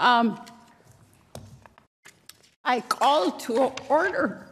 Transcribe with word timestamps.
Um, 0.00 0.40
I 2.64 2.80
call 2.80 3.32
to 3.32 3.72
order 3.88 4.46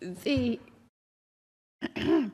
the 0.00 0.58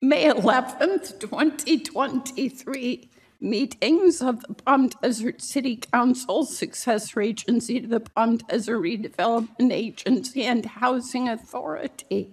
May 0.00 0.28
11th, 0.28 1.18
2023 1.18 3.08
meetings 3.40 4.22
of 4.22 4.40
the 4.42 4.54
Palm 4.54 4.88
Desert 4.88 5.42
City 5.42 5.76
Council, 5.76 6.44
successor 6.44 7.20
agency 7.20 7.80
to 7.80 7.86
the 7.86 8.00
Palm 8.00 8.38
Desert 8.38 8.78
Redevelopment 8.78 9.72
Agency 9.72 10.44
and 10.44 10.64
Housing 10.64 11.28
Authority. 11.28 12.30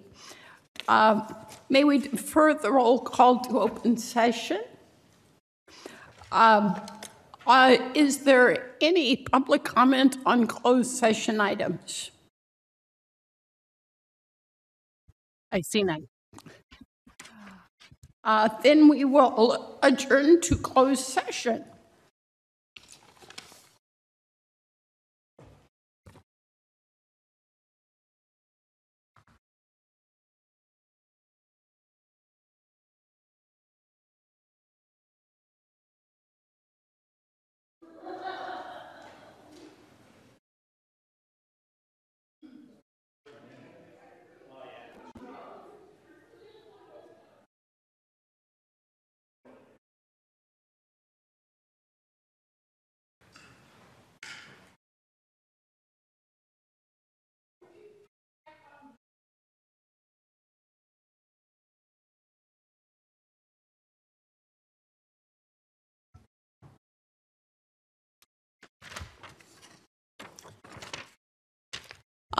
Um, 0.88 1.26
May 1.68 1.82
we 1.82 1.98
defer 1.98 2.54
the 2.54 2.70
roll 2.70 3.00
call 3.00 3.40
to 3.40 3.58
open 3.60 3.96
session? 3.96 4.62
Um, 6.30 6.80
uh, 7.46 7.76
Is 7.94 8.24
there 8.24 8.74
any 8.80 9.16
public 9.16 9.64
comment 9.64 10.18
on 10.26 10.46
closed 10.46 10.90
session 10.96 11.40
items? 11.40 12.10
I 15.52 15.60
see 15.60 15.82
none. 15.84 16.08
Uh, 18.24 18.48
Then 18.62 18.88
we 18.88 19.04
will 19.04 19.78
adjourn 19.82 20.40
to 20.42 20.56
closed 20.56 21.04
session. 21.04 21.64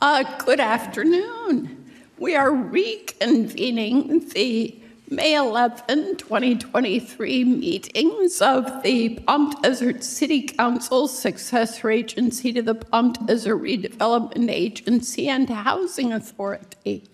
Uh, 0.03 0.23
Good 0.45 0.61
afternoon. 0.61 1.87
We 2.19 2.37
are 2.37 2.51
reconvening 2.51 4.31
the 4.33 4.79
May 5.09 5.35
11, 5.35 6.17
2023 6.17 7.45
meetings 7.45 8.43
of 8.43 8.83
the 8.83 9.19
Palm 9.21 9.55
Desert 9.63 10.05
City 10.05 10.43
Council, 10.43 11.09
successor 11.09 11.91
agency 11.91 12.53
to 12.53 12.61
the 12.61 12.75
Palm 12.75 13.13
Desert 13.25 13.57
Redevelopment 13.57 14.51
Agency 14.51 15.29
and 15.29 15.49
Housing 15.49 16.13
Authority. 16.13 17.05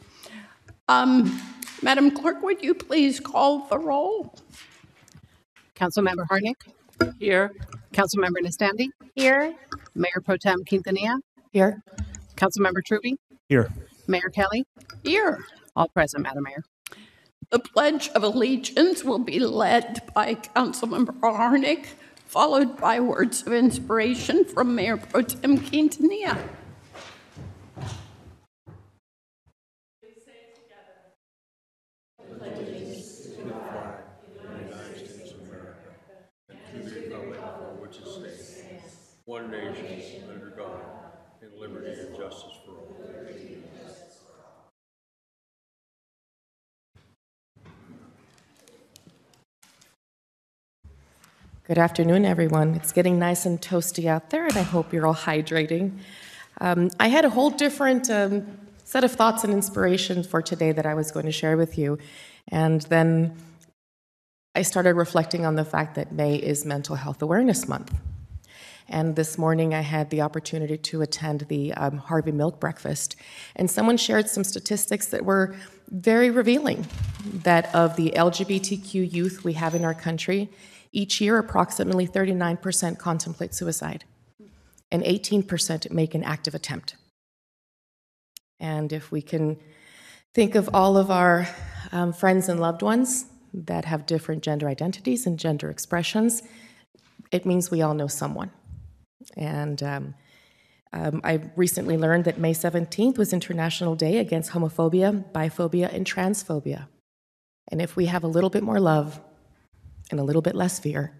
Um, 0.88 1.40
Madam 1.82 2.10
Clerk, 2.10 2.42
would 2.42 2.64
you 2.64 2.74
please 2.74 3.20
call 3.20 3.60
the 3.68 3.78
roll? 3.78 4.34
Councilmember 5.76 6.26
Harnik? 6.28 6.56
Here. 7.20 7.52
Councilmember 7.92 8.40
Nestande? 8.42 8.88
Here. 9.14 9.54
Mayor 9.94 10.20
Pro 10.24 10.36
Tem 10.36 10.64
Quintanilla? 10.64 11.20
Here. 11.52 11.80
Councilmember 12.42 12.82
Trubee? 12.84 13.14
Here. 13.48 13.70
Mayor 14.08 14.28
Kelly? 14.34 14.64
Here. 15.04 15.44
All 15.76 15.88
present, 15.88 16.24
Madam 16.24 16.42
Mayor. 16.42 16.64
The 17.50 17.60
Pledge 17.60 18.08
of 18.10 18.24
Allegiance 18.24 19.04
will 19.04 19.20
be 19.20 19.38
led 19.38 20.02
by 20.12 20.34
Councilmember 20.34 21.20
Harnik, 21.20 21.86
followed 22.26 22.76
by 22.78 22.98
words 22.98 23.42
of 23.46 23.52
inspiration 23.52 24.44
from 24.44 24.74
Mayor 24.74 24.96
Pro 24.96 25.22
Tem 25.22 25.58
Quintanilla. 25.58 26.38
one 39.24 39.50
nation, 39.50 40.24
under 40.30 40.50
God, 40.50 40.80
in 40.96 41.01
liberty 41.62 41.92
and 41.92 42.16
justice 42.16 42.58
for 42.66 42.72
all. 42.72 42.96
Good 51.68 51.78
afternoon, 51.78 52.24
everyone. 52.24 52.74
It's 52.74 52.90
getting 52.90 53.20
nice 53.20 53.46
and 53.46 53.60
toasty 53.60 54.06
out 54.06 54.30
there, 54.30 54.44
and 54.44 54.56
I 54.56 54.62
hope 54.62 54.92
you're 54.92 55.06
all 55.06 55.14
hydrating. 55.14 55.98
Um, 56.60 56.90
I 56.98 57.06
had 57.06 57.24
a 57.24 57.30
whole 57.30 57.50
different 57.50 58.10
um, 58.10 58.44
set 58.82 59.04
of 59.04 59.12
thoughts 59.12 59.44
and 59.44 59.52
inspirations 59.52 60.26
for 60.26 60.42
today 60.42 60.72
that 60.72 60.84
I 60.84 60.94
was 60.94 61.12
going 61.12 61.26
to 61.26 61.32
share 61.32 61.56
with 61.56 61.78
you. 61.78 61.96
And 62.48 62.80
then 62.82 63.36
I 64.56 64.62
started 64.62 64.94
reflecting 64.94 65.46
on 65.46 65.54
the 65.54 65.64
fact 65.64 65.94
that 65.94 66.10
May 66.10 66.34
is 66.34 66.66
Mental 66.66 66.96
Health 66.96 67.22
Awareness 67.22 67.68
Month. 67.68 67.94
And 68.92 69.16
this 69.16 69.38
morning, 69.38 69.72
I 69.72 69.80
had 69.80 70.10
the 70.10 70.20
opportunity 70.20 70.76
to 70.76 71.00
attend 71.00 71.46
the 71.48 71.72
um, 71.72 71.96
Harvey 71.96 72.30
Milk 72.30 72.60
Breakfast, 72.60 73.16
and 73.56 73.70
someone 73.70 73.96
shared 73.96 74.28
some 74.28 74.44
statistics 74.44 75.06
that 75.06 75.24
were 75.24 75.56
very 75.88 76.28
revealing. 76.28 76.86
That 77.24 77.74
of 77.74 77.96
the 77.96 78.12
LGBTQ 78.14 79.10
youth 79.10 79.44
we 79.44 79.54
have 79.54 79.74
in 79.74 79.82
our 79.82 79.94
country, 79.94 80.50
each 80.92 81.22
year 81.22 81.38
approximately 81.38 82.06
39% 82.06 82.98
contemplate 82.98 83.54
suicide, 83.54 84.04
and 84.90 85.02
18% 85.02 85.90
make 85.90 86.14
an 86.14 86.22
active 86.22 86.54
attempt. 86.54 86.96
And 88.60 88.92
if 88.92 89.10
we 89.10 89.22
can 89.22 89.56
think 90.34 90.54
of 90.54 90.68
all 90.74 90.98
of 90.98 91.10
our 91.10 91.48
um, 91.92 92.12
friends 92.12 92.46
and 92.46 92.60
loved 92.60 92.82
ones 92.82 93.24
that 93.54 93.86
have 93.86 94.04
different 94.04 94.42
gender 94.42 94.68
identities 94.68 95.26
and 95.26 95.38
gender 95.38 95.70
expressions, 95.70 96.42
it 97.30 97.46
means 97.46 97.70
we 97.70 97.80
all 97.80 97.94
know 97.94 98.06
someone. 98.06 98.50
And 99.36 99.82
um, 99.82 100.14
um, 100.92 101.20
I 101.24 101.40
recently 101.56 101.96
learned 101.96 102.24
that 102.24 102.38
May 102.38 102.52
17th 102.52 103.16
was 103.16 103.32
International 103.32 103.94
Day 103.94 104.18
Against 104.18 104.52
Homophobia, 104.52 105.24
Biphobia, 105.32 105.92
and 105.92 106.06
Transphobia. 106.06 106.88
And 107.68 107.80
if 107.80 107.96
we 107.96 108.06
have 108.06 108.24
a 108.24 108.28
little 108.28 108.50
bit 108.50 108.62
more 108.62 108.80
love 108.80 109.20
and 110.10 110.20
a 110.20 110.24
little 110.24 110.42
bit 110.42 110.54
less 110.54 110.78
fear, 110.78 111.12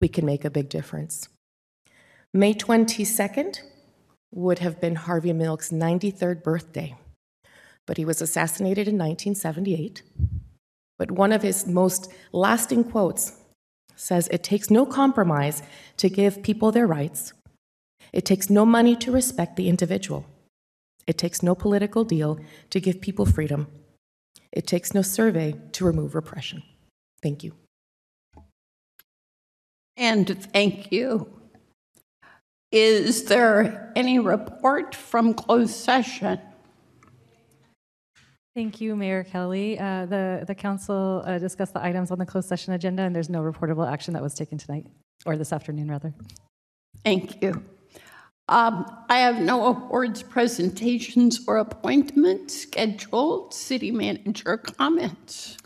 we 0.00 0.08
can 0.08 0.26
make 0.26 0.44
a 0.44 0.50
big 0.50 0.68
difference. 0.68 1.28
May 2.34 2.52
22nd 2.52 3.60
would 4.32 4.58
have 4.58 4.80
been 4.80 4.96
Harvey 4.96 5.32
Milk's 5.32 5.70
93rd 5.70 6.42
birthday, 6.42 6.96
but 7.86 7.96
he 7.96 8.04
was 8.04 8.20
assassinated 8.20 8.88
in 8.88 8.98
1978. 8.98 10.02
But 10.98 11.10
one 11.10 11.32
of 11.32 11.42
his 11.42 11.66
most 11.66 12.12
lasting 12.32 12.84
quotes 12.84 13.32
says 13.96 14.28
it 14.30 14.44
takes 14.44 14.70
no 14.70 14.86
compromise 14.86 15.62
to 15.96 16.08
give 16.08 16.42
people 16.42 16.70
their 16.70 16.86
rights. 16.86 17.32
It 18.12 18.24
takes 18.24 18.48
no 18.48 18.64
money 18.64 18.94
to 18.96 19.10
respect 19.10 19.56
the 19.56 19.68
individual. 19.68 20.26
It 21.06 21.18
takes 21.18 21.42
no 21.42 21.54
political 21.54 22.04
deal 22.04 22.38
to 22.70 22.80
give 22.80 23.00
people 23.00 23.26
freedom. 23.26 23.68
It 24.52 24.66
takes 24.66 24.94
no 24.94 25.02
survey 25.02 25.54
to 25.72 25.84
remove 25.84 26.14
repression. 26.14 26.62
Thank 27.22 27.44
you. 27.44 27.52
And 29.96 30.42
thank 30.52 30.92
you. 30.92 31.28
Is 32.72 33.24
there 33.24 33.92
any 33.96 34.18
report 34.18 34.94
from 34.94 35.34
closed 35.34 35.74
session? 35.74 36.40
Thank 38.56 38.80
you, 38.80 38.96
Mayor 38.96 39.22
Kelly. 39.22 39.78
Uh, 39.78 40.06
The, 40.06 40.44
the 40.46 40.54
council 40.54 41.22
uh, 41.26 41.38
discussed 41.38 41.74
the 41.74 41.84
items 41.84 42.10
on 42.10 42.18
the 42.18 42.24
closed 42.24 42.48
session 42.48 42.72
agenda, 42.72 43.02
and 43.02 43.14
there's 43.14 43.28
no 43.28 43.42
reportable 43.42 43.86
action 43.86 44.14
that 44.14 44.22
was 44.22 44.32
taken 44.32 44.56
tonight, 44.56 44.86
or 45.26 45.36
this 45.36 45.52
afternoon, 45.52 45.90
rather. 45.90 46.14
Thank 47.04 47.42
you. 47.42 47.62
Um, 48.48 48.86
I 49.10 49.18
have 49.18 49.42
no 49.42 49.66
awards 49.66 50.22
presentations 50.22 51.44
or 51.46 51.58
appointments 51.58 52.62
scheduled. 52.62 53.52
City 53.52 53.90
manager 53.90 54.56
comments. 54.56 55.58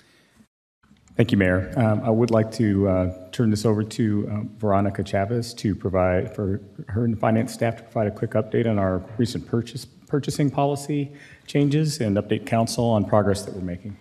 Thank 1.16 1.30
you, 1.30 1.38
Mayor. 1.38 1.72
Um, 1.76 2.00
I 2.02 2.10
would 2.10 2.32
like 2.32 2.50
to 2.52 2.88
uh, 2.88 3.28
turn 3.30 3.50
this 3.50 3.64
over 3.64 3.84
to 3.84 4.28
uh, 4.32 4.40
Veronica 4.56 5.04
Chavez 5.04 5.54
to 5.54 5.76
provide, 5.76 6.34
for 6.34 6.60
her 6.88 7.04
and 7.04 7.14
the 7.14 7.20
finance 7.20 7.52
staff 7.52 7.76
to 7.76 7.82
provide 7.84 8.08
a 8.08 8.10
quick 8.10 8.32
update 8.32 8.68
on 8.68 8.80
our 8.80 9.04
recent 9.16 9.46
purchase, 9.46 9.86
purchasing 10.10 10.50
policy 10.50 11.12
changes 11.46 12.00
and 12.00 12.16
update 12.16 12.44
council 12.44 12.84
on 12.84 13.04
progress 13.04 13.42
that 13.42 13.54
we're 13.54 13.62
making. 13.62 13.96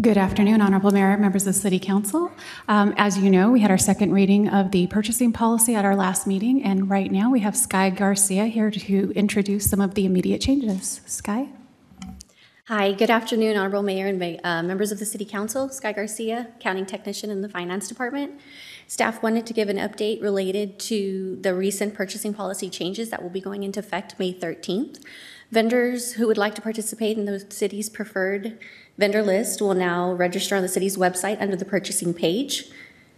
Good 0.00 0.18
afternoon, 0.18 0.60
Honorable 0.60 0.90
Mayor, 0.90 1.16
members 1.16 1.46
of 1.46 1.54
the 1.54 1.60
City 1.60 1.78
Council. 1.78 2.30
Um, 2.68 2.94
As 2.96 3.16
you 3.16 3.30
know, 3.30 3.50
we 3.50 3.60
had 3.60 3.70
our 3.70 3.78
second 3.78 4.12
reading 4.12 4.48
of 4.48 4.70
the 4.70 4.86
purchasing 4.88 5.32
policy 5.32 5.74
at 5.74 5.84
our 5.84 5.96
last 5.96 6.26
meeting, 6.26 6.62
and 6.62 6.90
right 6.90 7.10
now 7.10 7.30
we 7.30 7.40
have 7.40 7.56
Sky 7.56 7.90
Garcia 7.90 8.46
here 8.46 8.70
to 8.70 9.12
introduce 9.12 9.70
some 9.70 9.80
of 9.80 9.94
the 9.94 10.04
immediate 10.04 10.40
changes. 10.40 11.00
Sky? 11.06 11.48
Hi, 12.66 12.92
good 12.92 13.10
afternoon, 13.10 13.56
Honorable 13.56 13.82
Mayor 13.82 14.06
and 14.06 14.40
uh, 14.42 14.62
members 14.62 14.90
of 14.90 14.98
the 14.98 15.04
City 15.04 15.24
Council. 15.24 15.68
Sky 15.68 15.92
Garcia, 15.92 16.48
Accounting 16.58 16.86
Technician 16.86 17.30
in 17.30 17.40
the 17.40 17.48
Finance 17.48 17.88
Department. 17.88 18.40
Staff 18.86 19.22
wanted 19.22 19.46
to 19.46 19.52
give 19.52 19.68
an 19.68 19.78
update 19.78 20.22
related 20.22 20.78
to 20.78 21.38
the 21.40 21.54
recent 21.54 21.94
purchasing 21.94 22.34
policy 22.34 22.68
changes 22.68 23.10
that 23.10 23.22
will 23.22 23.30
be 23.30 23.40
going 23.40 23.62
into 23.62 23.80
effect 23.80 24.18
May 24.18 24.32
13th. 24.32 25.02
Vendors 25.50 26.14
who 26.14 26.26
would 26.26 26.38
like 26.38 26.54
to 26.54 26.62
participate 26.62 27.16
in 27.16 27.24
the 27.24 27.46
city's 27.48 27.88
preferred 27.88 28.58
vendor 28.98 29.22
list 29.22 29.60
will 29.60 29.74
now 29.74 30.12
register 30.12 30.56
on 30.56 30.62
the 30.62 30.68
city's 30.68 30.96
website 30.96 31.40
under 31.40 31.56
the 31.56 31.64
purchasing 31.64 32.14
page. 32.14 32.66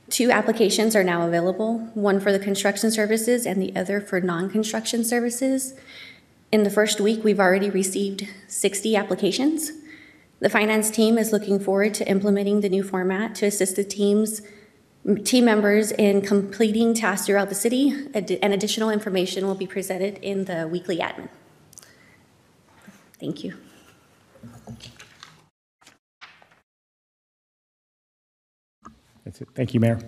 Two 0.08 0.30
applications 0.30 0.94
are 0.94 1.02
now 1.02 1.26
available, 1.26 1.78
one 1.94 2.20
for 2.20 2.30
the 2.30 2.38
construction 2.38 2.90
services 2.90 3.44
and 3.44 3.60
the 3.60 3.74
other 3.74 4.00
for 4.00 4.20
non-construction 4.20 5.04
services. 5.04 5.74
In 6.52 6.62
the 6.62 6.70
first 6.70 7.00
week, 7.00 7.24
we've 7.24 7.40
already 7.40 7.70
received 7.70 8.28
60 8.46 8.94
applications. 8.94 9.72
The 10.38 10.48
finance 10.48 10.90
team 10.90 11.18
is 11.18 11.32
looking 11.32 11.58
forward 11.58 11.94
to 11.94 12.08
implementing 12.08 12.60
the 12.60 12.68
new 12.68 12.84
format 12.84 13.34
to 13.36 13.46
assist 13.46 13.74
the 13.74 13.84
teams, 13.84 14.42
team 15.24 15.44
members 15.44 15.92
in 15.92 16.20
completing 16.20 16.94
tasks 16.94 17.26
throughout 17.26 17.48
the 17.48 17.54
city, 17.54 17.94
and 18.14 18.52
additional 18.52 18.90
information 18.90 19.46
will 19.46 19.54
be 19.54 19.66
presented 19.66 20.18
in 20.18 20.46
the 20.46 20.66
weekly 20.66 20.98
admin. 20.98 21.28
Thank 23.18 23.44
you. 23.44 23.54
That's 29.24 29.40
it. 29.40 29.48
Thank 29.54 29.74
you, 29.74 29.80
Mayor. 29.80 29.98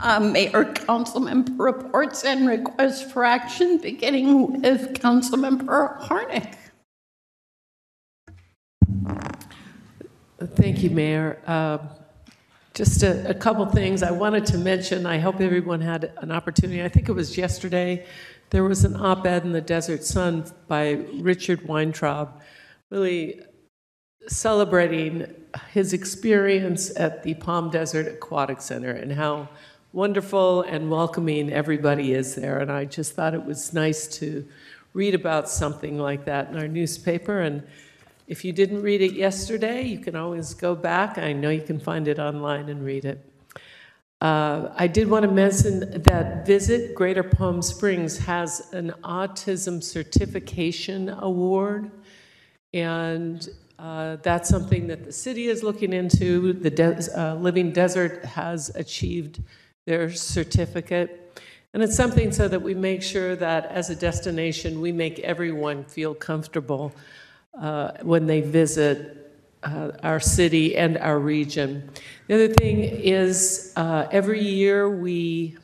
Um, 0.00 0.32
Mayor, 0.32 0.64
council 0.64 1.20
member 1.20 1.62
reports 1.62 2.24
and 2.24 2.48
requests 2.48 3.02
for 3.12 3.24
action, 3.24 3.78
beginning 3.78 4.62
with 4.62 4.94
Councilmember 4.94 6.00
Harnik. 6.00 6.54
Thank 10.56 10.82
you, 10.82 10.90
Mayor. 10.90 11.38
Um, 11.46 11.80
Just 12.72 13.02
a, 13.02 13.28
a 13.28 13.34
couple 13.34 13.66
things 13.66 14.02
I 14.02 14.12
wanted 14.12 14.46
to 14.46 14.58
mention. 14.58 15.04
I 15.04 15.18
hope 15.18 15.40
everyone 15.40 15.80
had 15.80 16.12
an 16.18 16.30
opportunity. 16.30 16.82
I 16.82 16.88
think 16.88 17.08
it 17.08 17.12
was 17.12 17.36
yesterday. 17.36 18.06
There 18.50 18.62
was 18.62 18.84
an 18.84 18.94
op-ed 18.94 19.44
in 19.44 19.52
the 19.52 19.60
Desert 19.60 20.04
Sun 20.04 20.44
by 20.68 21.04
Richard 21.14 21.66
Weintraub, 21.66 22.40
really 22.90 23.40
celebrating 24.28 25.34
his 25.72 25.92
experience 25.92 26.94
at 26.96 27.24
the 27.24 27.34
Palm 27.34 27.70
Desert 27.70 28.06
Aquatic 28.06 28.60
Center 28.60 28.92
and 28.92 29.12
how 29.12 29.48
wonderful 29.92 30.62
and 30.62 30.90
welcoming 30.90 31.52
everybody 31.52 32.12
is 32.14 32.36
there. 32.36 32.60
And 32.60 32.70
I 32.70 32.84
just 32.84 33.14
thought 33.14 33.34
it 33.34 33.44
was 33.44 33.72
nice 33.72 34.06
to 34.18 34.46
read 34.92 35.16
about 35.16 35.48
something 35.48 35.98
like 35.98 36.24
that 36.26 36.50
in 36.50 36.56
our 36.56 36.68
newspaper. 36.68 37.40
And 37.40 37.64
if 38.30 38.44
you 38.44 38.52
didn't 38.52 38.80
read 38.80 39.02
it 39.02 39.14
yesterday, 39.14 39.82
you 39.82 39.98
can 39.98 40.14
always 40.14 40.54
go 40.54 40.76
back. 40.76 41.18
I 41.18 41.32
know 41.32 41.50
you 41.50 41.62
can 41.62 41.80
find 41.80 42.06
it 42.06 42.20
online 42.20 42.68
and 42.68 42.84
read 42.84 43.04
it. 43.04 43.18
Uh, 44.20 44.72
I 44.76 44.86
did 44.86 45.10
want 45.10 45.24
to 45.24 45.30
mention 45.32 46.00
that 46.02 46.46
Visit 46.46 46.94
Greater 46.94 47.24
Palm 47.24 47.60
Springs 47.60 48.18
has 48.18 48.72
an 48.72 48.92
autism 49.02 49.82
certification 49.82 51.08
award, 51.08 51.90
and 52.72 53.48
uh, 53.80 54.14
that's 54.22 54.48
something 54.48 54.86
that 54.86 55.02
the 55.02 55.12
city 55.12 55.48
is 55.48 55.64
looking 55.64 55.92
into. 55.92 56.52
The 56.52 57.10
uh, 57.16 57.34
Living 57.34 57.72
Desert 57.72 58.24
has 58.24 58.68
achieved 58.76 59.42
their 59.86 60.12
certificate, 60.12 61.36
and 61.74 61.82
it's 61.82 61.96
something 61.96 62.30
so 62.30 62.46
that 62.46 62.62
we 62.62 62.74
make 62.74 63.02
sure 63.02 63.34
that 63.34 63.66
as 63.72 63.90
a 63.90 63.96
destination, 63.96 64.80
we 64.80 64.92
make 64.92 65.18
everyone 65.18 65.82
feel 65.82 66.14
comfortable 66.14 66.94
uh, 67.58 67.92
when 68.02 68.26
they 68.26 68.40
visit 68.40 69.16
uh, 69.62 69.92
our 70.02 70.20
city 70.20 70.76
and 70.76 70.96
our 70.98 71.18
region. 71.18 71.90
The 72.26 72.34
other 72.34 72.48
thing 72.48 72.80
is, 72.80 73.72
uh, 73.76 74.06
every 74.10 74.42
year 74.42 74.88
we 74.88 75.56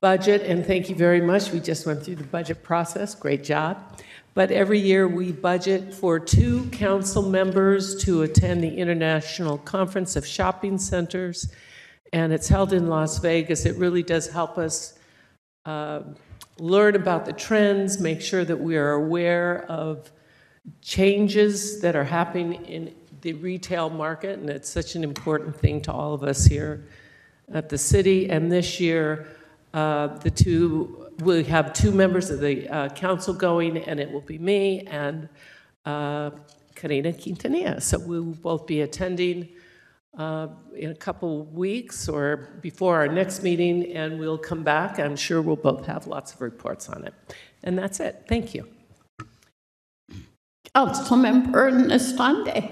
budget, 0.00 0.42
and 0.42 0.64
thank 0.64 0.88
you 0.88 0.94
very 0.94 1.20
much, 1.20 1.50
we 1.50 1.60
just 1.60 1.86
went 1.86 2.04
through 2.04 2.16
the 2.16 2.24
budget 2.24 2.62
process, 2.62 3.14
great 3.14 3.42
job. 3.42 3.78
But 4.34 4.52
every 4.52 4.78
year 4.78 5.08
we 5.08 5.32
budget 5.32 5.92
for 5.92 6.20
two 6.20 6.66
council 6.70 7.22
members 7.22 8.00
to 8.04 8.22
attend 8.22 8.62
the 8.62 8.76
International 8.76 9.58
Conference 9.58 10.14
of 10.14 10.24
Shopping 10.24 10.78
Centers, 10.78 11.52
and 12.12 12.32
it's 12.32 12.46
held 12.46 12.72
in 12.72 12.86
Las 12.86 13.18
Vegas. 13.18 13.66
It 13.66 13.76
really 13.76 14.04
does 14.04 14.28
help 14.28 14.56
us 14.56 14.96
uh, 15.64 16.02
learn 16.60 16.94
about 16.94 17.26
the 17.26 17.32
trends, 17.32 18.00
make 18.00 18.20
sure 18.20 18.44
that 18.44 18.60
we 18.60 18.76
are 18.76 18.92
aware 18.92 19.64
of 19.68 20.12
changes 20.80 21.80
that 21.80 21.96
are 21.96 22.04
happening 22.04 22.64
in 22.66 22.94
the 23.20 23.32
retail 23.34 23.90
market, 23.90 24.38
and 24.38 24.48
it's 24.48 24.68
such 24.68 24.94
an 24.94 25.02
important 25.02 25.56
thing 25.56 25.80
to 25.82 25.92
all 25.92 26.14
of 26.14 26.22
us 26.22 26.44
here 26.44 26.86
at 27.52 27.68
the 27.68 27.78
city. 27.78 28.30
And 28.30 28.50
this 28.50 28.78
year, 28.78 29.26
uh, 29.74 30.08
the 30.18 30.30
two, 30.30 31.10
we 31.22 31.44
have 31.44 31.72
two 31.72 31.90
members 31.90 32.30
of 32.30 32.40
the 32.40 32.68
uh, 32.68 32.88
council 32.90 33.34
going, 33.34 33.78
and 33.78 33.98
it 34.00 34.10
will 34.10 34.20
be 34.20 34.38
me 34.38 34.82
and 34.86 35.28
uh, 35.84 36.30
Karina 36.74 37.12
Quintanilla. 37.12 37.82
So 37.82 37.98
we 37.98 38.20
will 38.20 38.34
both 38.34 38.66
be 38.66 38.82
attending 38.82 39.48
uh, 40.16 40.48
in 40.74 40.90
a 40.90 40.94
couple 40.94 41.44
weeks 41.46 42.08
or 42.08 42.58
before 42.60 42.96
our 42.96 43.08
next 43.08 43.42
meeting, 43.42 43.92
and 43.92 44.18
we'll 44.18 44.38
come 44.38 44.62
back. 44.62 44.98
I'm 44.98 45.16
sure 45.16 45.42
we'll 45.42 45.56
both 45.56 45.86
have 45.86 46.06
lots 46.06 46.34
of 46.34 46.40
reports 46.40 46.88
on 46.88 47.04
it. 47.04 47.14
And 47.64 47.76
that's 47.76 48.00
it. 48.00 48.24
Thank 48.28 48.54
you. 48.54 48.77
Councilmember 50.78 51.72
Nestande. 51.72 52.70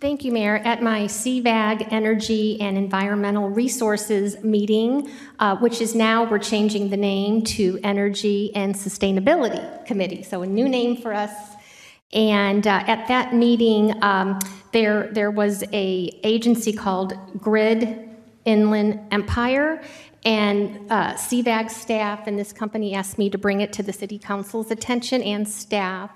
Thank 0.00 0.24
you, 0.24 0.32
Mayor. 0.32 0.56
At 0.56 0.82
my 0.82 1.00
CVAG 1.02 1.92
Energy 1.92 2.58
and 2.62 2.78
Environmental 2.78 3.50
Resources 3.50 4.42
meeting, 4.42 5.10
uh, 5.38 5.56
which 5.58 5.82
is 5.82 5.94
now, 5.94 6.24
we're 6.24 6.38
changing 6.38 6.88
the 6.88 6.96
name 6.96 7.42
to 7.42 7.78
Energy 7.84 8.52
and 8.54 8.74
Sustainability 8.74 9.84
Committee, 9.84 10.22
so 10.22 10.40
a 10.40 10.46
new 10.46 10.66
name 10.66 10.96
for 10.96 11.12
us. 11.12 11.30
And 12.14 12.66
uh, 12.66 12.84
at 12.86 13.06
that 13.08 13.34
meeting, 13.34 14.02
um, 14.02 14.38
there, 14.72 15.10
there 15.12 15.30
was 15.30 15.62
a 15.74 16.18
agency 16.24 16.72
called 16.72 17.12
Grid 17.36 18.08
Inland 18.46 18.98
Empire, 19.10 19.82
and 20.24 20.90
uh, 20.90 21.14
CVAG 21.14 21.70
staff 21.70 22.26
and 22.26 22.38
this 22.38 22.52
company 22.52 22.94
asked 22.94 23.16
me 23.16 23.30
to 23.30 23.38
bring 23.38 23.62
it 23.62 23.72
to 23.74 23.82
the 23.82 23.92
city 23.92 24.18
council's 24.18 24.70
attention 24.70 25.22
and 25.22 25.48
staff 25.48 26.10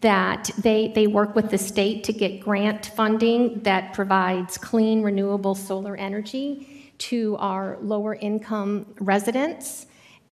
that 0.00 0.50
they, 0.58 0.88
they 0.94 1.06
work 1.06 1.34
with 1.34 1.50
the 1.50 1.58
state 1.58 2.02
to 2.04 2.12
get 2.14 2.40
grant 2.40 2.86
funding 2.86 3.60
that 3.60 3.92
provides 3.92 4.56
clean, 4.56 5.02
renewable 5.02 5.54
solar 5.54 5.96
energy 5.96 6.94
to 6.98 7.36
our 7.38 7.78
lower 7.82 8.14
income 8.14 8.94
residents. 9.00 9.86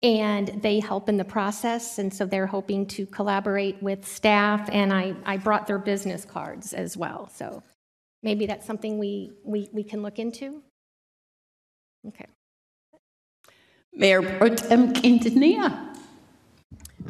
And 0.03 0.49
they 0.63 0.79
help 0.79 1.09
in 1.09 1.17
the 1.17 1.25
process, 1.25 1.99
and 1.99 2.13
so 2.13 2.27
they're 2.27 2.47
hoping 2.47 2.87
to 2.89 3.07
collaborate 3.07 3.83
with 3.83 4.07
staff. 4.07 4.69
And 4.71 4.93
I, 4.93 5.15
I 5.25 5.39
brought 5.39 5.67
their 5.67 5.79
business 5.79 6.27
cards 6.27 6.75
as 6.75 6.99
well. 6.99 7.31
So 7.35 7.63
maybe 8.23 8.45
that's 8.45 8.67
something 8.67 8.99
we, 8.99 9.33
we, 9.43 9.71
we 9.73 9.83
can 9.83 10.03
look 10.03 10.19
into. 10.19 10.63
Okay. 12.07 12.27
Mayor 13.97 14.21
Pro 14.23 14.51
Tem 14.51 14.93
Quintanilla. 14.93 15.95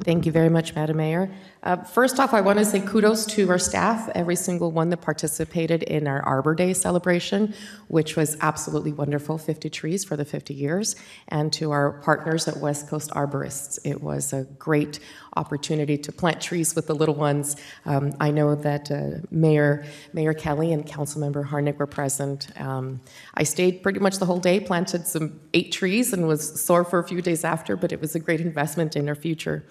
Thank 0.05 0.25
you 0.25 0.33
very 0.33 0.49
much, 0.49 0.75
Madam 0.75 0.99
Mayor. 0.99 1.29
Uh, 1.67 1.75
First 1.83 2.21
off, 2.21 2.33
I 2.33 2.43
want 2.43 2.61
to 2.61 2.65
say 2.65 2.79
kudos 2.79 3.27
to 3.27 3.51
our 3.51 3.59
staff, 3.59 4.09
every 4.15 4.37
single 4.37 4.71
one 4.71 4.89
that 4.91 4.99
participated 4.99 5.83
in 5.83 6.07
our 6.07 6.23
Arbor 6.23 6.55
Day 6.55 6.73
celebration, 6.73 7.55
which 7.89 8.15
was 8.15 8.37
absolutely 8.41 8.93
wonderful 8.93 9.37
50 9.37 9.69
trees 9.71 10.05
for 10.05 10.17
the 10.17 10.25
50 10.25 10.55
years, 10.55 10.95
and 11.27 11.53
to 11.55 11.73
our 11.73 11.95
partners 12.05 12.47
at 12.47 12.59
West 12.59 12.89
Coast 12.89 13.11
Arborists. 13.11 13.81
It 13.85 14.01
was 14.01 14.33
a 14.33 14.45
great 14.61 15.01
opportunity 15.37 15.99
to 15.99 16.13
plant 16.13 16.41
trees 16.41 16.77
with 16.77 16.87
the 16.87 16.95
little 16.95 17.17
ones. 17.17 17.57
Um, 17.85 18.15
I 18.21 18.31
know 18.31 18.55
that 18.55 18.89
uh, 18.93 19.27
Mayor, 19.33 19.85
Mayor 20.13 20.35
Kelly 20.35 20.73
and 20.73 20.87
Councilmember 20.87 21.49
Harnik 21.49 21.79
were 21.79 21.89
present. 21.89 22.49
Um, 22.61 23.01
I 23.35 23.43
stayed 23.43 23.83
pretty 23.83 23.99
much 23.99 24.19
the 24.19 24.27
whole 24.27 24.39
day, 24.39 24.61
planted 24.61 25.09
some 25.09 25.41
eight 25.53 25.73
trees, 25.73 26.13
and 26.13 26.29
was 26.29 26.61
sore 26.65 26.85
for 26.85 27.01
a 27.01 27.05
few 27.05 27.21
days 27.21 27.43
after, 27.43 27.77
but 27.77 27.91
it 27.91 28.01
was 28.01 28.15
a 28.15 28.21
great 28.21 28.41
investment 28.41 28.95
in 28.95 29.09
our 29.09 29.17
future. 29.17 29.65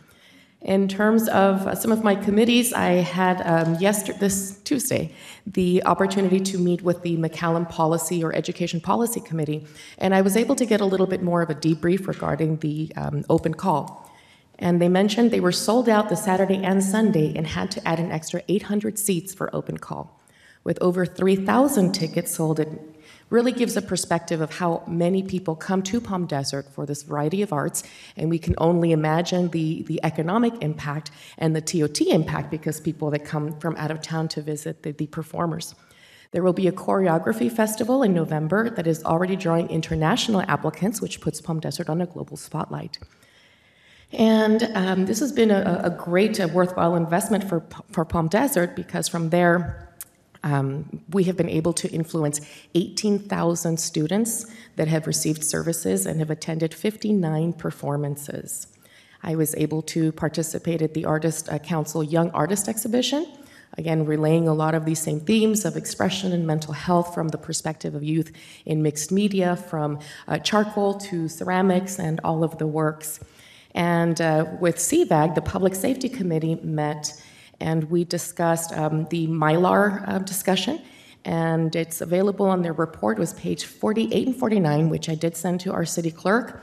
In 0.65 0.88
terms 0.88 1.29
of 1.29 1.67
uh, 1.67 1.75
some 1.75 1.91
of 1.91 2.03
my 2.03 2.15
committees, 2.15 2.74
I 2.74 2.93
had 2.93 3.39
um, 3.45 3.75
yesterday, 3.75 4.17
this 4.17 4.57
Tuesday, 4.63 5.12
the 5.45 5.84
opportunity 5.86 6.39
to 6.39 6.57
meet 6.57 6.81
with 6.81 7.03
the 7.03 7.17
McCallum 7.17 7.69
Policy 7.69 8.24
or 8.24 8.34
Education 8.34 8.81
Policy 8.81 9.22
Committee, 9.22 9.67
and 10.00 10.15
I 10.15 10.22
was 10.22 10.36
able 10.36 10.55
to 10.55 10.65
get 10.65 10.81
a 10.81 10.86
little 10.86 11.05
bit 11.05 11.22
more 11.22 11.43
of 11.43 11.51
a 11.51 11.53
debrief 11.53 12.07
regarding 12.07 12.57
the 12.57 12.91
um, 12.98 13.24
open 13.29 13.53
call. 13.53 14.12
And 14.57 14.81
they 14.81 14.89
mentioned 14.89 15.29
they 15.29 15.39
were 15.39 15.51
sold 15.51 15.88
out 15.88 16.10
the 16.10 16.15
Saturday 16.15 16.63
and 16.63 16.84
Sunday 16.84 17.36
and 17.36 17.45
had 17.45 17.69
to 17.72 17.88
add 17.88 18.00
an 18.00 18.12
extra 18.12 18.41
800 18.48 18.98
seats 18.98 19.36
for 19.36 19.55
open 19.55 19.77
call. 19.77 20.19
With 20.63 20.81
over 20.81 21.05
3,000 21.05 21.91
tickets 21.91 22.34
sold, 22.34 22.60
it 22.60 22.95
really 23.29 23.51
gives 23.51 23.75
a 23.75 23.82
perspective 23.82 24.41
of 24.41 24.55
how 24.55 24.84
many 24.88 25.24
people 25.24 25.55
come 25.55 25.82
to 25.84 26.00
Palm 26.00 26.25
Desert 26.25 26.72
for 26.72 26.86
this 26.86 27.03
variety 27.03 27.41
of 27.41 27.51
arts, 27.51 27.84
and 28.15 28.29
we 28.29 28.39
can 28.39 28.53
only 28.58 28.91
imagine 28.91 29.50
the, 29.50 29.84
the 29.84 30.00
economic 30.03 30.53
impact 30.62 31.12
and 31.38 31.55
the 31.55 31.62
TOT 31.62 32.01
impact 32.01 32.51
because 32.51 32.79
people 32.79 33.10
that 33.12 33.25
come 33.25 33.60
from 33.60 33.75
out 33.77 33.91
of 33.91 34.01
town 34.01 34.27
to 34.29 34.41
visit 34.41 34.84
the, 34.84 34.91
the 34.91 35.08
performers. 35.08 35.75
There 36.32 36.44
will 36.44 36.53
be 36.53 36.67
a 36.67 36.72
choreography 36.72 37.51
festival 37.51 38.03
in 38.03 38.13
November 38.13 38.70
that 38.70 38.88
is 38.88 39.03
already 39.03 39.36
drawing 39.36 39.70
international 39.70 40.41
applicants, 40.41 41.01
which 41.01 41.22
puts 41.22 41.41
Palm 41.41 41.60
Desert 41.60 41.89
on 41.89 42.01
a 42.01 42.05
global 42.05 42.38
spotlight. 42.38 43.00
And 44.12 44.63
um, 44.75 45.05
this 45.05 45.20
has 45.20 45.32
been 45.32 45.51
a, 45.51 45.82
a 45.84 45.89
great, 45.89 46.39
a 46.39 46.48
worthwhile 46.48 46.96
investment 46.96 47.44
for, 47.48 47.63
for 47.91 48.05
Palm 48.05 48.27
Desert 48.27 48.75
because 48.75 49.08
from 49.08 49.29
there, 49.29 49.85
um, 50.46 51.02
we 51.10 51.24
have 51.24 51.36
been 51.36 51.50
able 51.50 51.74
to 51.74 51.90
influence 51.90 52.40
18,000 52.75 53.80
students 53.80 54.46
that 54.75 54.88
have 54.88 55.08
received 55.08 55.44
services 55.44 56.06
and 56.06 56.20
have 56.20 56.30
attended 56.30 56.74
59 56.74 57.54
performances. 57.54 58.68
I 59.24 59.36
was 59.36 59.56
able 59.56 59.82
to 59.82 60.12
participate 60.12 60.84
at 60.84 60.94
the 60.94 61.04
Artist 61.04 61.50
uh, 61.50 61.58
Council 61.58 62.04
Young 62.04 62.30
Artist 62.30 62.70
Exhibition, 62.70 63.25
again, 63.75 64.06
relaying 64.06 64.48
a 64.48 64.54
lot 64.54 64.75
of 64.75 64.86
these 64.86 65.00
same 65.00 65.20
themes 65.20 65.66
of 65.66 65.75
expression 65.75 66.32
and 66.32 66.46
mental 66.46 66.74
health 66.74 67.16
from 67.16 67.30
the 67.30 67.40
perspective 67.40 67.96
of 67.96 68.04
youth 68.04 68.32
in 68.68 68.84
mixed 68.84 69.12
media, 69.12 69.56
from 69.56 70.00
uh, 70.28 70.38
charcoal 70.38 70.94
to 70.94 71.28
ceramics 71.28 71.98
and 71.98 72.20
all 72.24 72.44
of 72.44 72.60
the 72.60 72.68
works. 72.68 73.20
And 73.74 74.22
uh, 74.22 74.46
with 74.62 74.75
CVAG, 74.75 75.34
the 75.34 75.42
Public 75.42 75.74
Safety 75.74 76.08
Committee 76.08 76.56
met 76.62 77.20
and 77.65 77.89
we 77.89 78.03
discussed 78.03 78.72
um, 78.74 79.07
the 79.10 79.25
Mylar 79.27 80.07
uh, 80.07 80.19
discussion, 80.19 80.79
and 81.25 81.75
it's 81.75 82.00
available 82.00 82.45
on 82.45 82.62
their 82.62 82.74
report. 82.74 83.17
Was 83.17 83.34
page 83.34 83.65
48 83.65 84.27
and 84.27 84.36
49, 84.36 84.89
which 84.89 85.10
I 85.10 85.15
did 85.15 85.36
send 85.36 85.60
to 85.62 85.74
our 85.74 85.84
city 85.84 86.12
clerk, 86.12 86.62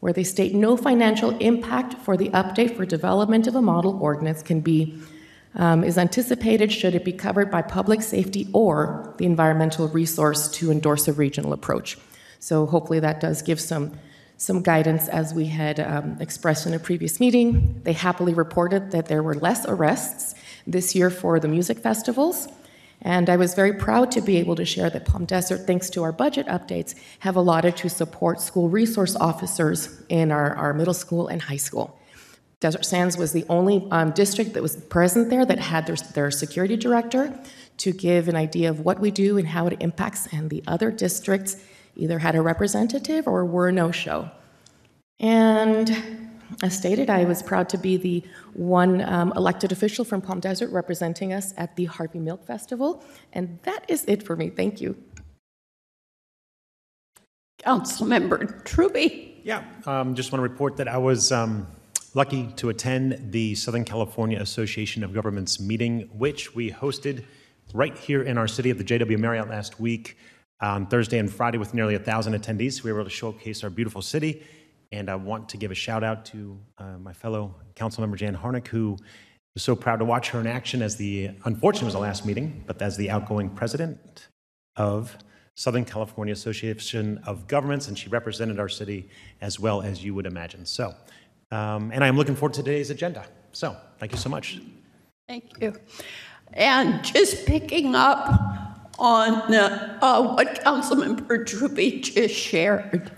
where 0.00 0.12
they 0.12 0.24
state 0.24 0.54
no 0.54 0.76
financial 0.76 1.30
impact 1.38 1.94
for 2.04 2.18
the 2.18 2.28
update 2.40 2.76
for 2.76 2.84
development 2.84 3.46
of 3.46 3.54
a 3.54 3.62
model 3.62 3.98
ordinance 4.02 4.42
can 4.42 4.60
be 4.60 5.00
um, 5.54 5.84
is 5.84 5.96
anticipated 5.96 6.70
should 6.70 6.94
it 6.94 7.04
be 7.04 7.12
covered 7.12 7.50
by 7.50 7.62
public 7.62 8.02
safety 8.02 8.48
or 8.52 9.14
the 9.18 9.24
environmental 9.24 9.88
resource 9.88 10.48
to 10.48 10.70
endorse 10.70 11.08
a 11.08 11.12
regional 11.12 11.52
approach. 11.52 11.98
So 12.40 12.66
hopefully 12.66 13.00
that 13.00 13.20
does 13.20 13.40
give 13.40 13.60
some 13.60 13.92
some 14.42 14.60
guidance 14.60 15.06
as 15.06 15.32
we 15.32 15.46
had 15.46 15.78
um, 15.78 16.16
expressed 16.18 16.66
in 16.66 16.74
a 16.74 16.78
previous 16.78 17.20
meeting. 17.20 17.80
They 17.84 17.92
happily 17.92 18.34
reported 18.34 18.90
that 18.90 19.06
there 19.06 19.22
were 19.22 19.36
less 19.36 19.64
arrests 19.66 20.34
this 20.66 20.94
year 20.94 21.10
for 21.10 21.40
the 21.40 21.48
music 21.48 21.78
festivals. 21.78 22.48
And 23.02 23.28
I 23.28 23.36
was 23.36 23.54
very 23.54 23.72
proud 23.72 24.12
to 24.12 24.20
be 24.20 24.36
able 24.36 24.54
to 24.54 24.64
share 24.64 24.88
that 24.88 25.04
Palm 25.04 25.24
Desert, 25.24 25.66
thanks 25.66 25.90
to 25.90 26.04
our 26.04 26.12
budget 26.12 26.46
updates, 26.46 26.94
have 27.18 27.34
allotted 27.34 27.76
to 27.78 27.88
support 27.88 28.40
school 28.40 28.68
resource 28.68 29.16
officers 29.16 30.02
in 30.08 30.30
our, 30.30 30.54
our 30.54 30.72
middle 30.72 30.94
school 30.94 31.26
and 31.26 31.42
high 31.42 31.56
school. 31.56 31.98
Desert 32.60 32.84
Sands 32.84 33.16
was 33.16 33.32
the 33.32 33.44
only 33.48 33.88
um, 33.90 34.12
district 34.12 34.52
that 34.54 34.62
was 34.62 34.76
present 34.76 35.30
there 35.30 35.44
that 35.44 35.58
had 35.58 35.84
their, 35.84 35.96
their 35.96 36.30
security 36.30 36.76
director 36.76 37.36
to 37.78 37.90
give 37.90 38.28
an 38.28 38.36
idea 38.36 38.70
of 38.70 38.80
what 38.80 39.00
we 39.00 39.10
do 39.10 39.36
and 39.36 39.48
how 39.48 39.66
it 39.66 39.76
impacts, 39.80 40.28
and 40.32 40.48
the 40.48 40.62
other 40.68 40.92
districts 40.92 41.56
either 41.96 42.20
had 42.20 42.36
a 42.36 42.40
representative 42.40 43.26
or 43.26 43.44
were 43.44 43.68
a 43.68 43.72
no 43.72 43.90
show. 43.90 44.30
And 45.18 46.31
as 46.62 46.76
stated, 46.76 47.10
I 47.10 47.24
was 47.24 47.42
proud 47.42 47.68
to 47.70 47.78
be 47.78 47.96
the 47.96 48.22
one 48.54 49.00
um, 49.02 49.32
elected 49.36 49.72
official 49.72 50.04
from 50.04 50.20
Palm 50.20 50.40
Desert 50.40 50.70
representing 50.70 51.32
us 51.32 51.54
at 51.56 51.76
the 51.76 51.86
Harvey 51.86 52.18
Milk 52.18 52.46
Festival. 52.46 53.02
And 53.32 53.58
that 53.62 53.84
is 53.88 54.04
it 54.06 54.22
for 54.22 54.36
me. 54.36 54.50
Thank 54.50 54.80
you. 54.80 54.96
Councilmember 57.64 58.62
Trubee. 58.64 59.34
Yeah, 59.44 59.64
um, 59.86 60.14
just 60.14 60.32
want 60.32 60.40
to 60.40 60.48
report 60.48 60.76
that 60.76 60.88
I 60.88 60.98
was 60.98 61.32
um, 61.32 61.66
lucky 62.14 62.48
to 62.56 62.68
attend 62.68 63.32
the 63.32 63.54
Southern 63.54 63.84
California 63.84 64.40
Association 64.40 65.02
of 65.02 65.12
Governments 65.12 65.60
meeting, 65.60 66.08
which 66.12 66.54
we 66.54 66.70
hosted 66.70 67.24
right 67.72 67.96
here 67.96 68.22
in 68.22 68.36
our 68.36 68.48
city 68.48 68.70
at 68.70 68.78
the 68.78 68.84
JW 68.84 69.18
Marriott 69.18 69.48
last 69.48 69.80
week 69.80 70.16
on 70.60 70.86
Thursday 70.86 71.18
and 71.18 71.32
Friday 71.32 71.58
with 71.58 71.74
nearly 71.74 71.94
a 71.94 71.98
thousand 71.98 72.34
attendees. 72.34 72.82
We 72.82 72.92
were 72.92 73.00
able 73.00 73.10
to 73.10 73.14
showcase 73.14 73.64
our 73.64 73.70
beautiful 73.70 74.02
city, 74.02 74.44
and 74.92 75.08
I 75.08 75.14
want 75.14 75.48
to 75.48 75.56
give 75.56 75.70
a 75.70 75.74
shout 75.74 76.04
out 76.04 76.24
to 76.26 76.58
uh, 76.78 76.98
my 76.98 77.12
fellow 77.12 77.54
council 77.74 78.02
member 78.02 78.16
Jan 78.16 78.36
Harnik, 78.36 78.68
who 78.68 78.96
was 79.54 79.62
so 79.62 79.74
proud 79.74 79.96
to 79.96 80.04
watch 80.04 80.30
her 80.30 80.40
in 80.40 80.46
action 80.46 80.82
as 80.82 80.96
the, 80.96 81.30
unfortunately, 81.44 81.86
was 81.86 81.94
the 81.94 82.00
last 82.00 82.24
meeting, 82.24 82.62
but 82.66 82.80
as 82.80 82.96
the 82.96 83.10
outgoing 83.10 83.50
president 83.50 84.28
of 84.76 85.16
Southern 85.54 85.84
California 85.84 86.32
Association 86.32 87.18
of 87.26 87.46
Governments, 87.46 87.88
and 87.88 87.98
she 87.98 88.08
represented 88.08 88.58
our 88.58 88.68
city 88.68 89.08
as 89.40 89.58
well 89.58 89.82
as 89.82 90.04
you 90.04 90.14
would 90.14 90.26
imagine. 90.26 90.64
So, 90.64 90.94
um, 91.50 91.90
and 91.92 92.02
I'm 92.02 92.16
looking 92.16 92.34
forward 92.34 92.54
to 92.54 92.62
today's 92.62 92.90
agenda. 92.90 93.26
So, 93.52 93.76
thank 93.98 94.12
you 94.12 94.18
so 94.18 94.30
much. 94.30 94.60
Thank 95.28 95.60
you. 95.60 95.74
And 96.54 97.04
just 97.04 97.46
picking 97.46 97.94
up 97.94 98.28
on 98.98 99.54
uh, 99.54 100.34
what 100.34 100.62
Councilmember 100.64 101.44
Trubee 101.44 102.02
just 102.02 102.34
shared. 102.34 103.10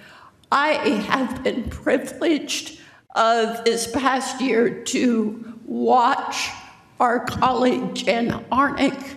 I 0.54 0.75
have 1.08 1.42
been 1.42 1.68
privileged 1.68 2.78
uh, 3.12 3.61
this 3.64 3.88
past 3.90 4.40
year 4.40 4.84
to 4.84 5.58
watch 5.64 6.49
our 7.00 7.25
colleague 7.25 7.96
Jen 7.96 8.30
Harnik 8.52 9.16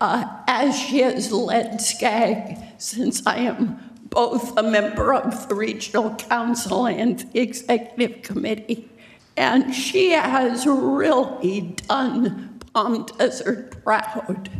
uh, 0.00 0.24
as 0.48 0.76
she 0.76 0.98
has 0.98 1.30
led 1.30 1.74
SCAG 1.74 2.80
since 2.82 3.24
I 3.24 3.36
am 3.36 3.78
both 4.10 4.58
a 4.58 4.64
member 4.64 5.14
of 5.14 5.48
the 5.48 5.54
Regional 5.54 6.16
Council 6.16 6.86
and 6.86 7.20
the 7.32 7.40
Executive 7.40 8.22
Committee. 8.22 8.90
And 9.36 9.72
she 9.72 10.10
has 10.10 10.66
really 10.66 11.76
done 11.86 12.58
Palm 12.74 13.06
Desert 13.18 13.84
proud 13.84 14.50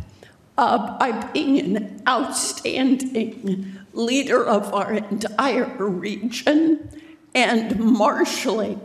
uh, 0.57 0.97
by 0.97 1.11
being 1.33 1.75
an 1.75 2.01
outstanding 2.07 3.82
leader 3.93 4.43
of 4.43 4.73
our 4.73 4.93
entire 4.93 5.65
region 5.77 6.89
and 7.33 7.79
marshaling 7.79 8.81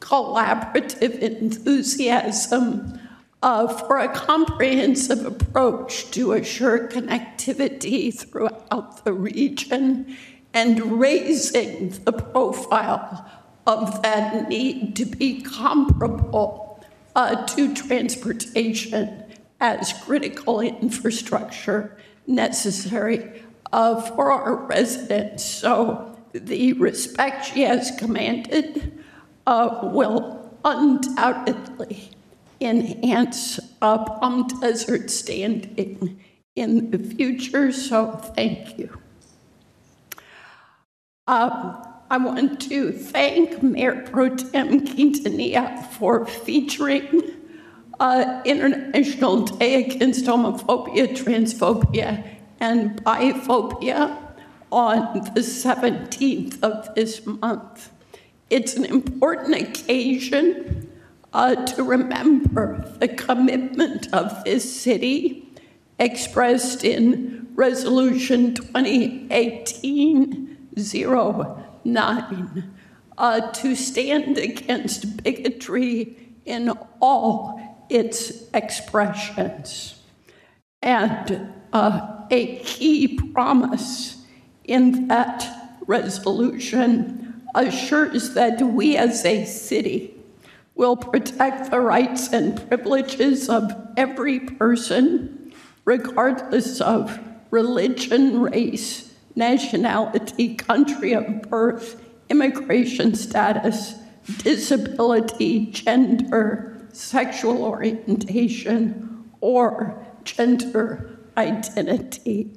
collaborative 0.00 1.18
enthusiasm 1.18 3.00
uh, 3.42 3.68
for 3.68 3.98
a 3.98 4.08
comprehensive 4.08 5.24
approach 5.24 6.10
to 6.10 6.32
assure 6.32 6.88
connectivity 6.88 8.12
throughout 8.12 9.04
the 9.04 9.12
region 9.12 10.16
and 10.52 11.00
raising 11.00 11.90
the 12.04 12.12
profile 12.12 13.30
of 13.66 14.02
that 14.02 14.48
need 14.48 14.96
to 14.96 15.04
be 15.04 15.40
comparable 15.42 16.82
uh, 17.14 17.46
to 17.46 17.74
transportation 17.74 19.24
as 19.60 19.92
critical 20.04 20.60
infrastructure 20.60 21.96
necessary 22.26 23.42
uh, 23.72 24.00
for 24.00 24.30
our 24.32 24.56
residents. 24.66 25.44
So 25.44 26.16
the 26.32 26.72
respect 26.74 27.46
she 27.46 27.62
has 27.62 27.90
commanded 27.98 29.04
uh, 29.46 29.80
will 29.82 30.58
undoubtedly 30.64 32.10
enhance 32.60 33.60
uh, 33.80 34.04
Palm 34.04 34.46
Desert 34.60 35.10
standing 35.10 36.20
in 36.56 36.90
the 36.90 36.98
future. 36.98 37.72
So 37.72 38.12
thank 38.34 38.78
you. 38.78 38.98
Um, 41.26 41.82
I 42.10 42.16
want 42.16 42.60
to 42.62 42.90
thank 42.90 43.62
Mayor 43.62 44.02
Pro 44.10 44.30
Tem 44.34 44.86
Quintanilla 44.86 45.84
for 45.92 46.24
featuring 46.24 47.22
uh, 48.00 48.40
International 48.44 49.44
Day 49.44 49.84
Against 49.84 50.24
Homophobia, 50.24 51.08
Transphobia, 51.08 52.37
and 52.60 53.02
Biphobia 53.04 54.16
on 54.70 55.14
the 55.34 55.40
17th 55.40 56.62
of 56.62 56.94
this 56.94 57.26
month. 57.26 57.90
It's 58.50 58.76
an 58.76 58.84
important 58.84 59.54
occasion 59.54 60.90
uh, 61.32 61.54
to 61.54 61.82
remember 61.82 62.94
the 62.98 63.08
commitment 63.08 64.12
of 64.12 64.44
this 64.44 64.80
city 64.80 65.48
expressed 65.98 66.84
in 66.84 67.48
Resolution 67.54 68.54
2018 68.54 70.56
09 71.84 72.74
uh, 73.18 73.40
to 73.52 73.74
stand 73.74 74.38
against 74.38 75.22
bigotry 75.22 76.16
in 76.44 76.70
all 77.00 77.60
its 77.90 78.48
expressions. 78.54 80.00
And 80.80 81.52
uh, 81.72 82.24
a 82.30 82.56
key 82.58 83.18
promise 83.32 84.24
in 84.64 85.08
that 85.08 85.78
resolution 85.86 87.42
assures 87.54 88.34
that 88.34 88.60
we 88.60 88.96
as 88.96 89.24
a 89.24 89.44
city 89.44 90.14
will 90.74 90.96
protect 90.96 91.70
the 91.70 91.80
rights 91.80 92.32
and 92.32 92.68
privileges 92.68 93.48
of 93.48 93.72
every 93.96 94.38
person, 94.38 95.52
regardless 95.84 96.80
of 96.80 97.18
religion, 97.50 98.40
race, 98.40 99.12
nationality, 99.34 100.54
country 100.54 101.14
of 101.14 101.42
birth, 101.42 102.04
immigration 102.28 103.14
status, 103.14 103.94
disability, 104.38 105.66
gender, 105.66 106.86
sexual 106.92 107.64
orientation, 107.64 109.30
or 109.40 110.06
gender 110.24 111.17
identity. 111.38 112.50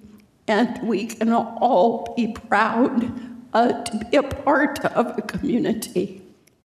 And 0.47 0.81
we 0.83 1.05
can 1.05 1.31
all 1.31 2.13
be 2.17 2.33
proud 2.33 3.13
uh, 3.53 3.83
to 3.83 4.05
be 4.05 4.17
a 4.17 4.23
part 4.23 4.83
of 4.83 5.17
a 5.17 5.21
community 5.21 6.21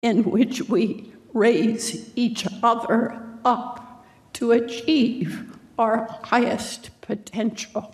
in 0.02 0.24
which 0.24 0.70
we 0.70 1.12
raise 1.34 2.12
each 2.16 2.48
other 2.64 3.22
up 3.44 4.06
to 4.34 4.52
achieve 4.52 5.58
our 5.78 6.08
highest 6.24 6.90
potential. 7.02 7.94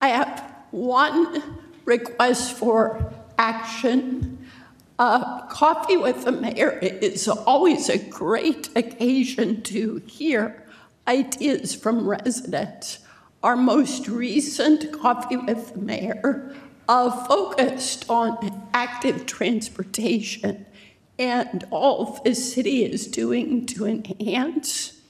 I 0.00 0.08
have 0.08 0.54
one 0.70 1.42
request 1.84 2.52
for 2.52 3.12
action. 3.38 4.46
Uh, 4.98 5.46
Coffee 5.46 5.96
with 5.96 6.24
the 6.24 6.32
Mayor 6.32 6.78
is 6.80 7.26
always 7.26 7.88
a 7.88 7.98
great 7.98 8.68
occasion 8.76 9.62
to 9.62 10.02
hear 10.06 10.63
ideas 11.06 11.74
from 11.74 12.08
residents. 12.08 13.00
Our 13.42 13.56
most 13.56 14.08
recent 14.08 14.92
Coffee 14.92 15.36
with 15.36 15.74
the 15.74 15.80
Mayor 15.80 16.54
uh, 16.88 17.26
focused 17.26 18.08
on 18.08 18.68
active 18.72 19.26
transportation 19.26 20.66
and 21.18 21.64
all 21.70 22.20
the 22.24 22.34
city 22.34 22.84
is 22.84 23.06
doing 23.06 23.66
to 23.66 23.86
enhance 23.86 25.00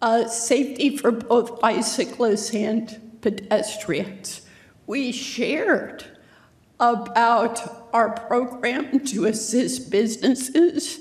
uh, 0.00 0.28
safety 0.28 0.96
for 0.96 1.10
both 1.10 1.60
bicyclists 1.60 2.54
and 2.54 3.18
pedestrians. 3.20 4.42
We 4.86 5.12
shared 5.12 6.04
about 6.78 7.88
our 7.92 8.10
program 8.10 9.04
to 9.06 9.26
assist 9.26 9.90
businesses 9.90 11.00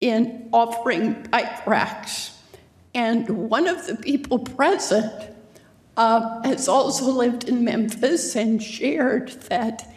in 0.00 0.48
offering 0.52 1.26
bike 1.30 1.66
racks. 1.66 2.39
And 2.94 3.28
one 3.28 3.66
of 3.66 3.86
the 3.86 3.96
people 3.96 4.38
present 4.38 5.12
uh, 5.96 6.42
has 6.42 6.68
also 6.68 7.10
lived 7.10 7.48
in 7.48 7.64
Memphis 7.64 8.34
and 8.34 8.62
shared 8.62 9.28
that 9.48 9.92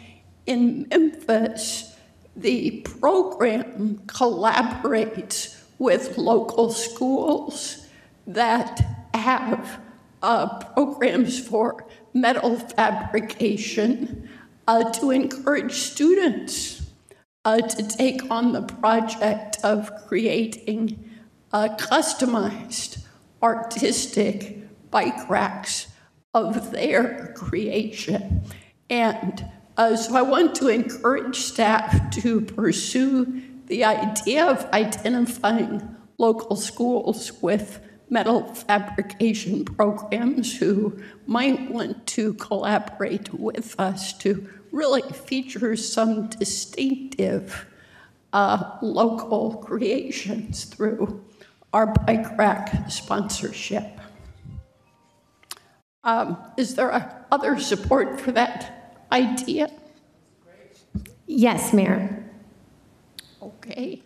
in 0.46 0.86
Memphis, 0.90 1.96
the 2.36 2.82
program 3.00 4.02
collaborates 4.06 5.62
with 5.78 6.18
local 6.18 6.70
schools 6.70 7.86
that 8.26 8.80
have 9.14 9.80
uh, 10.22 10.58
programs 10.74 11.38
for 11.46 11.86
metal 12.12 12.56
fabrication 12.56 14.28
uh, 14.66 14.90
to 14.92 15.10
encourage 15.10 15.72
students 15.72 16.90
uh, 17.44 17.60
to 17.60 17.86
take 17.86 18.30
on 18.30 18.52
the 18.52 18.62
project 18.62 19.58
of 19.62 19.90
creating 20.06 21.10
customized 21.54 23.04
artistic 23.42 24.58
bike 24.90 25.28
racks 25.30 25.86
of 26.34 26.72
their 26.72 27.32
creation. 27.36 28.42
And 28.90 29.44
uh, 29.76 29.96
so 29.96 30.16
I 30.16 30.22
want 30.22 30.54
to 30.56 30.68
encourage 30.68 31.36
staff 31.36 32.10
to 32.22 32.40
pursue 32.40 33.42
the 33.66 33.84
idea 33.84 34.44
of 34.46 34.64
identifying 34.72 35.96
local 36.18 36.56
schools 36.56 37.32
with 37.42 37.80
metal 38.10 38.52
fabrication 38.54 39.64
programs 39.64 40.56
who 40.58 41.00
might 41.26 41.70
want 41.70 42.06
to 42.06 42.34
collaborate 42.34 43.32
with 43.32 43.78
us 43.78 44.12
to 44.18 44.48
really 44.70 45.02
feature 45.02 45.76
some 45.76 46.28
distinctive 46.28 47.66
uh, 48.32 48.76
local 48.82 49.56
creations 49.56 50.64
through 50.64 51.24
our 51.74 51.88
bike 51.88 52.38
rack 52.38 52.88
sponsorship. 52.88 54.00
Um, 56.04 56.36
is 56.56 56.76
there 56.76 56.90
a, 56.90 57.26
other 57.32 57.58
support 57.58 58.20
for 58.20 58.30
that 58.30 59.04
idea? 59.10 59.68
Yes, 61.26 61.72
Mayor. 61.72 62.24
Okay. 63.42 64.02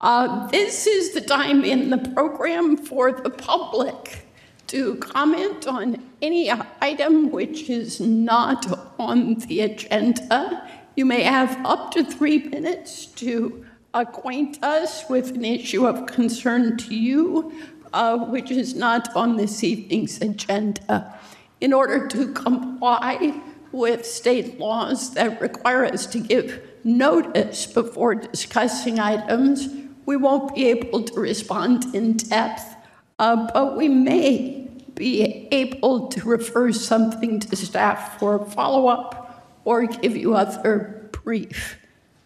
Uh, 0.00 0.46
this 0.46 0.86
is 0.86 1.12
the 1.12 1.20
time 1.20 1.62
in 1.62 1.90
the 1.90 1.98
program 1.98 2.76
for 2.76 3.12
the 3.12 3.30
public 3.30 4.26
to 4.68 4.94
comment 4.96 5.66
on 5.66 6.02
any 6.22 6.50
item 6.80 7.30
which 7.30 7.68
is 7.68 8.00
not 8.00 8.66
on 8.98 9.34
the 9.34 9.60
agenda. 9.60 10.66
You 10.96 11.04
may 11.04 11.22
have 11.22 11.64
up 11.66 11.90
to 11.92 12.04
three 12.04 12.38
minutes 12.38 13.06
to 13.06 13.66
acquaint 13.94 14.62
us 14.62 15.08
with 15.08 15.30
an 15.30 15.44
issue 15.44 15.86
of 15.86 16.06
concern 16.06 16.76
to 16.76 16.94
you, 16.94 17.52
uh, 17.92 18.18
which 18.18 18.50
is 18.50 18.74
not 18.74 19.14
on 19.16 19.36
this 19.36 19.64
evening's 19.64 20.20
agenda. 20.20 21.18
In 21.60 21.72
order 21.72 22.06
to 22.08 22.32
comply 22.32 23.40
with 23.72 24.06
state 24.06 24.58
laws 24.58 25.14
that 25.14 25.40
require 25.40 25.84
us 25.84 26.06
to 26.06 26.20
give 26.20 26.62
notice 26.84 27.66
before 27.66 28.14
discussing 28.14 28.98
items, 28.98 29.68
we 30.06 30.16
won't 30.16 30.54
be 30.54 30.66
able 30.68 31.02
to 31.02 31.20
respond 31.20 31.94
in 31.94 32.16
depth, 32.16 32.76
uh, 33.18 33.48
but 33.52 33.76
we 33.76 33.88
may 33.88 34.68
be 34.94 35.48
able 35.52 36.08
to 36.08 36.28
refer 36.28 36.72
something 36.72 37.40
to 37.40 37.56
staff 37.56 38.18
for 38.18 38.44
follow 38.46 38.88
up 38.88 39.44
or 39.64 39.86
give 39.86 40.16
you 40.16 40.34
other 40.34 41.08
brief 41.12 41.78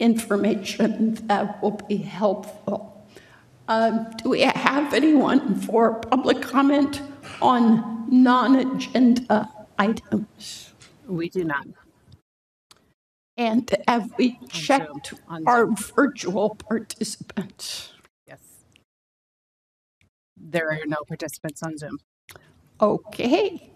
information 0.02 1.14
that 1.28 1.62
will 1.62 1.78
be 1.88 1.96
helpful. 1.96 3.06
Uh, 3.68 4.04
do 4.22 4.30
we 4.30 4.42
have 4.42 4.92
anyone 4.92 5.54
for 5.54 5.94
public 6.00 6.42
comment 6.42 7.00
on 7.40 8.04
non 8.10 8.56
agenda 8.56 9.48
items? 9.78 10.74
We 11.06 11.30
do 11.30 11.44
not. 11.44 11.66
And 13.36 13.70
have 13.88 14.12
we 14.18 14.38
checked 14.48 15.14
On 15.28 15.46
our 15.46 15.66
virtual 15.66 16.56
participants? 16.56 17.92
Yes. 18.26 18.40
There 20.36 20.70
are 20.70 20.86
no 20.86 20.98
participants 21.08 21.62
on 21.62 21.78
Zoom. 21.78 21.98
Okay. 22.80 23.71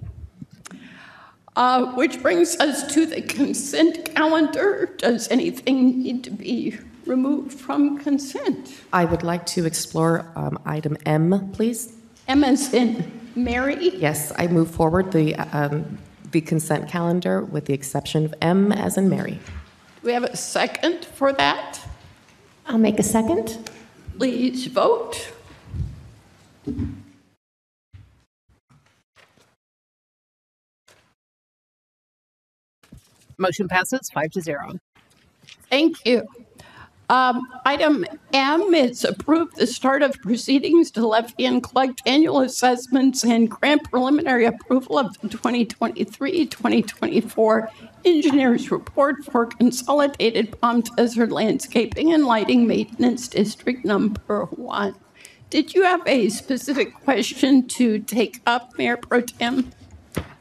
Uh, 1.57 1.87
which 1.95 2.21
brings 2.21 2.55
us 2.61 2.93
to 2.93 3.07
the 3.07 3.23
consent 3.23 4.15
calendar. 4.15 4.91
Does 4.99 5.27
anything 5.31 6.03
need 6.03 6.23
to 6.25 6.31
be 6.31 6.79
removed 7.07 7.59
from 7.59 7.97
consent? 7.99 8.75
I 8.93 9.07
would 9.07 9.23
like 9.23 9.47
to 9.47 9.65
explore 9.65 10.31
um, 10.37 10.59
item 10.67 10.99
M, 11.07 11.51
please. 11.53 11.97
M 12.29 12.45
as 12.45 12.75
in 12.75 13.11
Mary? 13.35 13.89
Yes, 13.97 14.35
I 14.37 14.49
move 14.49 14.71
forward 14.71 15.13
the, 15.13 15.35
um, 15.37 15.99
the 16.31 16.43
consent 16.43 16.91
calendar 16.91 17.43
with 17.43 17.65
the 17.65 17.73
exception 17.73 18.27
of 18.27 18.35
M 18.43 18.71
as 18.71 18.99
in 18.99 19.09
Mary. 19.09 19.39
Do 20.03 20.09
we 20.09 20.13
have 20.13 20.25
a 20.25 20.37
second 20.37 21.07
for 21.07 21.33
that? 21.33 21.81
I'll 22.67 22.77
make 22.77 22.99
a 22.99 23.03
second. 23.03 23.71
Please 24.19 24.67
vote. 24.67 25.33
Motion 33.39 33.69
passes 33.69 34.11
five 34.11 34.31
to 34.33 34.41
zero. 34.41 34.79
Thank 35.71 36.05
you. 36.07 36.27
Um, 37.09 37.47
item 37.65 38.05
M 38.33 38.75
is 38.75 39.05
approve 39.05 39.55
the 39.55 39.69
start 39.69 40.03
of 40.03 40.21
proceedings 40.23 40.91
to 40.93 41.07
levy 41.07 41.45
and 41.45 41.63
collect 41.63 42.03
annual 42.05 42.41
assessments 42.41 43.25
and 43.25 43.49
grant 43.49 43.89
preliminary 43.89 44.45
approval 44.45 44.99
of 44.99 45.17
the 45.21 45.29
2023-2024 45.29 47.69
engineers 48.05 48.73
report 48.73 49.25
for 49.25 49.47
consolidated 49.47 50.61
Palm 50.61 50.81
Desert 50.97 51.31
Landscaping 51.31 52.13
and 52.13 52.25
Lighting 52.25 52.67
Maintenance 52.67 53.29
District 53.29 53.85
Number 53.85 54.47
One. 54.47 54.97
Did 55.49 55.75
you 55.75 55.85
have 55.85 56.03
a 56.07 56.29
specific 56.29 56.93
question 57.05 57.69
to 57.69 58.01
take 58.01 58.41
up, 58.47 58.77
Mayor 58.77 58.97
Pro 58.97 59.21
Tem? 59.21 59.71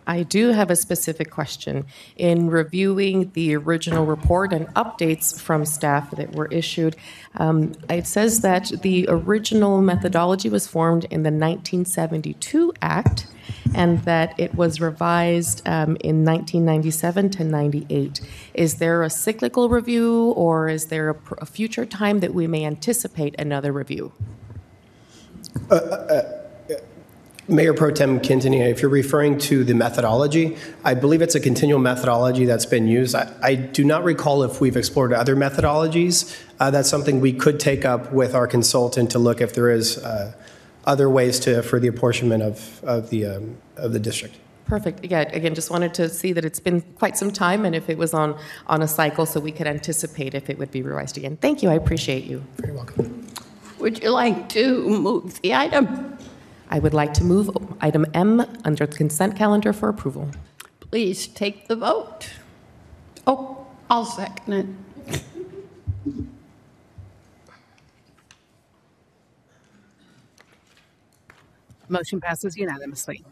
I 0.07 0.23
do 0.23 0.49
have 0.49 0.69
a 0.69 0.75
specific 0.75 1.31
question. 1.31 1.85
In 2.15 2.49
reviewing 2.49 3.31
the 3.33 3.55
original 3.55 4.05
report 4.05 4.53
and 4.53 4.67
updates 4.75 5.39
from 5.39 5.65
staff 5.65 6.11
that 6.11 6.35
were 6.35 6.47
issued, 6.47 6.95
um, 7.35 7.73
it 7.89 8.07
says 8.07 8.41
that 8.41 8.71
the 8.81 9.05
original 9.09 9.81
methodology 9.81 10.49
was 10.49 10.67
formed 10.67 11.05
in 11.05 11.23
the 11.23 11.31
1972 11.31 12.73
Act, 12.81 13.27
and 13.73 14.03
that 14.03 14.39
it 14.39 14.55
was 14.55 14.79
revised 14.79 15.61
um, 15.67 15.97
in 16.01 16.23
1997 16.23 17.29
to 17.31 17.43
98. 17.43 18.21
Is 18.53 18.75
there 18.75 19.03
a 19.03 19.09
cyclical 19.09 19.69
review, 19.69 20.31
or 20.31 20.69
is 20.69 20.87
there 20.87 21.09
a, 21.09 21.15
a 21.39 21.45
future 21.45 21.85
time 21.85 22.19
that 22.19 22.33
we 22.33 22.47
may 22.47 22.65
anticipate 22.65 23.35
another 23.39 23.71
review? 23.71 24.11
Mayor 27.47 27.75
Pro 27.75 27.91
Tem 27.91 28.19
Quintanilla, 28.19 28.71
if 28.71 28.81
you're 28.81 28.89
referring 28.89 29.37
to 29.37 29.63
the 29.63 29.75
methodology, 29.75 30.57
I 30.83 30.95
believe 30.95 31.21
it's 31.21 31.35
a 31.35 31.39
continual 31.39 31.79
methodology 31.79 32.45
that's 32.45 32.65
been 32.65 32.87
used. 32.87 33.13
I, 33.13 33.31
I 33.41 33.55
do 33.55 33.83
not 33.83 34.03
recall 34.03 34.41
if 34.41 34.59
we've 34.59 34.75
explored 34.75 35.13
other 35.13 35.35
methodologies. 35.35 36.35
Uh, 36.59 36.71
that's 36.71 36.89
something 36.89 37.21
we 37.21 37.33
could 37.33 37.59
take 37.59 37.85
up 37.85 38.11
with 38.11 38.33
our 38.33 38.47
consultant 38.47 39.11
to 39.11 39.19
look 39.19 39.41
if 39.41 39.53
there 39.53 39.69
is 39.69 39.99
uh, 39.99 40.33
other 40.85 41.07
ways 41.07 41.39
to 41.41 41.61
for 41.61 41.79
the 41.79 41.87
apportionment 41.87 42.41
of 42.41 42.83
of 42.83 43.11
the 43.11 43.25
um, 43.25 43.57
of 43.75 43.93
the 43.93 43.99
district. 43.99 44.37
Perfect. 44.65 45.05
Yeah, 45.05 45.21
again, 45.21 45.53
just 45.53 45.69
wanted 45.69 45.93
to 45.93 46.09
see 46.09 46.33
that 46.33 46.43
it's 46.43 46.59
been 46.59 46.81
quite 46.81 47.15
some 47.15 47.29
time 47.29 47.65
and 47.65 47.75
if 47.75 47.87
it 47.87 47.99
was 47.99 48.15
on, 48.15 48.35
on 48.65 48.81
a 48.81 48.87
cycle 48.87 49.27
so 49.27 49.39
we 49.39 49.51
could 49.51 49.67
anticipate 49.67 50.33
if 50.33 50.49
it 50.49 50.57
would 50.57 50.71
be 50.71 50.81
revised 50.81 51.17
again. 51.17 51.37
Thank 51.37 51.61
you. 51.61 51.69
I 51.69 51.75
appreciate 51.75 52.23
you. 52.23 52.43
Very 52.57 52.73
welcome. 52.73 53.27
Would 53.77 54.01
you 54.01 54.09
like 54.09 54.49
to 54.49 54.81
move 54.89 55.39
the 55.41 55.53
item? 55.53 56.17
I 56.69 56.79
would 56.79 56.93
like 56.93 57.13
to 57.15 57.23
move 57.23 57.49
item 57.81 58.05
M 58.13 58.45
under 58.63 58.85
the 58.85 58.95
consent 58.95 59.35
calendar 59.35 59.73
for 59.73 59.89
approval. 59.89 60.29
Please 60.79 61.27
take 61.27 61.67
the 61.67 61.75
vote. 61.75 62.29
Oh, 63.27 63.65
I'll 63.89 64.05
second 64.05 64.53
it. 64.53 64.65
Motion 71.87 72.19
passes 72.19 72.57
unanimously. 72.57 73.23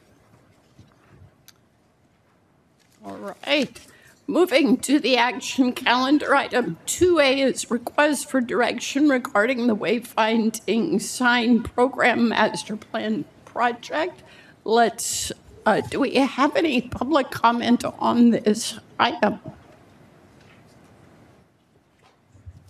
All 3.03 3.17
right. 3.17 3.79
Moving 4.27 4.77
to 4.77 4.99
the 4.99 5.17
action 5.17 5.73
calendar, 5.73 6.33
item 6.33 6.77
2A 6.85 7.39
is 7.39 7.69
request 7.69 8.29
for 8.29 8.39
direction 8.39 9.09
regarding 9.09 9.67
the 9.67 9.75
wayfinding 9.75 11.01
sign 11.01 11.61
program 11.61 12.29
master 12.29 12.77
plan 12.77 13.25
project. 13.43 14.23
Let's, 14.63 15.33
uh, 15.65 15.81
do 15.81 15.99
we 15.99 16.15
have 16.15 16.55
any 16.55 16.79
public 16.79 17.31
comment 17.31 17.83
on 17.99 18.29
this 18.29 18.79
item? 18.97 19.41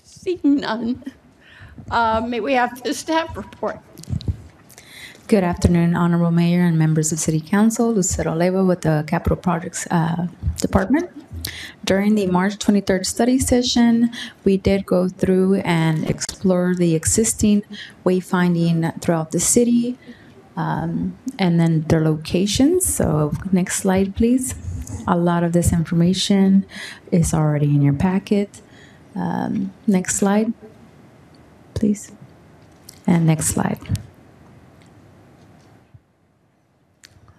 Seeing 0.01 0.55
none. 0.55 1.03
Uh, 1.91 2.25
May 2.27 2.39
we 2.39 2.53
have 2.53 2.81
the 2.81 2.95
staff 2.95 3.37
report? 3.37 3.79
Good 5.27 5.43
afternoon, 5.43 5.95
Honorable 5.95 6.31
Mayor 6.31 6.61
and 6.65 6.79
members 6.79 7.11
of 7.11 7.19
City 7.19 7.39
Council. 7.39 7.93
Lucero 7.93 8.33
Leyva 8.33 8.67
with 8.67 8.81
the 8.81 9.03
Capital 9.05 9.37
Projects 9.37 9.85
uh, 9.91 10.27
Department. 10.57 11.11
During 11.83 12.15
the 12.15 12.27
March 12.27 12.57
23rd 12.57 13.05
study 13.05 13.39
session, 13.39 14.11
we 14.43 14.57
did 14.57 14.85
go 14.85 15.09
through 15.09 15.55
and 15.55 16.09
explore 16.09 16.75
the 16.75 16.95
existing 16.95 17.63
wayfinding 18.05 19.01
throughout 19.01 19.31
the 19.31 19.39
city 19.39 19.97
um, 20.55 21.17
and 21.37 21.59
then 21.59 21.81
their 21.83 22.01
locations. 22.01 22.85
So, 22.85 23.33
next 23.51 23.77
slide, 23.77 24.15
please. 24.15 24.55
A 25.07 25.17
lot 25.17 25.43
of 25.43 25.53
this 25.53 25.73
information 25.73 26.65
is 27.11 27.33
already 27.33 27.65
in 27.65 27.81
your 27.81 27.93
packet. 27.93 28.61
Um, 29.15 29.73
next 29.87 30.15
slide, 30.15 30.53
please. 31.73 32.11
And 33.05 33.25
next 33.25 33.47
slide. 33.47 33.79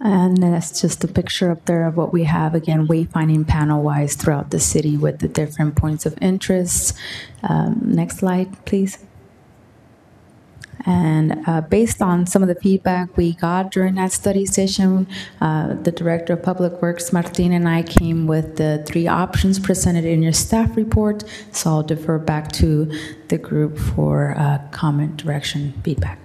And 0.04 0.36
that's 0.36 0.82
just 0.82 1.02
a 1.02 1.08
picture 1.08 1.50
up 1.50 1.64
there 1.64 1.86
of 1.86 1.96
what 1.96 2.12
we 2.12 2.24
have, 2.24 2.54
again, 2.54 2.86
wayfinding 2.86 3.48
panel-wise 3.48 4.14
throughout 4.16 4.50
the 4.50 4.60
city 4.60 4.98
with 4.98 5.20
the 5.20 5.28
different 5.28 5.76
points 5.76 6.04
of 6.04 6.14
interest. 6.20 6.94
Um, 7.42 7.80
Next 7.82 8.18
slide, 8.18 8.66
please. 8.66 8.98
And 10.86 11.42
uh, 11.46 11.62
based 11.62 12.02
on 12.02 12.26
some 12.26 12.42
of 12.42 12.48
the 12.48 12.54
feedback 12.54 13.16
we 13.16 13.32
got 13.32 13.70
during 13.70 13.94
that 13.94 14.12
study 14.12 14.44
session, 14.44 15.06
uh, 15.40 15.72
the 15.72 15.90
Director 15.90 16.34
of 16.34 16.42
Public 16.42 16.82
Works, 16.82 17.10
Martin, 17.10 17.52
and 17.52 17.66
I 17.66 17.82
came 17.82 18.26
with 18.26 18.56
the 18.56 18.84
three 18.86 19.06
options 19.06 19.58
presented 19.58 20.04
in 20.04 20.22
your 20.22 20.34
staff 20.34 20.76
report. 20.76 21.24
So 21.52 21.70
I'll 21.70 21.82
defer 21.82 22.18
back 22.18 22.52
to 22.52 22.92
the 23.28 23.38
group 23.38 23.78
for 23.78 24.34
uh, 24.36 24.58
comment, 24.70 25.16
direction, 25.16 25.72
feedback. 25.82 26.18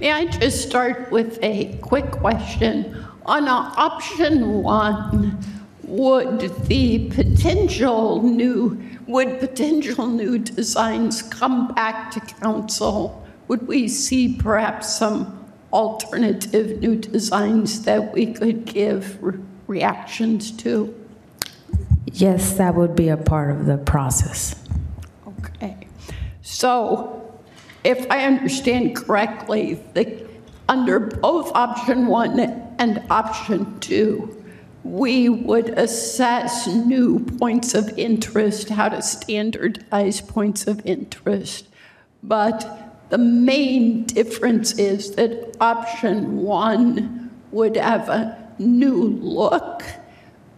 May 0.00 0.12
I 0.12 0.24
just 0.24 0.66
start 0.66 1.10
with 1.10 1.38
a 1.42 1.76
quick 1.82 2.10
question? 2.10 3.04
On 3.26 3.46
option 3.46 4.62
one, 4.62 5.38
would 5.82 6.40
the 6.68 7.10
potential 7.10 8.22
new, 8.22 8.82
would 9.06 9.38
potential 9.38 10.06
new 10.06 10.38
designs 10.38 11.20
come 11.20 11.68
back 11.74 12.10
to 12.12 12.20
council? 12.20 13.26
Would 13.48 13.68
we 13.68 13.88
see 13.88 14.36
perhaps 14.38 14.96
some 14.96 15.46
alternative 15.70 16.80
new 16.80 16.96
designs 16.96 17.82
that 17.82 18.14
we 18.14 18.32
could 18.32 18.64
give 18.64 19.22
re- 19.22 19.38
reactions 19.66 20.50
to? 20.52 20.94
Yes, 22.06 22.54
that 22.54 22.74
would 22.74 22.96
be 22.96 23.10
a 23.10 23.18
part 23.18 23.50
of 23.50 23.66
the 23.66 23.76
process. 23.76 24.54
Okay. 25.26 25.88
So, 26.40 27.19
if 27.84 28.10
I 28.10 28.24
understand 28.24 28.96
correctly, 28.96 29.74
the, 29.94 30.26
under 30.68 31.00
both 31.00 31.50
option 31.54 32.06
one 32.06 32.40
and 32.78 33.02
option 33.10 33.78
two, 33.80 34.36
we 34.82 35.28
would 35.28 35.70
assess 35.70 36.66
new 36.66 37.20
points 37.20 37.74
of 37.74 37.98
interest, 37.98 38.70
how 38.70 38.88
to 38.88 39.02
standardize 39.02 40.20
points 40.20 40.66
of 40.66 40.84
interest. 40.86 41.68
But 42.22 43.08
the 43.10 43.18
main 43.18 44.04
difference 44.04 44.78
is 44.78 45.16
that 45.16 45.56
option 45.60 46.38
one 46.38 47.30
would 47.50 47.76
have 47.76 48.08
a 48.08 48.52
new 48.58 49.08
look, 49.20 49.82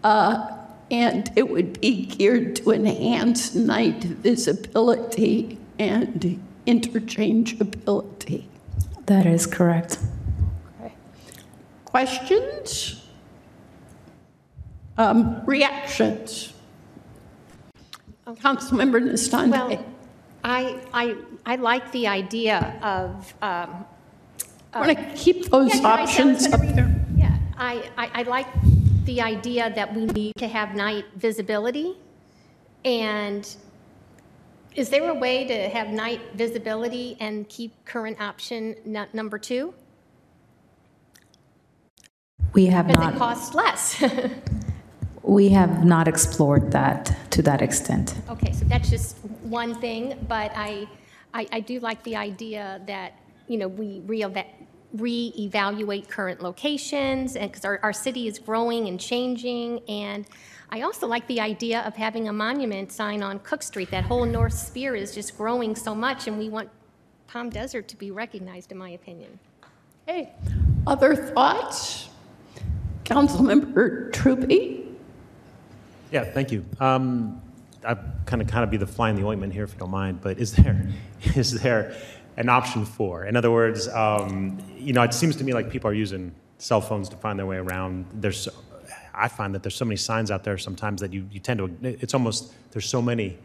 uh, 0.04 0.56
and 0.90 1.32
it 1.34 1.48
would 1.48 1.80
be 1.80 2.06
geared 2.06 2.56
to 2.56 2.70
enhance 2.72 3.54
night 3.54 4.04
visibility 4.04 5.58
and 5.78 6.40
interchangeability. 6.66 8.44
That 9.06 9.26
is 9.26 9.46
correct. 9.46 9.98
Questions? 11.84 13.02
Um, 14.96 15.42
reactions? 15.46 16.52
Councilmember 18.26 19.00
Nestande. 19.02 19.50
Well, 19.50 19.84
I, 20.44 20.80
I, 20.94 21.16
I 21.44 21.56
like 21.56 21.90
the 21.92 22.06
idea 22.08 22.78
of. 22.82 23.34
um, 23.42 23.84
Want 24.74 24.96
to 24.96 25.04
keep 25.14 25.50
those 25.50 25.68
Yeah, 25.74 25.80
can 25.80 25.86
I- 25.86 25.90
I 25.98 26.00
was 26.00 26.10
options 26.10 26.46
gonna 26.48 26.68
up 26.68 26.74
there? 26.74 27.04
Yeah, 27.16 27.36
I, 27.58 27.90
I, 27.98 28.10
I 28.14 28.22
like 28.22 28.46
the 29.04 29.20
idea 29.20 29.70
that 29.74 29.94
we 29.94 30.06
need 30.06 30.32
to 30.38 30.48
have 30.48 30.74
night 30.74 31.04
visibility. 31.16 31.94
And 32.84 33.46
is 34.74 34.88
there 34.88 35.08
a 35.10 35.14
way 35.14 35.46
to 35.46 35.68
have 35.68 35.88
night 35.88 36.20
visibility 36.34 37.16
and 37.20 37.48
keep 37.48 37.84
current 37.84 38.20
option 38.20 38.74
nu- 38.84 39.06
number 39.12 39.38
two? 39.38 39.74
We 42.52 42.66
have 42.66 42.86
Because 42.86 43.02
it 43.02 43.10
not, 43.10 43.18
costs 43.18 43.54
less. 43.54 44.02
we 45.22 45.50
have 45.50 45.84
not 45.84 46.08
explored 46.08 46.72
that 46.72 47.16
to 47.30 47.42
that 47.42 47.62
extent. 47.62 48.14
Okay, 48.28 48.52
so 48.52 48.64
that's 48.66 48.90
just 48.90 49.16
one 49.42 49.74
thing, 49.80 50.24
but 50.28 50.52
I, 50.54 50.86
I, 51.32 51.46
I 51.52 51.60
do 51.60 51.80
like 51.80 52.02
the 52.02 52.16
idea 52.16 52.80
that, 52.86 53.14
you 53.48 53.58
know, 53.58 53.68
we 53.68 54.00
reeva- 54.00 54.46
reevaluate 54.96 56.08
current 56.08 56.42
locations, 56.42 57.36
and, 57.36 57.50
because 57.50 57.64
our, 57.64 57.78
our 57.82 57.92
city 57.92 58.28
is 58.28 58.38
growing 58.38 58.88
and 58.88 59.00
changing, 59.00 59.80
and 59.88 60.26
I 60.74 60.80
also 60.80 61.06
like 61.06 61.26
the 61.26 61.38
idea 61.38 61.82
of 61.82 61.94
having 61.94 62.28
a 62.28 62.32
monument 62.32 62.90
sign 62.92 63.22
on 63.22 63.40
Cook 63.40 63.62
Street. 63.62 63.90
That 63.90 64.04
whole 64.04 64.24
North 64.24 64.54
Sphere 64.54 64.94
is 64.94 65.14
just 65.14 65.36
growing 65.36 65.76
so 65.76 65.94
much, 65.94 66.28
and 66.28 66.38
we 66.38 66.48
want 66.48 66.70
Palm 67.26 67.50
Desert 67.50 67.88
to 67.88 67.96
be 67.96 68.10
recognized, 68.10 68.72
in 68.72 68.78
my 68.78 68.88
opinion. 68.88 69.38
Hey, 70.06 70.32
other 70.86 71.14
thoughts? 71.14 72.08
Councilmember 73.04 74.12
Trubee? 74.12 74.86
Yeah, 76.10 76.24
thank 76.24 76.50
you. 76.50 76.64
Um, 76.80 77.42
I 77.86 77.94
kind 78.24 78.40
of 78.40 78.48
kind 78.48 78.64
of 78.64 78.70
be 78.70 78.78
the 78.78 78.86
fly 78.86 79.10
in 79.10 79.16
the 79.16 79.26
ointment 79.26 79.52
here, 79.52 79.64
if 79.64 79.74
you 79.74 79.78
don't 79.78 79.90
mind. 79.90 80.22
But 80.22 80.38
is 80.38 80.52
there 80.52 80.88
is 81.36 81.60
there 81.60 81.94
an 82.38 82.48
option 82.48 82.86
for? 82.86 83.26
In 83.26 83.36
other 83.36 83.50
words, 83.50 83.88
um, 83.88 84.58
you 84.78 84.94
know, 84.94 85.02
it 85.02 85.12
seems 85.12 85.36
to 85.36 85.44
me 85.44 85.52
like 85.52 85.68
people 85.68 85.90
are 85.90 85.94
using 85.94 86.34
cell 86.56 86.80
phones 86.80 87.10
to 87.10 87.16
find 87.16 87.38
their 87.38 87.44
way 87.44 87.58
around. 87.58 88.06
There's, 88.14 88.40
so- 88.40 88.52
I 89.14 89.28
find 89.28 89.54
that 89.54 89.62
there's 89.62 89.74
so 89.74 89.84
many 89.84 89.96
signs 89.96 90.30
out 90.30 90.44
there 90.44 90.58
sometimes 90.58 91.00
that 91.00 91.12
you, 91.12 91.28
you 91.30 91.40
tend 91.40 91.58
to. 91.58 91.70
It's 91.82 92.14
almost 92.14 92.52
there's 92.72 92.88
so 92.88 93.02
many 93.02 93.38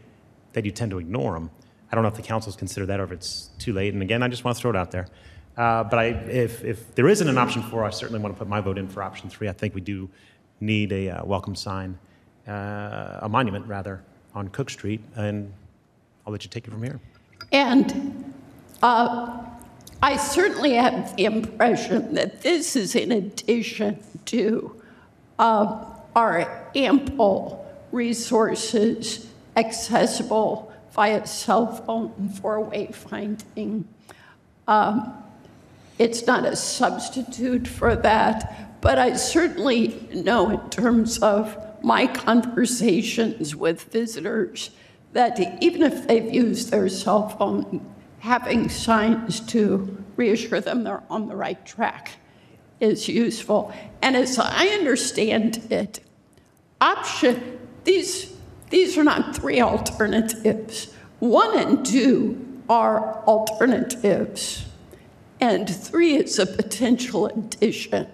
that 0.52 0.64
you 0.64 0.70
tend 0.70 0.90
to 0.92 0.98
ignore 0.98 1.34
them. 1.34 1.50
I 1.90 1.94
don't 1.94 2.02
know 2.02 2.08
if 2.08 2.16
the 2.16 2.22
council's 2.22 2.56
considered 2.56 2.86
that 2.86 3.00
or 3.00 3.04
if 3.04 3.12
it's 3.12 3.50
too 3.58 3.72
late. 3.72 3.94
And 3.94 4.02
again, 4.02 4.22
I 4.22 4.28
just 4.28 4.44
want 4.44 4.56
to 4.56 4.60
throw 4.60 4.70
it 4.70 4.76
out 4.76 4.90
there. 4.90 5.06
Uh, 5.56 5.84
but 5.84 5.98
I, 5.98 6.06
if, 6.06 6.64
if 6.64 6.94
there 6.94 7.08
isn't 7.08 7.28
an 7.28 7.38
option 7.38 7.62
four, 7.62 7.84
I 7.84 7.90
certainly 7.90 8.22
want 8.22 8.34
to 8.34 8.38
put 8.38 8.48
my 8.48 8.60
vote 8.60 8.78
in 8.78 8.88
for 8.88 9.02
option 9.02 9.28
three. 9.28 9.48
I 9.48 9.52
think 9.52 9.74
we 9.74 9.80
do 9.80 10.08
need 10.60 10.92
a 10.92 11.10
uh, 11.10 11.24
welcome 11.24 11.54
sign, 11.54 11.98
uh, 12.46 13.18
a 13.22 13.28
monument 13.28 13.66
rather, 13.66 14.02
on 14.34 14.48
Cook 14.48 14.70
Street, 14.70 15.00
and 15.16 15.52
I'll 16.26 16.32
let 16.32 16.44
you 16.44 16.50
take 16.50 16.68
it 16.68 16.70
from 16.70 16.82
here. 16.82 17.00
And 17.50 18.32
uh, 18.82 19.44
I 20.02 20.16
certainly 20.16 20.74
have 20.74 21.16
the 21.16 21.24
impression 21.24 22.14
that 22.14 22.42
this 22.42 22.76
is 22.76 22.94
in 22.94 23.10
addition 23.10 24.02
to 24.26 24.77
uh, 25.38 25.84
our 26.14 26.70
ample 26.74 27.64
resources 27.92 29.28
accessible 29.56 30.72
via 30.92 31.26
cell 31.26 31.66
phone 31.66 32.28
for 32.28 32.64
wayfinding. 32.64 33.84
Um, 34.66 35.22
it's 35.98 36.26
not 36.26 36.44
a 36.44 36.54
substitute 36.54 37.66
for 37.66 37.96
that, 37.96 38.80
but 38.80 38.98
I 38.98 39.14
certainly 39.14 40.08
know 40.12 40.50
in 40.50 40.70
terms 40.70 41.18
of 41.18 41.56
my 41.82 42.06
conversations 42.06 43.54
with 43.54 43.84
visitors 43.84 44.70
that 45.12 45.38
even 45.62 45.82
if 45.82 46.06
they've 46.06 46.32
used 46.32 46.70
their 46.70 46.88
cell 46.88 47.28
phone, 47.28 47.84
having 48.20 48.68
signs 48.68 49.40
to 49.40 50.04
reassure 50.16 50.60
them 50.60 50.84
they're 50.84 51.02
on 51.08 51.28
the 51.28 51.36
right 51.36 51.64
track 51.64 52.18
is 52.80 53.08
useful. 53.08 53.72
And 54.02 54.16
as 54.16 54.38
I 54.38 54.66
understand 54.68 55.66
it, 55.70 56.00
option 56.80 57.58
these 57.84 58.34
these 58.70 58.98
are 58.98 59.04
not 59.04 59.34
three 59.34 59.60
alternatives. 59.60 60.92
One 61.20 61.58
and 61.58 61.84
two 61.84 62.62
are 62.68 63.24
alternatives, 63.24 64.66
and 65.40 65.68
three 65.68 66.16
is 66.16 66.38
a 66.38 66.46
potential 66.46 67.26
addition. 67.26 68.06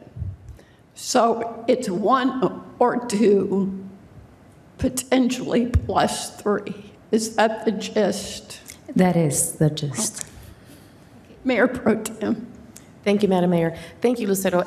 So 0.94 1.64
it's 1.66 1.88
one 1.88 2.62
or 2.78 3.04
two, 3.06 3.84
potentially 4.78 5.66
plus 5.66 6.40
three. 6.40 6.92
Is 7.10 7.34
that 7.36 7.64
the 7.64 7.72
gist? 7.72 8.60
That 8.94 9.16
is 9.16 9.54
the 9.54 9.70
gist. 9.70 10.24
Mayor 11.44 11.66
Pro 11.66 11.96
Tem. 11.96 12.53
Thank 13.04 13.22
you, 13.22 13.28
Madam 13.28 13.50
Mayor. 13.50 13.76
Thank 14.00 14.18
you, 14.18 14.26
Lucero. 14.26 14.64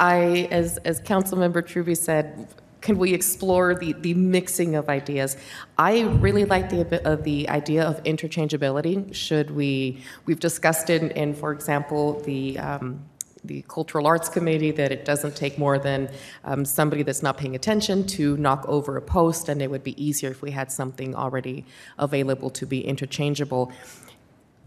I, 0.00 0.48
as, 0.50 0.78
as 0.78 1.00
Councilmember 1.00 1.62
Trubee 1.62 1.96
said, 1.96 2.48
can 2.80 2.98
we 2.98 3.14
explore 3.14 3.74
the, 3.74 3.92
the 3.94 4.14
mixing 4.14 4.74
of 4.74 4.88
ideas? 4.88 5.36
I 5.78 6.02
really 6.02 6.44
like 6.44 6.70
the, 6.70 7.06
uh, 7.06 7.16
the 7.16 7.48
idea 7.48 7.84
of 7.84 8.02
interchangeability. 8.02 9.14
Should 9.14 9.52
we, 9.52 10.02
we've 10.24 10.40
discussed 10.40 10.90
it 10.90 11.02
in, 11.02 11.10
in 11.12 11.34
for 11.34 11.52
example, 11.52 12.20
the, 12.22 12.58
um, 12.58 13.00
the 13.44 13.62
Cultural 13.68 14.08
Arts 14.08 14.28
Committee 14.28 14.72
that 14.72 14.90
it 14.90 15.04
doesn't 15.04 15.36
take 15.36 15.56
more 15.56 15.78
than 15.78 16.10
um, 16.44 16.64
somebody 16.64 17.04
that's 17.04 17.22
not 17.22 17.38
paying 17.38 17.54
attention 17.54 18.06
to 18.08 18.36
knock 18.38 18.64
over 18.68 18.96
a 18.96 19.02
post, 19.02 19.48
and 19.48 19.62
it 19.62 19.70
would 19.70 19.84
be 19.84 20.00
easier 20.04 20.30
if 20.30 20.42
we 20.42 20.50
had 20.50 20.70
something 20.72 21.14
already 21.14 21.64
available 21.98 22.50
to 22.50 22.66
be 22.66 22.84
interchangeable. 22.84 23.72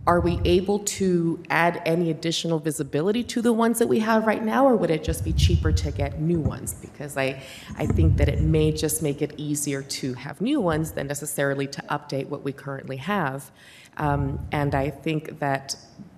Are 0.07 0.19
we 0.21 0.39
able 0.43 0.79
to 0.79 1.43
add 1.49 1.81
any 1.85 2.09
additional 2.09 2.57
visibility 2.57 3.23
to 3.25 3.41
the 3.41 3.53
ones 3.53 3.79
that 3.79 3.87
we 3.87 3.99
have 3.99 4.25
right 4.25 4.43
now, 4.43 4.65
or 4.65 4.75
would 4.75 4.89
it 4.89 5.03
just 5.03 5.23
be 5.23 5.33
cheaper 5.33 5.71
to 5.71 5.91
get 5.91 6.19
new 6.19 6.39
ones? 6.39 6.73
Because 6.73 7.15
I, 7.17 7.43
I 7.77 7.85
think 7.85 8.17
that 8.17 8.27
it 8.27 8.41
may 8.41 8.71
just 8.71 9.03
make 9.03 9.21
it 9.21 9.33
easier 9.37 9.83
to 9.83 10.13
have 10.15 10.41
new 10.41 10.61
ones 10.61 10.91
than 10.93 11.07
necessarily 11.07 11.67
to 11.67 11.81
update 11.89 12.27
what 12.27 12.43
we 12.43 12.51
currently 12.53 12.97
have. 12.97 13.51
Um, 13.97 14.39
and 14.51 14.73
I 14.73 14.89
think 14.89 15.39
that, 15.39 15.75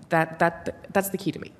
that, 0.10 0.40
that 0.40 0.94
that's 0.94 1.10
the 1.10 1.18
key 1.18 1.32
to 1.32 1.40
me 1.40 1.52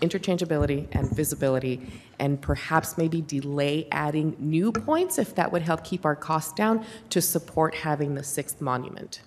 interchangeability 0.00 0.86
and 0.92 1.10
visibility, 1.16 1.80
and 2.18 2.40
perhaps 2.40 2.98
maybe 2.98 3.22
delay 3.22 3.88
adding 3.90 4.36
new 4.38 4.70
points 4.70 5.18
if 5.18 5.34
that 5.34 5.50
would 5.50 5.62
help 5.62 5.84
keep 5.84 6.04
our 6.04 6.16
costs 6.16 6.52
down 6.52 6.84
to 7.08 7.22
support 7.22 7.74
having 7.74 8.14
the 8.14 8.22
sixth 8.22 8.60
monument. 8.60 9.22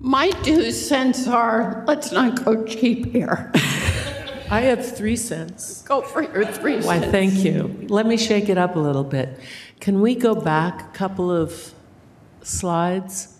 My 0.00 0.30
two 0.30 0.70
cents 0.72 1.28
are 1.28 1.84
let's 1.86 2.10
not 2.12 2.44
go 2.44 2.64
cheap 2.64 3.12
here. 3.12 3.50
I 4.50 4.60
have 4.62 4.96
three 4.96 5.16
cents. 5.16 5.82
Go 5.82 6.02
for 6.02 6.22
your 6.22 6.44
three 6.44 6.76
Why, 6.80 6.98
cents. 6.98 7.12
thank 7.12 7.34
you. 7.44 7.86
Let 7.88 8.06
me 8.06 8.16
shake 8.16 8.48
it 8.48 8.58
up 8.58 8.76
a 8.76 8.78
little 8.78 9.04
bit. 9.04 9.38
Can 9.80 10.00
we 10.00 10.14
go 10.14 10.34
back 10.34 10.82
a 10.94 10.96
couple 10.98 11.30
of 11.30 11.72
slides? 12.42 13.38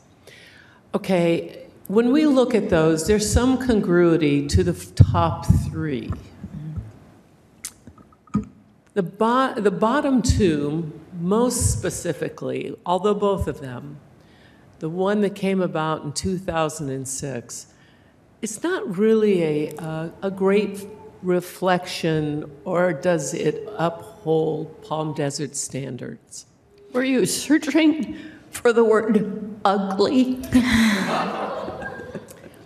Okay, 0.95 1.67
when 1.89 2.13
we 2.13 2.27
look 2.27 2.55
at 2.55 2.71
those, 2.71 3.07
there's 3.07 3.31
some 3.31 3.59
congruity 3.59 4.47
to 4.49 4.65
the 4.65 4.73
top 4.95 5.47
three. 5.71 6.11
The, 8.95 9.03
bo- 9.03 9.55
the 9.55 9.71
bottom 9.71 10.23
two, 10.23 10.93
most 11.21 11.73
specifically, 11.73 12.75
although 12.87 13.15
both 13.15 13.49
of 13.49 13.61
them, 13.61 13.99
the 14.83 14.91
one 14.91 15.21
that 15.21 15.37
came 15.37 15.63
about 15.63 16.03
in 16.03 16.13
2006, 16.13 17.67
it's 18.43 18.63
not 18.65 18.99
really 18.99 19.43
a, 19.45 19.77
uh, 19.77 20.09
a 20.23 20.31
great 20.31 20.85
reflection, 21.23 22.51
or 22.65 22.93
does 22.93 23.33
it 23.33 23.63
uphold 23.79 24.83
Palm 24.83 25.15
Desert 25.15 25.55
standards? 25.55 26.47
Were 26.93 27.05
you 27.05 27.27
searching 27.27 28.19
for 28.51 28.73
the 28.73 28.83
word 28.83 29.55
ugly? 29.65 30.41
I 30.53 31.99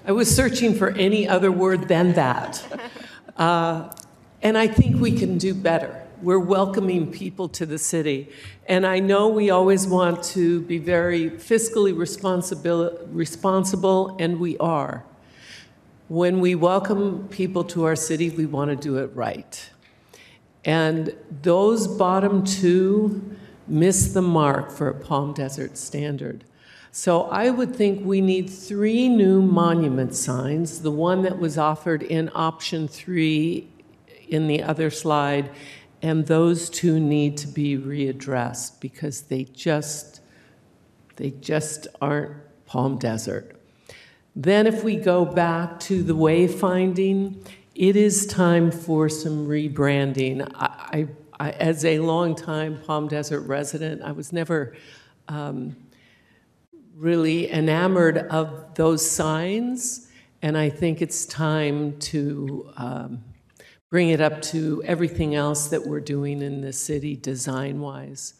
was 0.06 0.34
searching 0.34 0.74
for 0.74 0.92
any 0.92 1.28
other 1.28 1.52
word 1.52 1.86
than 1.86 2.14
that. 2.14 2.64
Uh, 3.36 3.94
and 4.40 4.56
I 4.56 4.68
think 4.68 5.02
we 5.02 5.12
can 5.12 5.36
do 5.36 5.52
better. 5.52 6.05
We're 6.22 6.38
welcoming 6.38 7.12
people 7.12 7.48
to 7.50 7.66
the 7.66 7.78
city. 7.78 8.30
And 8.66 8.86
I 8.86 9.00
know 9.00 9.28
we 9.28 9.50
always 9.50 9.86
want 9.86 10.22
to 10.24 10.62
be 10.62 10.78
very 10.78 11.28
fiscally 11.30 11.96
responsible, 11.96 12.98
responsible 13.10 14.16
and 14.18 14.40
we 14.40 14.56
are. 14.56 15.04
When 16.08 16.40
we 16.40 16.54
welcome 16.54 17.28
people 17.28 17.64
to 17.64 17.84
our 17.84 17.96
city, 17.96 18.30
we 18.30 18.46
want 18.46 18.70
to 18.70 18.76
do 18.76 18.96
it 18.96 19.10
right. 19.14 19.70
And 20.64 21.14
those 21.42 21.86
bottom 21.86 22.44
two 22.44 23.36
miss 23.68 24.14
the 24.14 24.22
mark 24.22 24.70
for 24.70 24.88
a 24.88 24.94
Palm 24.94 25.34
Desert 25.34 25.76
standard. 25.76 26.44
So 26.92 27.24
I 27.24 27.50
would 27.50 27.76
think 27.76 28.06
we 28.06 28.22
need 28.22 28.48
three 28.48 29.10
new 29.10 29.42
monument 29.42 30.14
signs, 30.14 30.80
the 30.80 30.90
one 30.90 31.22
that 31.22 31.38
was 31.38 31.58
offered 31.58 32.02
in 32.02 32.30
option 32.34 32.88
three 32.88 33.68
in 34.28 34.48
the 34.48 34.62
other 34.62 34.90
slide, 34.90 35.50
and 36.02 36.26
those 36.26 36.68
two 36.68 37.00
need 37.00 37.36
to 37.38 37.46
be 37.46 37.76
readdressed 37.76 38.80
because 38.80 39.22
they 39.22 39.44
just 39.44 40.20
they 41.16 41.30
just 41.30 41.88
aren't 42.00 42.36
Palm 42.66 42.98
Desert. 42.98 43.58
Then 44.34 44.66
if 44.66 44.84
we 44.84 44.96
go 44.96 45.24
back 45.24 45.80
to 45.80 46.02
the 46.02 46.14
wayfinding, 46.14 47.46
it 47.74 47.96
is 47.96 48.26
time 48.26 48.70
for 48.70 49.08
some 49.08 49.46
rebranding. 49.46 50.50
I, 50.54 51.06
I, 51.38 51.46
I 51.46 51.50
as 51.52 51.84
a 51.84 52.00
longtime 52.00 52.82
Palm 52.82 53.08
Desert 53.08 53.40
resident, 53.42 54.02
I 54.02 54.12
was 54.12 54.32
never 54.32 54.76
um, 55.28 55.76
really 56.94 57.50
enamored 57.50 58.18
of 58.18 58.74
those 58.74 59.08
signs, 59.08 60.08
and 60.42 60.56
I 60.56 60.68
think 60.68 61.00
it's 61.00 61.24
time 61.26 61.98
to 62.00 62.70
um, 62.76 63.24
bring 63.88 64.10
it 64.10 64.20
up 64.20 64.42
to 64.42 64.82
everything 64.84 65.34
else 65.34 65.68
that 65.68 65.86
we're 65.86 66.00
doing 66.00 66.42
in 66.42 66.60
the 66.60 66.72
city 66.72 67.14
design 67.16 67.80
wise. 67.80 68.34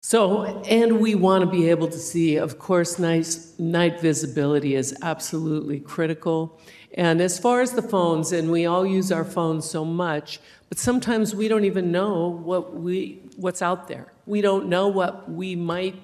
So, 0.00 0.62
and 0.62 1.00
we 1.00 1.14
want 1.14 1.42
to 1.42 1.50
be 1.50 1.70
able 1.70 1.88
to 1.88 1.98
see, 1.98 2.36
of 2.36 2.58
course, 2.58 2.98
nice, 2.98 3.58
night 3.58 4.00
visibility 4.00 4.74
is 4.74 4.96
absolutely 5.02 5.80
critical. 5.80 6.60
And 6.94 7.20
as 7.20 7.38
far 7.38 7.60
as 7.60 7.72
the 7.72 7.82
phones, 7.82 8.32
and 8.32 8.50
we 8.50 8.64
all 8.64 8.86
use 8.86 9.10
our 9.10 9.24
phones 9.24 9.68
so 9.68 9.84
much, 9.84 10.40
but 10.68 10.78
sometimes 10.78 11.34
we 11.34 11.48
don't 11.48 11.64
even 11.64 11.90
know 11.90 12.28
what 12.28 12.74
we, 12.74 13.22
what's 13.36 13.60
out 13.60 13.88
there. 13.88 14.12
We 14.26 14.40
don't 14.40 14.68
know 14.68 14.88
what 14.88 15.30
we 15.30 15.56
might, 15.56 15.96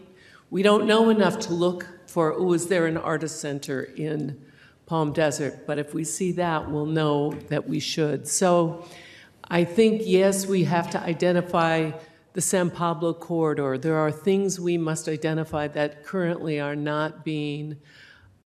we 0.51 0.63
don't 0.63 0.87
know 0.87 1.11
enough 1.11 1.39
to 1.41 1.53
look 1.53 1.87
for, 2.07 2.33
oh, 2.33 2.53
is 2.53 2.67
there 2.67 2.87
an 2.87 2.97
artist 2.97 3.41
center 3.41 3.83
in 3.83 4.41
Palm 4.87 5.13
Desert? 5.13 5.67
But 5.67 5.79
if 5.79 5.95
we 5.95 6.05
see 6.05 6.33
that, 6.33 6.71
we'll 6.71 6.87
know 6.87 7.33
that 7.49 7.69
we 7.69 7.81
should. 7.81 8.29
So 8.29 8.87
I 9.49 9.65
think, 9.65 10.03
yes, 10.05 10.47
we 10.47 10.65
have 10.65 10.91
to 10.91 11.01
identify 11.01 11.93
the 12.35 12.41
San 12.41 12.71
Pablo 12.71 13.15
corridor. 13.15 13.79
There 13.79 13.97
are 13.97 14.11
things 14.11 14.59
we 14.59 14.77
must 14.77 15.09
identify 15.09 15.69
that 15.69 16.05
currently 16.05 16.61
are 16.61 16.77
not 16.77 17.25
being 17.25 17.77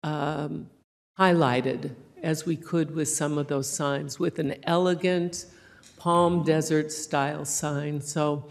um, 0.03 0.69
highlighted 1.17 1.95
as 2.21 2.45
we 2.45 2.55
could 2.55 2.93
with 2.95 3.09
some 3.09 3.37
of 3.37 3.47
those 3.47 3.69
signs, 3.69 4.19
with 4.19 4.39
an 4.39 4.55
elegant 4.63 5.45
Palm 5.97 6.43
Desert 6.43 6.91
style 6.91 7.45
sign. 7.45 8.01
So 8.01 8.49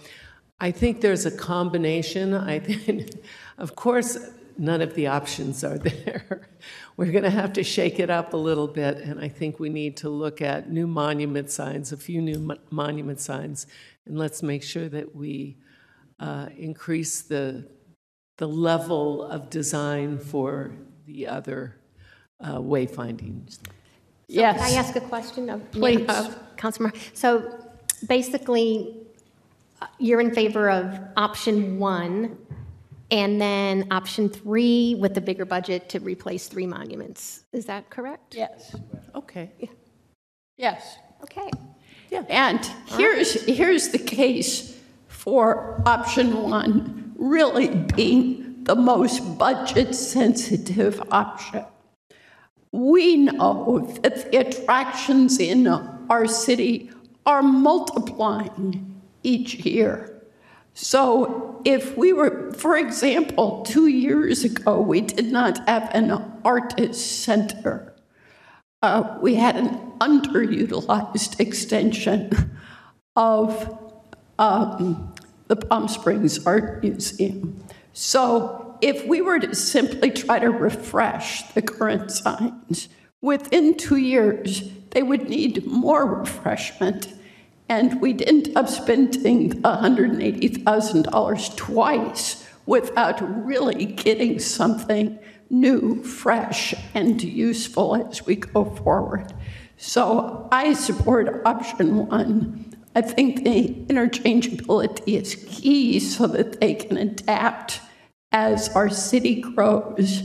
I 0.60 0.70
think 0.70 1.00
there's 1.00 1.26
a 1.26 1.30
combination. 1.30 2.32
I 2.34 2.58
think, 2.60 3.10
of 3.58 3.76
course, 3.76 4.18
none 4.56 4.80
of 4.80 4.94
the 4.94 5.06
options 5.06 5.62
are 5.64 5.78
there. 5.78 6.48
We're 6.96 7.12
going 7.12 7.24
to 7.24 7.30
have 7.30 7.52
to 7.54 7.62
shake 7.62 8.00
it 8.00 8.08
up 8.08 8.32
a 8.32 8.38
little 8.38 8.66
bit, 8.66 8.96
and 8.98 9.20
I 9.20 9.28
think 9.28 9.60
we 9.60 9.68
need 9.68 9.98
to 9.98 10.08
look 10.08 10.40
at 10.40 10.70
new 10.70 10.86
monument 10.86 11.50
signs, 11.50 11.92
a 11.92 11.96
few 11.96 12.22
new 12.22 12.38
mo- 12.38 12.58
monument 12.70 13.20
signs, 13.20 13.66
and 14.06 14.18
let's 14.18 14.42
make 14.42 14.62
sure 14.62 14.88
that 14.88 15.14
we 15.14 15.58
uh, 16.20 16.48
increase 16.56 17.20
the, 17.20 17.68
the 18.38 18.48
level 18.48 19.24
of 19.24 19.50
design 19.50 20.18
for 20.18 20.72
the 21.04 21.26
other 21.26 21.76
uh, 22.40 22.56
wayfinding. 22.56 23.54
Yes. 24.28 24.56
Can 24.56 24.64
I 24.64 24.78
ask 24.78 24.96
a 24.96 25.00
question 25.00 25.50
of, 25.50 25.70
Please. 25.72 26.08
of 26.08 26.56
Councilmember? 26.56 26.96
So 27.14 27.58
basically, 28.08 29.06
uh, 29.82 29.86
you're 29.98 30.22
in 30.22 30.34
favor 30.34 30.70
of 30.70 30.98
option 31.18 31.78
one, 31.78 32.38
and 33.10 33.40
then 33.40 33.86
option 33.90 34.28
three 34.28 34.96
with 34.98 35.14
the 35.14 35.20
bigger 35.20 35.44
budget 35.44 35.88
to 35.90 36.00
replace 36.00 36.48
three 36.48 36.66
monuments. 36.66 37.44
Is 37.52 37.66
that 37.66 37.88
correct? 37.90 38.34
Yes. 38.34 38.74
Okay. 39.14 39.52
Yes. 40.56 40.98
Okay. 41.22 41.50
And 42.28 42.64
here's, 42.86 43.44
here's 43.44 43.88
the 43.90 43.98
case 43.98 44.78
for 45.08 45.82
option 45.86 46.42
one 46.42 47.14
really 47.16 47.68
being 47.68 48.64
the 48.64 48.74
most 48.76 49.38
budget-sensitive 49.38 51.02
option. 51.10 51.64
We 52.72 53.16
know 53.16 53.86
that 54.02 54.30
the 54.30 54.38
attractions 54.38 55.38
in 55.38 55.66
our 55.66 56.26
city 56.26 56.90
are 57.24 57.42
multiplying 57.42 59.00
each 59.22 59.54
year. 59.54 60.15
So 60.78 61.62
if 61.64 61.96
we 61.96 62.12
were, 62.12 62.52
for 62.52 62.76
example, 62.76 63.62
two 63.62 63.86
years 63.86 64.44
ago, 64.44 64.78
we 64.78 65.00
did 65.00 65.32
not 65.32 65.66
have 65.66 65.88
an 65.94 66.10
artist 66.44 67.22
center. 67.22 67.94
Uh, 68.82 69.16
we 69.22 69.36
had 69.36 69.56
an 69.56 69.70
underutilized 70.00 71.40
extension 71.40 72.58
of 73.16 73.78
um, 74.38 75.14
the 75.48 75.56
Palm 75.56 75.88
Springs 75.88 76.44
Art 76.44 76.82
Museum. 76.82 77.64
So 77.94 78.76
if 78.82 79.06
we 79.06 79.22
were 79.22 79.38
to 79.38 79.54
simply 79.54 80.10
try 80.10 80.38
to 80.40 80.50
refresh 80.50 81.42
the 81.54 81.62
current 81.62 82.10
signs, 82.10 82.90
within 83.22 83.78
two 83.78 83.96
years, 83.96 84.70
they 84.90 85.02
would 85.02 85.30
need 85.30 85.64
more 85.64 86.04
refreshment. 86.04 87.14
And 87.68 88.00
we'd 88.00 88.22
end 88.22 88.56
up 88.56 88.68
spending 88.68 89.62
$180,000 89.62 91.56
twice 91.56 92.46
without 92.64 93.46
really 93.46 93.86
getting 93.86 94.38
something 94.38 95.18
new, 95.50 96.02
fresh, 96.02 96.74
and 96.94 97.22
useful 97.22 97.96
as 97.96 98.26
we 98.26 98.36
go 98.36 98.64
forward. 98.64 99.32
So 99.76 100.48
I 100.50 100.72
support 100.72 101.42
option 101.44 102.06
one. 102.08 102.74
I 102.94 103.02
think 103.02 103.44
the 103.44 103.74
interchangeability 103.88 105.20
is 105.20 105.44
key 105.48 106.00
so 106.00 106.26
that 106.28 106.60
they 106.60 106.74
can 106.74 106.96
adapt 106.96 107.80
as 108.32 108.68
our 108.70 108.88
city 108.88 109.40
grows. 109.40 110.22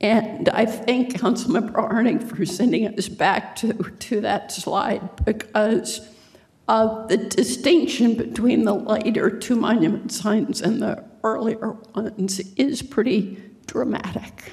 And 0.00 0.48
I 0.50 0.66
thank 0.66 1.14
Councilmember 1.14 1.72
Harnik 1.72 2.22
for 2.22 2.44
sending 2.46 2.86
us 2.86 3.08
back 3.08 3.56
to, 3.56 3.72
to 3.72 4.20
that 4.20 4.52
slide 4.52 5.24
because 5.24 6.06
of 6.70 7.08
the 7.08 7.16
distinction 7.16 8.14
between 8.14 8.64
the 8.64 8.72
later 8.72 9.28
two 9.28 9.56
monument 9.56 10.12
signs 10.12 10.62
and 10.62 10.80
the 10.80 11.04
earlier 11.24 11.72
ones 11.96 12.38
is 12.56 12.80
pretty 12.80 13.42
dramatic. 13.66 14.52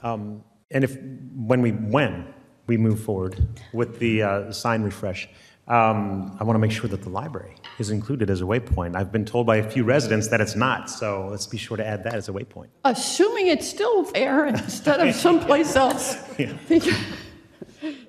Um, 0.00 0.44
And 0.70 0.84
if, 0.84 0.96
when 1.34 1.60
we, 1.60 1.70
when 1.72 2.32
we 2.68 2.76
move 2.76 3.00
forward 3.02 3.34
with 3.72 3.98
the 3.98 4.22
uh, 4.22 4.52
sign 4.52 4.82
refresh, 4.82 5.28
um, 5.66 6.36
I 6.38 6.44
want 6.44 6.54
to 6.54 6.60
make 6.60 6.70
sure 6.70 6.88
that 6.90 7.02
the 7.02 7.08
library 7.08 7.54
is 7.78 7.90
included 7.90 8.30
as 8.30 8.42
a 8.42 8.44
waypoint. 8.44 8.94
I've 8.94 9.10
been 9.10 9.24
told 9.24 9.46
by 9.46 9.56
a 9.56 9.68
few 9.68 9.82
residents 9.82 10.28
that 10.28 10.40
it's 10.40 10.54
not, 10.54 10.88
so 10.88 11.28
let's 11.30 11.46
be 11.46 11.58
sure 11.58 11.76
to 11.76 11.86
add 11.86 12.04
that 12.04 12.14
as 12.14 12.28
a 12.28 12.32
waypoint. 12.32 12.68
Assuming 12.84 13.48
it's 13.48 13.68
still 13.68 14.04
there 14.04 14.46
instead 14.46 15.00
of 15.00 15.14
someplace 15.26 15.74
else. 15.74 16.16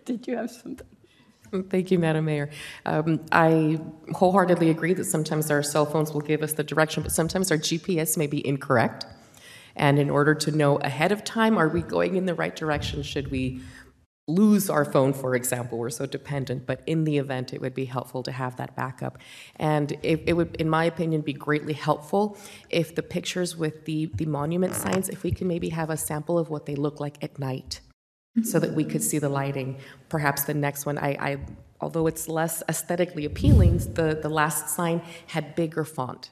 Did 0.05 0.27
you 0.27 0.37
have 0.37 0.51
something? 0.51 0.87
Thank 1.69 1.91
you, 1.91 1.99
Madam 1.99 2.25
Mayor. 2.25 2.49
Um, 2.85 3.25
I 3.31 3.79
wholeheartedly 4.13 4.69
agree 4.69 4.93
that 4.93 5.05
sometimes 5.05 5.49
our 5.51 5.63
cell 5.63 5.85
phones 5.85 6.13
will 6.13 6.21
give 6.21 6.41
us 6.41 6.53
the 6.53 6.63
direction, 6.63 7.03
but 7.03 7.11
sometimes 7.11 7.51
our 7.51 7.57
GPS 7.57 8.17
may 8.17 8.27
be 8.27 8.45
incorrect. 8.45 9.05
And 9.75 9.99
in 9.99 10.09
order 10.09 10.33
to 10.35 10.51
know 10.51 10.77
ahead 10.77 11.11
of 11.11 11.23
time, 11.23 11.57
are 11.57 11.67
we 11.67 11.81
going 11.81 12.15
in 12.15 12.25
the 12.25 12.33
right 12.33 12.55
direction? 12.55 13.03
Should 13.03 13.29
we 13.29 13.61
lose 14.27 14.69
our 14.69 14.85
phone, 14.85 15.13
for 15.13 15.35
example? 15.35 15.77
We're 15.77 15.89
so 15.89 16.05
dependent, 16.05 16.65
but 16.65 16.81
in 16.87 17.03
the 17.03 17.17
event, 17.17 17.53
it 17.53 17.61
would 17.61 17.75
be 17.75 17.85
helpful 17.85 18.23
to 18.23 18.31
have 18.31 18.55
that 18.55 18.75
backup. 18.75 19.17
And 19.57 19.91
it, 20.01 20.23
it 20.25 20.33
would, 20.33 20.55
in 20.55 20.69
my 20.69 20.85
opinion, 20.85 21.21
be 21.21 21.33
greatly 21.33 21.73
helpful 21.73 22.37
if 22.69 22.95
the 22.95 23.03
pictures 23.03 23.55
with 23.55 23.85
the, 23.85 24.07
the 24.15 24.25
monument 24.25 24.75
signs, 24.75 25.09
if 25.09 25.23
we 25.23 25.31
can 25.31 25.47
maybe 25.47 25.69
have 25.69 25.89
a 25.89 25.97
sample 25.97 26.39
of 26.39 26.49
what 26.49 26.65
they 26.65 26.75
look 26.75 26.99
like 26.99 27.23
at 27.23 27.37
night 27.37 27.81
so 28.43 28.59
that 28.59 28.73
we 28.73 28.83
could 28.83 29.03
see 29.03 29.19
the 29.19 29.29
lighting. 29.29 29.77
Perhaps 30.09 30.43
the 30.43 30.53
next 30.53 30.85
one, 30.85 30.97
I, 30.97 31.09
I 31.19 31.37
although 31.79 32.07
it's 32.07 32.27
less 32.27 32.63
aesthetically 32.67 33.25
appealing, 33.25 33.77
the, 33.93 34.19
the 34.21 34.29
last 34.29 34.69
sign 34.69 35.01
had 35.27 35.55
bigger 35.55 35.83
font. 35.83 36.31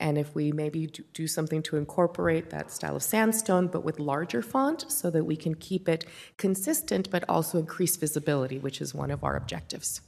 And 0.00 0.18
if 0.18 0.34
we 0.34 0.52
maybe 0.52 0.88
do, 0.88 1.04
do 1.12 1.26
something 1.26 1.62
to 1.64 1.76
incorporate 1.76 2.50
that 2.50 2.72
style 2.72 2.96
of 2.96 3.02
sandstone, 3.02 3.68
but 3.68 3.84
with 3.84 4.00
larger 4.00 4.42
font, 4.42 4.90
so 4.90 5.10
that 5.10 5.24
we 5.24 5.36
can 5.36 5.54
keep 5.54 5.88
it 5.88 6.04
consistent, 6.36 7.10
but 7.10 7.24
also 7.28 7.58
increase 7.58 7.96
visibility, 7.96 8.58
which 8.58 8.80
is 8.80 8.94
one 8.94 9.10
of 9.10 9.22
our 9.22 9.36
objectives. 9.36 10.00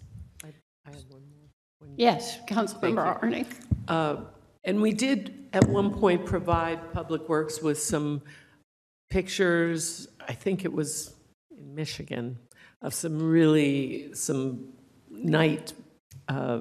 Yes, 1.97 2.39
Councilmember 2.49 3.21
Harnik. 3.21 3.47
Uh, 3.89 4.17
And 4.65 4.83
we 4.83 4.93
did, 4.93 5.49
at 5.53 5.69
one 5.69 5.95
point, 5.95 6.27
provide 6.27 6.93
Public 6.93 7.29
Works 7.29 7.63
with 7.63 7.81
some 7.81 8.21
pictures, 9.09 10.09
I 10.27 10.33
think 10.33 10.65
it 10.65 10.73
was 10.73 11.15
in 11.59 11.75
Michigan, 11.75 12.39
of 12.83 12.95
some 12.95 13.23
really, 13.23 14.13
some 14.15 14.73
night, 15.11 15.73
uh, 16.29 16.61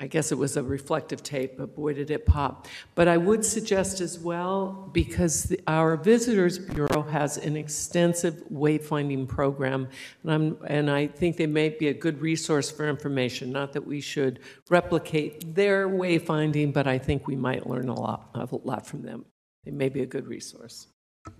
I 0.00 0.06
guess 0.06 0.30
it 0.30 0.38
was 0.38 0.56
a 0.56 0.62
reflective 0.62 1.24
tape, 1.24 1.58
but 1.58 1.74
boy, 1.74 1.92
did 1.92 2.12
it 2.12 2.24
pop. 2.24 2.68
But 2.94 3.08
I 3.08 3.16
would 3.16 3.44
suggest 3.44 4.00
as 4.00 4.16
well, 4.16 4.88
because 4.92 5.44
the- 5.44 5.60
our 5.66 5.96
Visitors 5.96 6.56
Bureau 6.56 7.02
has 7.02 7.36
an 7.36 7.56
extensive 7.56 8.44
wayfinding 8.48 9.26
program, 9.26 9.88
and 10.22 10.32
I'm, 10.32 10.58
and 10.68 10.88
I 10.88 11.08
think 11.08 11.36
they 11.36 11.48
may 11.48 11.70
be 11.70 11.88
a 11.88 11.94
good 11.94 12.20
resource 12.20 12.70
for 12.70 12.88
information, 12.88 13.50
not 13.50 13.72
that 13.72 13.86
we 13.86 14.00
should 14.00 14.38
replicate 14.70 15.56
their 15.56 15.88
wayfinding, 15.88 16.72
but 16.72 16.86
I 16.86 16.98
think 16.98 17.26
we 17.26 17.34
might 17.34 17.66
learn 17.66 17.88
a 17.88 18.00
lot, 18.00 18.30
a 18.34 18.48
lot 18.62 18.86
from 18.86 19.02
them. 19.02 19.24
They 19.64 19.72
may 19.72 19.88
be 19.88 20.02
a 20.02 20.06
good 20.06 20.28
resource. 20.28 20.86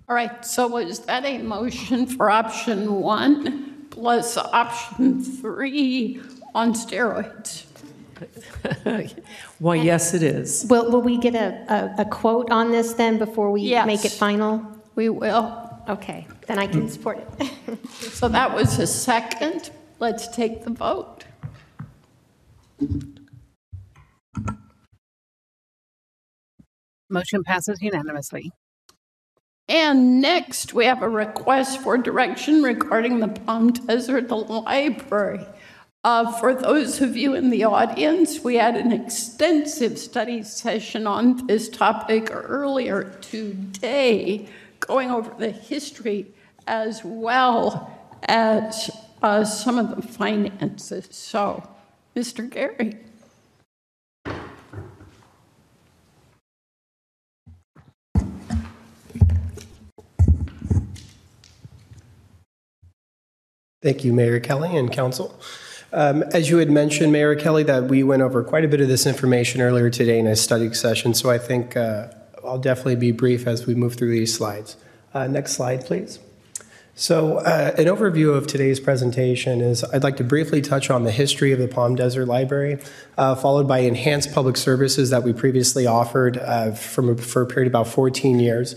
All 0.08 0.14
right, 0.14 0.44
so 0.44 0.68
was 0.68 1.00
that 1.00 1.24
a 1.24 1.38
motion 1.38 2.06
for 2.06 2.30
option 2.30 2.94
one 2.94 3.86
plus 3.90 4.36
option 4.36 5.22
three 5.22 6.20
on 6.54 6.72
steroids? 6.72 7.64
Why, 9.58 9.76
yes, 9.76 10.14
it 10.14 10.22
is. 10.22 10.66
Will, 10.68 10.90
will 10.90 11.02
we 11.02 11.18
get 11.18 11.34
a, 11.34 11.94
a, 11.98 12.02
a 12.02 12.04
quote 12.04 12.50
on 12.50 12.70
this 12.70 12.94
then 12.94 13.18
before 13.18 13.50
we 13.50 13.70
make 13.84 14.04
it 14.04 14.12
final? 14.12 14.66
We 14.94 15.08
will. 15.08 15.64
Okay, 15.88 16.26
then 16.46 16.58
I 16.58 16.66
can 16.66 16.88
support 16.88 17.18
it. 17.38 17.50
So 18.18 18.28
that 18.28 18.54
was 18.54 18.78
a 18.78 18.86
second. 18.86 19.70
Let's 20.00 20.28
take 20.28 20.64
the 20.64 20.70
vote. 20.70 21.24
Motion 27.08 27.44
passes 27.44 27.80
unanimously. 27.80 28.52
And 29.68 30.22
next, 30.22 30.72
we 30.72 30.86
have 30.86 31.02
a 31.02 31.08
request 31.08 31.82
for 31.82 31.98
direction 31.98 32.62
regarding 32.62 33.20
the 33.20 33.28
Palm 33.28 33.72
Desert 33.72 34.30
Library. 34.30 35.44
Uh, 36.02 36.32
For 36.38 36.54
those 36.54 37.02
of 37.02 37.18
you 37.18 37.34
in 37.34 37.50
the 37.50 37.64
audience, 37.64 38.40
we 38.42 38.54
had 38.54 38.76
an 38.76 38.92
extensive 38.92 39.98
study 39.98 40.42
session 40.42 41.06
on 41.06 41.46
this 41.46 41.68
topic 41.68 42.30
earlier 42.32 43.18
today, 43.20 44.48
going 44.80 45.10
over 45.10 45.34
the 45.38 45.50
history 45.50 46.32
as 46.66 47.02
well 47.04 47.92
as 48.22 48.90
uh, 49.22 49.44
some 49.44 49.78
of 49.78 49.96
the 49.96 50.00
finances. 50.00 51.08
So, 51.10 51.68
Mr. 52.16 52.48
Gary. 52.48 52.96
Thank 63.80 64.02
you, 64.02 64.12
Mayor 64.12 64.40
Kelly 64.40 64.76
and 64.76 64.90
Council. 64.90 65.38
Um, 65.92 66.24
as 66.32 66.50
you 66.50 66.58
had 66.58 66.68
mentioned, 66.68 67.12
Mayor 67.12 67.36
Kelly, 67.36 67.62
that 67.62 67.84
we 67.84 68.02
went 68.02 68.22
over 68.22 68.42
quite 68.42 68.64
a 68.64 68.68
bit 68.68 68.80
of 68.80 68.88
this 68.88 69.06
information 69.06 69.60
earlier 69.60 69.88
today 69.88 70.18
in 70.18 70.26
a 70.26 70.34
study 70.34 70.74
session, 70.74 71.14
so 71.14 71.30
I 71.30 71.38
think 71.38 71.76
uh, 71.76 72.08
I'll 72.44 72.58
definitely 72.58 72.96
be 72.96 73.12
brief 73.12 73.46
as 73.46 73.66
we 73.66 73.76
move 73.76 73.94
through 73.94 74.10
these 74.10 74.34
slides. 74.34 74.76
Uh, 75.14 75.28
next 75.28 75.52
slide, 75.52 75.86
please. 75.86 76.18
So, 76.96 77.36
uh, 77.36 77.72
an 77.78 77.84
overview 77.84 78.34
of 78.34 78.48
today's 78.48 78.80
presentation 78.80 79.60
is 79.60 79.84
I'd 79.84 80.02
like 80.02 80.16
to 80.16 80.24
briefly 80.24 80.60
touch 80.60 80.90
on 80.90 81.04
the 81.04 81.12
history 81.12 81.52
of 81.52 81.60
the 81.60 81.68
Palm 81.68 81.94
Desert 81.94 82.26
Library, 82.26 82.80
uh, 83.16 83.36
followed 83.36 83.68
by 83.68 83.78
enhanced 83.78 84.34
public 84.34 84.56
services 84.56 85.10
that 85.10 85.22
we 85.22 85.32
previously 85.32 85.86
offered 85.86 86.36
uh, 86.38 86.72
from, 86.72 87.16
for 87.16 87.42
a 87.42 87.46
period 87.46 87.68
of 87.68 87.70
about 87.70 87.86
14 87.86 88.40
years. 88.40 88.74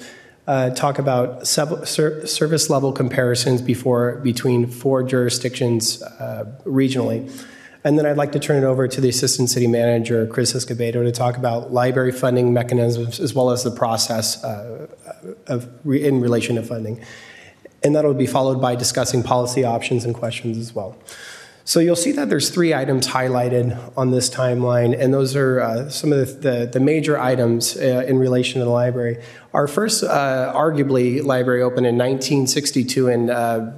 Uh, 0.47 0.71
talk 0.71 0.97
about 0.97 1.47
sev- 1.47 1.87
ser- 1.87 2.25
service 2.25 2.69
level 2.69 2.91
comparisons 2.91 3.61
before, 3.61 4.17
between 4.17 4.67
four 4.67 5.03
jurisdictions 5.03 6.01
uh, 6.01 6.45
regionally. 6.65 7.31
And 7.83 7.97
then 7.97 8.05
I'd 8.05 8.17
like 8.17 8.31
to 8.33 8.39
turn 8.39 8.63
it 8.63 8.65
over 8.65 8.87
to 8.87 9.01
the 9.01 9.09
Assistant 9.09 9.49
City 9.49 9.67
Manager, 9.67 10.27
Chris 10.27 10.53
Escobedo, 10.53 11.03
to 11.03 11.11
talk 11.11 11.37
about 11.37 11.71
library 11.71 12.11
funding 12.11 12.53
mechanisms 12.53 13.19
as 13.19 13.33
well 13.33 13.51
as 13.51 13.63
the 13.63 13.71
process 13.71 14.43
uh, 14.43 14.87
of 15.47 15.69
re- 15.83 16.03
in 16.03 16.21
relation 16.21 16.55
to 16.55 16.63
funding 16.63 17.03
and 17.83 17.95
that'll 17.95 18.13
be 18.13 18.27
followed 18.27 18.61
by 18.61 18.75
discussing 18.75 19.23
policy 19.23 19.63
options 19.63 20.05
and 20.05 20.13
questions 20.13 20.57
as 20.57 20.73
well. 20.73 20.95
So 21.63 21.79
you'll 21.79 21.95
see 21.95 22.11
that 22.13 22.29
there's 22.29 22.49
three 22.49 22.73
items 22.73 23.07
highlighted 23.07 23.79
on 23.95 24.11
this 24.11 24.29
timeline, 24.29 24.99
and 24.99 25.13
those 25.13 25.35
are 25.35 25.61
uh, 25.61 25.89
some 25.89 26.11
of 26.11 26.41
the, 26.41 26.49
the, 26.49 26.65
the 26.73 26.79
major 26.79 27.19
items 27.19 27.77
uh, 27.77 28.03
in 28.07 28.17
relation 28.17 28.59
to 28.59 28.65
the 28.65 28.71
library. 28.71 29.23
Our 29.53 29.67
first, 29.67 30.03
uh, 30.03 30.53
arguably, 30.55 31.23
library 31.23 31.61
opened 31.61 31.85
in 31.85 31.97
1962, 31.97 33.07
and 33.09 33.29
uh, 33.29 33.71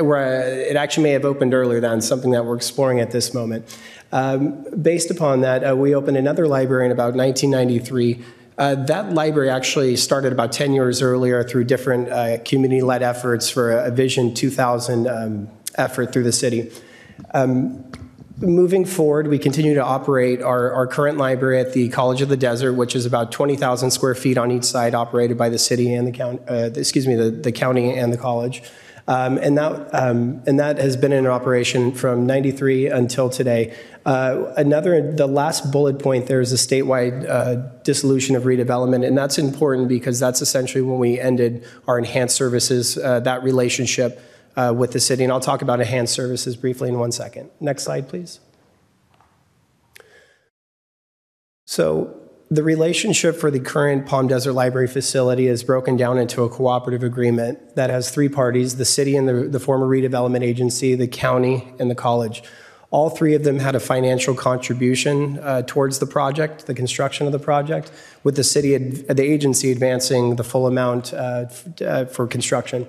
where 0.00 0.60
it 0.60 0.76
actually 0.76 1.04
may 1.04 1.12
have 1.12 1.24
opened 1.24 1.52
earlier 1.52 1.80
than 1.80 2.00
something 2.00 2.30
that 2.30 2.44
we're 2.44 2.56
exploring 2.56 3.00
at 3.00 3.10
this 3.10 3.34
moment. 3.34 3.78
Um, 4.12 4.64
based 4.80 5.10
upon 5.10 5.42
that, 5.42 5.68
uh, 5.68 5.76
we 5.76 5.94
opened 5.94 6.16
another 6.16 6.46
library 6.46 6.86
in 6.86 6.92
about 6.92 7.14
1993 7.14 8.24
uh, 8.58 8.74
that 8.74 9.12
library 9.12 9.50
actually 9.50 9.96
started 9.96 10.32
about 10.32 10.50
10 10.50 10.72
years 10.72 11.02
earlier 11.02 11.44
through 11.44 11.64
different 11.64 12.08
uh, 12.08 12.38
community 12.38 12.80
led 12.80 13.02
efforts 13.02 13.50
for 13.50 13.72
a 13.72 13.90
Vision 13.90 14.32
2000 14.32 15.06
um, 15.06 15.48
effort 15.76 16.12
through 16.12 16.22
the 16.22 16.32
city. 16.32 16.70
Um, 17.32 17.84
moving 18.38 18.84
forward, 18.84 19.28
we 19.28 19.38
continue 19.38 19.74
to 19.74 19.82
operate 19.82 20.42
our, 20.42 20.72
our, 20.72 20.86
current 20.86 21.16
library 21.16 21.58
at 21.58 21.72
the 21.72 21.88
College 21.88 22.20
of 22.20 22.28
the 22.28 22.36
Desert, 22.36 22.74
which 22.74 22.94
is 22.94 23.06
about 23.06 23.32
20,000 23.32 23.90
square 23.90 24.14
feet 24.14 24.36
on 24.36 24.50
each 24.50 24.64
side, 24.64 24.94
operated 24.94 25.38
by 25.38 25.48
the 25.48 25.58
city 25.58 25.94
and 25.94 26.06
the 26.06 26.12
county, 26.12 26.38
uh, 26.48 26.70
excuse 26.74 27.06
me, 27.06 27.14
the, 27.14 27.30
the 27.30 27.52
county 27.52 27.94
and 27.94 28.12
the 28.12 28.18
college. 28.18 28.62
Um, 29.08 29.38
and, 29.38 29.56
that, 29.56 29.94
um, 29.94 30.42
and 30.46 30.58
that 30.58 30.78
has 30.78 30.96
been 30.96 31.12
in 31.12 31.26
operation 31.26 31.92
from 31.92 32.26
93 32.26 32.88
until 32.88 33.30
today. 33.30 33.74
Uh, 34.04 34.52
another, 34.56 35.12
the 35.12 35.28
last 35.28 35.70
bullet 35.70 36.00
point 36.00 36.26
there 36.26 36.40
is 36.40 36.52
a 36.52 36.56
statewide 36.56 37.28
uh, 37.28 37.54
dissolution 37.84 38.34
of 38.34 38.42
redevelopment, 38.42 39.06
and 39.06 39.16
that's 39.16 39.38
important 39.38 39.88
because 39.88 40.18
that's 40.18 40.42
essentially 40.42 40.82
when 40.82 40.98
we 40.98 41.20
ended 41.20 41.64
our 41.86 41.98
enhanced 41.98 42.34
services, 42.34 42.98
uh, 42.98 43.20
that 43.20 43.44
relationship 43.44 44.20
uh, 44.56 44.72
with 44.76 44.92
the 44.92 45.00
city. 45.00 45.22
And 45.22 45.32
I'll 45.32 45.40
talk 45.40 45.62
about 45.62 45.80
enhanced 45.80 46.14
services 46.14 46.56
briefly 46.56 46.88
in 46.88 46.98
one 46.98 47.12
second. 47.12 47.50
Next 47.60 47.84
slide, 47.84 48.08
please. 48.08 48.40
So, 51.66 52.22
the 52.48 52.62
relationship 52.62 53.34
for 53.34 53.50
the 53.50 53.58
current 53.58 54.06
Palm 54.06 54.28
Desert 54.28 54.52
Library 54.52 54.86
facility 54.86 55.48
is 55.48 55.64
broken 55.64 55.96
down 55.96 56.16
into 56.16 56.44
a 56.44 56.48
cooperative 56.48 57.02
agreement 57.02 57.74
that 57.74 57.90
has 57.90 58.08
three 58.08 58.28
parties 58.28 58.76
the 58.76 58.84
city 58.84 59.16
and 59.16 59.28
the, 59.28 59.34
the 59.48 59.58
former 59.58 59.86
redevelopment 59.86 60.42
agency, 60.42 60.94
the 60.94 61.08
county, 61.08 61.74
and 61.80 61.90
the 61.90 61.96
college. 61.96 62.44
All 62.92 63.10
three 63.10 63.34
of 63.34 63.42
them 63.42 63.58
had 63.58 63.74
a 63.74 63.80
financial 63.80 64.32
contribution 64.32 65.40
uh, 65.40 65.62
towards 65.66 65.98
the 65.98 66.06
project, 66.06 66.66
the 66.66 66.74
construction 66.74 67.26
of 67.26 67.32
the 67.32 67.40
project, 67.40 67.90
with 68.22 68.36
the 68.36 68.44
city, 68.44 68.78
the 68.78 69.22
agency 69.24 69.72
advancing 69.72 70.36
the 70.36 70.44
full 70.44 70.68
amount 70.68 71.12
uh, 71.12 71.46
uh, 71.84 72.04
for 72.04 72.28
construction. 72.28 72.86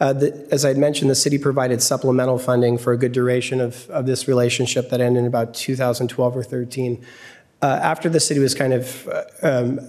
Uh, 0.00 0.12
the, 0.12 0.48
as 0.50 0.64
I 0.64 0.74
mentioned, 0.74 1.10
the 1.10 1.14
city 1.14 1.38
provided 1.38 1.82
supplemental 1.82 2.38
funding 2.38 2.78
for 2.78 2.92
a 2.92 2.96
good 2.96 3.12
duration 3.12 3.60
of, 3.60 3.88
of 3.90 4.06
this 4.06 4.26
relationship 4.26 4.90
that 4.90 5.00
ended 5.00 5.20
in 5.20 5.26
about 5.26 5.54
2012 5.54 6.36
or 6.36 6.42
13. 6.42 7.04
Uh, 7.62 7.66
after 7.66 8.08
the 8.08 8.20
city 8.20 8.40
was 8.40 8.54
kind 8.54 8.72
of 8.72 9.08
uh, 9.08 9.24
um, 9.42 9.80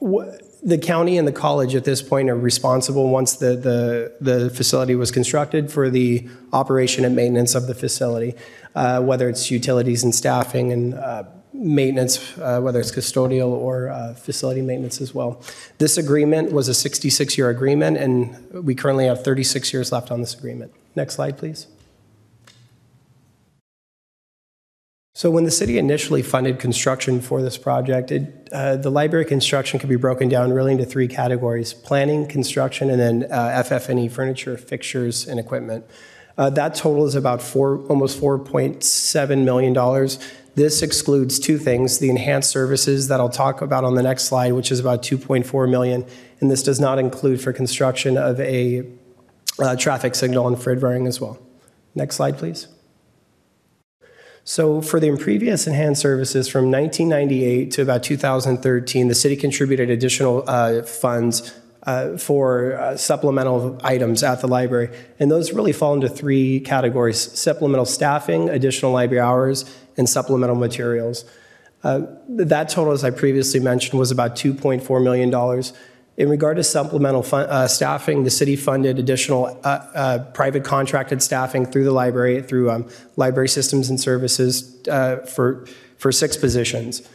w- 0.00 0.30
the 0.62 0.78
county 0.78 1.16
and 1.16 1.26
the 1.26 1.32
college 1.32 1.74
at 1.74 1.84
this 1.84 2.02
point 2.02 2.28
are 2.28 2.36
responsible 2.36 3.08
once 3.10 3.36
the, 3.36 3.56
the, 3.56 4.14
the, 4.20 4.50
facility 4.50 4.94
was 4.94 5.10
constructed 5.10 5.70
for 5.70 5.88
the 5.88 6.28
operation 6.52 7.04
and 7.04 7.14
maintenance 7.14 7.54
of 7.54 7.66
the 7.66 7.74
facility, 7.74 8.34
uh, 8.74 9.00
whether 9.00 9.28
it's 9.28 9.50
utilities 9.50 10.02
and 10.02 10.14
staffing 10.14 10.72
and 10.72 10.94
uh, 10.94 11.24
maintenance, 11.52 12.36
uh, 12.38 12.60
whether 12.60 12.80
it's 12.80 12.92
custodial 12.92 13.48
or 13.48 13.88
uh, 13.88 14.14
facility 14.14 14.62
maintenance 14.62 15.00
as 15.00 15.14
well. 15.14 15.42
This 15.78 15.98
agreement 15.98 16.52
was 16.52 16.68
a 16.68 16.74
66 16.74 17.38
year 17.38 17.50
agreement, 17.50 17.96
and 17.96 18.64
we 18.64 18.74
currently 18.74 19.06
have 19.06 19.24
36 19.24 19.72
years 19.72 19.92
left 19.92 20.10
on 20.10 20.20
this 20.20 20.34
agreement. 20.34 20.72
Next 20.94 21.14
slide, 21.14 21.38
please. 21.38 21.66
So 25.18 25.32
when 25.32 25.42
the 25.42 25.50
city 25.50 25.78
initially 25.78 26.22
funded 26.22 26.60
construction 26.60 27.20
for 27.20 27.42
this 27.42 27.58
project, 27.58 28.12
it, 28.12 28.48
uh, 28.52 28.76
the 28.76 28.90
library 28.90 29.24
construction 29.24 29.80
could 29.80 29.88
be 29.88 29.96
broken 29.96 30.28
down 30.28 30.52
really 30.52 30.70
into 30.70 30.84
three 30.84 31.08
categories: 31.08 31.74
planning, 31.74 32.28
construction, 32.28 32.88
and 32.88 33.00
then 33.00 33.32
uh, 33.32 33.62
FF&E, 33.64 34.08
furniture, 34.10 34.56
fixtures, 34.56 35.26
and 35.26 35.40
equipment. 35.40 35.84
Uh, 36.36 36.48
that 36.50 36.76
total 36.76 37.04
is 37.04 37.16
about 37.16 37.42
four, 37.42 37.78
almost 37.88 38.20
4.7 38.20 39.44
million 39.44 39.72
dollars. 39.72 40.20
This 40.58 40.82
excludes 40.82 41.38
two 41.38 41.56
things: 41.56 42.00
the 42.00 42.10
enhanced 42.10 42.50
services 42.50 43.06
that 43.06 43.20
I'll 43.20 43.28
talk 43.28 43.62
about 43.62 43.84
on 43.84 43.94
the 43.94 44.02
next 44.02 44.24
slide, 44.24 44.54
which 44.54 44.72
is 44.72 44.80
about 44.80 45.04
2.4 45.04 45.70
million, 45.70 46.04
and 46.40 46.50
this 46.50 46.64
does 46.64 46.80
not 46.80 46.98
include 46.98 47.40
for 47.40 47.52
construction 47.52 48.18
of 48.18 48.40
a 48.40 48.84
uh, 49.60 49.76
traffic 49.76 50.16
signal 50.16 50.48
and 50.48 50.56
in 50.56 50.60
Fridvaring 50.60 51.06
as 51.06 51.20
well. 51.20 51.38
Next 51.94 52.16
slide, 52.16 52.38
please. 52.38 52.66
So, 54.42 54.82
for 54.82 54.98
the 54.98 55.16
previous 55.16 55.68
enhanced 55.68 56.02
services 56.02 56.48
from 56.48 56.72
1998 56.72 57.70
to 57.70 57.82
about 57.82 58.02
2013, 58.02 59.06
the 59.06 59.14
city 59.14 59.36
contributed 59.36 59.90
additional 59.90 60.42
uh, 60.48 60.82
funds 60.82 61.54
uh, 61.84 62.18
for 62.18 62.74
uh, 62.74 62.96
supplemental 62.96 63.78
items 63.84 64.24
at 64.24 64.40
the 64.40 64.48
library. 64.48 64.90
And 65.20 65.30
those 65.30 65.52
really 65.52 65.72
fall 65.72 65.94
into 65.94 66.08
three 66.08 66.58
categories 66.60 67.38
supplemental 67.38 67.86
staffing, 67.86 68.50
additional 68.50 68.90
library 68.90 69.20
hours, 69.20 69.64
and 69.98 70.08
supplemental 70.08 70.56
materials. 70.56 71.24
Uh, 71.84 72.02
that 72.28 72.68
total, 72.68 72.92
as 72.92 73.04
I 73.04 73.10
previously 73.10 73.60
mentioned, 73.60 73.98
was 73.98 74.10
about 74.10 74.34
$2.4 74.34 75.02
million. 75.02 75.62
In 76.16 76.28
regard 76.28 76.56
to 76.56 76.64
supplemental 76.64 77.22
fun, 77.22 77.48
uh, 77.48 77.68
staffing, 77.68 78.24
the 78.24 78.30
city 78.30 78.56
funded 78.56 78.98
additional 78.98 79.60
uh, 79.62 79.68
uh, 79.94 80.18
private 80.32 80.64
contracted 80.64 81.22
staffing 81.22 81.64
through 81.64 81.84
the 81.84 81.92
library, 81.92 82.42
through 82.42 82.70
um, 82.70 82.88
library 83.16 83.48
systems 83.48 83.88
and 83.88 84.00
services 84.00 84.76
uh, 84.88 85.18
for, 85.18 85.66
for 85.96 86.10
six 86.10 86.36
positions. 86.36 87.08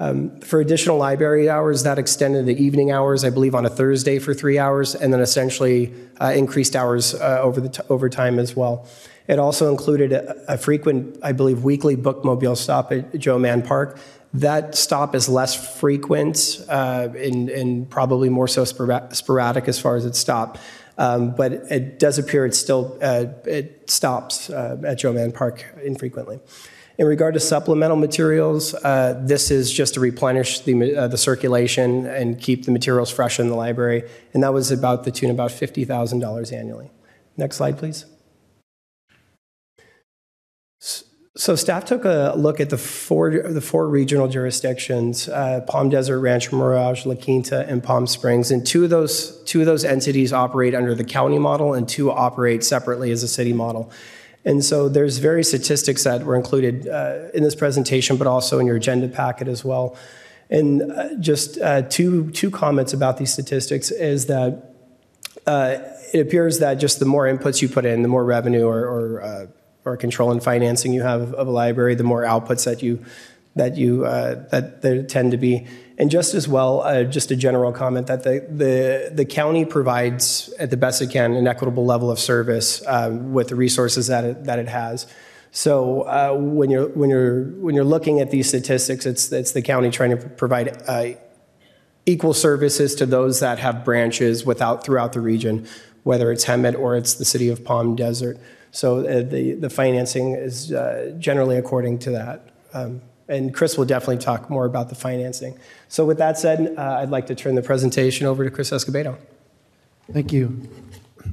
Um, 0.00 0.40
for 0.40 0.60
additional 0.60 0.96
library 0.96 1.48
hours, 1.48 1.84
that 1.84 1.98
extended 1.98 2.46
the 2.46 2.60
evening 2.60 2.90
hours, 2.90 3.24
I 3.24 3.30
believe, 3.30 3.54
on 3.54 3.64
a 3.64 3.70
Thursday 3.70 4.18
for 4.18 4.34
three 4.34 4.58
hours, 4.58 4.94
and 4.94 5.12
then 5.12 5.20
essentially 5.20 5.92
uh, 6.20 6.32
increased 6.36 6.74
hours 6.74 7.14
over, 7.14 7.60
the 7.60 7.68
t- 7.68 7.82
over 7.88 8.08
time 8.08 8.38
as 8.38 8.56
well. 8.56 8.86
It 9.28 9.38
also 9.38 9.70
included 9.70 10.12
a, 10.12 10.54
a 10.54 10.58
frequent, 10.58 11.18
I 11.22 11.32
believe, 11.32 11.62
weekly 11.62 11.96
bookmobile 11.96 12.56
stop 12.56 12.90
at 12.90 13.16
Joe 13.18 13.38
Mann 13.38 13.62
Park 13.62 13.98
that 14.34 14.74
stop 14.74 15.14
is 15.14 15.28
less 15.28 15.78
frequent 15.78 16.60
uh, 16.68 17.08
and, 17.16 17.48
and, 17.48 17.90
probably 17.90 18.28
more 18.28 18.48
so 18.48 18.64
sporadic 18.64 19.68
as 19.68 19.78
far 19.78 19.96
as 19.96 20.04
its 20.04 20.18
stop. 20.18 20.58
Um, 20.98 21.34
but 21.34 21.52
it 21.52 21.98
does 21.98 22.18
appear 22.18 22.44
it 22.44 22.54
still 22.54 22.98
uh, 23.00 23.26
it 23.44 23.88
stops 23.88 24.50
uh, 24.50 24.76
at 24.84 24.98
Joe 24.98 25.12
Mann 25.12 25.32
Park 25.32 25.64
infrequently. 25.82 26.40
In 26.98 27.06
regard 27.06 27.34
to 27.34 27.40
supplemental 27.40 27.96
materials, 27.96 28.74
uh, 28.74 29.22
this 29.24 29.52
is 29.52 29.72
just 29.72 29.94
to 29.94 30.00
replenish 30.00 30.60
the, 30.60 30.96
uh, 30.96 31.06
the 31.06 31.16
circulation 31.16 32.04
and 32.06 32.40
keep 32.40 32.64
the 32.64 32.72
materials 32.72 33.12
fresh 33.12 33.38
in 33.38 33.46
the 33.46 33.54
library, 33.54 34.02
and 34.34 34.42
that 34.42 34.52
was 34.52 34.72
about 34.72 35.04
the 35.04 35.12
tune 35.12 35.30
about 35.30 35.52
fifty 35.52 35.84
thousand 35.84 36.18
dollars 36.18 36.50
annually. 36.50 36.90
Next 37.36 37.56
slide, 37.56 37.78
please. 37.78 38.04
So 41.38 41.54
staff 41.54 41.84
took 41.84 42.04
a 42.04 42.34
look 42.36 42.58
at 42.58 42.68
the 42.68 42.76
four 42.76 43.30
the 43.30 43.60
four 43.60 43.88
regional 43.88 44.26
jurisdictions: 44.26 45.28
uh, 45.28 45.60
Palm 45.68 45.88
Desert, 45.88 46.18
Rancho 46.18 46.56
Mirage, 46.56 47.06
La 47.06 47.14
Quinta, 47.14 47.64
and 47.68 47.80
Palm 47.80 48.08
Springs. 48.08 48.50
And 48.50 48.66
two 48.66 48.82
of 48.82 48.90
those 48.90 49.40
two 49.44 49.60
of 49.60 49.66
those 49.66 49.84
entities 49.84 50.32
operate 50.32 50.74
under 50.74 50.96
the 50.96 51.04
county 51.04 51.38
model, 51.38 51.74
and 51.74 51.88
two 51.88 52.10
operate 52.10 52.64
separately 52.64 53.12
as 53.12 53.22
a 53.22 53.28
city 53.28 53.52
model. 53.52 53.88
And 54.44 54.64
so 54.64 54.88
there's 54.88 55.18
various 55.18 55.46
statistics 55.50 56.02
that 56.02 56.24
were 56.24 56.34
included 56.34 56.88
uh, 56.88 57.28
in 57.32 57.44
this 57.44 57.54
presentation, 57.54 58.16
but 58.16 58.26
also 58.26 58.58
in 58.58 58.66
your 58.66 58.76
agenda 58.76 59.06
packet 59.06 59.46
as 59.46 59.64
well. 59.64 59.96
And 60.50 60.90
uh, 60.90 61.14
just 61.20 61.56
uh, 61.60 61.82
two 61.82 62.32
two 62.32 62.50
comments 62.50 62.92
about 62.92 63.16
these 63.16 63.32
statistics 63.32 63.92
is 63.92 64.26
that 64.26 64.74
uh, 65.46 65.76
it 66.12 66.18
appears 66.18 66.58
that 66.58 66.80
just 66.80 66.98
the 66.98 67.06
more 67.06 67.26
inputs 67.26 67.62
you 67.62 67.68
put 67.68 67.84
in, 67.84 68.02
the 68.02 68.08
more 68.08 68.24
revenue 68.24 68.66
or, 68.66 68.80
or 68.80 69.22
uh, 69.22 69.46
or 69.88 69.96
control 69.96 70.30
and 70.30 70.42
financing 70.42 70.92
you 70.92 71.02
have 71.02 71.34
of 71.34 71.46
a 71.46 71.50
library, 71.50 71.94
the 71.94 72.04
more 72.04 72.22
outputs 72.22 72.64
that 72.64 72.82
you 72.82 73.04
that 73.56 73.76
you 73.76 74.04
uh, 74.04 74.46
that 74.50 74.82
there 74.82 75.02
tend 75.02 75.32
to 75.32 75.36
be. 75.36 75.66
And 75.98 76.10
just 76.10 76.32
as 76.34 76.46
well, 76.46 76.82
uh, 76.82 77.02
just 77.02 77.30
a 77.32 77.36
general 77.36 77.72
comment 77.72 78.06
that 78.06 78.22
the, 78.22 78.46
the 78.48 79.10
the 79.12 79.24
county 79.24 79.64
provides 79.64 80.52
at 80.58 80.70
the 80.70 80.76
best 80.76 81.02
it 81.02 81.10
can 81.10 81.34
an 81.34 81.46
equitable 81.46 81.84
level 81.84 82.10
of 82.10 82.18
service 82.18 82.82
uh, 82.86 83.10
with 83.12 83.48
the 83.48 83.56
resources 83.56 84.06
that 84.06 84.24
it, 84.24 84.44
that 84.44 84.58
it 84.58 84.68
has. 84.68 85.06
So 85.50 86.02
uh, 86.02 86.34
when 86.34 86.70
you're 86.70 86.88
when 86.88 87.10
you're 87.10 87.44
when 87.44 87.74
you're 87.74 87.84
looking 87.84 88.20
at 88.20 88.30
these 88.30 88.48
statistics, 88.48 89.06
it's 89.06 89.32
it's 89.32 89.52
the 89.52 89.62
county 89.62 89.90
trying 89.90 90.10
to 90.10 90.16
provide 90.16 90.82
uh, 90.86 91.12
equal 92.06 92.34
services 92.34 92.94
to 92.96 93.06
those 93.06 93.40
that 93.40 93.58
have 93.58 93.84
branches 93.84 94.44
without 94.44 94.84
throughout 94.84 95.12
the 95.14 95.20
region, 95.20 95.66
whether 96.04 96.30
it's 96.30 96.44
Hemet 96.44 96.78
or 96.78 96.96
it's 96.96 97.14
the 97.14 97.24
city 97.24 97.48
of 97.48 97.64
Palm 97.64 97.96
Desert. 97.96 98.38
So 98.70 98.98
uh, 99.00 99.22
the 99.22 99.54
the 99.54 99.70
financing 99.70 100.34
is 100.34 100.72
uh, 100.72 101.14
generally 101.18 101.56
according 101.56 101.98
to 102.00 102.10
that. 102.10 102.50
Um, 102.74 103.02
and 103.28 103.54
Chris 103.54 103.76
will 103.76 103.84
definitely 103.84 104.18
talk 104.18 104.48
more 104.48 104.64
about 104.64 104.88
the 104.88 104.94
financing. 104.94 105.58
So 105.88 106.06
with 106.06 106.18
that 106.18 106.38
said, 106.38 106.74
uh, 106.78 106.98
I'd 107.00 107.10
like 107.10 107.26
to 107.26 107.34
turn 107.34 107.54
the 107.54 107.62
presentation 107.62 108.26
over 108.26 108.42
to 108.42 108.50
Chris 108.50 108.70
Escobedo. 108.70 109.18
Thank 110.10 110.32
you. 110.32 110.68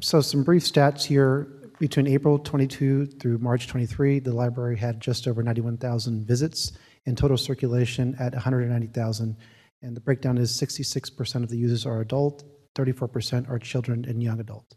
So 0.02 0.22
some 0.22 0.44
brief 0.44 0.64
stats 0.64 1.04
here. 1.04 1.48
Between 1.78 2.08
April 2.08 2.40
22 2.40 3.06
through 3.06 3.38
March 3.40 3.68
23, 3.68 4.20
the 4.20 4.34
library 4.34 4.78
had 4.78 5.02
just 5.02 5.28
over 5.28 5.44
91,000 5.44 6.26
visits 6.26 6.72
and 7.06 7.18
total 7.18 7.36
circulation 7.36 8.16
at 8.18 8.34
190,000. 8.34 9.36
And 9.82 9.96
the 9.96 10.00
breakdown 10.00 10.38
is 10.38 10.52
66% 10.52 11.44
of 11.44 11.50
the 11.50 11.58
users 11.58 11.86
are 11.86 12.00
adult, 12.00 12.46
34% 12.76 13.50
are 13.50 13.60
children 13.60 14.06
and 14.06 14.24
young 14.24 14.40
adult. 14.40 14.74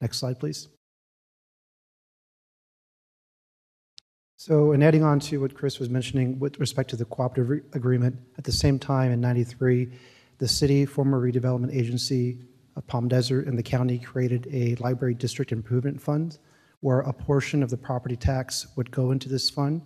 Next 0.00 0.18
slide, 0.18 0.38
please. 0.38 0.68
So, 4.38 4.72
in 4.72 4.82
adding 4.82 5.02
on 5.02 5.18
to 5.20 5.40
what 5.40 5.54
Chris 5.54 5.78
was 5.78 5.88
mentioning 5.88 6.38
with 6.38 6.60
respect 6.60 6.90
to 6.90 6.96
the 6.96 7.06
cooperative 7.06 7.48
re- 7.48 7.60
agreement, 7.72 8.16
at 8.36 8.44
the 8.44 8.52
same 8.52 8.78
time 8.78 9.10
in 9.10 9.18
93, 9.18 9.90
the 10.36 10.46
city, 10.46 10.84
former 10.84 11.18
redevelopment 11.20 11.74
agency 11.74 12.40
of 12.76 12.86
Palm 12.86 13.08
Desert, 13.08 13.46
and 13.46 13.58
the 13.58 13.62
county 13.62 13.98
created 13.98 14.46
a 14.52 14.74
library 14.74 15.14
district 15.14 15.52
improvement 15.52 16.02
fund 16.02 16.38
where 16.80 17.00
a 17.00 17.12
portion 17.14 17.62
of 17.62 17.70
the 17.70 17.78
property 17.78 18.14
tax 18.14 18.66
would 18.76 18.90
go 18.90 19.10
into 19.10 19.30
this 19.30 19.48
fund 19.48 19.80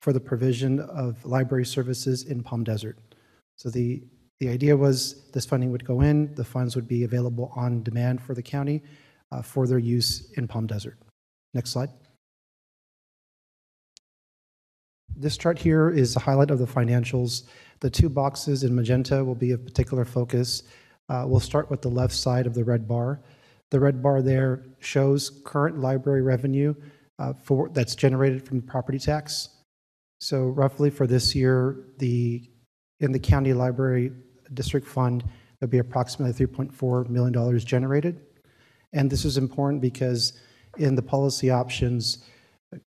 for 0.00 0.12
the 0.12 0.18
provision 0.18 0.80
of 0.80 1.24
library 1.24 1.64
services 1.64 2.24
in 2.24 2.42
Palm 2.42 2.64
Desert. 2.64 2.98
So, 3.54 3.70
the, 3.70 4.02
the 4.40 4.48
idea 4.48 4.76
was 4.76 5.30
this 5.30 5.46
funding 5.46 5.70
would 5.70 5.84
go 5.84 6.00
in, 6.00 6.34
the 6.34 6.44
funds 6.44 6.74
would 6.74 6.88
be 6.88 7.04
available 7.04 7.52
on 7.54 7.84
demand 7.84 8.22
for 8.22 8.34
the 8.34 8.42
county 8.42 8.82
uh, 9.30 9.40
for 9.40 9.68
their 9.68 9.78
use 9.78 10.32
in 10.32 10.48
Palm 10.48 10.66
Desert. 10.66 10.98
Next 11.54 11.70
slide. 11.70 11.90
This 15.16 15.36
chart 15.36 15.58
here 15.58 15.90
is 15.90 16.16
a 16.16 16.20
highlight 16.20 16.50
of 16.50 16.58
the 16.58 16.66
financials. 16.66 17.44
The 17.80 17.90
two 17.90 18.08
boxes 18.08 18.64
in 18.64 18.74
magenta 18.74 19.24
will 19.24 19.34
be 19.34 19.52
of 19.52 19.64
particular 19.64 20.04
focus. 20.04 20.62
Uh, 21.08 21.24
we'll 21.26 21.40
start 21.40 21.70
with 21.70 21.82
the 21.82 21.90
left 21.90 22.14
side 22.14 22.46
of 22.46 22.54
the 22.54 22.64
red 22.64 22.88
bar. 22.88 23.20
The 23.70 23.80
red 23.80 24.02
bar 24.02 24.22
there 24.22 24.64
shows 24.80 25.42
current 25.44 25.78
library 25.78 26.22
revenue 26.22 26.74
uh, 27.18 27.34
for, 27.34 27.68
that's 27.70 27.94
generated 27.94 28.46
from 28.46 28.62
property 28.62 28.98
tax. 28.98 29.48
So 30.20 30.46
roughly 30.46 30.90
for 30.90 31.06
this 31.06 31.34
year, 31.34 31.84
the 31.98 32.48
in 33.00 33.12
the 33.12 33.18
county 33.18 33.52
library 33.52 34.12
district 34.54 34.86
fund, 34.86 35.24
there'll 35.58 35.70
be 35.70 35.78
approximately 35.78 36.46
$3.4 36.46 37.08
million 37.08 37.58
generated. 37.58 38.20
And 38.92 39.10
this 39.10 39.24
is 39.24 39.36
important 39.36 39.82
because 39.82 40.34
in 40.78 40.94
the 40.94 41.02
policy 41.02 41.50
options 41.50 42.24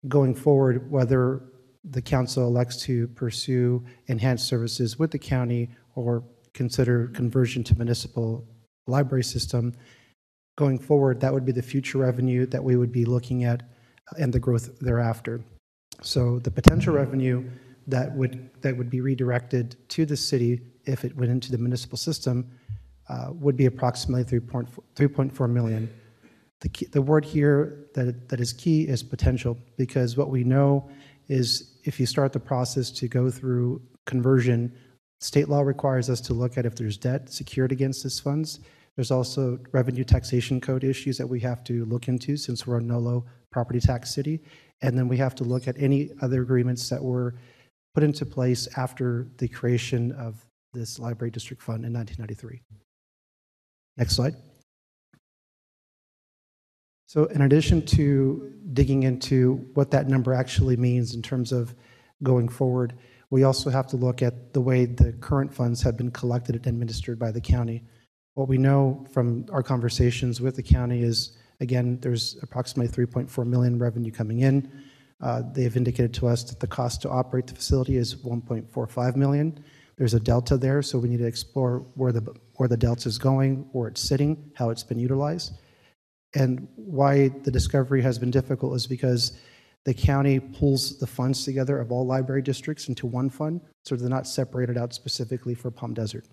going 0.08 0.34
forward, 0.34 0.90
whether 0.90 1.42
the 1.90 2.02
council 2.02 2.46
elects 2.46 2.76
to 2.82 3.08
pursue 3.08 3.84
enhanced 4.06 4.46
services 4.46 4.98
with 4.98 5.10
the 5.10 5.18
county 5.18 5.70
or 5.94 6.24
consider 6.52 7.08
conversion 7.08 7.62
to 7.64 7.76
municipal 7.76 8.46
library 8.86 9.24
system, 9.24 9.72
going 10.56 10.78
forward, 10.78 11.20
that 11.20 11.32
would 11.32 11.44
be 11.44 11.52
the 11.52 11.62
future 11.62 11.98
revenue 11.98 12.46
that 12.46 12.62
we 12.62 12.76
would 12.76 12.92
be 12.92 13.04
looking 13.04 13.44
at 13.44 13.62
and 14.18 14.32
the 14.32 14.40
growth 14.40 14.78
thereafter. 14.80 15.40
So 16.02 16.38
the 16.38 16.50
potential 16.50 16.94
revenue 16.94 17.48
that 17.86 18.14
would 18.14 18.50
that 18.62 18.76
would 18.76 18.90
be 18.90 19.00
redirected 19.00 19.76
to 19.90 20.04
the 20.06 20.16
city 20.16 20.60
if 20.84 21.04
it 21.04 21.16
went 21.16 21.30
into 21.30 21.52
the 21.52 21.58
municipal 21.58 21.98
system 21.98 22.50
uh, 23.08 23.28
would 23.32 23.56
be 23.56 23.66
approximately 23.66 24.24
3.4, 24.24 24.68
3.4 24.96 25.50
million. 25.50 25.88
The, 26.60 26.68
key, 26.68 26.86
the 26.86 27.02
word 27.02 27.24
here 27.24 27.86
that, 27.94 28.28
that 28.28 28.40
is 28.40 28.52
key 28.52 28.82
is 28.88 29.02
potential 29.02 29.56
because 29.76 30.16
what 30.16 30.30
we 30.30 30.42
know 30.42 30.88
is 31.28 31.78
if 31.84 31.98
you 31.98 32.06
start 32.06 32.32
the 32.32 32.40
process 32.40 32.90
to 32.92 33.08
go 33.08 33.30
through 33.30 33.82
conversion, 34.06 34.72
state 35.20 35.48
law 35.48 35.60
requires 35.60 36.08
us 36.08 36.20
to 36.22 36.34
look 36.34 36.56
at 36.58 36.66
if 36.66 36.74
there's 36.74 36.96
debt 36.96 37.30
secured 37.30 37.72
against 37.72 38.02
these 38.02 38.20
funds. 38.20 38.60
There's 38.96 39.10
also 39.10 39.58
revenue 39.72 40.04
taxation 40.04 40.60
code 40.60 40.84
issues 40.84 41.18
that 41.18 41.28
we 41.28 41.40
have 41.40 41.62
to 41.64 41.84
look 41.84 42.08
into 42.08 42.36
since 42.36 42.66
we're 42.66 42.78
a 42.78 42.82
NOLO 42.82 43.24
property 43.50 43.80
tax 43.80 44.14
city. 44.14 44.40
And 44.82 44.96
then 44.96 45.08
we 45.08 45.16
have 45.18 45.34
to 45.36 45.44
look 45.44 45.68
at 45.68 45.76
any 45.78 46.10
other 46.22 46.42
agreements 46.42 46.88
that 46.88 47.02
were 47.02 47.34
put 47.94 48.02
into 48.02 48.26
place 48.26 48.68
after 48.76 49.26
the 49.38 49.48
creation 49.48 50.12
of 50.12 50.44
this 50.72 50.98
library 50.98 51.30
district 51.30 51.62
fund 51.62 51.84
in 51.84 51.92
1993. 51.92 52.60
Next 53.96 54.14
slide. 54.14 54.34
So, 57.06 57.26
in 57.26 57.42
addition 57.42 57.86
to 57.86 58.52
digging 58.72 59.04
into 59.04 59.66
what 59.74 59.92
that 59.92 60.08
number 60.08 60.34
actually 60.34 60.76
means 60.76 61.14
in 61.14 61.22
terms 61.22 61.52
of 61.52 61.74
going 62.22 62.48
forward, 62.48 62.94
we 63.30 63.44
also 63.44 63.70
have 63.70 63.86
to 63.88 63.96
look 63.96 64.22
at 64.22 64.52
the 64.52 64.60
way 64.60 64.86
the 64.86 65.12
current 65.12 65.54
funds 65.54 65.82
have 65.82 65.96
been 65.96 66.10
collected 66.10 66.56
and 66.56 66.66
administered 66.66 67.18
by 67.18 67.30
the 67.30 67.40
county. 67.40 67.84
What 68.34 68.48
we 68.48 68.58
know 68.58 69.06
from 69.12 69.46
our 69.52 69.62
conversations 69.62 70.40
with 70.40 70.56
the 70.56 70.62
county 70.62 71.02
is, 71.02 71.38
again, 71.60 71.98
there's 72.00 72.36
approximately 72.42 73.06
3.4 73.06 73.46
million 73.46 73.78
revenue 73.78 74.10
coming 74.10 74.40
in. 74.40 74.70
Uh, 75.20 75.42
they 75.52 75.62
have 75.62 75.76
indicated 75.76 76.12
to 76.14 76.26
us 76.26 76.42
that 76.44 76.60
the 76.60 76.66
cost 76.66 77.02
to 77.02 77.08
operate 77.08 77.46
the 77.46 77.54
facility 77.54 77.96
is 77.96 78.16
1.45 78.16 79.16
million. 79.16 79.64
There's 79.96 80.12
a 80.12 80.20
delta 80.20 80.56
there, 80.58 80.82
so 80.82 80.98
we 80.98 81.08
need 81.08 81.18
to 81.18 81.26
explore 81.26 81.78
where 81.94 82.12
the 82.12 82.34
where 82.56 82.68
the 82.68 82.76
delta 82.76 83.08
is 83.08 83.16
going, 83.16 83.66
where 83.72 83.88
it's 83.88 84.00
sitting, 84.00 84.50
how 84.54 84.70
it's 84.70 84.82
been 84.82 84.98
utilized. 84.98 85.54
And 86.36 86.68
why 86.76 87.28
the 87.28 87.50
discovery 87.50 88.02
has 88.02 88.18
been 88.18 88.30
difficult 88.30 88.76
is 88.76 88.86
because 88.86 89.38
the 89.86 89.94
county 89.94 90.38
pulls 90.38 90.98
the 90.98 91.06
funds 91.06 91.44
together 91.44 91.80
of 91.80 91.90
all 91.90 92.04
library 92.04 92.42
districts 92.42 92.88
into 92.88 93.06
one 93.06 93.30
fund, 93.30 93.62
so 93.86 93.96
they're 93.96 94.10
not 94.10 94.26
separated 94.26 94.76
out 94.76 94.92
specifically 94.92 95.54
for 95.54 95.70
Palm 95.70 95.94
Desert. 95.94 96.26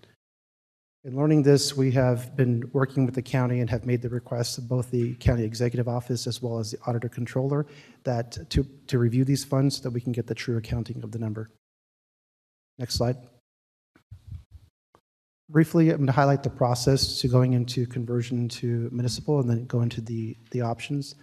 In 1.05 1.15
learning 1.15 1.43
this, 1.43 1.77
we 1.77 1.89
have 1.91 2.35
been 2.35 2.69
working 2.73 3.05
with 3.05 3.15
the 3.15 3.21
county 3.21 3.61
and 3.61 3.69
have 3.69 3.85
made 3.85 4.01
the 4.01 4.09
request 4.09 4.57
of 4.57 4.67
both 4.67 4.91
the 4.91 5.15
county 5.15 5.45
executive 5.45 5.87
office 5.87 6.27
as 6.27 6.41
well 6.41 6.59
as 6.59 6.71
the 6.71 6.77
auditor 6.85 7.07
controller 7.07 7.65
that 8.03 8.49
to, 8.49 8.67
to 8.87 8.99
review 8.99 9.23
these 9.23 9.45
funds 9.45 9.77
so 9.77 9.83
that 9.83 9.91
we 9.91 10.01
can 10.01 10.11
get 10.11 10.27
the 10.27 10.35
true 10.35 10.57
accounting 10.57 11.01
of 11.01 11.13
the 11.13 11.19
number. 11.19 11.49
Next 12.77 12.95
slide. 12.95 13.17
Briefly, 15.53 15.91
I'm 15.91 15.97
going 15.97 16.07
to 16.07 16.13
highlight 16.13 16.41
the 16.41 16.49
process 16.49 17.21
to 17.21 17.27
going 17.27 17.53
into 17.53 17.85
conversion 17.85 18.49
to 18.49 18.89
municipal 18.91 19.39
and 19.39 19.47
then 19.47 19.65
go 19.65 19.81
into 19.81 20.01
the, 20.01 20.35
the 20.49 20.61
options. 20.61 21.13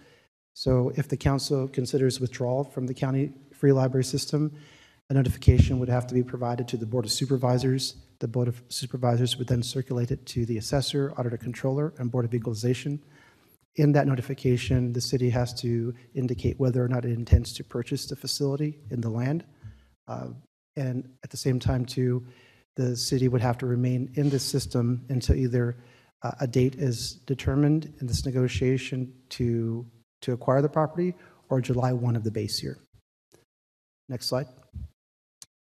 So 0.53 0.93
if 0.95 1.09
the 1.09 1.17
council 1.17 1.67
considers 1.67 2.21
withdrawal 2.21 2.63
from 2.63 2.87
the 2.87 2.93
county 2.93 3.33
free 3.53 3.73
library 3.73 4.05
system, 4.05 4.53
a 5.09 5.13
notification 5.13 5.79
would 5.79 5.89
have 5.89 6.07
to 6.07 6.13
be 6.13 6.23
provided 6.23 6.65
to 6.69 6.77
the 6.77 6.85
Board 6.85 7.03
of 7.03 7.11
Supervisors. 7.11 7.97
The 8.19 8.29
Board 8.29 8.47
of 8.47 8.63
Supervisors 8.69 9.37
would 9.37 9.49
then 9.49 9.61
circulate 9.61 10.11
it 10.11 10.25
to 10.27 10.45
the 10.45 10.57
assessor, 10.57 11.13
auditor 11.17 11.35
controller, 11.35 11.93
and 11.97 12.09
Board 12.09 12.23
of 12.23 12.33
Equalization. 12.33 13.03
In 13.75 13.91
that 13.91 14.07
notification, 14.07 14.93
the 14.93 15.01
city 15.01 15.29
has 15.31 15.53
to 15.55 15.93
indicate 16.15 16.57
whether 16.57 16.81
or 16.81 16.87
not 16.87 17.03
it 17.03 17.11
intends 17.11 17.51
to 17.55 17.65
purchase 17.65 18.05
the 18.05 18.15
facility 18.15 18.79
in 18.91 19.01
the 19.01 19.09
land. 19.09 19.43
Uh, 20.07 20.27
and 20.77 21.09
at 21.21 21.31
the 21.31 21.37
same 21.37 21.59
time, 21.59 21.85
too, 21.85 22.25
the 22.75 22.95
city 22.95 23.27
would 23.27 23.41
have 23.41 23.57
to 23.59 23.65
remain 23.65 24.11
in 24.15 24.29
the 24.29 24.39
system 24.39 25.05
until 25.09 25.35
either 25.35 25.77
uh, 26.23 26.31
a 26.39 26.47
date 26.47 26.75
is 26.75 27.15
determined 27.25 27.93
in 27.99 28.07
this 28.07 28.25
negotiation 28.25 29.13
to, 29.29 29.85
to 30.21 30.33
acquire 30.33 30.61
the 30.61 30.69
property 30.69 31.13
or 31.49 31.61
July 31.61 31.91
1 31.91 32.15
of 32.15 32.23
the 32.23 32.31
base 32.31 32.63
year. 32.63 32.77
Next 34.07 34.27
slide. 34.27 34.47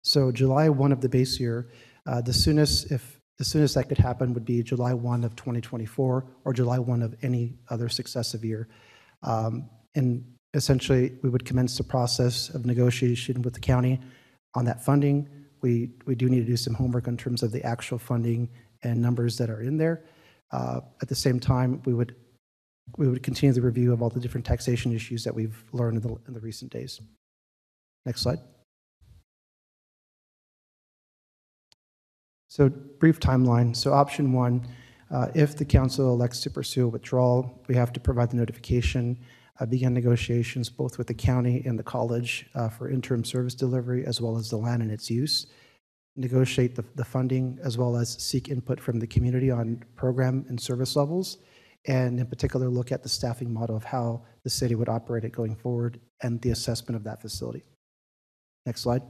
So 0.02 0.32
July 0.32 0.68
1 0.68 0.92
of 0.92 1.00
the 1.00 1.08
base 1.08 1.38
year, 1.38 1.68
uh, 2.06 2.20
the 2.20 2.32
soonest 2.32 2.90
if 2.90 3.18
the 3.38 3.44
soonest 3.44 3.76
that 3.76 3.88
could 3.88 3.98
happen 3.98 4.34
would 4.34 4.44
be 4.44 4.62
July 4.64 4.92
1 4.92 5.22
of 5.22 5.36
2024 5.36 6.26
or 6.44 6.52
July 6.52 6.78
1 6.78 7.02
of 7.02 7.14
any 7.22 7.54
other 7.70 7.88
successive 7.88 8.44
year. 8.44 8.68
Um, 9.22 9.70
and 9.94 10.24
essentially, 10.54 11.12
we 11.22 11.28
would 11.28 11.44
commence 11.44 11.78
the 11.78 11.84
process 11.84 12.48
of 12.48 12.66
negotiation 12.66 13.42
with 13.42 13.54
the 13.54 13.60
county 13.60 14.00
on 14.54 14.64
that 14.64 14.84
funding 14.84 15.28
we, 15.60 15.90
we 16.06 16.14
do 16.14 16.28
need 16.28 16.40
to 16.40 16.46
do 16.46 16.56
some 16.56 16.74
homework 16.74 17.06
in 17.06 17.16
terms 17.16 17.42
of 17.42 17.52
the 17.52 17.62
actual 17.64 17.98
funding 17.98 18.48
and 18.82 19.00
numbers 19.00 19.36
that 19.38 19.50
are 19.50 19.60
in 19.60 19.76
there. 19.76 20.04
Uh, 20.50 20.80
at 21.02 21.08
the 21.08 21.14
same 21.14 21.38
time, 21.38 21.82
we 21.84 21.94
would 21.94 22.14
we 22.96 23.06
would 23.06 23.22
continue 23.22 23.52
the 23.52 23.60
review 23.60 23.92
of 23.92 24.00
all 24.00 24.08
the 24.08 24.18
different 24.18 24.46
taxation 24.46 24.94
issues 24.94 25.22
that 25.24 25.34
we've 25.34 25.62
learned 25.72 26.02
in 26.02 26.02
the, 26.02 26.16
in 26.26 26.32
the 26.32 26.40
recent 26.40 26.72
days. 26.72 27.00
Next 28.06 28.22
slide. 28.22 28.38
So 32.48 32.70
brief 32.70 33.20
timeline. 33.20 33.76
So 33.76 33.92
option 33.92 34.32
one, 34.32 34.66
uh, 35.10 35.28
if 35.34 35.54
the 35.54 35.66
council 35.66 36.12
elects 36.14 36.40
to 36.40 36.50
pursue 36.50 36.86
a 36.86 36.88
withdrawal, 36.88 37.62
we 37.68 37.74
have 37.74 37.92
to 37.92 38.00
provide 38.00 38.30
the 38.30 38.36
notification, 38.36 39.18
uh, 39.60 39.66
begin 39.66 39.92
negotiations 39.92 40.70
both 40.70 40.98
with 40.98 41.06
the 41.06 41.14
county 41.14 41.62
and 41.66 41.78
the 41.78 41.82
college 41.82 42.46
uh, 42.54 42.68
for 42.68 42.90
interim 42.90 43.24
service 43.24 43.54
delivery 43.54 44.06
as 44.06 44.20
well 44.20 44.36
as 44.36 44.50
the 44.50 44.56
land 44.56 44.82
and 44.82 44.90
its 44.90 45.10
use, 45.10 45.46
negotiate 46.16 46.74
the, 46.74 46.84
the 46.96 47.04
funding 47.04 47.58
as 47.62 47.78
well 47.78 47.96
as 47.96 48.22
seek 48.22 48.48
input 48.48 48.80
from 48.80 48.98
the 48.98 49.06
community 49.06 49.50
on 49.50 49.82
program 49.96 50.44
and 50.48 50.60
service 50.60 50.96
levels, 50.96 51.38
and 51.86 52.18
in 52.18 52.26
particular 52.26 52.68
look 52.68 52.92
at 52.92 53.02
the 53.02 53.08
staffing 53.08 53.52
model 53.52 53.76
of 53.76 53.84
how 53.84 54.22
the 54.44 54.50
city 54.50 54.74
would 54.74 54.88
operate 54.88 55.24
it 55.24 55.32
going 55.32 55.54
forward 55.54 56.00
and 56.22 56.40
the 56.42 56.50
assessment 56.50 56.96
of 56.96 57.04
that 57.04 57.20
facility. 57.20 57.62
Next 58.66 58.82
slide. 58.82 59.02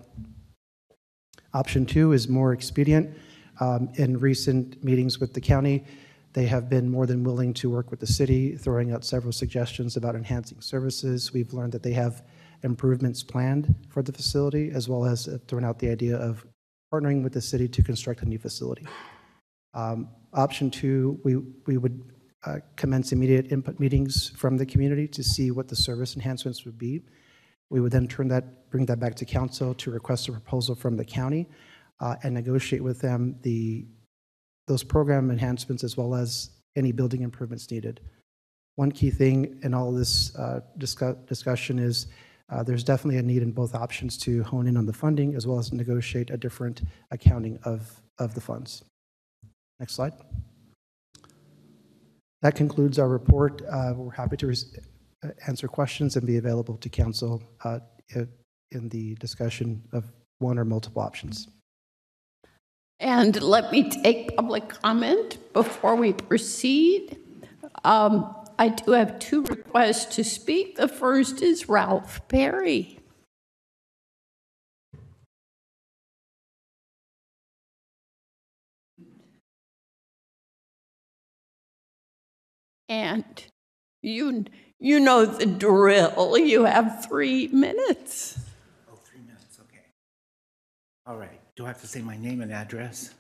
Option 1.55 1.87
two 1.87 2.13
is 2.13 2.29
more 2.29 2.53
expedient. 2.53 3.17
Um, 3.61 3.91
In 3.97 4.19
recent 4.19 4.85
meetings 4.85 5.19
with 5.19 5.33
the 5.35 5.41
county, 5.41 5.85
they 6.33 6.47
have 6.47 6.69
been 6.69 6.91
more 6.91 7.07
than 7.07 7.25
willing 7.25 7.55
to 7.55 7.71
work 7.71 7.91
with 7.91 8.01
the 8.01 8.07
city, 8.07 8.57
throwing 8.57 8.93
out 8.93 9.05
several 9.05 9.33
suggestions 9.33 9.97
about 9.97 10.15
enhancing 10.15 10.61
services. 10.61 11.33
We've 11.33 11.53
learned 11.53 11.73
that 11.73 11.83
they 11.83 11.95
have 11.95 12.23
improvements 12.63 13.23
planned 13.23 13.75
for 13.89 14.03
the 14.03 14.13
facility, 14.13 14.71
as 14.71 14.89
well 14.89 15.05
as 15.05 15.29
uh, 15.29 15.39
thrown 15.47 15.65
out 15.65 15.79
the 15.79 15.91
idea 15.91 16.17
of 16.17 16.45
partnering 16.93 17.23
with 17.23 17.33
the 17.33 17.41
city 17.41 17.69
to 17.69 17.83
construct 17.83 18.23
a 18.23 18.27
new 18.27 18.39
facility. 18.39 18.87
Um, 19.75 20.09
Option 20.35 20.71
two, 20.71 21.19
we, 21.25 21.37
we 21.67 21.79
would 21.79 22.13
uh, 22.45 22.59
commence 22.77 23.13
immediate 23.13 23.51
input 23.51 23.81
meetings 23.81 24.31
from 24.37 24.57
the 24.59 24.67
community 24.67 25.09
to 25.09 25.23
see 25.25 25.51
what 25.51 25.69
the 25.69 25.77
service 25.77 26.15
enhancements 26.17 26.65
would 26.67 26.79
be. 26.79 27.03
We 27.71 27.81
would 27.81 27.93
then 27.93 28.07
turn 28.07 28.29
that, 28.29 28.71
bring 28.71 28.87
that 28.87 29.01
back 29.01 29.15
to 29.17 29.25
council 29.25 29.75
to 29.75 29.91
request 29.91 30.29
a 30.29 30.33
proposal 30.33 30.75
from 30.75 30.97
the 30.97 31.05
county 31.05 31.49
uh, 32.01 32.17
and 32.23 32.35
negotiate 32.35 32.83
with 32.83 33.01
them 33.01 33.37
the, 33.43 33.87
those 34.69 34.85
program 34.85 35.31
enhancements 35.31 35.83
as 35.83 35.97
well 35.97 36.15
as 36.15 36.51
any 36.77 36.93
building 36.93 37.23
improvements 37.23 37.71
needed. 37.71 38.01
One 38.77 38.93
key 38.93 39.11
thing 39.11 39.59
in 39.65 39.75
all 39.75 39.91
this 39.91 40.37
uh, 40.37 40.61
discuss, 40.79 41.17
discussion 41.27 41.81
is 41.81 42.07
uh, 42.51 42.63
there's 42.63 42.85
definitely 42.85 43.19
a 43.19 43.23
need 43.23 43.43
in 43.43 43.51
both 43.51 43.75
options 43.75 44.17
to 44.19 44.43
hone 44.45 44.69
in 44.69 44.77
on 44.77 44.87
the 44.87 44.93
funding 44.93 45.35
as 45.35 45.47
well 45.47 45.59
as 45.59 45.73
negotiate 45.73 46.31
a 46.31 46.37
different 46.37 46.83
accounting 47.11 47.59
of, 47.65 48.01
of 48.19 48.35
the 48.35 48.41
funds. 48.41 48.85
Next 49.81 49.95
slide. 49.95 50.13
That 52.43 52.55
concludes 52.55 52.99
our 52.99 53.09
report. 53.09 53.63
Uh, 53.69 53.95
We're 53.97 54.13
happy 54.13 54.37
to 54.39 54.53
uh, 55.25 55.29
answer 55.47 55.67
questions 55.67 56.17
and 56.17 56.27
be 56.27 56.37
available 56.37 56.77
to 56.77 56.89
council 56.89 57.43
uh, 57.65 57.81
in 58.71 58.89
the 58.89 59.15
discussion 59.17 59.83
of 59.93 60.05
one 60.39 60.59
or 60.59 60.65
multiple 60.65 61.03
options. 61.03 61.49
And 63.01 63.41
let 63.41 63.71
me 63.71 63.89
take 63.89 64.35
public 64.35 64.69
comment 64.69 65.39
before 65.53 65.95
we 65.95 66.13
proceed. 66.13 67.19
Um, 67.85 68.35
I 68.59 68.71
do 68.71 68.91
have 68.91 69.21
two 69.21 69.43
requests 69.45 70.17
to 70.17 70.25
speak. 70.25 70.77
The 70.77 70.89
first 70.89 71.41
is 71.41 71.69
Ralph 71.69 72.27
Perry. 72.27 72.99
And 82.89 83.25
you, 84.03 84.47
you 84.81 84.99
know 84.99 85.25
the 85.25 85.47
drill. 85.47 86.37
You 86.37 86.65
have 86.65 87.07
three 87.07 87.47
minutes. 87.49 88.41
Oh, 88.91 88.99
three 89.05 89.21
minutes, 89.21 89.61
okay. 89.61 89.85
All 91.07 91.17
right. 91.17 91.41
Do 91.59 91.65
I 91.65 91.69
have 91.71 91.81
to 91.81 91.89
say 91.89 92.03
my 92.03 92.17
name 92.17 92.41
and 92.41 92.53
address? 92.53 93.13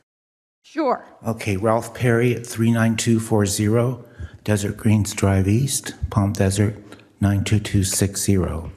Sure. 0.62 1.04
Okay, 1.26 1.56
Ralph 1.56 1.92
Perry 1.92 2.36
at 2.36 2.46
39240 2.46 4.04
Desert 4.44 4.76
Greens 4.76 5.12
Drive 5.12 5.48
East, 5.48 5.94
Palm 6.08 6.34
Desert 6.34 6.76
92260. 7.20 8.70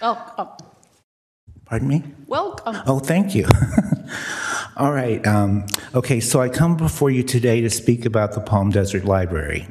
Welcome. 0.00 0.48
Pardon 1.64 1.88
me? 1.88 2.04
Welcome. 2.28 2.76
Oh, 2.86 3.00
thank 3.00 3.34
you. 3.34 3.48
All 4.76 4.92
right. 4.92 5.26
Um, 5.26 5.66
okay, 5.92 6.20
so 6.20 6.40
I 6.40 6.48
come 6.48 6.76
before 6.76 7.10
you 7.10 7.24
today 7.24 7.60
to 7.62 7.70
speak 7.70 8.06
about 8.06 8.34
the 8.34 8.40
Palm 8.40 8.70
Desert 8.70 9.04
Library. 9.04 9.66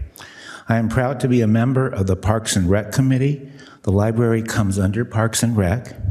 I 0.68 0.76
am 0.76 0.90
proud 0.90 1.22
to 1.22 1.30
be 1.30 1.40
a 1.40 1.48
member 1.48 1.88
of 1.88 2.08
the 2.08 2.18
Parks 2.18 2.58
and 2.58 2.70
Rec 2.70 2.92
Committee. 2.92 3.50
The 3.84 3.94
library 3.94 4.44
comes 4.44 4.78
under 4.78 5.06
Parks 5.06 5.42
and 5.42 5.56
Rec. 5.56 6.05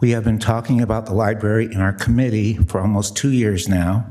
We 0.00 0.12
have 0.12 0.24
been 0.24 0.38
talking 0.38 0.80
about 0.80 1.04
the 1.04 1.12
library 1.12 1.66
in 1.66 1.82
our 1.82 1.92
committee 1.92 2.54
for 2.54 2.80
almost 2.80 3.16
two 3.18 3.30
years 3.30 3.68
now. 3.68 4.06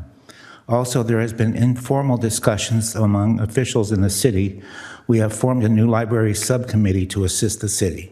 Also, 0.67 1.01
there 1.01 1.19
has 1.19 1.33
been 1.33 1.55
informal 1.55 2.15
discussions 2.15 2.93
among 2.93 3.39
officials 3.39 3.91
in 3.91 4.01
the 4.01 4.09
city. 4.11 4.61
We 5.07 5.17
have 5.17 5.33
formed 5.33 5.63
a 5.63 5.69
new 5.69 5.89
library 5.89 6.35
subcommittee 6.35 7.07
to 7.07 7.23
assist 7.23 7.61
the 7.61 7.69
city. 7.69 8.11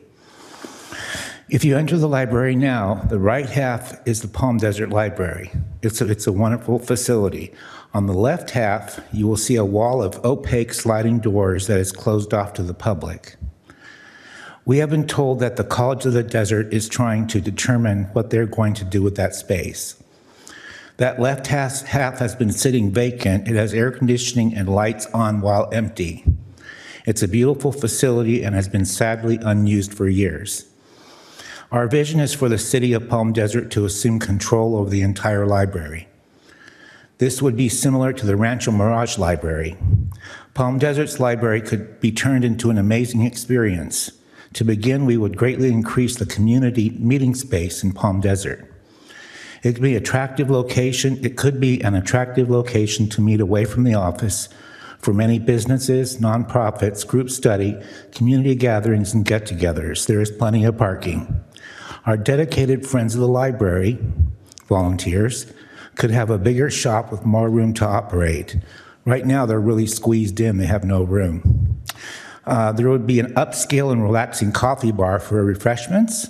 If 1.49 1.63
you 1.63 1.77
enter 1.77 1.99
the 1.99 2.09
library 2.09 2.55
now, 2.55 2.95
the 2.95 3.19
right 3.19 3.47
half 3.47 3.95
is 4.07 4.23
the 4.23 4.27
Palm 4.27 4.57
Desert 4.57 4.89
Library. 4.89 5.51
It's 5.83 6.01
a, 6.01 6.09
it's 6.09 6.25
a 6.25 6.31
wonderful 6.31 6.79
facility. 6.79 7.53
On 7.93 8.07
the 8.07 8.13
left 8.13 8.49
half, 8.49 8.99
you 9.13 9.27
will 9.27 9.37
see 9.37 9.55
a 9.55 9.63
wall 9.63 10.01
of 10.01 10.25
opaque 10.25 10.73
sliding 10.73 11.19
doors 11.19 11.67
that 11.67 11.79
is 11.79 11.91
closed 11.91 12.33
off 12.33 12.53
to 12.53 12.63
the 12.63 12.73
public. 12.73 13.35
We 14.67 14.79
have 14.79 14.89
been 14.89 15.07
told 15.07 15.39
that 15.39 15.55
the 15.55 15.63
College 15.63 16.05
of 16.05 16.11
the 16.11 16.23
Desert 16.23 16.73
is 16.73 16.89
trying 16.89 17.27
to 17.27 17.39
determine 17.39 18.03
what 18.11 18.31
they're 18.31 18.45
going 18.45 18.73
to 18.73 18.83
do 18.83 19.01
with 19.01 19.15
that 19.15 19.33
space. 19.33 19.95
That 20.97 21.21
left 21.21 21.47
half, 21.47 21.85
has 21.85 22.35
been 22.35 22.51
sitting 22.51 22.91
vacant. 22.91 23.47
It 23.47 23.55
has 23.55 23.73
air 23.73 23.91
conditioning 23.91 24.53
and 24.53 24.67
lights 24.67 25.05
on 25.13 25.39
while 25.39 25.69
empty. 25.71 26.25
It's 27.05 27.23
a 27.23 27.29
beautiful 27.29 27.71
facility 27.71 28.43
and 28.43 28.53
has 28.55 28.67
been 28.67 28.83
sadly 28.83 29.39
unused 29.41 29.93
for 29.93 30.09
years. 30.09 30.65
Our 31.71 31.87
vision 31.87 32.19
is 32.19 32.33
for 32.33 32.49
the 32.49 32.57
city 32.57 32.91
of 32.91 33.07
Palm 33.07 33.31
Desert 33.31 33.71
to 33.71 33.85
assume 33.85 34.19
control 34.19 34.75
over 34.75 34.89
the 34.89 35.01
entire 35.01 35.45
library. 35.45 36.09
This 37.19 37.41
would 37.41 37.55
be 37.55 37.69
similar 37.69 38.11
to 38.11 38.25
the 38.25 38.35
Rancho 38.35 38.73
Mirage 38.73 39.17
Library. 39.17 39.77
Palm 40.53 40.77
Desert's 40.77 41.21
library 41.21 41.61
could 41.61 42.01
be 42.01 42.11
turned 42.11 42.43
into 42.43 42.69
an 42.69 42.77
amazing 42.77 43.21
experience. 43.21 44.11
To 44.53 44.63
begin, 44.63 45.05
we 45.05 45.17
would 45.17 45.37
greatly 45.37 45.69
increase 45.69 46.15
the 46.15 46.25
community 46.25 46.91
meeting 46.91 47.35
space 47.35 47.83
in 47.83 47.91
Palm 47.91 48.21
Desert. 48.21 48.73
It 49.63 49.73
could 49.73 49.81
be 49.81 49.95
an 49.95 50.01
attractive 50.01 50.49
location. 50.49 51.23
It 51.25 51.35
could 51.35 51.59
be 51.59 51.81
an 51.81 51.95
attractive 51.95 52.49
location 52.49 53.09
to 53.09 53.21
meet 53.21 53.41
away 53.41 53.65
from 53.65 53.83
the 53.83 53.95
office 53.95 54.49
for 54.99 55.13
many 55.13 55.39
businesses, 55.39 56.17
nonprofits, 56.17 57.05
group 57.05 57.29
study, 57.29 57.79
community 58.11 58.55
gatherings, 58.55 59.13
and 59.13 59.25
get-togethers. 59.25 60.05
There 60.05 60.21
is 60.21 60.31
plenty 60.31 60.63
of 60.65 60.77
parking. 60.77 61.43
Our 62.05 62.17
dedicated 62.17 62.85
friends 62.85 63.15
of 63.15 63.21
the 63.21 63.27
library, 63.27 63.99
volunteers, 64.67 65.51
could 65.95 66.11
have 66.11 66.29
a 66.29 66.37
bigger 66.37 66.69
shop 66.69 67.11
with 67.11 67.25
more 67.25 67.49
room 67.49 67.73
to 67.75 67.85
operate. 67.85 68.57
Right 69.05 69.25
now, 69.25 69.45
they're 69.45 69.59
really 69.59 69.87
squeezed 69.87 70.39
in. 70.39 70.57
They 70.57 70.65
have 70.65 70.83
no 70.83 71.03
room. 71.03 71.81
Uh, 72.47 72.71
there 72.71 72.89
would 72.89 73.05
be 73.05 73.19
an 73.19 73.33
upscale 73.33 73.91
and 73.91 74.01
relaxing 74.01 74.53
coffee 74.53 74.93
bar 74.93 75.19
for 75.19 75.43
refreshments. 75.43 76.29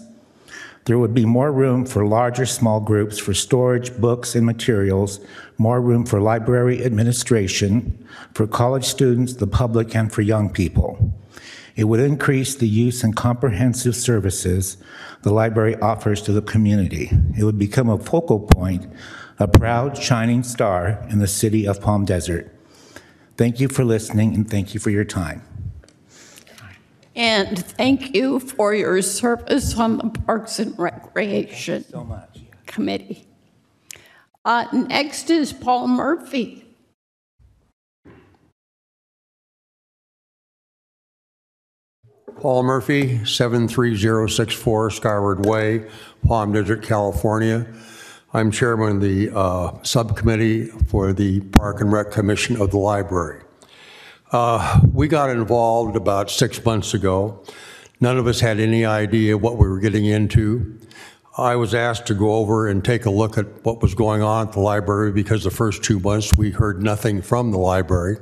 There 0.86 0.98
would 0.98 1.14
be 1.14 1.26
more 1.26 1.52
room 1.52 1.86
for 1.86 2.08
larger 2.08 2.48
small 2.48 2.80
groups 2.80 3.20
for 3.20 3.36
storage, 3.36 3.96
books, 3.98 4.36
and 4.36 4.44
materials, 4.44 5.20
more 5.60 5.80
room 5.80 6.06
for 6.06 6.20
library 6.20 6.84
administration, 6.84 8.04
for 8.34 8.48
college 8.48 8.86
students, 8.86 9.34
the 9.34 9.46
public, 9.46 9.96
and 9.96 10.12
for 10.12 10.24
young 10.24 10.50
people. 10.50 11.14
It 11.76 11.84
would 11.84 12.00
increase 12.00 12.56
the 12.56 12.68
use 12.68 13.04
and 13.04 13.16
comprehensive 13.16 13.96
services 13.96 14.78
the 15.22 15.32
library 15.32 15.76
offers 15.76 16.22
to 16.24 16.32
the 16.32 16.42
community. 16.42 17.12
It 17.38 17.44
would 17.44 17.60
become 17.60 17.90
a 17.90 18.00
focal 18.00 18.40
point, 18.40 18.92
a 19.38 19.48
proud 19.48 19.98
shining 19.98 20.42
star 20.42 21.06
in 21.10 21.20
the 21.20 21.28
city 21.28 21.68
of 21.68 21.80
Palm 21.80 22.06
Desert. 22.06 22.52
Thank 23.36 23.60
you 23.60 23.68
for 23.68 23.84
listening 23.84 24.34
and 24.34 24.50
thank 24.50 24.74
you 24.74 24.80
for 24.80 24.90
your 24.90 25.06
time. 25.06 25.44
And 27.18 27.58
thank 27.58 28.14
you 28.14 28.40
for 28.40 28.76
your 28.76 29.02
service 29.02 29.76
on 29.76 29.98
the 29.98 30.10
Parks 30.22 30.60
and 30.60 30.78
Recreation 30.78 31.84
so 31.84 32.04
much. 32.04 32.42
Committee. 32.68 33.28
Uh, 34.46 34.68
next 34.72 35.32
is 35.32 35.52
Paul 35.52 35.88
Murphy. 35.88 36.64
Paul 42.36 42.62
Murphy, 42.62 43.26
73064 43.26 44.92
Skyward 44.92 45.44
Way, 45.48 45.90
Palm 46.28 46.54
Desert, 46.54 46.84
California. 46.84 47.66
I'm 48.32 48.52
chairman 48.52 48.98
of 48.98 49.02
the 49.02 49.32
uh, 49.36 49.82
subcommittee 49.82 50.66
for 50.68 51.14
the 51.14 51.40
Park 51.40 51.82
and 51.82 51.92
Rec 51.92 52.12
Commission 52.12 52.62
of 52.62 52.70
the 52.70 52.78
library. 52.78 53.42
Uh, 54.32 54.82
We 54.92 55.08
got 55.08 55.30
involved 55.30 55.96
about 55.96 56.30
six 56.30 56.64
months 56.66 56.94
ago. 56.94 57.44
None 58.02 58.18
of 58.18 58.28
us 58.28 58.42
had 58.42 58.60
any 58.60 58.84
idea 58.84 59.38
what 59.38 59.58
we 59.58 59.68
were 59.68 59.80
getting 59.80 60.06
into. 60.06 60.78
I 61.38 61.56
was 61.56 61.74
asked 61.74 62.08
to 62.08 62.14
go 62.14 62.34
over 62.34 62.68
and 62.68 62.84
take 62.84 63.06
a 63.06 63.10
look 63.10 63.38
at 63.38 63.64
what 63.64 63.82
was 63.82 63.96
going 63.96 64.22
on 64.22 64.48
at 64.48 64.54
the 64.54 64.60
library 64.60 65.12
because 65.12 65.44
the 65.44 65.52
first 65.52 65.84
two 65.84 66.00
months 66.00 66.34
we 66.34 66.52
heard 66.52 66.84
nothing 66.84 67.22
from 67.22 67.52
the 67.52 67.58
library. 67.58 68.18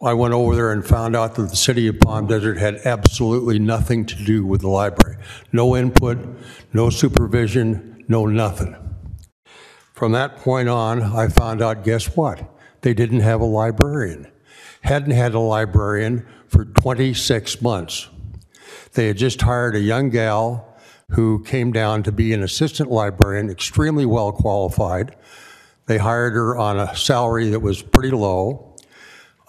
I 0.00 0.14
went 0.14 0.34
over 0.34 0.54
there 0.54 0.72
and 0.72 0.84
found 0.86 1.16
out 1.16 1.34
that 1.34 1.50
the 1.50 1.56
city 1.56 1.86
of 1.88 1.98
Palm 2.00 2.26
Desert 2.26 2.58
had 2.58 2.76
absolutely 2.84 3.58
nothing 3.58 4.04
to 4.06 4.24
do 4.24 4.44
with 4.44 4.60
the 4.60 4.68
library. 4.68 5.16
No 5.52 5.76
input, 5.76 6.18
no 6.72 6.90
supervision, 6.90 8.04
no 8.08 8.26
nothing. 8.26 8.76
From 9.94 10.12
that 10.12 10.36
point 10.36 10.68
on, 10.68 11.02
I 11.02 11.28
found 11.28 11.62
out, 11.62 11.84
guess 11.84 12.16
what? 12.16 12.48
They 12.82 12.94
didn't 12.94 13.20
have 13.20 13.40
a 13.40 13.44
librarian. 13.44 14.31
Hadn't 14.82 15.12
had 15.12 15.34
a 15.34 15.40
librarian 15.40 16.26
for 16.48 16.64
26 16.64 17.62
months. 17.62 18.08
They 18.92 19.06
had 19.06 19.16
just 19.16 19.40
hired 19.40 19.74
a 19.74 19.80
young 19.80 20.10
gal 20.10 20.76
who 21.10 21.42
came 21.44 21.72
down 21.72 22.02
to 22.04 22.12
be 22.12 22.32
an 22.32 22.42
assistant 22.42 22.90
librarian, 22.90 23.50
extremely 23.50 24.06
well 24.06 24.32
qualified. 24.32 25.16
They 25.86 25.98
hired 25.98 26.34
her 26.34 26.56
on 26.56 26.78
a 26.78 26.94
salary 26.94 27.50
that 27.50 27.60
was 27.60 27.82
pretty 27.82 28.10
low. 28.10 28.76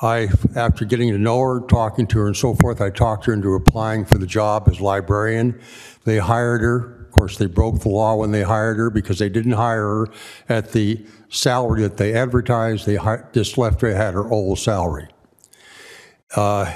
I, 0.01 0.29
after 0.55 0.83
getting 0.83 1.11
to 1.11 1.17
know 1.17 1.39
her, 1.39 1.61
talking 1.61 2.07
to 2.07 2.19
her 2.19 2.27
and 2.27 2.35
so 2.35 2.55
forth, 2.55 2.81
I 2.81 2.89
talked 2.89 3.25
her 3.25 3.33
into 3.33 3.53
applying 3.53 4.03
for 4.05 4.17
the 4.17 4.27
job 4.27 4.67
as 4.67 4.81
librarian. 4.81 5.59
They 6.03 6.17
hired 6.17 6.61
her. 6.61 7.05
Of 7.05 7.11
course, 7.11 7.37
they 7.37 7.45
broke 7.45 7.79
the 7.79 7.89
law 7.89 8.15
when 8.15 8.31
they 8.31 8.43
hired 8.43 8.77
her 8.77 8.89
because 8.89 9.19
they 9.19 9.29
didn't 9.29 9.53
hire 9.53 9.83
her 9.83 10.07
at 10.49 10.71
the 10.71 11.05
salary 11.29 11.83
that 11.83 11.97
they 11.97 12.13
advertised. 12.13 12.85
They 12.85 12.97
just 13.31 13.57
left 13.57 13.81
her 13.81 13.87
at 13.87 14.13
her 14.13 14.29
old 14.29 14.59
salary. 14.59 15.07
Uh, 16.35 16.71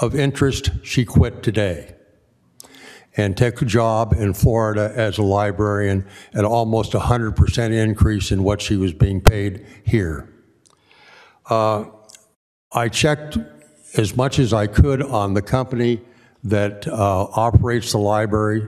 Of 0.00 0.16
interest, 0.16 0.70
she 0.82 1.04
quit 1.04 1.44
today 1.44 1.94
and 3.16 3.36
took 3.36 3.62
a 3.62 3.64
job 3.64 4.12
in 4.12 4.34
Florida 4.34 4.92
as 4.96 5.18
a 5.18 5.22
librarian 5.22 6.04
at 6.32 6.44
almost 6.44 6.92
100% 6.94 7.72
increase 7.72 8.32
in 8.32 8.42
what 8.42 8.60
she 8.60 8.76
was 8.76 8.92
being 8.92 9.20
paid 9.20 9.64
here. 9.84 10.28
Uh, 11.48 11.84
I 12.72 12.88
checked 12.88 13.38
as 13.96 14.16
much 14.16 14.40
as 14.40 14.52
I 14.52 14.66
could 14.66 15.00
on 15.00 15.34
the 15.34 15.42
company 15.42 16.00
that 16.42 16.88
uh, 16.88 17.26
operates 17.46 17.92
the 17.92 17.98
library. 17.98 18.66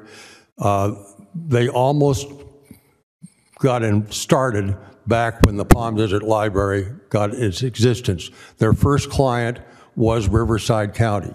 Uh, 0.58 0.92
They 1.34 1.68
almost 1.68 2.28
got 3.58 3.82
in, 3.82 4.08
started 4.12 4.76
back 5.08 5.44
when 5.44 5.56
the 5.56 5.64
Palm 5.64 5.96
Desert 5.96 6.22
Library 6.22 6.86
got 7.10 7.34
its 7.34 7.62
existence. 7.64 8.30
Their 8.58 8.72
first 8.72 9.10
client 9.10 9.58
was 9.96 10.28
Riverside 10.28 10.94
County. 10.94 11.34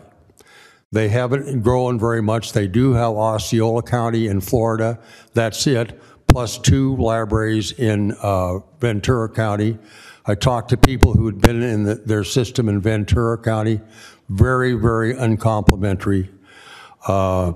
They 0.91 1.09
haven't 1.09 1.61
grown 1.61 1.99
very 1.99 2.21
much. 2.21 2.53
They 2.53 2.67
do 2.67 2.93
have 2.93 3.11
Osceola 3.13 3.81
County 3.81 4.27
in 4.27 4.41
Florida. 4.41 4.99
That's 5.33 5.65
it, 5.67 5.99
plus 6.27 6.57
two 6.57 6.95
libraries 6.97 7.71
in 7.71 8.13
uh, 8.21 8.59
Ventura 8.79 9.29
County. 9.29 9.77
I 10.25 10.35
talked 10.35 10.69
to 10.69 10.77
people 10.77 11.13
who 11.13 11.25
had 11.25 11.41
been 11.41 11.61
in 11.63 11.83
the- 11.83 11.95
their 11.95 12.23
system 12.23 12.69
in 12.69 12.81
Ventura 12.81 13.37
County. 13.37 13.81
Very, 14.29 14.73
very 14.73 15.17
uncomplimentary. 15.17 16.29
Uh, 17.07 17.53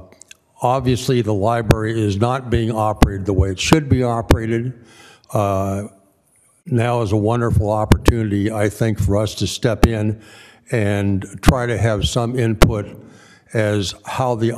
Obviously, 0.61 1.21
the 1.21 1.33
library 1.33 2.01
is 2.01 2.15
not 2.17 2.49
being 2.49 2.71
operated 2.71 3.25
the 3.25 3.33
way 3.33 3.51
it 3.51 3.59
should 3.59 3.87
be 3.89 4.01
operated. 4.01 4.73
Uh, 5.31 5.83
Now 6.65 7.01
is 7.01 7.11
a 7.11 7.17
wonderful 7.17 7.69
opportunity, 7.69 8.49
I 8.51 8.69
think, 8.69 8.97
for 8.97 9.17
us 9.17 9.35
to 9.35 9.47
step 9.47 9.85
in 9.85 10.21
and 10.71 11.25
try 11.41 11.65
to 11.65 11.77
have 11.77 12.07
some 12.07 12.37
input 12.37 12.85
as 13.53 13.95
how 14.05 14.35
the 14.35 14.51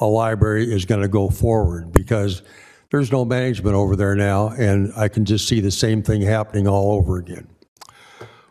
library 0.00 0.70
is 0.70 0.84
going 0.84 1.00
to 1.00 1.08
go 1.08 1.30
forward, 1.30 1.92
because 1.92 2.42
there's 2.90 3.10
no 3.10 3.24
management 3.24 3.74
over 3.74 3.96
there 3.96 4.14
now, 4.14 4.48
and 4.48 4.92
I 4.96 5.08
can 5.08 5.24
just 5.24 5.48
see 5.48 5.60
the 5.60 5.70
same 5.70 6.02
thing 6.02 6.20
happening 6.20 6.68
all 6.68 6.92
over 6.92 7.16
again. 7.16 7.46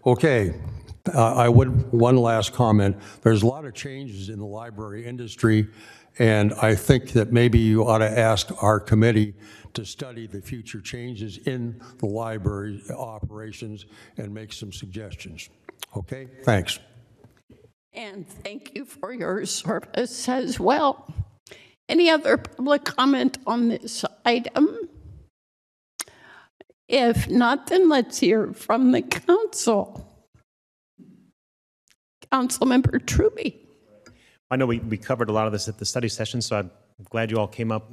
Okay, 0.06 0.56
uh, 1.14 1.36
I 1.36 1.48
would, 1.48 1.92
one 1.92 2.18
last 2.18 2.54
comment. 2.54 2.98
There's 3.22 3.44
a 3.44 3.48
lot 3.48 3.66
of 3.66 3.76
changes 3.76 4.30
in 4.30 4.40
the 4.40 4.46
library 4.46 5.06
industry, 5.06 5.68
and 6.18 6.54
I 6.54 6.74
think 6.74 7.12
that 7.12 7.32
maybe 7.32 7.60
you 7.60 7.88
ought 7.88 8.00
to 8.00 8.10
ask 8.10 8.52
our 8.64 8.80
committee 8.80 9.36
to 9.74 9.86
study 9.86 10.26
the 10.26 10.42
future 10.42 10.82
changes 10.82 11.38
in 11.46 11.80
the 12.00 12.08
library 12.08 12.82
operations 12.98 13.86
and 14.18 14.34
make 14.34 14.54
some 14.54 14.72
suggestions. 14.74 15.50
Okay, 15.96 16.28
thanks. 16.44 16.80
And 17.94 18.28
thank 18.28 18.76
you 18.76 18.86
for 18.86 19.12
your 19.14 19.46
service 19.46 20.30
as 20.30 20.60
well. 20.60 21.14
Any 21.90 22.10
other 22.10 22.38
public 22.38 22.86
comment 22.86 23.38
on 23.46 23.68
this 23.68 24.06
item? 24.26 24.78
If 26.88 27.30
not, 27.30 27.68
then 27.68 27.90
let's 27.90 28.20
hear 28.20 28.54
from 28.54 28.92
the 28.92 29.02
council. 29.02 30.08
Councilmember 32.32 33.00
Trubee. 33.00 33.58
I 34.50 34.56
know 34.56 34.66
we, 34.66 34.80
we 34.80 34.98
covered 34.98 35.30
a 35.30 35.34
lot 35.34 35.48
of 35.48 35.54
this 35.54 35.68
at 35.68 35.78
the 35.78 35.86
study 35.86 36.08
session, 36.08 36.42
so 36.42 36.58
I'm 36.60 36.72
glad 37.10 37.30
you 37.30 37.38
all 37.38 37.48
came 37.48 37.72
up 37.72 37.92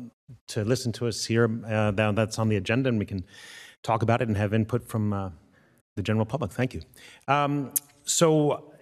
to 0.49 0.65
listen 0.65 0.93
to 0.93 1.07
us 1.09 1.25
here. 1.25 1.51
Uh, 1.67 1.91
that's 1.91 2.39
on 2.39 2.49
the 2.49 2.57
agenda, 2.57 2.89
and 2.89 2.99
we 2.99 3.07
can 3.07 3.25
talk 3.83 4.03
about 4.03 4.23
it 4.23 4.29
and 4.29 4.37
have 4.37 4.55
input 4.55 4.89
from 4.89 5.13
uh, 5.13 5.31
the 5.97 6.03
general 6.03 6.27
public. 6.27 6.53
Thank 6.53 6.75
you. 6.75 6.83
Um, 7.27 7.73
so 8.05 8.73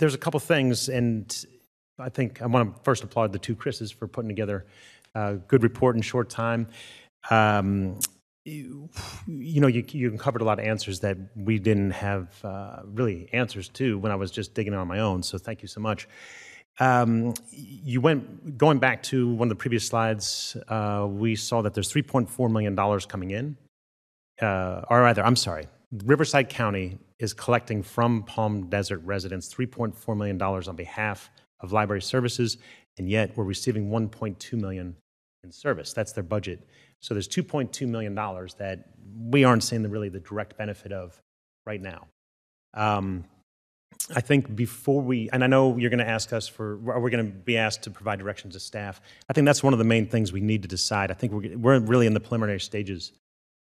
there's 0.00 0.14
a 0.14 0.18
couple 0.18 0.40
things, 0.40 0.88
and 0.88 1.44
I 1.98 2.08
think 2.08 2.42
I 2.42 2.46
want 2.46 2.74
to 2.74 2.82
first 2.82 3.04
applaud 3.04 3.32
the 3.32 3.38
two 3.38 3.54
Chris's 3.54 3.90
for 3.90 4.08
putting 4.08 4.28
together 4.28 4.66
a 5.14 5.34
good 5.34 5.62
report 5.62 5.94
in 5.94 6.02
short 6.02 6.30
time. 6.30 6.68
Um, 7.30 7.98
you, 8.46 8.88
you 9.26 9.60
know, 9.60 9.66
you, 9.66 9.84
you 9.90 10.10
covered 10.12 10.40
a 10.40 10.44
lot 10.44 10.58
of 10.58 10.64
answers 10.64 11.00
that 11.00 11.18
we 11.36 11.58
didn't 11.58 11.90
have 11.90 12.42
uh, 12.42 12.80
really 12.84 13.28
answers 13.34 13.68
to 13.68 13.98
when 13.98 14.10
I 14.10 14.16
was 14.16 14.30
just 14.30 14.54
digging 14.54 14.72
on 14.72 14.88
my 14.88 15.00
own. 15.00 15.22
So 15.22 15.36
thank 15.36 15.60
you 15.60 15.68
so 15.68 15.80
much. 15.80 16.08
Um, 16.78 17.34
you 17.50 18.00
went 18.00 18.56
going 18.56 18.78
back 18.78 19.02
to 19.04 19.28
one 19.34 19.46
of 19.46 19.50
the 19.50 19.60
previous 19.60 19.86
slides. 19.86 20.56
Uh, 20.66 21.06
we 21.10 21.36
saw 21.36 21.60
that 21.60 21.74
there's 21.74 21.92
3.4 21.92 22.50
million 22.50 22.74
dollars 22.74 23.04
coming 23.04 23.32
in, 23.32 23.58
uh, 24.40 24.82
or 24.88 25.02
rather, 25.02 25.22
I'm 25.22 25.36
sorry, 25.36 25.66
Riverside 25.92 26.48
County 26.48 26.98
is 27.18 27.32
collecting 27.32 27.82
from 27.82 28.22
Palm 28.22 28.68
Desert 28.68 29.00
residents 29.04 29.52
3.4 29.52 30.16
million 30.16 30.38
dollars 30.38 30.68
on 30.68 30.76
behalf 30.76 31.30
of 31.60 31.72
library 31.72 32.02
services, 32.02 32.58
and 32.98 33.08
yet 33.08 33.36
we're 33.36 33.44
receiving 33.44 33.90
1.2 33.90 34.52
million 34.54 34.96
in 35.42 35.52
service. 35.52 35.92
That's 35.92 36.12
their 36.12 36.24
budget. 36.24 36.60
So 37.00 37.14
there's 37.14 37.28
2.2 37.28 37.86
million 37.88 38.14
dollars 38.14 38.54
that 38.54 38.90
we 39.18 39.44
aren't 39.44 39.64
seeing 39.64 39.82
the, 39.82 39.88
really 39.88 40.08
the 40.08 40.20
direct 40.20 40.56
benefit 40.56 40.92
of 40.92 41.20
right 41.66 41.80
now. 41.80 42.06
Um, 42.74 43.24
I 44.14 44.20
think 44.20 44.54
before 44.54 45.02
we, 45.02 45.28
and 45.32 45.42
I 45.42 45.46
know 45.46 45.76
you're 45.76 45.90
going 45.90 45.98
to 45.98 46.08
ask 46.08 46.32
us 46.32 46.46
for, 46.46 46.74
or 46.86 47.00
we're 47.00 47.10
going 47.10 47.26
to 47.26 47.32
be 47.32 47.56
asked 47.56 47.82
to 47.82 47.90
provide 47.90 48.18
directions 48.18 48.54
to 48.54 48.60
staff. 48.60 49.00
I 49.28 49.32
think 49.32 49.44
that's 49.44 49.62
one 49.62 49.72
of 49.72 49.78
the 49.78 49.84
main 49.84 50.06
things 50.06 50.32
we 50.32 50.40
need 50.40 50.62
to 50.62 50.68
decide. 50.68 51.10
I 51.10 51.14
think 51.14 51.32
we're, 51.32 51.56
we're 51.56 51.78
really 51.80 52.06
in 52.06 52.14
the 52.14 52.20
preliminary 52.20 52.60
stages 52.60 53.12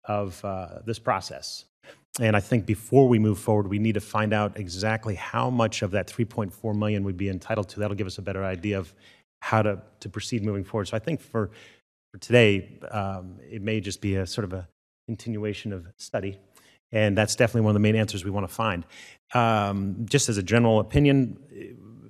of 0.04 0.42
uh, 0.44 0.80
this 0.84 0.98
process. 0.98 1.64
And 2.20 2.36
I 2.36 2.40
think 2.40 2.66
before 2.66 3.08
we 3.08 3.18
move 3.18 3.38
forward, 3.38 3.68
we 3.68 3.78
need 3.78 3.94
to 3.94 4.00
find 4.00 4.32
out 4.34 4.58
exactly 4.58 5.14
how 5.14 5.48
much 5.48 5.82
of 5.82 5.92
that 5.92 6.08
3.4 6.08 6.74
million 6.76 7.04
we'd 7.04 7.16
be 7.16 7.30
entitled 7.30 7.68
to. 7.70 7.80
That'll 7.80 7.96
give 7.96 8.06
us 8.06 8.18
a 8.18 8.22
better 8.22 8.44
idea 8.44 8.78
of 8.78 8.92
how 9.40 9.62
to, 9.62 9.80
to 10.00 10.08
proceed 10.08 10.44
moving 10.44 10.62
forward. 10.62 10.88
So 10.88 10.96
I 10.96 11.00
think 11.00 11.20
for, 11.20 11.50
for 12.12 12.18
today, 12.18 12.78
um, 12.90 13.38
it 13.50 13.62
may 13.62 13.80
just 13.80 14.00
be 14.00 14.16
a 14.16 14.26
sort 14.26 14.44
of 14.44 14.52
a 14.52 14.68
continuation 15.08 15.72
of 15.72 15.86
study. 15.96 16.38
And 16.92 17.16
that's 17.16 17.34
definitely 17.34 17.62
one 17.62 17.70
of 17.70 17.74
the 17.74 17.80
main 17.80 17.96
answers 17.96 18.24
we 18.24 18.30
want 18.30 18.46
to 18.46 18.54
find. 18.54 18.84
Um, 19.34 20.04
just 20.04 20.28
as 20.28 20.36
a 20.36 20.42
general 20.42 20.80
opinion, 20.80 21.38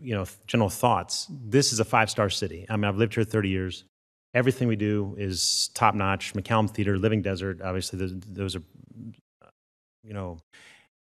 you 0.03 0.15
know, 0.15 0.27
general 0.49 0.69
thoughts, 0.69 1.29
this 1.31 1.73
is 1.73 1.79
a 1.79 1.85
five 1.85 2.11
star 2.11 2.29
city. 2.29 2.67
I 2.69 2.77
mean, 2.77 2.85
I've 2.85 2.97
lived 2.97 3.15
here 3.15 3.25
30 3.25 3.49
years. 3.49 3.85
Everything 4.35 4.67
we 4.67 4.77
do 4.77 5.15
is 5.19 5.71
top 5.75 5.95
notch. 5.95 6.35
McCallum 6.35 6.69
Theater, 6.69 6.99
Living 6.99 7.23
Desert, 7.23 7.61
obviously, 7.63 7.99
those, 7.99 8.15
those 8.29 8.57
are, 8.57 8.63
you 10.03 10.13
know, 10.13 10.39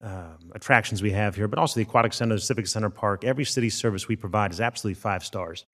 um, 0.03 0.53
attractions 0.55 1.03
we 1.03 1.13
have 1.13 1.35
here, 1.35 1.49
but 1.49 1.59
also 1.59 1.81
the 1.81 1.83
Aquatic 1.83 2.13
Center, 2.13 2.35
the 2.35 2.41
Civic 2.41 2.67
Center 2.67 2.91
Park. 2.91 3.25
Every 3.25 3.45
city 3.45 3.71
service 3.71 4.09
we 4.09 4.17
provide 4.17 4.51
is 4.51 4.61
absolutely 4.61 5.01
five 5.01 5.25
stars. 5.25 5.65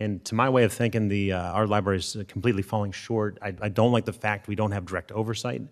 And 0.00 0.24
to 0.24 0.34
my 0.34 0.48
way 0.48 0.64
of 0.64 0.72
thinking, 0.72 1.08
the 1.08 1.32
uh, 1.32 1.52
our 1.52 1.66
library 1.66 1.98
is 1.98 2.16
completely 2.28 2.62
falling 2.62 2.92
short. 2.92 3.38
I, 3.42 3.54
I 3.60 3.68
don't 3.68 3.92
like 3.92 4.04
the 4.04 4.12
fact 4.12 4.48
we 4.48 4.54
don't 4.54 4.72
have 4.72 4.86
direct 4.86 5.12
oversight, 5.12 5.62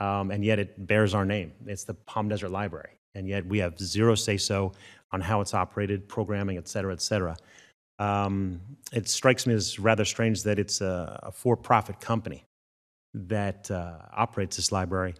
um, 0.00 0.30
and 0.30 0.44
yet 0.44 0.58
it 0.58 0.86
bears 0.86 1.14
our 1.14 1.24
name. 1.24 1.52
It's 1.66 1.84
the 1.84 1.94
Palm 1.94 2.28
Desert 2.28 2.50
Library, 2.50 2.90
and 3.14 3.28
yet 3.28 3.44
we 3.46 3.58
have 3.58 3.78
zero 3.78 4.14
say 4.14 4.36
so 4.36 4.72
on 5.12 5.20
how 5.20 5.40
it's 5.40 5.54
operated, 5.54 6.08
programming, 6.08 6.58
et 6.58 6.68
cetera, 6.68 6.92
et 6.92 7.00
cetera. 7.00 7.36
Um, 7.98 8.60
it 8.92 9.08
strikes 9.08 9.46
me 9.46 9.54
as 9.54 9.78
rather 9.78 10.04
strange 10.04 10.42
that 10.42 10.58
it's 10.58 10.80
a, 10.80 11.18
a 11.22 11.32
for-profit 11.32 12.00
company 12.00 12.44
that 13.14 13.70
uh, 13.70 13.98
operates 14.12 14.56
this 14.56 14.70
library, 14.70 15.14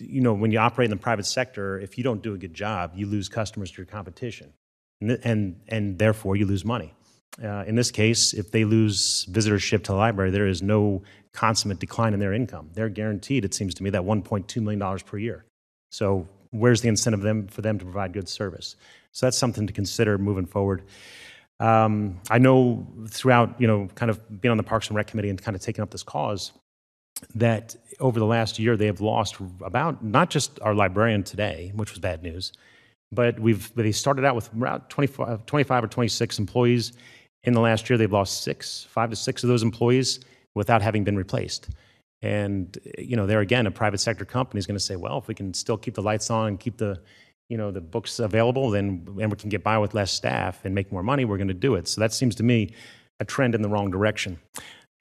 you 0.00 0.20
know, 0.20 0.34
when 0.34 0.50
you 0.50 0.58
operate 0.58 0.86
in 0.86 0.90
the 0.90 0.96
private 0.96 1.26
sector, 1.26 1.78
if 1.78 1.96
you 1.96 2.04
don't 2.04 2.22
do 2.22 2.34
a 2.34 2.38
good 2.38 2.54
job, 2.54 2.92
you 2.94 3.06
lose 3.06 3.28
customers 3.28 3.70
to 3.70 3.78
your 3.78 3.86
competition, 3.86 4.52
and 5.00 5.18
and, 5.24 5.60
and 5.68 5.98
therefore 5.98 6.36
you 6.36 6.46
lose 6.46 6.64
money. 6.64 6.94
Uh, 7.42 7.64
in 7.66 7.76
this 7.76 7.90
case, 7.90 8.34
if 8.34 8.50
they 8.50 8.64
lose 8.64 9.26
visitorship 9.26 9.84
to 9.84 9.92
the 9.92 9.94
library, 9.94 10.30
there 10.30 10.48
is 10.48 10.60
no 10.60 11.02
consummate 11.32 11.78
decline 11.78 12.12
in 12.12 12.18
their 12.18 12.32
income. 12.32 12.68
They're 12.72 12.88
guaranteed, 12.88 13.44
it 13.44 13.54
seems 13.54 13.74
to 13.74 13.82
me, 13.82 13.90
that 13.90 14.02
$1.2 14.02 14.62
million 14.62 14.98
per 15.00 15.18
year. 15.18 15.44
So 15.90 16.28
where's 16.50 16.80
the 16.80 16.88
incentive 16.88 17.20
them, 17.20 17.46
for 17.46 17.62
them 17.62 17.78
to 17.78 17.84
provide 17.84 18.12
good 18.12 18.28
service? 18.28 18.74
So 19.12 19.26
that's 19.26 19.38
something 19.38 19.66
to 19.68 19.72
consider 19.72 20.18
moving 20.18 20.46
forward. 20.46 20.82
Um, 21.60 22.20
I 22.30 22.38
know 22.38 22.86
throughout, 23.08 23.60
you 23.60 23.66
know, 23.66 23.88
kind 23.94 24.10
of 24.10 24.40
being 24.40 24.50
on 24.50 24.56
the 24.56 24.62
Parks 24.62 24.88
and 24.88 24.96
Rec 24.96 25.06
Committee 25.06 25.30
and 25.30 25.40
kind 25.40 25.54
of 25.54 25.62
taking 25.62 25.82
up 25.82 25.90
this 25.90 26.02
cause, 26.02 26.52
that 27.34 27.76
over 28.00 28.18
the 28.18 28.26
last 28.26 28.58
year 28.58 28.76
they 28.76 28.86
have 28.86 29.00
lost 29.00 29.36
about 29.62 30.04
not 30.04 30.30
just 30.30 30.60
our 30.62 30.74
librarian 30.74 31.22
today, 31.22 31.72
which 31.74 31.90
was 31.90 31.98
bad 31.98 32.22
news, 32.22 32.52
but 33.12 33.38
we've 33.40 33.74
they 33.74 33.92
started 33.92 34.24
out 34.24 34.34
with 34.34 34.52
about 34.52 34.90
25, 34.90 35.46
25 35.46 35.84
or 35.84 35.88
26 35.88 36.38
employees. 36.38 36.92
In 37.44 37.54
the 37.54 37.60
last 37.60 37.88
year, 37.88 37.96
they've 37.96 38.12
lost 38.12 38.42
six, 38.42 38.86
five 38.90 39.10
to 39.10 39.16
six 39.16 39.42
of 39.42 39.48
those 39.48 39.62
employees 39.62 40.20
without 40.54 40.82
having 40.82 41.04
been 41.04 41.16
replaced. 41.16 41.70
And 42.20 42.76
you 42.98 43.16
know, 43.16 43.26
there 43.26 43.40
again, 43.40 43.66
a 43.66 43.70
private 43.70 43.98
sector 43.98 44.24
company 44.24 44.58
is 44.58 44.66
going 44.66 44.76
to 44.76 44.84
say, 44.84 44.96
well, 44.96 45.18
if 45.18 45.28
we 45.28 45.34
can 45.34 45.54
still 45.54 45.76
keep 45.76 45.94
the 45.94 46.02
lights 46.02 46.30
on 46.30 46.48
and 46.48 46.60
keep 46.60 46.76
the 46.76 47.00
you 47.48 47.56
know 47.56 47.70
the 47.70 47.80
books 47.80 48.18
available, 48.18 48.70
then 48.70 49.06
and 49.20 49.30
we 49.30 49.36
can 49.36 49.48
get 49.48 49.62
by 49.62 49.78
with 49.78 49.94
less 49.94 50.12
staff 50.12 50.64
and 50.64 50.74
make 50.74 50.92
more 50.92 51.02
money, 51.02 51.24
we're 51.24 51.38
going 51.38 51.48
to 51.48 51.54
do 51.54 51.74
it. 51.76 51.88
So 51.88 52.00
that 52.00 52.12
seems 52.12 52.34
to 52.36 52.42
me 52.42 52.74
a 53.20 53.24
trend 53.24 53.54
in 53.54 53.62
the 53.62 53.68
wrong 53.68 53.90
direction. 53.90 54.38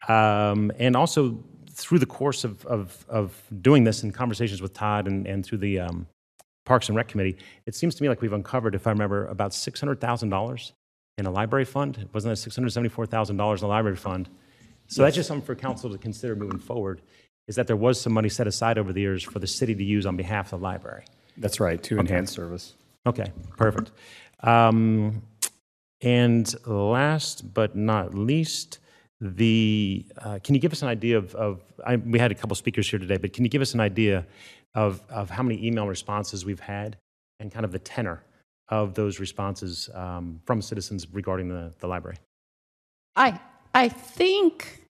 Um, 0.08 0.72
and 0.78 0.96
also 0.96 1.44
through 1.78 2.00
the 2.00 2.08
course 2.08 2.44
of, 2.44 2.66
of, 2.66 3.06
of 3.08 3.40
doing 3.62 3.84
this 3.84 4.02
in 4.02 4.12
conversations 4.12 4.64
with 4.64 4.74
Todd 4.74 5.08
and, 5.08 5.28
and 5.28 5.46
through 5.46 5.60
the 5.60 5.80
um, 5.80 6.08
Parks 6.66 6.90
and 6.90 6.96
Rec 6.96 7.08
Committee, 7.08 7.38
it 7.68 7.76
seems 7.76 7.94
to 7.96 8.04
me 8.04 8.10
like 8.10 8.20
we've 8.20 8.34
uncovered, 8.34 8.74
if 8.74 8.88
I 8.88 8.90
remember, 8.90 9.28
about 9.28 9.52
$600,000 9.52 10.72
in 11.20 11.26
a 11.28 11.32
library 11.32 11.66
fund. 11.66 12.10
Wasn't 12.14 12.36
that 12.36 12.50
$674,000 12.50 13.30
in 13.30 13.64
a 13.64 13.68
library 13.68 13.96
fund? 13.96 14.28
So 14.88 15.04
that's 15.04 15.16
just 15.16 15.28
something 15.28 15.46
for 15.46 15.54
council 15.54 15.92
to 15.92 16.00
consider 16.00 16.36
moving 16.36 16.58
forward, 16.58 17.02
is 17.48 17.56
that 17.58 17.68
there 17.68 17.76
was 17.76 18.02
some 18.02 18.12
money 18.12 18.30
set 18.30 18.48
aside 18.48 18.80
over 18.80 18.92
the 18.92 19.02
years 19.02 19.22
for 19.24 19.38
the 19.38 19.48
city 19.48 19.76
to 19.76 19.84
use 19.84 20.08
on 20.08 20.18
behalf 20.18 20.54
of 20.54 20.60
the 20.60 20.64
library. 20.64 21.06
That's 21.38 21.60
right, 21.60 21.82
to 21.84 22.00
enhance 22.00 22.32
service. 22.32 22.74
Okay, 23.06 23.32
perfect. 23.56 23.92
Um, 24.40 25.22
and 26.02 26.54
last 26.66 27.54
but 27.54 27.76
not 27.76 28.16
least, 28.16 28.80
the 29.20 30.06
uh, 30.18 30.40
can 30.44 30.54
you 30.56 30.62
give 30.62 30.72
us 30.72 30.82
an 30.82 30.88
idea 30.90 31.18
of, 31.18 31.34
of 31.36 31.62
I, 31.86 31.96
we 31.96 32.20
had 32.20 32.32
a 32.32 32.36
couple 32.36 32.56
speakers 32.56 32.90
here 32.90 33.00
today, 33.00 33.18
but 33.18 33.34
can 33.34 33.44
you 33.44 33.50
give 33.50 33.62
us 33.62 33.74
an 33.74 33.80
idea 33.80 34.26
of, 34.76 35.02
of 35.10 35.30
how 35.30 35.42
many 35.44 35.66
email 35.66 35.88
responses 35.88 36.46
we've 36.46 36.60
had 36.60 36.98
and 37.40 37.52
kind 37.52 37.66
of 37.66 37.72
the 37.72 37.80
tenor 37.80 38.24
of 38.70 38.94
those 38.94 39.20
responses 39.20 39.90
um, 39.96 40.40
from 40.46 40.62
citizens 40.62 41.08
regarding 41.12 41.50
the, 41.50 41.74
the 41.80 41.88
library? 41.88 42.18
I 43.16 43.40
I 43.74 43.90
think 43.90 44.84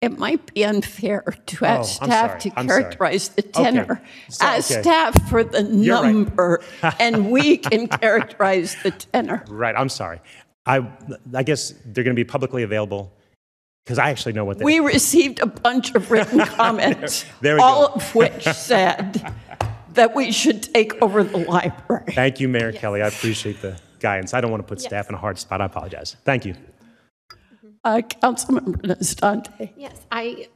it 0.00 0.18
might 0.18 0.54
be 0.54 0.64
unfair 0.64 1.22
to 1.46 1.64
Oh, 1.66 1.68
ask 1.68 2.00
I'm 2.02 2.08
staff 2.08 2.30
sorry. 2.30 2.40
to 2.40 2.52
I'm 2.58 2.68
sorry. 2.68 2.82
characterize 2.82 3.28
the 3.30 3.42
Okay. 3.44 3.62
tenor. 3.64 4.02
So- 4.30 4.46
Ask 4.46 4.70
okay. 4.72 4.80
staff 4.82 5.28
for 5.28 5.44
the 5.44 5.62
You're 5.64 5.96
right. 6.02 6.14
number, 6.14 6.62
and 6.98 7.30
we 7.30 7.58
can 7.58 7.86
characterize 8.00 8.76
the 8.82 8.92
tenor. 8.92 9.44
Right, 9.48 9.74
I'm 9.76 9.90
sorry. 9.90 10.20
I, 10.64 10.86
I 11.34 11.42
guess 11.42 11.74
they're 11.84 12.04
going 12.04 12.16
to 12.16 12.20
be 12.20 12.24
publicly 12.24 12.62
available 12.62 13.12
because 13.84 13.98
I 13.98 14.10
actually 14.10 14.32
know 14.34 14.44
what 14.44 14.58
they 14.58 14.64
We 14.64 14.80
received 14.80 15.40
a 15.40 15.46
bunch 15.46 15.94
of 15.94 16.10
written 16.10 16.38
comments, 16.46 17.24
There 17.40 17.56
we 17.56 17.60
all 17.62 17.88
go. 17.88 17.94
of 17.94 18.14
which 18.14 18.44
said 18.44 19.32
that 19.94 20.14
we 20.14 20.30
should 20.32 20.62
take 20.62 21.00
over 21.02 21.24
the 21.24 21.38
library. 21.38 22.12
Thank 22.12 22.40
you, 22.40 22.48
Mayor 22.48 22.72
Kelly. 22.72 23.02
I 23.02 23.08
appreciate 23.08 23.60
the 23.62 23.78
guidance. 23.98 24.32
I 24.34 24.40
don't 24.40 24.50
want 24.50 24.62
to 24.62 24.68
put 24.68 24.80
staff 24.80 25.08
in 25.08 25.14
a 25.14 25.18
hard 25.18 25.38
spot. 25.38 25.60
I 25.60 25.64
apologize. 25.66 26.16
Thank 26.24 26.44
you. 26.44 26.54
Uh, 27.84 28.02
Councilmember 28.22 28.76
Nestande. 28.82 29.72
Yes, 29.76 30.00
I, 30.12 30.48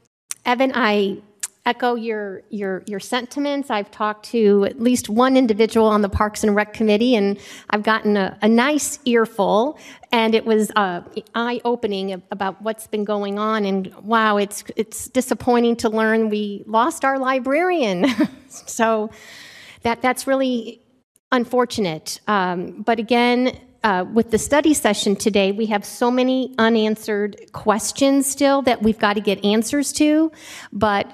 Evan, 0.45 0.73
I 0.75 1.19
echo 1.67 1.95
your, 1.95 2.43
your, 2.51 2.83
your 2.87 3.01
sentiments. 3.01 3.71
I've 3.71 3.91
talked 3.91 4.27
to 4.27 4.65
at 4.65 4.81
least 4.81 5.09
one 5.09 5.37
individual 5.37 5.87
on 5.87 6.03
the 6.03 6.09
Parks 6.09 6.45
and 6.45 6.55
Rec 6.55 6.75
Committee, 6.75 7.15
and 7.15 7.39
I've 7.71 7.83
gotten 7.83 8.17
a, 8.17 8.39
a 8.43 8.49
nice 8.49 8.99
earful, 9.07 9.79
and 10.13 10.35
it 10.35 10.45
was 10.45 10.71
uh, 10.77 11.01
eye-opening 11.35 12.23
about 12.31 12.61
what's 12.61 12.87
been 12.87 13.05
going 13.05 13.39
on. 13.39 13.65
And 13.65 13.95
wow, 14.03 14.37
it's 14.37 14.65
it's 14.77 15.09
disappointing 15.09 15.77
to 15.77 15.89
learn 15.89 16.29
we 16.29 16.65
lost 16.67 17.05
our 17.05 17.19
librarian. 17.19 18.07
so 18.49 19.11
that 19.83 20.03
that's 20.03 20.27
really 20.27 20.83
unfortunate. 21.33 22.21
Um, 22.29 22.83
but 22.83 22.99
again, 22.99 23.59
uh, 23.83 24.05
with 24.13 24.31
the 24.31 24.39
study 24.39 24.73
session 24.73 25.17
today, 25.17 25.53
we 25.53 25.67
have 25.67 25.85
so 25.85 26.11
many 26.11 26.55
unanswered 26.59 27.53
questions 27.53 28.27
still 28.27 28.63
that 28.63 28.83
we've 28.83 28.99
got 28.99 29.15
to 29.15 29.21
get 29.21 29.45
answers 29.45 29.93
to. 29.93 30.33
But 30.73 31.11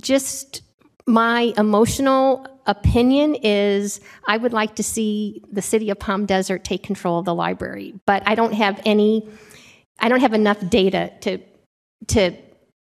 just 0.00 0.62
my 1.06 1.52
emotional 1.56 2.46
opinion 2.66 3.34
is 3.36 4.00
I 4.26 4.36
would 4.36 4.52
like 4.52 4.76
to 4.76 4.82
see 4.82 5.42
the 5.50 5.62
city 5.62 5.90
of 5.90 5.98
Palm 5.98 6.26
Desert 6.26 6.64
take 6.64 6.82
control 6.82 7.18
of 7.18 7.24
the 7.24 7.34
library. 7.34 7.94
But 8.06 8.22
I 8.26 8.34
don't 8.34 8.54
have 8.54 8.80
any, 8.84 9.28
I 9.98 10.08
don't 10.08 10.20
have 10.20 10.32
enough 10.32 10.58
data 10.68 11.12
to, 11.22 11.38
to 12.08 12.36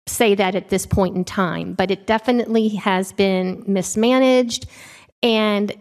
say 0.07 0.34
that 0.36 0.55
at 0.55 0.68
this 0.68 0.86
point 0.86 1.16
in 1.16 1.24
time. 1.24 1.74
But 1.74 1.90
it 1.90 2.07
definitely 2.07 2.68
has 2.68 3.12
been 3.12 3.64
mismanaged. 3.66 4.66
And 5.22 5.72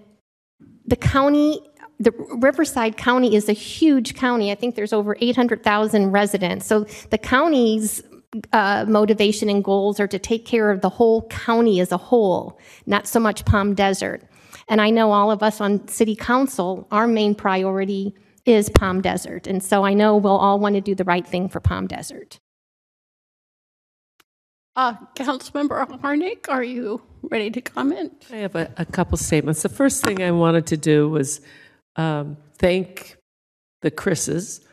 the 0.85 0.95
county, 0.95 1.61
the 1.99 2.11
Riverside 2.11 2.97
County 2.97 3.35
is 3.35 3.49
a 3.49 3.53
huge 3.53 4.15
county. 4.15 4.51
I 4.51 4.55
think 4.55 4.75
there's 4.75 4.93
over 4.93 5.15
800,000 5.19 6.11
residents. 6.11 6.65
So 6.65 6.85
the 7.11 7.17
county's 7.17 8.01
uh, 8.53 8.85
motivation 8.87 9.49
and 9.49 9.63
goals 9.63 9.99
are 9.99 10.07
to 10.07 10.19
take 10.19 10.45
care 10.45 10.71
of 10.71 10.81
the 10.81 10.89
whole 10.89 11.27
county 11.27 11.79
as 11.79 11.91
a 11.91 11.97
whole, 11.97 12.59
not 12.85 13.07
so 13.07 13.19
much 13.19 13.45
Palm 13.45 13.73
Desert. 13.73 14.23
And 14.67 14.81
I 14.81 14.89
know 14.89 15.11
all 15.11 15.31
of 15.31 15.43
us 15.43 15.61
on 15.61 15.87
city 15.87 16.15
council, 16.15 16.87
our 16.91 17.07
main 17.07 17.35
priority 17.35 18.15
is 18.45 18.69
Palm 18.69 19.01
Desert. 19.01 19.47
And 19.47 19.63
so 19.63 19.83
I 19.83 19.93
know 19.93 20.17
we'll 20.17 20.37
all 20.37 20.59
want 20.59 20.75
to 20.75 20.81
do 20.81 20.95
the 20.95 21.03
right 21.03 21.25
thing 21.25 21.49
for 21.49 21.59
Palm 21.59 21.87
Desert. 21.87 22.39
Uh, 24.75 24.93
Councilmember 25.15 25.87
Harnik, 26.01 26.49
are 26.49 26.63
you 26.63 27.01
ready 27.23 27.49
to 27.49 27.61
comment? 27.61 28.25
I 28.31 28.37
have 28.37 28.55
a, 28.55 28.69
a 28.77 28.85
couple 28.85 29.17
statements. 29.17 29.63
The 29.63 29.69
first 29.69 30.03
thing 30.03 30.21
I 30.21 30.31
wanted 30.31 30.67
to 30.67 30.77
do 30.77 31.07
was 31.07 31.39
um, 31.95 32.35
thank 32.57 33.15
the 33.81 33.91
Chris's 33.91 34.64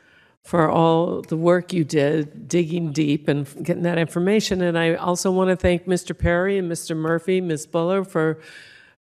for 0.43 0.69
all 0.69 1.23
the 1.23 1.37
work 1.37 1.73
you 1.73 1.85
did 1.85 2.49
digging 2.49 2.93
deep 2.93 3.29
and 3.29 3.47
getting 3.63 3.85
that 3.85 3.99
information. 3.99 4.61
And 4.61 4.77
I 4.77 4.95
also 4.95 5.31
want 5.31 5.51
to 5.51 5.57
thank 5.57 5.87
Mr. 5.87 6.19
Perry 6.19 6.59
and 6.59 6.71
Mr. 6.71 6.97
Murphy, 6.97 7.41
Ms. 7.41 7.67
Buller 7.67 8.05
for 8.05 8.41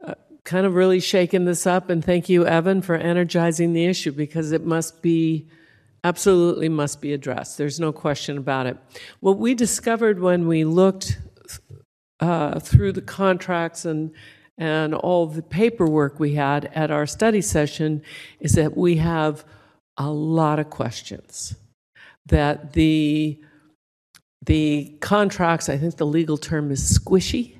uh, 0.06 0.16
kind 0.44 0.66
of 0.66 0.76
really 0.76 1.00
shaking 1.00 1.46
this 1.46 1.66
up. 1.66 1.90
And 1.90 2.04
thank 2.04 2.28
you, 2.28 2.46
Evan, 2.46 2.82
for 2.82 2.96
energizing 2.96 3.74
the 3.74 3.86
issue 3.86 4.12
because 4.12 4.52
it 4.52 4.66
must 4.66 5.02
be 5.02 5.48
absolutely 6.04 6.70
must 6.70 7.02
be 7.02 7.14
addressed. 7.14 7.58
There's 7.58 7.80
no 7.80 7.92
question 7.92 8.38
about 8.38 8.68
it. 8.68 8.78
What 9.20 9.38
we 9.38 9.54
discovered 9.54 10.20
when 10.20 10.48
we 10.48 10.66
looked 10.66 11.20
uh, 12.20 12.60
through 12.60 12.94
the 12.94 13.02
contracts 13.02 13.86
and 13.86 14.12
and 14.58 14.94
all 14.94 15.26
the 15.26 15.42
paperwork 15.42 16.20
we 16.20 16.34
had 16.34 16.66
at 16.76 16.92
our 16.92 17.08
study 17.08 17.42
session 17.42 18.02
is 18.42 18.52
that 18.52 18.76
we 18.76 18.98
have 18.98 19.46
a 20.00 20.10
lot 20.10 20.58
of 20.60 20.70
questions. 20.70 21.56
That 22.26 22.74
the 22.74 23.40
the 24.46 24.98
contracts, 25.02 25.70
I 25.70 25.78
think 25.78 25.98
the 25.98 26.06
legal 26.06 26.38
term 26.38 26.72
is 26.72 26.98
squishy. 26.98 27.58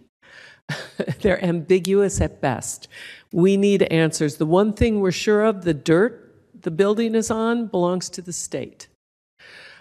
They're 1.22 1.44
ambiguous 1.44 2.22
at 2.22 2.42
best. 2.42 2.88
We 3.32 3.58
need 3.58 3.84
answers. 3.84 4.38
The 4.38 4.46
one 4.46 4.74
thing 4.74 5.02
we're 5.02 5.12
sure 5.12 5.44
of, 5.44 5.64
the 5.64 5.74
dirt 5.74 6.26
the 6.62 6.72
building 6.72 7.16
is 7.16 7.32
on 7.32 7.68
belongs 7.68 8.10
to 8.10 8.22
the 8.22 8.34
state. 8.34 8.88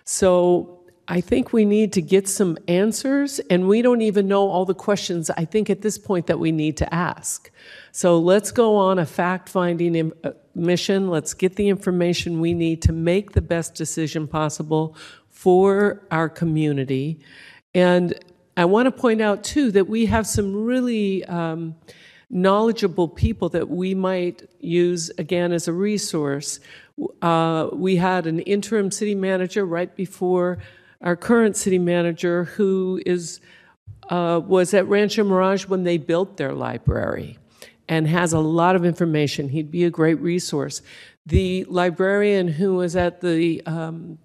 So 0.04 0.78
I 1.08 1.20
think 1.20 1.52
we 1.52 1.64
need 1.64 1.92
to 1.94 2.02
get 2.02 2.28
some 2.28 2.58
answers, 2.68 3.38
and 3.50 3.66
we 3.66 3.82
don't 3.82 4.02
even 4.02 4.28
know 4.28 4.48
all 4.48 4.64
the 4.64 4.74
questions 4.74 5.30
I 5.30 5.44
think 5.44 5.70
at 5.70 5.80
this 5.80 5.98
point 5.98 6.26
that 6.26 6.38
we 6.38 6.52
need 6.52 6.76
to 6.78 6.94
ask. 6.94 7.50
So 7.98 8.20
let's 8.20 8.52
go 8.52 8.76
on 8.76 9.00
a 9.00 9.04
fact 9.04 9.48
finding 9.48 10.12
mission. 10.54 11.08
Let's 11.08 11.34
get 11.34 11.56
the 11.56 11.68
information 11.68 12.38
we 12.38 12.54
need 12.54 12.80
to 12.82 12.92
make 12.92 13.32
the 13.32 13.40
best 13.40 13.74
decision 13.74 14.28
possible 14.28 14.94
for 15.30 16.06
our 16.08 16.28
community. 16.28 17.18
And 17.74 18.14
I 18.56 18.66
want 18.66 18.86
to 18.86 18.92
point 18.92 19.20
out, 19.20 19.42
too, 19.42 19.72
that 19.72 19.88
we 19.88 20.06
have 20.06 20.28
some 20.28 20.64
really 20.64 21.24
um, 21.24 21.74
knowledgeable 22.30 23.08
people 23.08 23.48
that 23.48 23.68
we 23.68 23.96
might 23.96 24.48
use 24.60 25.10
again 25.18 25.50
as 25.50 25.66
a 25.66 25.72
resource. 25.72 26.60
Uh, 27.20 27.68
we 27.72 27.96
had 27.96 28.28
an 28.28 28.38
interim 28.38 28.92
city 28.92 29.16
manager 29.16 29.66
right 29.66 29.92
before 29.96 30.58
our 31.00 31.16
current 31.16 31.56
city 31.56 31.80
manager 31.80 32.44
who 32.44 33.02
is 33.04 33.40
uh, 34.08 34.40
was 34.46 34.72
at 34.72 34.86
Rancho 34.86 35.24
Mirage 35.24 35.66
when 35.66 35.82
they 35.82 35.98
built 35.98 36.36
their 36.36 36.52
library 36.52 37.38
and 37.88 38.06
has 38.06 38.32
a 38.32 38.38
lot 38.38 38.76
of 38.76 38.84
information. 38.84 39.48
He'd 39.48 39.70
be 39.70 39.84
a 39.84 39.90
great 39.90 40.20
resource. 40.20 40.82
The 41.26 41.64
librarian 41.64 42.48
who 42.48 42.74
was 42.74 42.96
at 42.96 43.20
the 43.20 43.62
um, 43.66 44.18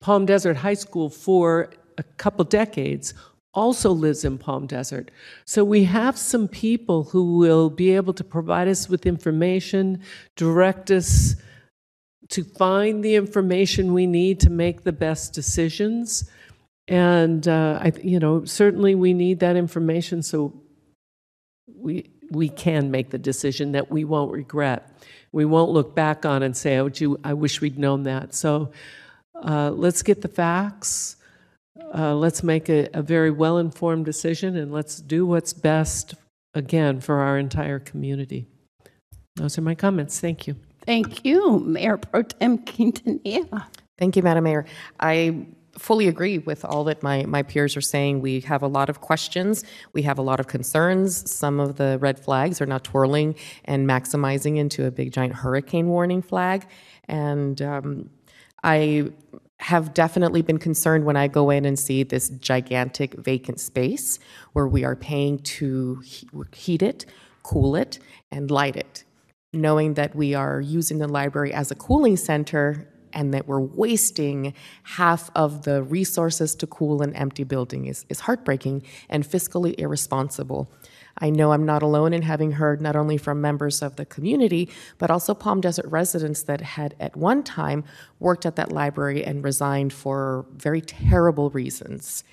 Palm 0.00 0.26
Desert 0.26 0.56
High 0.56 0.74
School 0.74 1.10
for 1.10 1.70
a 1.98 2.02
couple 2.02 2.44
decades 2.44 3.14
also 3.52 3.90
lives 3.90 4.24
in 4.24 4.38
Palm 4.38 4.66
Desert. 4.66 5.10
So 5.44 5.64
we 5.64 5.84
have 5.84 6.16
some 6.16 6.46
people 6.46 7.04
who 7.04 7.36
will 7.36 7.68
be 7.68 7.94
able 7.96 8.14
to 8.14 8.24
provide 8.24 8.68
us 8.68 8.88
with 8.88 9.06
information, 9.06 10.02
direct 10.36 10.90
us 10.90 11.34
to 12.28 12.44
find 12.44 13.04
the 13.04 13.16
information 13.16 13.92
we 13.92 14.06
need 14.06 14.38
to 14.40 14.50
make 14.50 14.84
the 14.84 14.92
best 14.92 15.34
decisions. 15.34 16.30
And 16.86 17.46
uh, 17.48 17.80
I, 17.82 17.92
you 18.02 18.20
know, 18.20 18.44
certainly 18.44 18.94
we 18.94 19.12
need 19.12 19.40
that 19.40 19.56
information 19.56 20.22
so 20.22 20.62
we 21.66 22.10
we 22.30 22.48
can 22.48 22.90
make 22.90 23.10
the 23.10 23.18
decision 23.18 23.72
that 23.72 23.90
we 23.90 24.04
won't 24.04 24.32
regret. 24.32 24.90
We 25.32 25.44
won't 25.44 25.70
look 25.70 25.94
back 25.94 26.24
on 26.24 26.42
and 26.42 26.56
say, 26.56 26.78
"Oh, 26.78 26.88
gee, 26.88 27.14
I 27.24 27.34
wish 27.34 27.60
we'd 27.60 27.78
known 27.78 28.04
that." 28.04 28.34
So 28.34 28.70
uh, 29.34 29.70
let's 29.70 30.02
get 30.02 30.22
the 30.22 30.28
facts. 30.28 31.16
Uh, 31.94 32.14
let's 32.14 32.42
make 32.42 32.68
a, 32.68 32.88
a 32.94 33.02
very 33.02 33.30
well 33.30 33.58
informed 33.58 34.04
decision 34.04 34.56
and 34.56 34.72
let's 34.72 35.00
do 35.00 35.26
what's 35.26 35.52
best, 35.52 36.14
again, 36.54 37.00
for 37.00 37.16
our 37.16 37.38
entire 37.38 37.78
community. 37.78 38.46
Those 39.36 39.58
are 39.58 39.62
my 39.62 39.74
comments. 39.74 40.20
Thank 40.20 40.46
you. 40.46 40.56
Thank 40.86 41.24
you, 41.24 41.58
Mayor 41.60 41.96
Pro 41.96 42.22
Tem 42.22 42.58
Quintanilla. 42.58 43.66
Thank 43.98 44.16
you, 44.16 44.22
Madam 44.22 44.44
Mayor. 44.44 44.66
I 44.98 45.46
fully 45.78 46.08
agree 46.08 46.38
with 46.38 46.64
all 46.64 46.84
that 46.84 47.02
my, 47.02 47.24
my 47.24 47.42
peers 47.42 47.76
are 47.76 47.80
saying. 47.80 48.20
We 48.20 48.40
have 48.40 48.62
a 48.62 48.66
lot 48.66 48.88
of 48.88 49.00
questions. 49.00 49.64
We 49.92 50.02
have 50.02 50.18
a 50.18 50.22
lot 50.22 50.40
of 50.40 50.46
concerns. 50.46 51.30
Some 51.30 51.60
of 51.60 51.76
the 51.76 51.98
red 52.00 52.18
flags 52.18 52.60
are 52.60 52.66
now 52.66 52.78
twirling 52.78 53.36
and 53.64 53.88
maximizing 53.88 54.56
into 54.56 54.86
a 54.86 54.90
big 54.90 55.12
giant 55.12 55.34
hurricane 55.34 55.88
warning 55.88 56.22
flag. 56.22 56.66
And 57.08 57.60
um, 57.62 58.10
I 58.62 59.10
have 59.60 59.92
definitely 59.92 60.42
been 60.42 60.58
concerned 60.58 61.04
when 61.04 61.16
I 61.16 61.28
go 61.28 61.50
in 61.50 61.64
and 61.64 61.78
see 61.78 62.02
this 62.02 62.30
gigantic 62.30 63.14
vacant 63.14 63.60
space 63.60 64.18
where 64.52 64.66
we 64.66 64.84
are 64.84 64.96
paying 64.96 65.38
to 65.40 66.02
heat 66.54 66.82
it, 66.82 67.04
cool 67.42 67.76
it, 67.76 67.98
and 68.32 68.50
light 68.50 68.76
it, 68.76 69.04
knowing 69.52 69.94
that 69.94 70.14
we 70.16 70.34
are 70.34 70.60
using 70.60 70.98
the 70.98 71.08
library 71.08 71.52
as 71.52 71.70
a 71.70 71.74
cooling 71.74 72.16
center 72.16 72.89
and 73.12 73.32
that 73.34 73.46
we're 73.46 73.60
wasting 73.60 74.54
half 74.82 75.30
of 75.34 75.62
the 75.62 75.82
resources 75.82 76.54
to 76.56 76.66
cool 76.66 77.02
an 77.02 77.14
empty 77.14 77.44
building 77.44 77.86
is, 77.86 78.04
is 78.08 78.20
heartbreaking 78.20 78.82
and 79.08 79.24
fiscally 79.24 79.74
irresponsible. 79.78 80.70
I 81.18 81.30
know 81.30 81.52
I'm 81.52 81.66
not 81.66 81.82
alone 81.82 82.12
in 82.12 82.22
having 82.22 82.52
heard 82.52 82.80
not 82.80 82.96
only 82.96 83.18
from 83.18 83.40
members 83.40 83.82
of 83.82 83.96
the 83.96 84.06
community, 84.06 84.68
but 84.98 85.10
also 85.10 85.34
Palm 85.34 85.60
Desert 85.60 85.86
residents 85.86 86.42
that 86.44 86.60
had 86.60 86.94
at 86.98 87.16
one 87.16 87.42
time 87.42 87.84
worked 88.18 88.46
at 88.46 88.56
that 88.56 88.72
library 88.72 89.24
and 89.24 89.44
resigned 89.44 89.92
for 89.92 90.46
very 90.56 90.80
terrible 90.80 91.50
reasons. 91.50 92.24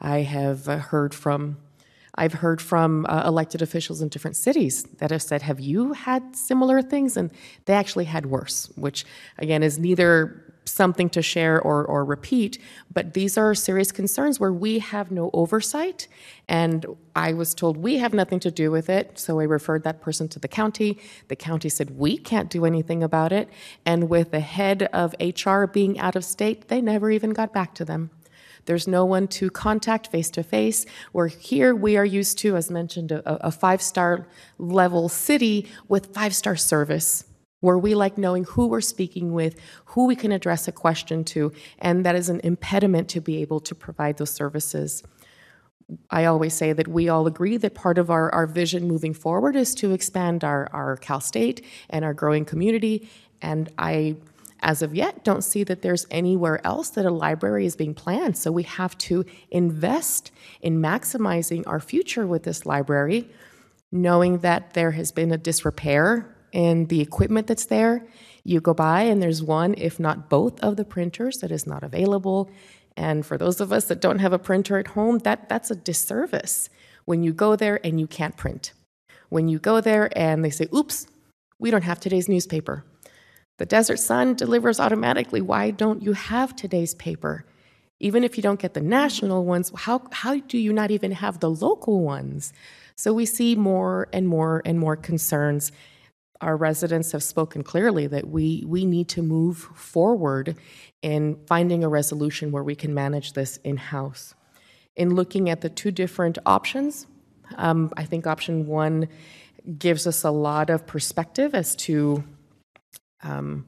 I 0.00 0.18
have 0.18 0.66
heard 0.66 1.14
from 1.14 1.56
I've 2.18 2.34
heard 2.34 2.60
from 2.60 3.06
uh, 3.08 3.24
elected 3.26 3.62
officials 3.62 4.00
in 4.00 4.08
different 4.08 4.36
cities 4.36 4.84
that 4.98 5.10
have 5.10 5.22
said, 5.22 5.42
Have 5.42 5.60
you 5.60 5.92
had 5.92 6.34
similar 6.34 6.82
things? 6.82 7.16
And 7.16 7.30
they 7.66 7.74
actually 7.74 8.06
had 8.06 8.26
worse, 8.26 8.70
which 8.76 9.04
again 9.38 9.62
is 9.62 9.78
neither 9.78 10.42
something 10.68 11.08
to 11.10 11.22
share 11.22 11.60
or, 11.60 11.84
or 11.84 12.04
repeat, 12.04 12.58
but 12.92 13.14
these 13.14 13.38
are 13.38 13.54
serious 13.54 13.92
concerns 13.92 14.40
where 14.40 14.52
we 14.52 14.78
have 14.78 15.10
no 15.10 15.30
oversight. 15.32 16.08
And 16.48 16.84
I 17.14 17.32
was 17.32 17.54
told 17.54 17.76
we 17.76 17.98
have 17.98 18.12
nothing 18.12 18.40
to 18.40 18.50
do 18.50 18.70
with 18.70 18.88
it, 18.88 19.18
so 19.18 19.40
I 19.40 19.44
referred 19.44 19.84
that 19.84 20.00
person 20.00 20.28
to 20.28 20.38
the 20.38 20.48
county. 20.48 20.98
The 21.28 21.36
county 21.36 21.68
said 21.68 21.98
we 21.98 22.18
can't 22.18 22.50
do 22.50 22.64
anything 22.64 23.02
about 23.02 23.32
it. 23.32 23.48
And 23.84 24.08
with 24.08 24.30
the 24.32 24.40
head 24.40 24.84
of 24.92 25.14
HR 25.20 25.64
being 25.64 25.98
out 25.98 26.16
of 26.16 26.24
state, 26.24 26.68
they 26.68 26.80
never 26.80 27.10
even 27.10 27.30
got 27.30 27.52
back 27.52 27.74
to 27.74 27.84
them. 27.84 28.10
There's 28.66 28.86
no 28.86 29.04
one 29.04 29.28
to 29.28 29.50
contact 29.50 30.08
face 30.08 30.30
to 30.30 30.42
face. 30.42 30.84
Where 31.12 31.28
here 31.28 31.74
we 31.74 31.96
are 31.96 32.04
used 32.04 32.38
to, 32.38 32.56
as 32.56 32.70
mentioned, 32.70 33.12
a, 33.12 33.46
a 33.46 33.50
five 33.50 33.80
star 33.80 34.26
level 34.58 35.08
city 35.08 35.68
with 35.88 36.14
five 36.14 36.34
star 36.34 36.56
service 36.56 37.24
where 37.60 37.78
we 37.78 37.94
like 37.94 38.18
knowing 38.18 38.44
who 38.44 38.66
we're 38.66 38.80
speaking 38.80 39.32
with, 39.32 39.58
who 39.86 40.06
we 40.06 40.14
can 40.14 40.30
address 40.30 40.68
a 40.68 40.72
question 40.72 41.24
to, 41.24 41.52
and 41.78 42.04
that 42.04 42.14
is 42.14 42.28
an 42.28 42.40
impediment 42.44 43.08
to 43.08 43.20
be 43.20 43.40
able 43.40 43.60
to 43.60 43.74
provide 43.74 44.18
those 44.18 44.30
services. 44.30 45.02
I 46.10 46.24
always 46.24 46.52
say 46.52 46.72
that 46.72 46.88
we 46.88 47.08
all 47.08 47.26
agree 47.26 47.56
that 47.56 47.74
part 47.74 47.96
of 47.96 48.10
our, 48.10 48.32
our 48.34 48.46
vision 48.46 48.86
moving 48.86 49.14
forward 49.14 49.56
is 49.56 49.74
to 49.76 49.92
expand 49.92 50.44
our, 50.44 50.68
our 50.72 50.96
Cal 50.96 51.20
State 51.20 51.64
and 51.88 52.04
our 52.04 52.12
growing 52.12 52.44
community. 52.44 53.08
And 53.40 53.70
I, 53.78 54.16
as 54.60 54.82
of 54.82 54.94
yet, 54.94 55.24
don't 55.24 55.42
see 55.42 55.64
that 55.64 55.82
there's 55.82 56.06
anywhere 56.10 56.64
else 56.66 56.90
that 56.90 57.04
a 57.04 57.10
library 57.10 57.66
is 57.66 57.76
being 57.76 57.94
planned. 57.94 58.36
So 58.36 58.50
we 58.50 58.62
have 58.64 58.96
to 58.98 59.24
invest 59.50 60.30
in 60.60 60.80
maximizing 60.80 61.62
our 61.66 61.80
future 61.80 62.26
with 62.26 62.44
this 62.44 62.64
library, 62.66 63.28
knowing 63.92 64.38
that 64.38 64.74
there 64.74 64.92
has 64.92 65.12
been 65.12 65.32
a 65.32 65.38
disrepair 65.38 66.34
in 66.52 66.86
the 66.86 67.00
equipment 67.00 67.46
that's 67.46 67.66
there. 67.66 68.06
You 68.44 68.60
go 68.60 68.74
by 68.74 69.02
and 69.02 69.20
there's 69.20 69.42
one, 69.42 69.74
if 69.76 70.00
not 70.00 70.30
both, 70.30 70.58
of 70.60 70.76
the 70.76 70.84
printers 70.84 71.38
that 71.38 71.50
is 71.50 71.66
not 71.66 71.82
available. 71.82 72.50
And 72.96 73.26
for 73.26 73.36
those 73.36 73.60
of 73.60 73.72
us 73.72 73.86
that 73.86 74.00
don't 74.00 74.20
have 74.20 74.32
a 74.32 74.38
printer 74.38 74.78
at 74.78 74.88
home, 74.88 75.18
that, 75.18 75.48
that's 75.48 75.70
a 75.70 75.76
disservice 75.76 76.70
when 77.04 77.22
you 77.22 77.32
go 77.32 77.56
there 77.56 77.78
and 77.84 78.00
you 78.00 78.06
can't 78.06 78.36
print. 78.36 78.72
When 79.28 79.48
you 79.48 79.58
go 79.58 79.80
there 79.80 80.08
and 80.16 80.44
they 80.44 80.50
say, 80.50 80.66
oops, 80.74 81.06
we 81.58 81.70
don't 81.70 81.82
have 81.82 82.00
today's 82.00 82.28
newspaper. 82.28 82.84
The 83.58 83.66
Desert 83.66 83.98
Sun 83.98 84.34
delivers 84.34 84.78
automatically. 84.78 85.40
Why 85.40 85.70
don't 85.70 86.02
you 86.02 86.12
have 86.12 86.54
today's 86.54 86.94
paper? 86.94 87.44
Even 88.00 88.24
if 88.24 88.36
you 88.36 88.42
don't 88.42 88.60
get 88.60 88.74
the 88.74 88.80
national 88.80 89.44
ones, 89.44 89.72
how, 89.74 90.02
how 90.12 90.38
do 90.38 90.58
you 90.58 90.72
not 90.72 90.90
even 90.90 91.12
have 91.12 91.40
the 91.40 91.50
local 91.50 92.02
ones? 92.02 92.52
So 92.94 93.12
we 93.12 93.24
see 93.24 93.54
more 93.54 94.08
and 94.12 94.28
more 94.28 94.62
and 94.64 94.78
more 94.78 94.96
concerns 94.96 95.72
our 96.40 96.56
residents 96.56 97.12
have 97.12 97.22
spoken 97.22 97.62
clearly 97.62 98.06
that 98.06 98.28
we, 98.28 98.62
we 98.66 98.84
need 98.84 99.08
to 99.10 99.22
move 99.22 99.58
forward 99.74 100.56
in 101.02 101.38
finding 101.46 101.84
a 101.84 101.88
resolution 101.88 102.52
where 102.52 102.62
we 102.62 102.74
can 102.74 102.92
manage 102.92 103.32
this 103.32 103.58
in 103.58 103.76
house. 103.76 104.34
In 104.96 105.14
looking 105.14 105.48
at 105.50 105.60
the 105.60 105.68
two 105.68 105.90
different 105.90 106.38
options, 106.46 107.06
um, 107.56 107.92
I 107.96 108.04
think 108.04 108.26
option 108.26 108.66
one 108.66 109.08
gives 109.78 110.06
us 110.06 110.24
a 110.24 110.30
lot 110.30 110.70
of 110.70 110.86
perspective 110.86 111.54
as 111.54 111.74
to 111.76 112.24
um, 113.22 113.66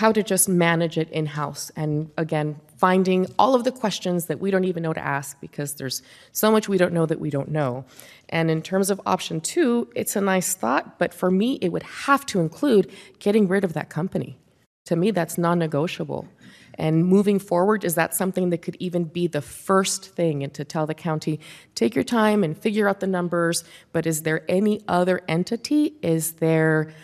how 0.00 0.12
to 0.12 0.22
just 0.22 0.48
manage 0.48 0.96
it 0.96 1.10
in 1.10 1.26
house. 1.26 1.70
And 1.76 2.10
again, 2.16 2.60
finding 2.78 3.26
all 3.38 3.54
of 3.54 3.64
the 3.64 3.72
questions 3.72 4.26
that 4.26 4.40
we 4.40 4.50
don't 4.50 4.64
even 4.64 4.82
know 4.82 4.94
to 4.94 5.04
ask 5.04 5.38
because 5.40 5.74
there's 5.74 6.00
so 6.32 6.50
much 6.50 6.68
we 6.68 6.78
don't 6.78 6.94
know 6.94 7.04
that 7.04 7.20
we 7.20 7.28
don't 7.28 7.50
know. 7.50 7.84
And 8.30 8.50
in 8.50 8.62
terms 8.62 8.88
of 8.88 9.00
option 9.04 9.40
two, 9.40 9.90
it's 9.94 10.16
a 10.16 10.20
nice 10.20 10.54
thought, 10.54 10.98
but 10.98 11.12
for 11.12 11.30
me, 11.30 11.58
it 11.60 11.68
would 11.70 11.82
have 11.82 12.24
to 12.26 12.40
include 12.40 12.90
getting 13.18 13.46
rid 13.46 13.62
of 13.62 13.74
that 13.74 13.90
company. 13.90 14.38
To 14.86 14.96
me, 14.96 15.10
that's 15.10 15.36
non 15.36 15.58
negotiable. 15.58 16.26
And 16.74 17.04
moving 17.04 17.38
forward, 17.38 17.84
is 17.84 17.94
that 17.96 18.14
something 18.14 18.48
that 18.50 18.62
could 18.62 18.76
even 18.80 19.04
be 19.04 19.26
the 19.26 19.42
first 19.42 20.06
thing 20.06 20.42
and 20.42 20.54
to 20.54 20.64
tell 20.64 20.86
the 20.86 20.94
county, 20.94 21.40
take 21.74 21.94
your 21.94 22.04
time 22.04 22.42
and 22.42 22.56
figure 22.56 22.88
out 22.88 23.00
the 23.00 23.06
numbers, 23.06 23.64
but 23.92 24.06
is 24.06 24.22
there 24.22 24.44
any 24.48 24.80
other 24.88 25.20
entity? 25.28 25.96
Is 26.00 26.32
there 26.32 26.94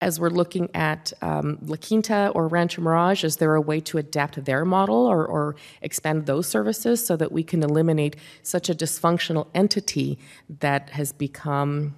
as 0.00 0.18
we're 0.18 0.30
looking 0.30 0.68
at 0.74 1.12
um, 1.20 1.58
La 1.62 1.76
Quinta 1.76 2.32
or 2.34 2.48
Rancho 2.48 2.80
Mirage, 2.80 3.22
is 3.22 3.36
there 3.36 3.54
a 3.54 3.60
way 3.60 3.80
to 3.80 3.98
adapt 3.98 4.42
their 4.44 4.64
model 4.64 5.06
or, 5.06 5.26
or, 5.26 5.56
expand 5.82 6.26
those 6.26 6.46
services 6.46 7.04
so 7.04 7.16
that 7.16 7.32
we 7.32 7.42
can 7.42 7.62
eliminate 7.62 8.16
such 8.42 8.70
a 8.70 8.74
dysfunctional 8.74 9.48
entity 9.54 10.18
that 10.60 10.90
has 10.90 11.12
become 11.12 11.94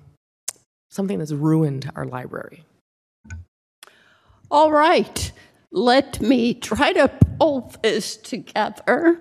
something 0.90 1.18
that's 1.18 1.32
ruined 1.32 1.90
our 1.94 2.04
library? 2.04 2.64
All 4.50 4.72
right, 4.72 5.32
let 5.70 6.20
me 6.20 6.54
try 6.54 6.92
to 6.92 7.08
pull 7.38 7.72
this 7.82 8.16
together 8.16 9.20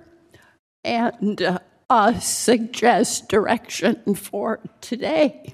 and 0.83 1.59
uh, 1.89 2.19
suggest 2.19 3.29
direction 3.29 4.15
for 4.15 4.59
today. 4.81 5.53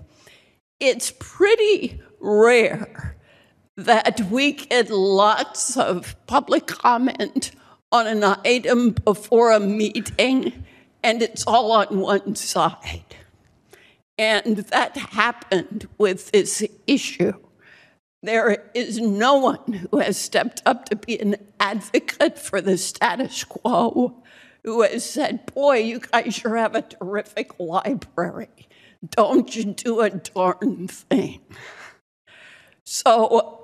It's 0.80 1.13
pretty 1.19 2.01
rare 2.19 3.16
that 3.78 4.19
we 4.32 4.53
get 4.53 4.89
lots 4.89 5.78
of 5.78 6.15
public 6.25 6.65
comment 6.65 7.51
on 7.91 8.07
an 8.07 8.23
item 8.43 8.91
before 8.91 9.51
a 9.51 9.59
meeting 9.59 10.65
and 11.03 11.21
it's 11.21 11.45
all 11.45 11.71
on 11.71 11.99
one 11.99 12.36
side. 12.36 13.15
And 14.17 14.57
that 14.57 14.97
happened 14.97 15.88
with 15.99 16.32
this 16.32 16.65
issue. 16.88 17.34
There 18.23 18.71
is 18.73 18.99
no 18.99 19.36
one 19.36 19.88
who 19.91 19.99
has 19.99 20.17
stepped 20.17 20.63
up 20.65 20.86
to 20.89 20.95
be 20.95 21.19
an 21.19 21.36
advocate 21.59 22.39
for 22.39 22.59
the 22.59 22.78
status 22.80 23.43
quo. 23.43 24.23
who 24.63 24.82
has 24.82 25.07
said, 25.07 25.45
Boy, 25.53 25.78
you 25.78 25.99
guys 25.99 26.34
sure 26.34 26.57
have 26.57 26.75
a 26.75 26.82
terrific 26.82 27.59
library. 27.59 28.67
Don't 29.07 29.55
you 29.55 29.65
do 29.65 30.01
a 30.01 30.09
darn 30.09 30.88
thing. 30.88 31.41
So 32.84 33.57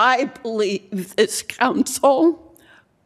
I 0.00 0.24
believe 0.24 1.14
this 1.16 1.42
council 1.42 2.56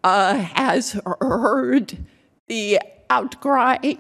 uh, 0.05 0.37
has 0.37 0.93
heard 1.21 1.99
the 2.47 2.79
outcry 3.11 3.95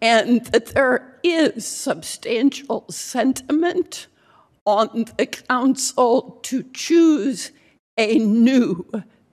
and 0.00 0.42
that 0.46 0.68
there 0.68 1.20
is 1.22 1.66
substantial 1.66 2.86
sentiment 2.88 4.06
on 4.64 5.04
the 5.18 5.26
council 5.26 6.40
to 6.44 6.62
choose 6.72 7.52
a 7.98 8.18
new 8.18 8.86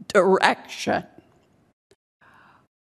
direction. 0.10 1.06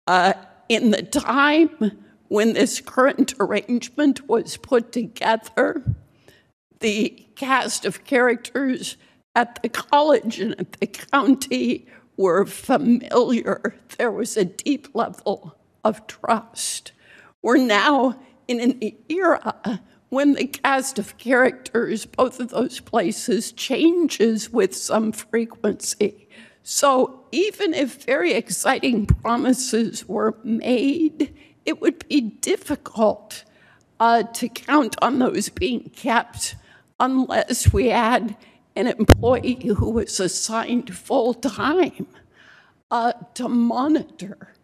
Uh, 0.06 0.32
in 0.70 0.90
the 0.92 1.02
time 1.02 2.00
when 2.28 2.54
this 2.54 2.80
current 2.80 3.34
arrangement 3.38 4.26
was 4.26 4.56
put 4.56 4.90
together, 4.90 5.82
the 6.80 7.26
cast 7.36 7.84
of 7.84 8.04
characters 8.04 8.96
at 9.34 9.62
the 9.62 9.68
college 9.68 10.38
and 10.38 10.54
at 10.58 10.72
the 10.72 10.86
county 10.86 11.86
were 12.16 12.44
familiar. 12.44 13.74
There 13.98 14.10
was 14.10 14.36
a 14.36 14.44
deep 14.44 14.88
level 14.94 15.56
of 15.84 16.06
trust. 16.06 16.92
We're 17.40 17.56
now 17.56 18.20
in 18.46 18.60
an 18.60 18.92
era 19.08 19.80
when 20.08 20.34
the 20.34 20.46
cast 20.46 20.98
of 20.98 21.16
characters, 21.16 22.04
both 22.04 22.38
of 22.38 22.50
those 22.50 22.80
places, 22.80 23.50
changes 23.52 24.50
with 24.50 24.76
some 24.76 25.10
frequency. 25.10 26.28
So 26.62 27.24
even 27.32 27.74
if 27.74 28.04
very 28.04 28.34
exciting 28.34 29.06
promises 29.06 30.06
were 30.06 30.36
made, 30.44 31.34
it 31.64 31.80
would 31.80 32.06
be 32.08 32.20
difficult 32.20 33.44
uh, 33.98 34.24
to 34.24 34.48
count 34.48 34.96
on 35.00 35.18
those 35.18 35.48
being 35.48 35.90
kept 35.90 36.56
unless 37.00 37.72
we 37.72 37.88
had 37.88 38.36
an 38.76 38.86
employee 38.86 39.72
who 39.76 39.90
was 39.90 40.18
assigned 40.20 40.94
full 40.94 41.34
time 41.34 42.06
uh, 42.90 43.12
to 43.34 43.48
monitor 43.48 44.54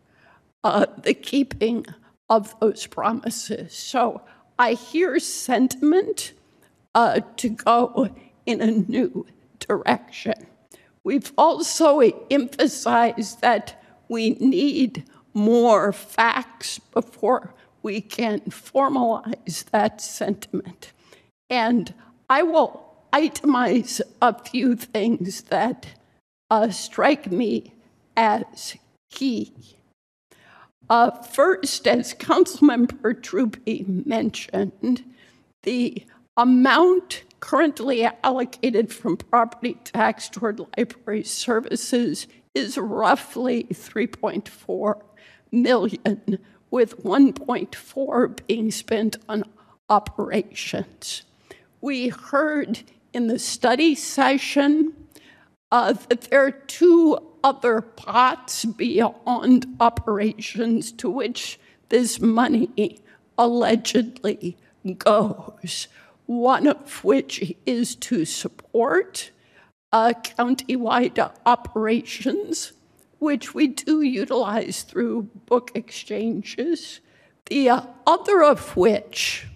uh, 0.65 0.87
the 1.03 1.15
keeping 1.15 1.87
of 2.29 2.59
those 2.61 2.87
promises. 2.87 3.73
So 3.73 4.23
I 4.59 4.75
hear 4.75 5.19
sentiment 5.19 6.33
uh, 6.95 7.21
to 7.37 7.49
go 7.49 8.11
in 8.45 8.61
a 8.61 8.71
new 8.71 9.27
direction. 9.61 10.47
We've 11.05 11.33
also 11.39 12.01
emphasized 12.31 13.41
that 13.41 13.83
we 14.09 14.31
need 14.41 15.05
more 15.33 15.93
facts 15.93 16.79
before 16.79 17.55
we 17.83 18.01
can 18.01 18.41
formalize 18.41 19.65
that 19.71 20.01
sentiment. 20.01 20.93
And 21.49 21.95
I 22.29 22.43
will 22.43 22.88
itemize 23.13 24.01
a 24.21 24.43
few 24.43 24.77
things 24.77 25.43
that 25.43 25.87
uh, 26.51 26.71
strike 26.71 27.31
me 27.31 27.75
as 28.17 28.77
key. 29.11 29.53
Uh, 30.91 31.11
first, 31.23 31.87
as 31.87 32.15
Councilmember 32.15 33.15
Trubee 33.21 34.07
mentioned, 34.07 35.05
the 35.63 36.05
amount 36.37 37.25
currently 37.41 38.09
allocated 38.25 38.93
from 38.93 39.17
property 39.17 39.75
tax 39.85 40.29
toward 40.29 40.61
library 40.61 41.25
services 41.25 42.27
is 42.55 42.79
roughly 42.79 43.65
3.4 43.65 45.01
million, 45.53 46.39
with 46.71 47.03
1.4 47.03 48.47
being 48.47 48.71
spent 48.71 49.17
on 49.29 49.45
operations. 49.89 51.23
We 51.81 52.09
heard 52.09 52.83
in 53.13 53.27
the 53.27 53.39
study 53.39 53.95
session 53.95 54.93
uh, 55.71 55.93
that 56.09 56.23
there 56.23 56.45
are 56.45 56.51
two 56.51 57.19
other 57.43 57.81
pots 57.81 58.65
beyond 58.65 59.67
operations 59.81 60.93
to 60.93 61.09
which 61.09 61.59
this 61.89 62.21
money 62.21 63.01
allegedly 63.37 64.57
goes, 64.99 65.89
one 66.27 66.67
of 66.67 67.05
which 67.05 67.55
is 67.65 67.95
to 67.95 68.25
support 68.25 69.31
uh, 69.93 70.13
countywide 70.23 71.33
operations, 71.47 72.73
which 73.19 73.55
we 73.55 73.67
do 73.69 74.03
utilize 74.03 74.83
through 74.83 75.23
book 75.47 75.71
exchanges, 75.75 77.01
the 77.47 77.71
uh, 77.71 77.83
other 78.07 78.43
of 78.43 78.77
which 78.77 79.47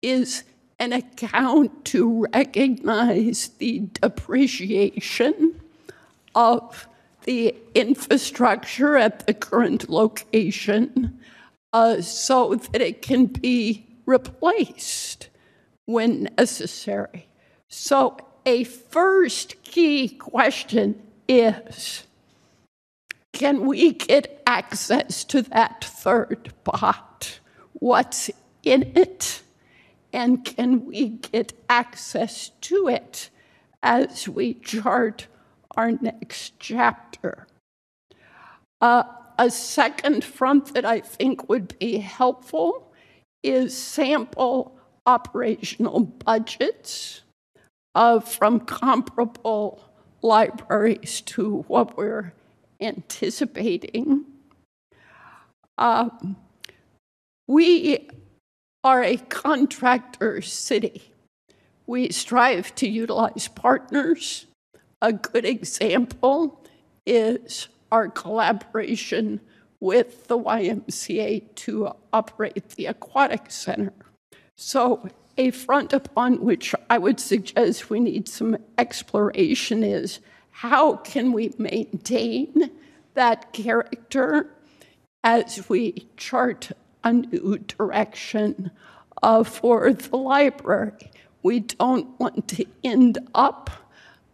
is 0.00 0.44
an 0.78 0.92
account 0.92 1.84
to 1.86 2.26
recognize 2.32 3.48
the 3.58 3.80
depreciation 4.00 5.60
of 6.34 6.88
the 7.24 7.54
infrastructure 7.74 8.96
at 8.96 9.26
the 9.26 9.34
current 9.34 9.88
location 9.88 11.18
uh, 11.72 12.00
so 12.00 12.54
that 12.54 12.80
it 12.80 13.02
can 13.02 13.26
be 13.26 13.86
replaced 14.06 15.28
when 15.86 16.28
necessary. 16.38 17.26
So, 17.68 18.16
a 18.46 18.64
first 18.64 19.62
key 19.64 20.08
question 20.08 21.02
is 21.28 22.04
can 23.32 23.66
we 23.66 23.92
get 23.92 24.42
access 24.46 25.24
to 25.24 25.42
that 25.42 25.82
third 25.84 26.52
pot? 26.62 27.40
What's 27.72 28.30
in 28.62 28.92
it? 28.94 29.42
And 30.14 30.44
can 30.44 30.86
we 30.86 31.08
get 31.08 31.52
access 31.68 32.50
to 32.60 32.86
it 32.86 33.30
as 33.82 34.28
we 34.28 34.54
chart 34.54 35.26
our 35.76 35.90
next 35.90 36.60
chapter? 36.60 37.48
Uh, 38.80 39.02
a 39.40 39.50
second 39.50 40.22
front 40.22 40.72
that 40.74 40.84
I 40.84 41.00
think 41.00 41.48
would 41.48 41.76
be 41.80 41.98
helpful 41.98 42.92
is 43.42 43.76
sample 43.76 44.78
operational 45.04 45.98
budgets 45.98 47.22
uh, 47.96 48.20
from 48.20 48.60
comparable 48.60 49.82
libraries 50.22 51.22
to 51.22 51.64
what 51.66 51.96
we're 51.96 52.32
anticipating. 52.80 54.26
Um, 55.76 56.36
we 57.48 58.08
are 58.84 59.02
a 59.02 59.16
contractor 59.16 60.42
city. 60.42 61.10
We 61.86 62.10
strive 62.10 62.74
to 62.76 62.88
utilize 62.88 63.48
partners. 63.48 64.46
A 65.00 65.12
good 65.12 65.46
example 65.46 66.62
is 67.06 67.68
our 67.90 68.08
collaboration 68.08 69.40
with 69.80 70.28
the 70.28 70.38
YMCA 70.38 71.54
to 71.54 71.92
operate 72.12 72.70
the 72.70 72.86
Aquatic 72.86 73.50
Center. 73.50 73.92
So, 74.56 75.08
a 75.36 75.50
front 75.50 75.92
upon 75.92 76.44
which 76.44 76.74
I 76.88 76.98
would 76.98 77.18
suggest 77.18 77.90
we 77.90 78.00
need 78.00 78.28
some 78.28 78.56
exploration 78.78 79.82
is 79.82 80.20
how 80.50 80.96
can 80.96 81.32
we 81.32 81.52
maintain 81.58 82.70
that 83.14 83.52
character 83.52 84.48
as 85.24 85.68
we 85.68 86.08
chart 86.16 86.70
a 87.04 87.12
new 87.12 87.58
direction 87.58 88.70
uh, 89.22 89.44
for 89.44 89.92
the 89.92 90.16
library. 90.16 91.10
We 91.42 91.60
don't 91.60 92.18
want 92.18 92.48
to 92.48 92.66
end 92.82 93.18
up 93.34 93.70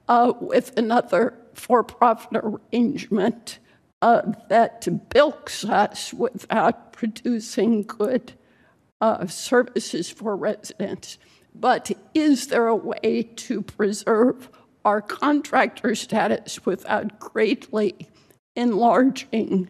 uh, 0.08 0.32
with 0.40 0.76
another 0.78 1.34
for 1.54 1.82
profit 1.84 2.40
arrangement 2.42 3.58
uh, 4.02 4.22
that 4.48 5.10
bilks 5.10 5.64
us 5.64 6.14
without 6.14 6.92
producing 6.92 7.82
good 7.82 8.32
uh, 9.00 9.26
services 9.26 10.10
for 10.10 10.36
residents. 10.36 11.18
But 11.54 11.90
is 12.14 12.46
there 12.46 12.68
a 12.68 12.76
way 12.76 13.22
to 13.22 13.62
preserve 13.62 14.48
our 14.84 15.02
contractor 15.02 15.94
status 15.94 16.64
without 16.64 17.18
greatly 17.18 18.08
enlarging 18.56 19.68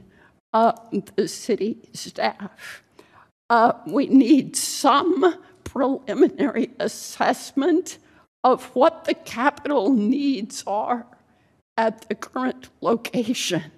uh, 0.52 0.72
the 1.16 1.27
city 1.27 1.78
staff? 1.93 2.82
Uh, 3.51 3.72
we 3.85 4.06
need 4.06 4.55
some 4.55 5.35
preliminary 5.64 6.70
assessment 6.78 7.98
of 8.44 8.64
what 8.77 9.05
the 9.05 9.14
capital 9.14 9.93
needs 9.93 10.62
are 10.68 11.05
at 11.77 12.09
the 12.09 12.14
current 12.14 12.68
location. 12.81 13.72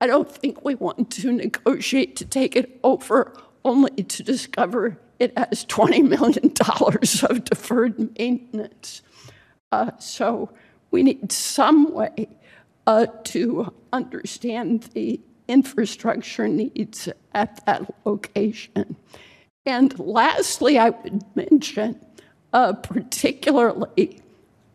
I 0.00 0.06
don't 0.06 0.30
think 0.30 0.62
we 0.64 0.74
want 0.74 1.10
to 1.12 1.32
negotiate 1.32 2.16
to 2.16 2.26
take 2.26 2.54
it 2.54 2.78
over 2.84 3.34
only 3.64 4.02
to 4.02 4.22
discover 4.22 5.00
it 5.18 5.36
has 5.36 5.64
$20 5.64 6.06
million 6.06 6.52
of 7.30 7.44
deferred 7.44 8.18
maintenance. 8.18 9.02
Uh, 9.72 9.90
so 9.98 10.50
we 10.90 11.02
need 11.02 11.32
some 11.32 11.92
way 11.92 12.28
uh, 12.86 13.06
to 13.24 13.72
understand 13.92 14.84
the 14.94 15.20
infrastructure 15.48 16.46
needs 16.46 17.08
at 17.32 17.64
that 17.66 17.92
location. 18.04 18.96
And 19.66 19.98
lastly, 19.98 20.78
I 20.78 20.90
would 20.90 21.24
mention, 21.34 22.00
uh, 22.52 22.74
particularly 22.74 24.20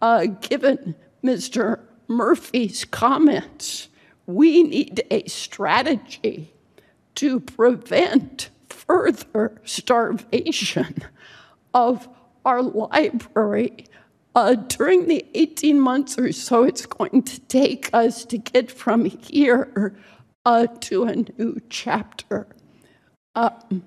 uh, 0.02 0.26
given 0.26 0.96
Mr. 1.24 1.80
Murphy's 2.08 2.84
comments, 2.86 3.88
we 4.26 4.64
need 4.64 5.04
a 5.10 5.26
strategy 5.28 6.54
to 7.16 7.40
prevent 7.40 8.50
further 8.70 9.62
starvation 9.64 10.96
of 11.74 12.08
our 12.46 12.62
library 12.62 13.88
uh, 14.36 14.56
during 14.56 15.08
the 15.08 15.26
18 15.36 15.80
months 15.80 16.18
or 16.18 16.32
so 16.32 16.64
it's 16.64 16.86
going 16.86 17.22
to 17.24 17.40
take 17.42 17.90
us 17.94 18.26
to 18.26 18.38
get 18.38 18.72
from 18.72 19.06
here 19.06 19.96
uh, 20.46 20.68
to 20.82 21.04
a 21.04 21.16
new 21.16 21.62
chapter. 21.70 22.48
Um, 23.36 23.84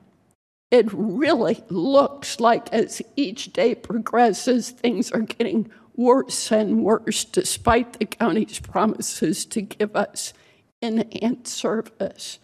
it 0.71 0.93
really 0.93 1.63
looks 1.69 2.41
like 2.41 2.73
as 2.73 3.01
each 3.15 3.53
day 3.53 3.75
progresses, 3.75 4.71
things 4.71 5.11
are 5.13 5.21
getting 5.21 5.71
worse 5.95 6.51
and 6.51 6.83
worse, 6.83 7.25
despite 7.25 7.95
the 7.95 8.05
county's 8.05 8.59
promises 8.59 9.45
to 9.47 9.63
give 9.63 9.95
us 9.95 10.33
enhanced 10.83 11.55
service. 11.55 12.39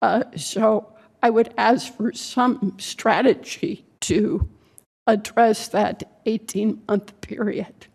Uh, 0.00 0.24
so 0.36 0.92
I 1.22 1.30
would 1.30 1.52
ask 1.58 1.94
for 1.96 2.12
some 2.12 2.76
strategy 2.78 3.84
to 4.02 4.48
address 5.06 5.68
that 5.68 6.20
18 6.26 6.82
month 6.88 7.20
period. 7.20 7.86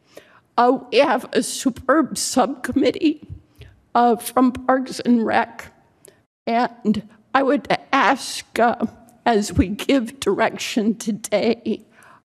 Uh, 0.57 0.79
we 0.91 0.97
have 0.97 1.29
a 1.33 1.41
superb 1.41 2.17
subcommittee 2.17 3.27
uh, 3.95 4.15
from 4.15 4.51
Parks 4.51 4.99
and 4.99 5.25
Rec, 5.25 5.73
and 6.45 7.07
I 7.33 7.43
would 7.43 7.67
ask 7.91 8.59
uh, 8.59 8.85
as 9.25 9.53
we 9.53 9.67
give 9.69 10.19
direction 10.19 10.95
today 10.95 11.85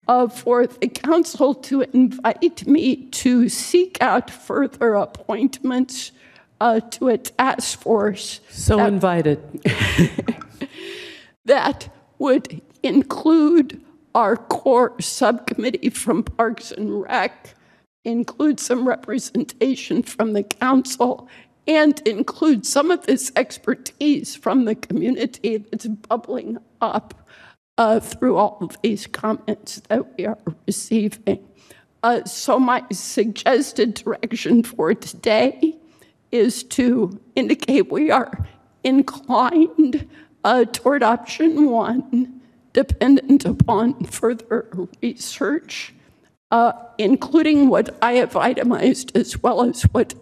uh, 0.08 0.28
for 0.28 0.66
the 0.66 0.88
council 0.88 1.54
to 1.54 1.82
invite 1.94 2.66
me 2.66 3.06
to 3.08 3.50
seek 3.50 3.98
out 4.02 4.30
further 4.30 4.94
appointments 4.94 6.12
uh, 6.60 6.80
to 6.80 7.10
a 7.10 7.18
task 7.18 7.80
force. 7.80 8.40
So 8.50 8.78
that- 8.78 8.88
invited. 8.88 9.40
that 11.46 11.90
would 12.20 12.62
include 12.84 13.82
our 14.16 14.36
core 14.36 15.00
subcommittee 15.00 15.92
from 15.92 16.24
Parks 16.24 16.72
and 16.72 17.02
Rec, 17.02 17.54
include 18.04 18.60
some 18.60 18.88
representation 18.88 20.02
from 20.02 20.34
the 20.34 20.42
council, 20.42 21.30
and 21.68 22.00
include 22.08 22.66
some 22.66 22.92
of 22.92 23.06
this 23.06 23.32
expertise 23.36 24.36
from 24.36 24.66
the 24.66 24.76
community 24.76 25.58
that's 25.58 25.86
bubbling 25.86 26.58
up 26.82 27.28
uh, 27.78 28.00
through 28.00 28.38
all 28.38 28.58
of 28.62 28.78
these 28.82 29.06
comments 29.06 29.82
that 29.90 30.18
we 30.18 30.26
are 30.26 30.38
receiving. 30.66 31.46
Uh, 32.04 32.24
so, 32.24 32.60
my 32.60 32.84
suggested 32.92 33.94
direction 33.96 34.64
for 34.64 34.94
today 34.94 35.76
is 36.32 36.64
to 36.64 37.20
indicate 37.36 37.92
we 37.92 38.12
are 38.12 38.48
inclined 38.84 40.08
uh, 40.44 40.66
toward 40.66 41.04
option 41.04 41.70
one, 41.70 42.42
dependent 42.74 43.46
upon 43.46 44.04
further 44.06 44.68
research, 45.02 45.94
uh, 46.52 46.72
including 46.98 47.68
what 47.68 47.98
I 48.02 48.14
have 48.14 48.36
itemized 48.36 49.16
as 49.18 49.42
well 49.42 49.64
as 49.64 49.84
what 49.84 50.14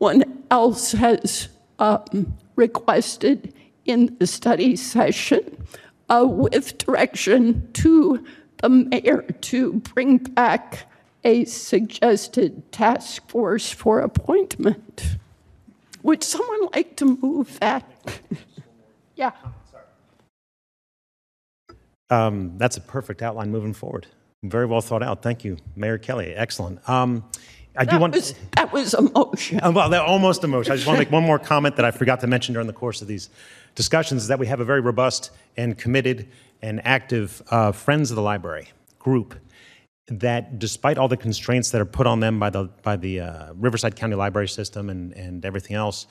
everyone 0.00 0.42
else 0.50 0.92
has 0.92 1.48
um, 1.78 2.36
requested 2.56 3.52
in 3.84 4.16
the 4.18 4.26
study 4.26 4.74
session, 4.76 5.66
uh, 6.08 6.24
with 6.26 6.78
direction 6.78 7.68
to 7.72 8.24
the 8.62 8.68
mayor 8.68 9.22
to 9.40 9.74
bring 9.74 10.18
back 10.18 10.86
a 11.24 11.44
suggested 11.44 12.70
task 12.72 13.28
force 13.28 13.70
for 13.70 14.00
appointment. 14.00 15.16
Would 16.02 16.24
someone 16.24 16.68
like 16.74 16.96
to 16.96 17.18
move 17.20 17.58
that? 17.60 17.84
yeah. 19.16 19.32
Um, 22.08 22.56
that's 22.56 22.76
a 22.76 22.80
perfect 22.80 23.22
outline 23.22 23.50
moving 23.50 23.74
forward. 23.74 24.06
Very 24.42 24.64
well 24.64 24.80
thought 24.80 25.02
out. 25.02 25.22
Thank 25.22 25.44
you, 25.44 25.58
Mayor 25.76 25.98
Kelly. 25.98 26.34
Excellent. 26.34 26.86
Um, 26.88 27.24
I 27.76 27.84
do 27.84 27.92
That 27.92 28.00
want. 28.00 28.14
was, 28.14 28.34
that 28.56 28.72
was 28.72 28.94
emotion. 28.94 29.60
Uh, 29.62 29.70
well, 29.72 29.88
that 29.90 30.02
almost 30.02 30.42
emotion. 30.44 30.72
I 30.72 30.76
just 30.76 30.86
want 30.86 30.98
to 30.98 31.04
make 31.04 31.12
one 31.12 31.22
more 31.24 31.38
comment 31.38 31.76
that 31.76 31.84
I 31.84 31.90
forgot 31.90 32.20
to 32.20 32.26
mention 32.26 32.52
during 32.52 32.66
the 32.66 32.72
course 32.72 33.00
of 33.02 33.08
these 33.08 33.30
discussions: 33.74 34.22
is 34.22 34.28
that 34.28 34.38
we 34.38 34.46
have 34.46 34.60
a 34.60 34.64
very 34.64 34.80
robust 34.80 35.30
and 35.56 35.78
committed 35.78 36.28
and 36.62 36.80
active 36.84 37.42
uh, 37.50 37.72
Friends 37.72 38.10
of 38.10 38.16
the 38.16 38.22
Library 38.22 38.68
group. 38.98 39.34
That, 40.08 40.58
despite 40.58 40.98
all 40.98 41.06
the 41.06 41.16
constraints 41.16 41.70
that 41.70 41.80
are 41.80 41.84
put 41.86 42.06
on 42.08 42.18
them 42.18 42.40
by 42.40 42.50
the 42.50 42.64
by 42.82 42.96
the 42.96 43.20
uh, 43.20 43.52
Riverside 43.54 43.94
County 43.94 44.16
Library 44.16 44.48
System 44.48 44.90
and 44.90 45.12
and 45.12 45.44
everything 45.44 45.76
else, 45.76 46.08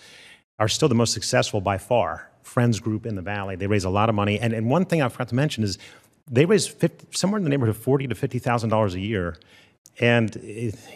are 0.58 0.70
still 0.70 0.88
the 0.88 0.96
most 0.96 1.12
successful 1.14 1.60
by 1.60 1.78
far 1.78 2.32
Friends 2.42 2.80
group 2.80 3.06
in 3.06 3.16
the 3.16 3.22
Valley. 3.22 3.58
They 3.58 3.68
raise 3.68 3.84
a 3.84 3.90
lot 3.90 4.08
of 4.08 4.16
money, 4.16 4.40
and 4.40 4.54
and 4.54 4.70
one 4.70 4.86
thing 4.86 5.02
I 5.02 5.10
forgot 5.10 5.28
to 5.30 5.36
mention 5.36 5.66
is 5.66 5.78
they 6.32 6.46
raise 6.46 6.68
50, 6.68 7.08
somewhere 7.12 7.40
in 7.40 7.44
the 7.44 7.50
neighborhood 7.50 7.76
of 7.76 7.82
forty 7.82 8.08
to 8.08 8.16
fifty 8.16 8.40
thousand 8.40 8.70
dollars 8.70 8.96
a 8.96 9.00
year. 9.02 9.38
And 10.02 10.34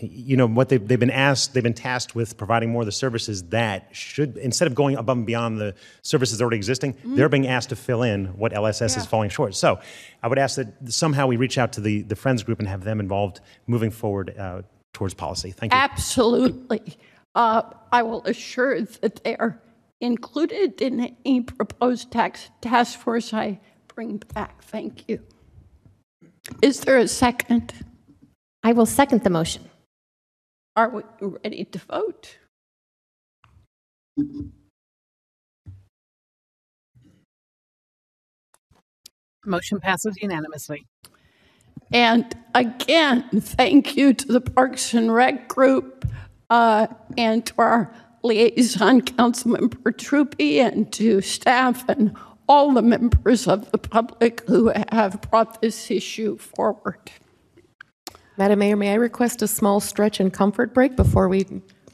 you 0.01 0.37
know 0.37 0.47
what 0.47 0.69
they've, 0.69 0.87
they've 0.87 0.99
been 0.99 1.09
asked, 1.09 1.53
they've 1.53 1.63
been 1.63 1.73
tasked 1.73 2.15
with 2.15 2.37
providing 2.37 2.71
more 2.71 2.83
of 2.83 2.85
the 2.85 2.93
services 2.93 3.43
that 3.49 3.89
should, 3.91 4.37
instead 4.37 4.65
of 4.65 4.75
going 4.75 4.95
above 4.95 5.17
and 5.17 5.25
beyond 5.25 5.59
the 5.59 5.75
services 6.03 6.41
already 6.41 6.55
existing, 6.55 6.95
they're 7.03 7.27
being 7.27 7.47
asked 7.47 7.69
to 7.69 7.75
fill 7.75 8.01
in 8.01 8.27
what 8.37 8.53
LSS 8.53 8.97
is 8.97 9.05
falling 9.05 9.29
short. 9.29 9.55
So 9.55 9.79
I 10.21 10.29
would 10.29 10.39
ask 10.39 10.55
that 10.55 10.91
somehow 10.91 11.27
we 11.27 11.35
reach 11.35 11.57
out 11.57 11.73
to 11.73 11.81
the, 11.81 12.03
the 12.03 12.15
Friends 12.15 12.43
group 12.43 12.59
and 12.59 12.67
have 12.67 12.85
them 12.85 13.01
involved 13.01 13.41
moving 13.67 13.91
forward 13.91 14.37
uh, 14.37 14.61
towards 14.93 15.13
policy. 15.13 15.51
Thank 15.51 15.73
you. 15.73 15.79
Absolutely. 15.79 16.97
Uh, 17.35 17.63
I 17.91 18.03
will 18.03 18.23
assure 18.23 18.81
that 18.81 19.23
they 19.23 19.35
are 19.35 19.61
included 19.99 20.81
in 20.81 21.15
any 21.25 21.41
proposed 21.41 22.11
tax 22.11 22.49
task 22.61 22.99
force 22.99 23.33
I 23.33 23.59
bring 23.87 24.21
back. 24.33 24.63
Thank 24.63 25.09
you. 25.09 25.19
Is 26.61 26.81
there 26.81 26.97
a 26.97 27.07
second? 27.07 27.73
I 28.63 28.71
will 28.71 28.85
second 28.85 29.23
the 29.23 29.29
motion. 29.29 29.69
Are 30.75 30.89
we 30.89 31.03
ready 31.43 31.65
to 31.65 31.79
vote? 31.79 32.37
Motion 39.45 39.79
passes 39.79 40.17
unanimously. 40.21 40.85
And 41.91 42.33
again, 42.55 43.27
thank 43.39 43.97
you 43.97 44.13
to 44.13 44.27
the 44.27 44.41
Parks 44.41 44.93
and 44.93 45.13
Rec 45.13 45.49
group 45.49 46.07
uh, 46.49 46.87
and 47.17 47.45
to 47.45 47.53
our 47.57 47.93
liaison, 48.23 49.01
Councilmember 49.01 49.91
Trubee, 49.91 50.59
and 50.59 50.91
to 50.93 51.21
staff 51.21 51.87
and 51.89 52.15
all 52.47 52.73
the 52.73 52.81
members 52.81 53.47
of 53.47 53.71
the 53.71 53.77
public 53.77 54.47
who 54.47 54.71
have 54.91 55.21
brought 55.29 55.61
this 55.61 55.91
issue 55.91 56.37
forward. 56.37 57.11
Madam 58.37 58.59
Mayor, 58.59 58.75
may 58.75 58.91
I 58.91 58.95
request 58.95 59.41
a 59.43 59.47
small 59.47 59.79
stretch 59.79 60.19
and 60.19 60.33
comfort 60.33 60.73
break 60.73 60.95
before 60.95 61.29
we, 61.29 61.45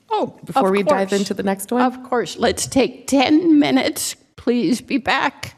Oh, 0.09 0.39
before 0.45 0.67
of 0.67 0.71
we 0.71 0.83
dive 0.83 1.11
into 1.11 1.33
the 1.33 1.43
next 1.43 1.69
one? 1.71 1.81
Of 1.81 2.01
course. 2.03 2.37
Let's 2.37 2.65
take 2.65 3.07
10 3.07 3.59
minutes. 3.59 4.15
Please 4.37 4.79
be 4.81 4.97
back. 4.97 5.55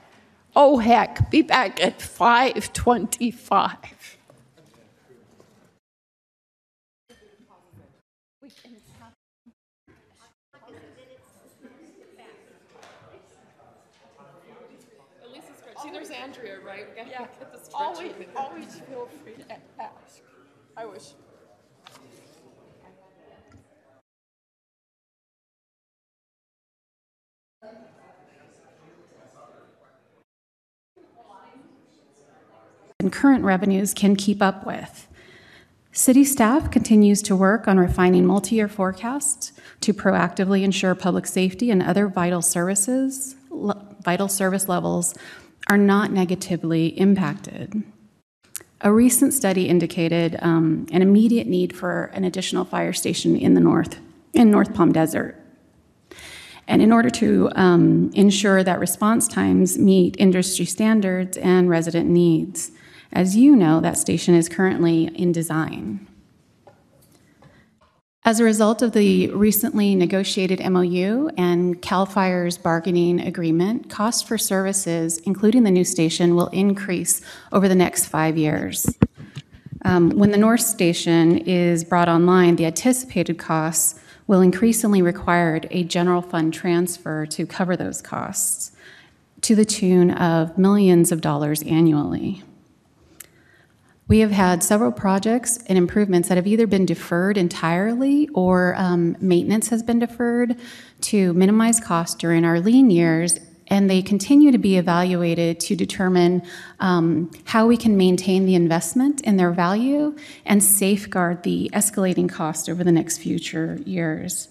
Oh, 0.55 0.79
heck, 0.79 1.29
be 1.29 1.43
back 1.43 1.79
at 1.81 2.01
525. 2.01 4.17
See, 15.81 15.89
there's 15.89 16.11
Andrea, 16.11 16.59
right? 16.59 16.85
We 16.87 16.95
gotta 16.95 17.09
get 17.09 17.53
the 17.53 17.59
Always, 17.73 18.11
always 18.35 18.81
feel 18.87 19.09
free 19.23 19.33
to 19.33 19.51
ask. 19.79 20.00
I 20.81 20.85
was. 20.85 21.13
and 32.99 33.11
current 33.11 33.43
revenues 33.43 33.95
can 33.95 34.15
keep 34.15 34.43
up 34.43 34.65
with. 34.65 35.07
City 35.91 36.23
staff 36.23 36.69
continues 36.69 37.23
to 37.23 37.35
work 37.35 37.67
on 37.67 37.79
refining 37.79 38.25
multi-year 38.25 38.67
forecasts 38.67 39.53
to 39.81 39.91
proactively 39.91 40.61
ensure 40.61 40.93
public 40.93 41.25
safety 41.25 41.71
and 41.71 41.81
other 41.81 42.07
vital 42.07 42.43
services, 42.43 43.35
vital 44.03 44.27
service 44.27 44.67
levels 44.67 45.15
are 45.67 45.77
not 45.77 46.11
negatively 46.11 46.87
impacted. 46.99 47.83
A 48.83 48.91
recent 48.91 49.31
study 49.31 49.67
indicated 49.67 50.37
um, 50.41 50.87
an 50.91 51.03
immediate 51.03 51.45
need 51.45 51.71
for 51.75 52.05
an 52.13 52.23
additional 52.23 52.65
fire 52.65 52.93
station 52.93 53.35
in 53.35 53.53
the 53.53 53.61
north, 53.61 53.99
in 54.33 54.49
North 54.49 54.73
Palm 54.73 54.91
Desert. 54.91 55.37
and 56.67 56.81
in 56.81 56.91
order 56.91 57.09
to 57.09 57.49
um, 57.55 58.11
ensure 58.13 58.63
that 58.63 58.79
response 58.79 59.27
times 59.27 59.77
meet 59.77 60.15
industry 60.17 60.65
standards 60.65 61.37
and 61.37 61.69
resident 61.69 62.09
needs. 62.09 62.71
As 63.11 63.35
you 63.35 63.55
know, 63.55 63.81
that 63.81 63.97
station 63.97 64.35
is 64.35 64.47
currently 64.47 65.05
in 65.15 65.31
design. 65.31 66.07
As 68.23 68.39
a 68.39 68.43
result 68.43 68.83
of 68.83 68.91
the 68.91 69.29
recently 69.31 69.95
negotiated 69.95 70.59
MOU 70.59 71.31
and 71.37 71.81
CAL 71.81 72.05
FIRE's 72.05 72.55
bargaining 72.55 73.19
agreement, 73.19 73.89
cost 73.89 74.27
for 74.27 74.37
services, 74.37 75.17
including 75.25 75.63
the 75.63 75.71
new 75.71 75.83
station, 75.83 76.35
will 76.35 76.49
increase 76.49 77.21
over 77.51 77.67
the 77.67 77.73
next 77.73 78.05
five 78.05 78.37
years. 78.37 78.95
Um, 79.83 80.11
when 80.11 80.29
the 80.29 80.37
North 80.37 80.61
Station 80.61 81.39
is 81.39 81.83
brought 81.83 82.07
online, 82.07 82.57
the 82.57 82.67
anticipated 82.67 83.39
costs 83.39 83.99
will 84.27 84.41
increasingly 84.41 85.01
require 85.01 85.59
a 85.71 85.83
general 85.83 86.21
fund 86.21 86.53
transfer 86.53 87.25
to 87.25 87.47
cover 87.47 87.75
those 87.75 88.03
costs 88.03 88.71
to 89.41 89.55
the 89.55 89.65
tune 89.65 90.11
of 90.11 90.59
millions 90.59 91.11
of 91.11 91.21
dollars 91.21 91.63
annually. 91.63 92.43
We 94.11 94.19
have 94.19 94.31
had 94.31 94.61
several 94.61 94.91
projects 94.91 95.63
and 95.67 95.77
improvements 95.77 96.27
that 96.27 96.35
have 96.35 96.45
either 96.45 96.67
been 96.67 96.85
deferred 96.85 97.37
entirely 97.37 98.27
or 98.33 98.75
um, 98.77 99.15
maintenance 99.21 99.69
has 99.69 99.81
been 99.83 99.99
deferred 99.99 100.57
to 101.03 101.31
minimize 101.31 101.79
costs 101.79 102.15
during 102.15 102.43
our 102.43 102.59
lean 102.59 102.89
years, 102.91 103.39
and 103.67 103.89
they 103.89 104.01
continue 104.01 104.51
to 104.51 104.57
be 104.57 104.75
evaluated 104.75 105.61
to 105.61 105.77
determine 105.77 106.43
um, 106.81 107.31
how 107.45 107.67
we 107.67 107.77
can 107.77 107.95
maintain 107.95 108.45
the 108.45 108.53
investment 108.53 109.21
in 109.21 109.37
their 109.37 109.51
value 109.51 110.13
and 110.45 110.61
safeguard 110.61 111.43
the 111.43 111.69
escalating 111.71 112.27
cost 112.27 112.67
over 112.67 112.83
the 112.83 112.91
next 112.91 113.19
future 113.19 113.79
years. 113.85 114.49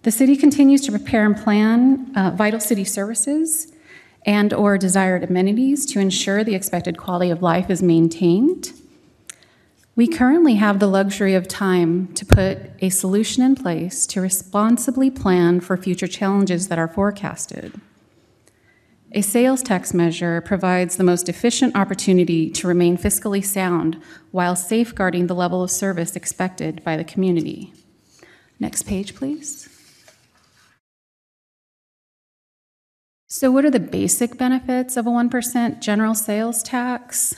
The 0.00 0.10
city 0.10 0.34
continues 0.34 0.80
to 0.86 0.92
prepare 0.92 1.26
and 1.26 1.36
plan 1.36 2.10
uh, 2.16 2.30
vital 2.30 2.58
city 2.58 2.84
services 2.84 3.70
and 4.28 4.52
or 4.52 4.76
desired 4.76 5.24
amenities 5.24 5.86
to 5.86 5.98
ensure 5.98 6.44
the 6.44 6.54
expected 6.54 6.98
quality 6.98 7.30
of 7.30 7.40
life 7.40 7.70
is 7.70 7.82
maintained. 7.82 8.74
We 9.96 10.06
currently 10.06 10.56
have 10.56 10.80
the 10.80 10.86
luxury 10.86 11.34
of 11.34 11.48
time 11.48 12.12
to 12.12 12.26
put 12.26 12.58
a 12.80 12.90
solution 12.90 13.42
in 13.42 13.54
place 13.54 14.06
to 14.08 14.20
responsibly 14.20 15.10
plan 15.10 15.60
for 15.60 15.78
future 15.78 16.06
challenges 16.06 16.68
that 16.68 16.78
are 16.78 16.86
forecasted. 16.86 17.80
A 19.12 19.22
sales 19.22 19.62
tax 19.62 19.94
measure 19.94 20.42
provides 20.42 20.96
the 20.96 21.04
most 21.04 21.30
efficient 21.30 21.74
opportunity 21.74 22.50
to 22.50 22.68
remain 22.68 22.98
fiscally 22.98 23.42
sound 23.42 23.98
while 24.30 24.54
safeguarding 24.54 25.26
the 25.26 25.34
level 25.34 25.62
of 25.62 25.70
service 25.70 26.14
expected 26.14 26.84
by 26.84 26.98
the 26.98 27.02
community. 27.04 27.72
Next 28.60 28.82
page, 28.82 29.14
please. 29.14 29.77
So, 33.30 33.50
what 33.50 33.66
are 33.66 33.70
the 33.70 33.78
basic 33.78 34.38
benefits 34.38 34.96
of 34.96 35.06
a 35.06 35.10
1% 35.10 35.80
general 35.80 36.14
sales 36.14 36.62
tax? 36.62 37.34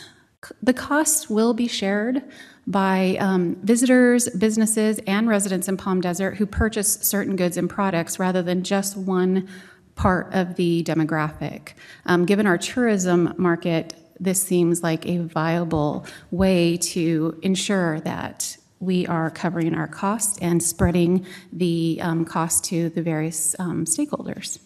The 0.62 0.73
costs 0.73 1.29
will 1.29 1.53
be 1.53 1.67
shared 1.67 2.23
by 2.65 3.17
um, 3.19 3.57
visitors, 3.65 4.29
businesses, 4.29 5.01
and 5.09 5.29
residents 5.29 5.67
in 5.67 5.77
Palm 5.77 6.01
Desert 6.01 6.37
who 6.37 6.47
purchase 6.47 6.95
certain 7.03 7.35
goods 7.35 7.57
and 7.57 7.69
products 7.69 8.21
rather 8.21 8.41
than 8.41 8.62
just 8.62 8.97
one 8.97 9.49
part 9.97 10.33
of 10.33 10.55
the 10.55 10.85
demographic. 10.85 11.73
Um, 12.07 12.25
given 12.25 12.47
our 12.47 12.57
tourism 12.57 13.35
market, 13.37 13.95
this 14.21 14.41
seems 14.41 14.85
like 14.85 15.07
a 15.07 15.19
viable 15.19 16.07
way 16.31 16.77
to 16.77 17.37
ensure 17.43 17.99
that 18.03 18.57
we 18.79 19.09
are 19.09 19.29
covering 19.29 19.75
our 19.75 19.89
costs 19.89 20.39
and 20.39 20.62
spreading 20.62 21.27
the 21.53 21.99
um, 22.01 22.25
cost 22.25 22.62
to 22.67 22.91
the 22.91 23.03
various 23.03 23.57
um, 23.59 23.87
stakeholders. 23.87 24.61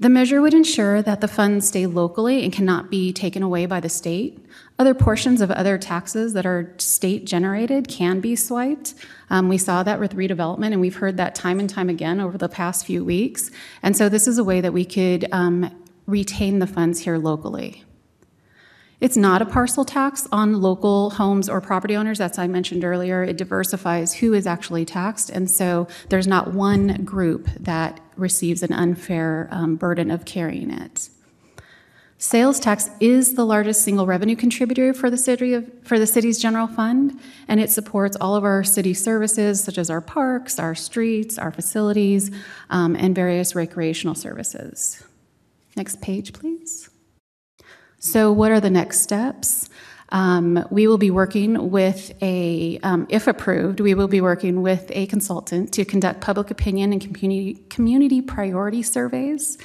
The 0.00 0.08
measure 0.08 0.40
would 0.40 0.54
ensure 0.54 1.02
that 1.02 1.20
the 1.20 1.28
funds 1.28 1.68
stay 1.68 1.84
locally 1.84 2.42
and 2.42 2.50
cannot 2.50 2.90
be 2.90 3.12
taken 3.12 3.42
away 3.42 3.66
by 3.66 3.80
the 3.80 3.90
state. 3.90 4.42
Other 4.78 4.94
portions 4.94 5.42
of 5.42 5.50
other 5.50 5.76
taxes 5.76 6.32
that 6.32 6.46
are 6.46 6.72
state 6.78 7.26
generated 7.26 7.86
can 7.86 8.18
be 8.18 8.34
swiped. 8.34 8.94
Um, 9.28 9.50
we 9.50 9.58
saw 9.58 9.82
that 9.82 10.00
with 10.00 10.16
redevelopment, 10.16 10.72
and 10.72 10.80
we've 10.80 10.96
heard 10.96 11.18
that 11.18 11.34
time 11.34 11.60
and 11.60 11.68
time 11.68 11.90
again 11.90 12.18
over 12.18 12.38
the 12.38 12.48
past 12.48 12.86
few 12.86 13.04
weeks. 13.04 13.50
And 13.82 13.94
so, 13.94 14.08
this 14.08 14.26
is 14.26 14.38
a 14.38 14.44
way 14.44 14.62
that 14.62 14.72
we 14.72 14.86
could 14.86 15.28
um, 15.32 15.70
retain 16.06 16.60
the 16.60 16.66
funds 16.66 17.00
here 17.00 17.18
locally. 17.18 17.84
It's 19.00 19.16
not 19.16 19.40
a 19.40 19.46
parcel 19.46 19.84
tax 19.86 20.28
on 20.30 20.60
local 20.60 21.10
homes 21.10 21.48
or 21.48 21.60
property 21.62 21.96
owners. 21.96 22.20
As 22.20 22.38
I 22.38 22.46
mentioned 22.46 22.84
earlier, 22.84 23.22
it 23.22 23.38
diversifies 23.38 24.12
who 24.12 24.34
is 24.34 24.46
actually 24.46 24.84
taxed. 24.84 25.30
And 25.30 25.50
so 25.50 25.88
there's 26.10 26.26
not 26.26 26.52
one 26.52 27.04
group 27.04 27.48
that 27.58 27.98
receives 28.16 28.62
an 28.62 28.74
unfair 28.74 29.48
um, 29.50 29.76
burden 29.76 30.10
of 30.10 30.26
carrying 30.26 30.70
it. 30.70 31.08
Sales 32.18 32.60
tax 32.60 32.90
is 33.00 33.34
the 33.34 33.46
largest 33.46 33.82
single 33.82 34.04
revenue 34.04 34.36
contributor 34.36 34.92
for 34.92 35.08
the 35.08 35.16
city 35.16 35.54
of, 35.54 35.66
for 35.84 35.98
the 35.98 36.06
city's 36.06 36.38
general 36.38 36.66
fund, 36.66 37.18
and 37.48 37.58
it 37.58 37.70
supports 37.70 38.14
all 38.20 38.36
of 38.36 38.44
our 38.44 38.62
city 38.62 38.92
services 38.92 39.64
such 39.64 39.78
as 39.78 39.88
our 39.88 40.02
parks, 40.02 40.58
our 40.58 40.74
streets, 40.74 41.38
our 41.38 41.50
facilities, 41.50 42.30
um, 42.68 42.94
and 42.94 43.14
various 43.14 43.54
recreational 43.54 44.14
services. 44.14 45.02
Next 45.76 46.02
page, 46.02 46.34
please. 46.34 46.89
So, 48.02 48.32
what 48.32 48.50
are 48.50 48.60
the 48.60 48.70
next 48.70 49.00
steps? 49.00 49.68
Um, 50.08 50.66
we 50.70 50.86
will 50.86 50.96
be 50.96 51.10
working 51.10 51.70
with 51.70 52.14
a, 52.22 52.80
um, 52.82 53.06
if 53.10 53.26
approved, 53.26 53.78
we 53.78 53.92
will 53.92 54.08
be 54.08 54.22
working 54.22 54.62
with 54.62 54.90
a 54.94 55.04
consultant 55.08 55.70
to 55.74 55.84
conduct 55.84 56.22
public 56.22 56.50
opinion 56.50 56.94
and 56.94 57.02
community, 57.02 57.62
community 57.68 58.22
priority 58.22 58.82
surveys. 58.82 59.58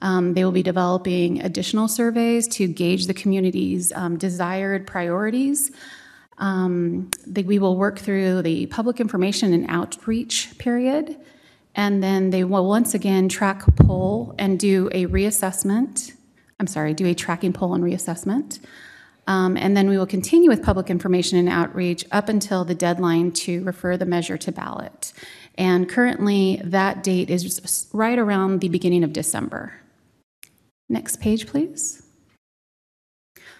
Um, 0.00 0.34
they 0.34 0.44
will 0.44 0.52
be 0.52 0.62
developing 0.62 1.42
additional 1.42 1.88
surveys 1.88 2.46
to 2.48 2.68
gauge 2.68 3.08
the 3.08 3.14
community's 3.14 3.90
um, 3.96 4.16
desired 4.16 4.86
priorities. 4.86 5.72
Um, 6.38 7.10
the, 7.26 7.42
we 7.42 7.58
will 7.58 7.76
work 7.76 7.98
through 7.98 8.42
the 8.42 8.66
public 8.66 9.00
information 9.00 9.52
and 9.52 9.66
outreach 9.68 10.56
period, 10.56 11.16
and 11.74 12.00
then 12.00 12.30
they 12.30 12.44
will 12.44 12.68
once 12.68 12.94
again 12.94 13.28
track 13.28 13.64
poll 13.74 14.36
and 14.38 14.56
do 14.56 14.88
a 14.92 15.06
reassessment 15.06 16.12
I'm 16.62 16.68
sorry, 16.68 16.94
do 16.94 17.06
a 17.06 17.14
tracking 17.14 17.52
poll 17.52 17.74
and 17.74 17.82
reassessment. 17.82 18.60
Um, 19.26 19.56
and 19.56 19.76
then 19.76 19.88
we 19.88 19.98
will 19.98 20.06
continue 20.06 20.48
with 20.48 20.62
public 20.62 20.90
information 20.90 21.36
and 21.38 21.48
outreach 21.48 22.04
up 22.12 22.28
until 22.28 22.64
the 22.64 22.74
deadline 22.76 23.32
to 23.32 23.64
refer 23.64 23.96
the 23.96 24.06
measure 24.06 24.38
to 24.38 24.52
ballot. 24.52 25.12
And 25.58 25.88
currently, 25.88 26.60
that 26.62 27.02
date 27.02 27.30
is 27.30 27.88
right 27.92 28.16
around 28.16 28.60
the 28.60 28.68
beginning 28.68 29.02
of 29.02 29.12
December. 29.12 29.74
Next 30.88 31.20
page, 31.20 31.48
please. 31.48 32.06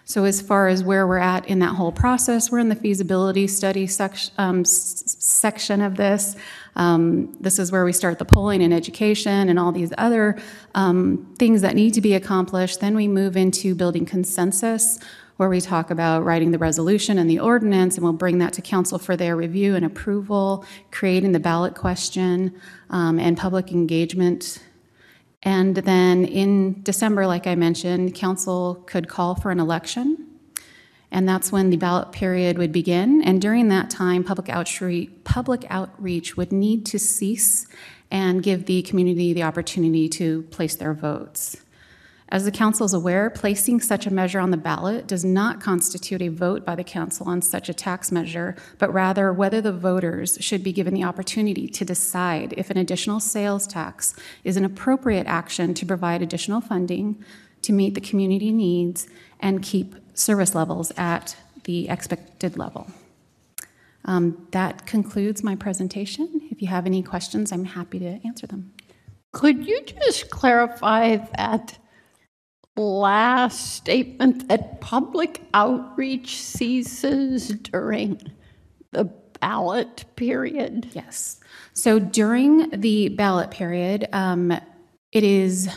So, 0.04 0.22
as 0.22 0.40
far 0.40 0.68
as 0.68 0.84
where 0.84 1.04
we're 1.04 1.18
at 1.18 1.48
in 1.48 1.58
that 1.58 1.74
whole 1.74 1.90
process, 1.90 2.52
we're 2.52 2.60
in 2.60 2.68
the 2.68 2.76
feasibility 2.76 3.48
study 3.48 3.88
section, 3.88 4.32
um, 4.38 4.64
section 4.64 5.80
of 5.80 5.96
this. 5.96 6.36
Um, 6.76 7.32
this 7.40 7.58
is 7.58 7.70
where 7.70 7.84
we 7.84 7.92
start 7.92 8.18
the 8.18 8.24
polling 8.24 8.62
and 8.62 8.72
education 8.72 9.48
and 9.48 9.58
all 9.58 9.72
these 9.72 9.92
other 9.98 10.38
um, 10.74 11.34
things 11.38 11.60
that 11.62 11.74
need 11.74 11.94
to 11.94 12.00
be 12.00 12.14
accomplished. 12.14 12.80
Then 12.80 12.94
we 12.94 13.08
move 13.08 13.36
into 13.36 13.74
building 13.74 14.06
consensus, 14.06 14.98
where 15.36 15.48
we 15.48 15.60
talk 15.60 15.90
about 15.90 16.24
writing 16.24 16.50
the 16.50 16.58
resolution 16.58 17.18
and 17.18 17.28
the 17.28 17.38
ordinance, 17.38 17.96
and 17.96 18.04
we'll 18.04 18.12
bring 18.12 18.38
that 18.38 18.52
to 18.54 18.62
council 18.62 18.98
for 18.98 19.16
their 19.16 19.36
review 19.36 19.74
and 19.74 19.84
approval, 19.84 20.64
creating 20.90 21.32
the 21.32 21.40
ballot 21.40 21.74
question, 21.74 22.58
um, 22.90 23.18
and 23.18 23.36
public 23.36 23.70
engagement 23.72 24.60
and 25.42 25.76
then 25.76 26.24
in 26.24 26.82
December, 26.82 27.26
like 27.26 27.46
I 27.46 27.54
mentioned, 27.56 28.14
council 28.14 28.82
could 28.86 29.08
call 29.08 29.34
for 29.34 29.50
an 29.50 29.58
election. 29.58 30.31
And 31.12 31.28
that's 31.28 31.52
when 31.52 31.68
the 31.68 31.76
ballot 31.76 32.10
period 32.10 32.56
would 32.56 32.72
begin. 32.72 33.22
And 33.22 33.40
during 33.40 33.68
that 33.68 33.90
time, 33.90 34.24
public 34.24 34.48
outreach, 34.48 35.10
public 35.24 35.66
outreach 35.68 36.39
would 36.39 36.51
need 36.51 36.86
to 36.86 36.98
cease 36.98 37.66
and 38.10 38.43
give 38.43 38.64
the 38.64 38.82
community 38.82 39.34
the 39.34 39.43
opportunity 39.43 40.09
to 40.09 40.43
place 40.44 40.74
their 40.74 40.94
votes. 40.94 41.59
As 42.30 42.47
the 42.47 42.51
council 42.51 42.86
is 42.86 42.94
aware, 42.94 43.28
placing 43.28 43.80
such 43.80 44.06
a 44.06 44.12
measure 44.12 44.40
on 44.40 44.51
the 44.51 44.56
ballot 44.56 45.06
does 45.06 45.22
not 45.22 45.60
constitute 45.60 46.22
a 46.22 46.28
vote 46.28 46.64
by 46.64 46.74
the 46.74 46.82
council 46.82 47.28
on 47.28 47.43
such 47.43 47.68
a 47.68 47.74
tax 47.74 48.10
measure, 48.10 48.56
but 48.78 48.90
rather 48.90 49.34
whether 49.34 49.60
the 49.60 49.72
voters 49.72 50.39
should 50.40 50.64
be 50.64 50.72
given 50.72 50.94
the 50.94 51.05
opportunity 51.05 51.68
to 51.68 51.84
decide 51.84 52.55
if 52.56 52.70
an 52.70 52.78
additional 52.78 53.20
sales 53.20 53.66
tax 53.66 54.14
is 54.44 54.56
an 54.56 54.64
appropriate 54.64 55.26
action 55.26 55.74
to 55.74 55.84
provide 55.84 56.22
additional 56.22 56.62
funding 56.62 57.22
to 57.60 57.72
meet 57.72 57.94
the 57.94 58.01
community 58.01 58.51
needs 58.51 59.06
and 59.39 59.62
keep 59.62 59.94
service 60.14 60.55
levels 60.55 60.93
at 60.97 61.36
the 61.64 61.89
expected 61.89 62.56
level. 62.56 62.90
Um, 64.05 64.48
that 64.51 64.86
concludes 64.86 65.44
my 65.44 65.55
presentation. 65.55 66.48
If 66.51 66.60
you 66.60 66.68
have 66.68 66.86
any 66.86 67.02
questions, 67.02 67.52
I'm 67.52 67.64
happy 67.64 67.98
to 68.01 68.20
answer 68.24 68.47
them. 68.47 68.72
Could 69.32 69.66
you 69.66 69.82
just 69.82 70.30
clarify 70.30 71.16
that 71.36 71.78
last 72.76 73.74
statement 73.74 74.48
that 74.48 74.80
public 74.80 75.43
outreach 75.55 76.40
ceases 76.40 77.48
during 77.48 78.20
the 78.90 79.05
ballot 79.40 80.05
period? 80.16 80.89
Yes. 80.93 81.40
So 81.74 81.98
during 81.98 82.70
the 82.70 83.09
ballot 83.10 83.51
period, 83.51 84.09
um, 84.12 84.52
it 85.12 85.22
is 85.22 85.68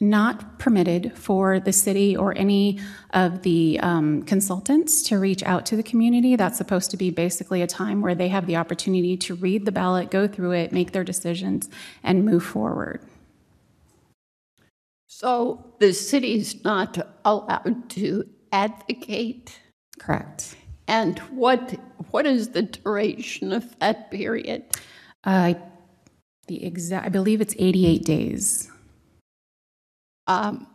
not 0.00 0.58
permitted 0.58 1.16
for 1.16 1.58
the 1.58 1.72
city 1.72 2.16
or 2.16 2.36
any 2.36 2.78
of 3.10 3.42
the 3.42 3.80
um, 3.80 4.22
consultants 4.22 5.02
to 5.04 5.18
reach 5.18 5.42
out 5.44 5.64
to 5.66 5.76
the 5.76 5.82
community. 5.82 6.36
That's 6.36 6.58
supposed 6.58 6.90
to 6.90 6.96
be 6.96 7.10
basically 7.10 7.62
a 7.62 7.66
time 7.66 8.02
where 8.02 8.14
they 8.14 8.28
have 8.28 8.46
the 8.46 8.56
opportunity 8.56 9.16
to 9.18 9.34
read 9.34 9.64
the 9.64 9.72
ballot, 9.72 10.10
go 10.10 10.28
through 10.28 10.52
it, 10.52 10.72
make 10.72 10.92
their 10.92 11.04
decisions, 11.04 11.68
and 12.02 12.24
move 12.24 12.44
forward. 12.44 13.00
So 15.06 15.64
the 15.78 15.92
city's 15.92 16.62
not 16.62 16.98
allowed 17.24 17.88
to 17.90 18.28
advocate? 18.52 19.58
Correct. 19.98 20.56
And 20.88 21.18
what 21.30 21.76
what 22.10 22.26
is 22.26 22.50
the 22.50 22.62
duration 22.62 23.52
of 23.52 23.78
that 23.78 24.10
period? 24.10 24.64
Uh, 25.24 25.54
the 26.46 26.64
exact, 26.64 27.06
I 27.06 27.08
believe 27.08 27.40
it's 27.40 27.56
88 27.58 28.04
days. 28.04 28.70
Um, 30.26 30.66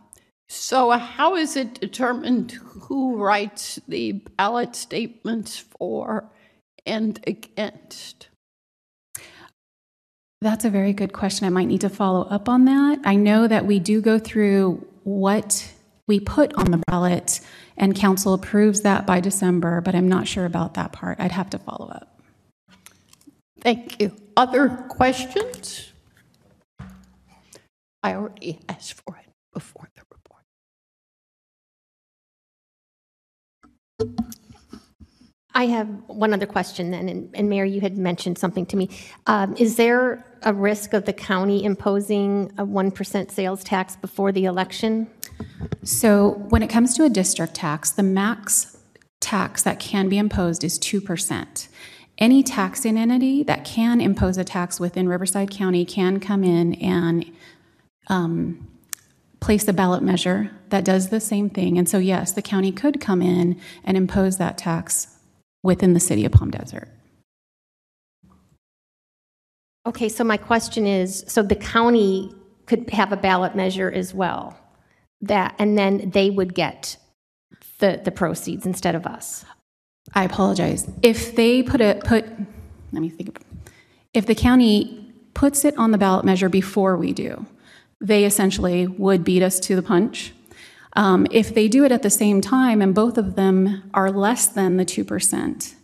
so 0.48 0.90
how 0.90 1.36
is 1.36 1.56
it 1.56 1.80
determined 1.80 2.52
who 2.52 3.16
writes 3.16 3.78
the 3.88 4.12
ballot 4.12 4.76
statements 4.76 5.58
for 5.58 6.24
and 6.84 7.18
against? 7.26 8.28
That's 10.42 10.64
a 10.64 10.70
very 10.70 10.92
good 10.92 11.12
question. 11.12 11.46
I 11.46 11.50
might 11.50 11.68
need 11.68 11.80
to 11.82 11.88
follow 11.88 12.22
up 12.28 12.48
on 12.48 12.66
that. 12.66 13.00
I 13.04 13.14
know 13.14 13.46
that 13.46 13.64
we 13.64 13.78
do 13.78 14.00
go 14.00 14.18
through 14.18 14.86
what 15.04 15.72
we 16.08 16.20
put 16.20 16.52
on 16.54 16.70
the 16.70 16.82
ballot, 16.88 17.40
and 17.76 17.94
council 17.94 18.34
approves 18.34 18.82
that 18.82 19.06
by 19.06 19.20
December, 19.20 19.80
but 19.80 19.94
I'm 19.94 20.08
not 20.08 20.28
sure 20.28 20.44
about 20.44 20.74
that 20.74 20.92
part. 20.92 21.18
I'd 21.20 21.32
have 21.32 21.48
to 21.50 21.58
follow 21.58 21.88
up. 21.88 22.20
Thank 23.60 24.02
you. 24.02 24.14
Other 24.36 24.68
questions? 24.88 25.92
I 28.02 28.14
already 28.14 28.58
asked 28.68 28.94
for 28.94 29.16
it 29.16 29.31
before 29.52 29.88
the 29.94 30.02
report. 30.10 30.42
I 35.54 35.66
have 35.66 35.88
one 36.06 36.32
other 36.32 36.46
question 36.46 36.90
then, 36.90 37.08
and, 37.08 37.30
and 37.34 37.48
Mayor, 37.48 37.64
you 37.64 37.80
had 37.80 37.98
mentioned 37.98 38.38
something 38.38 38.64
to 38.66 38.76
me. 38.76 38.88
Um, 39.26 39.54
is 39.56 39.76
there 39.76 40.24
a 40.42 40.54
risk 40.54 40.94
of 40.94 41.04
the 41.04 41.12
county 41.12 41.64
imposing 41.64 42.50
a 42.56 42.64
1% 42.64 43.30
sales 43.30 43.62
tax 43.62 43.96
before 43.96 44.32
the 44.32 44.46
election? 44.46 45.08
So 45.84 46.30
when 46.48 46.62
it 46.62 46.68
comes 46.68 46.96
to 46.96 47.04
a 47.04 47.10
district 47.10 47.54
tax, 47.54 47.90
the 47.90 48.02
max 48.02 48.78
tax 49.20 49.62
that 49.62 49.78
can 49.78 50.08
be 50.08 50.18
imposed 50.18 50.64
is 50.64 50.78
2%. 50.78 51.68
Any 52.18 52.42
taxing 52.42 52.96
entity 52.96 53.42
that 53.42 53.64
can 53.64 54.00
impose 54.00 54.38
a 54.38 54.44
tax 54.44 54.80
within 54.80 55.08
Riverside 55.08 55.50
County 55.50 55.84
can 55.84 56.20
come 56.20 56.44
in 56.44 56.74
and 56.74 57.30
um, 58.08 58.68
place 59.42 59.66
a 59.68 59.72
ballot 59.72 60.02
measure 60.02 60.50
that 60.70 60.84
does 60.84 61.08
the 61.08 61.20
same 61.20 61.50
thing. 61.50 61.76
And 61.76 61.88
so, 61.88 61.98
yes, 61.98 62.32
the 62.32 62.42
county 62.42 62.72
could 62.72 63.00
come 63.00 63.20
in 63.20 63.60
and 63.84 63.96
impose 63.96 64.38
that 64.38 64.56
tax 64.56 65.18
within 65.62 65.92
the 65.92 66.00
city 66.00 66.24
of 66.24 66.32
Palm 66.32 66.50
Desert. 66.50 66.88
Okay, 69.84 70.08
so 70.08 70.22
my 70.22 70.36
question 70.36 70.86
is, 70.86 71.24
so 71.26 71.42
the 71.42 71.56
county 71.56 72.32
could 72.66 72.88
have 72.90 73.12
a 73.12 73.16
ballot 73.16 73.56
measure 73.56 73.90
as 73.90 74.14
well, 74.14 74.56
that, 75.20 75.56
and 75.58 75.76
then 75.76 76.10
they 76.10 76.30
would 76.30 76.54
get 76.54 76.96
the, 77.78 78.00
the 78.04 78.12
proceeds 78.12 78.64
instead 78.64 78.94
of 78.94 79.06
us? 79.06 79.44
I 80.14 80.22
apologize. 80.22 80.88
If 81.02 81.34
they 81.34 81.64
put 81.64 81.80
it, 81.80 82.04
put, 82.04 82.24
let 82.92 83.02
me 83.02 83.10
think. 83.10 83.40
If 84.14 84.26
the 84.26 84.36
county 84.36 85.12
puts 85.34 85.64
it 85.64 85.76
on 85.76 85.90
the 85.90 85.98
ballot 85.98 86.24
measure 86.24 86.48
before 86.48 86.96
we 86.96 87.12
do, 87.12 87.44
they 88.02 88.24
essentially 88.24 88.86
would 88.86 89.24
beat 89.24 89.42
us 89.42 89.58
to 89.60 89.76
the 89.76 89.82
punch. 89.82 90.34
Um, 90.94 91.26
if 91.30 91.54
they 91.54 91.68
do 91.68 91.84
it 91.84 91.92
at 91.92 92.02
the 92.02 92.10
same 92.10 92.42
time 92.42 92.82
and 92.82 92.94
both 92.94 93.16
of 93.16 93.36
them 93.36 93.90
are 93.94 94.10
less 94.10 94.46
than 94.46 94.76
the 94.76 94.84
2%, 94.84 95.74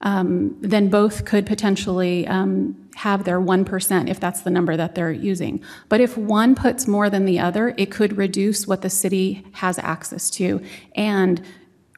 um, 0.00 0.56
then 0.60 0.88
both 0.88 1.24
could 1.24 1.46
potentially 1.46 2.26
um, 2.26 2.88
have 2.96 3.24
their 3.24 3.40
1% 3.40 4.08
if 4.08 4.18
that's 4.18 4.40
the 4.40 4.50
number 4.50 4.76
that 4.76 4.94
they're 4.94 5.12
using. 5.12 5.62
But 5.88 6.00
if 6.00 6.16
one 6.18 6.54
puts 6.54 6.86
more 6.86 7.08
than 7.08 7.26
the 7.26 7.38
other, 7.38 7.74
it 7.76 7.90
could 7.90 8.16
reduce 8.16 8.66
what 8.66 8.82
the 8.82 8.90
city 8.90 9.44
has 9.52 9.78
access 9.78 10.30
to 10.30 10.62
and 10.94 11.40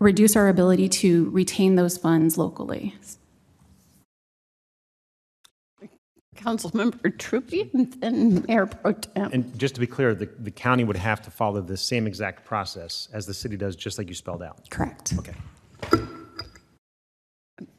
reduce 0.01 0.37
our 0.37 0.49
ability 0.49 0.89
to 0.89 1.31
retain 1.31 1.77
those 1.77 1.97
funds 1.97 2.37
locally. 2.37 2.95
Councilmember 6.39 7.17
Trubee 7.17 7.73
and 7.75 7.93
then 7.95 8.45
Mayor 8.47 8.67
Pro 8.67 8.93
Tem. 8.93 9.31
And 9.33 9.59
just 9.59 9.75
to 9.75 9.81
be 9.81 9.87
clear, 9.87 10.15
the, 10.15 10.27
the 10.39 10.51
county 10.51 10.85
would 10.85 10.97
have 10.97 11.21
to 11.23 11.31
follow 11.31 11.61
the 11.61 11.77
same 11.77 12.07
exact 12.07 12.45
process 12.45 13.09
as 13.13 13.27
the 13.27 13.35
city 13.35 13.57
does, 13.57 13.77
just 13.77 13.99
like 13.99 14.09
you 14.09 14.15
spelled 14.15 14.43
out. 14.43 14.71
Correct. 14.71 15.15
Okay. 15.19 15.35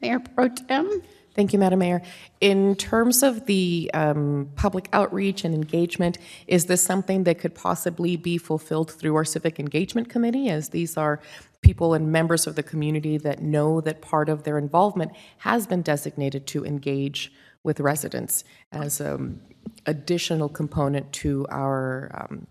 Mayor 0.00 0.20
Pro 0.20 0.48
Tem? 0.48 1.02
Thank 1.34 1.52
you, 1.52 1.58
Madam 1.58 1.78
Mayor. 1.78 2.02
In 2.40 2.74
terms 2.74 3.22
of 3.22 3.46
the 3.46 3.90
um, 3.94 4.50
public 4.56 4.88
outreach 4.92 5.44
and 5.44 5.54
engagement, 5.54 6.18
is 6.48 6.66
this 6.66 6.82
something 6.82 7.24
that 7.24 7.38
could 7.38 7.54
possibly 7.54 8.16
be 8.16 8.36
fulfilled 8.36 8.90
through 8.90 9.14
our 9.14 9.24
Civic 9.24 9.60
Engagement 9.60 10.08
Committee, 10.08 10.50
as 10.50 10.70
these 10.70 10.96
are 10.96 11.20
people 11.62 11.94
and 11.94 12.10
members 12.10 12.46
of 12.46 12.56
the 12.56 12.62
community 12.62 13.16
that 13.18 13.42
know 13.42 13.80
that 13.80 14.00
part 14.00 14.28
of 14.28 14.42
their 14.42 14.58
involvement 14.58 15.12
has 15.38 15.66
been 15.66 15.82
designated 15.82 16.46
to 16.48 16.66
engage 16.66 17.32
with 17.64 17.80
residents 17.80 18.44
as 18.72 19.00
an 19.00 19.40
additional 19.86 20.48
component 20.48 21.12
to 21.12 21.46
our 21.50 22.10
um, 22.14 22.46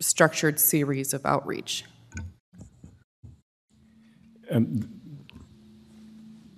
structured 0.00 0.58
series 0.58 1.14
of 1.14 1.24
outreach? 1.24 1.84
Um, 4.50 4.88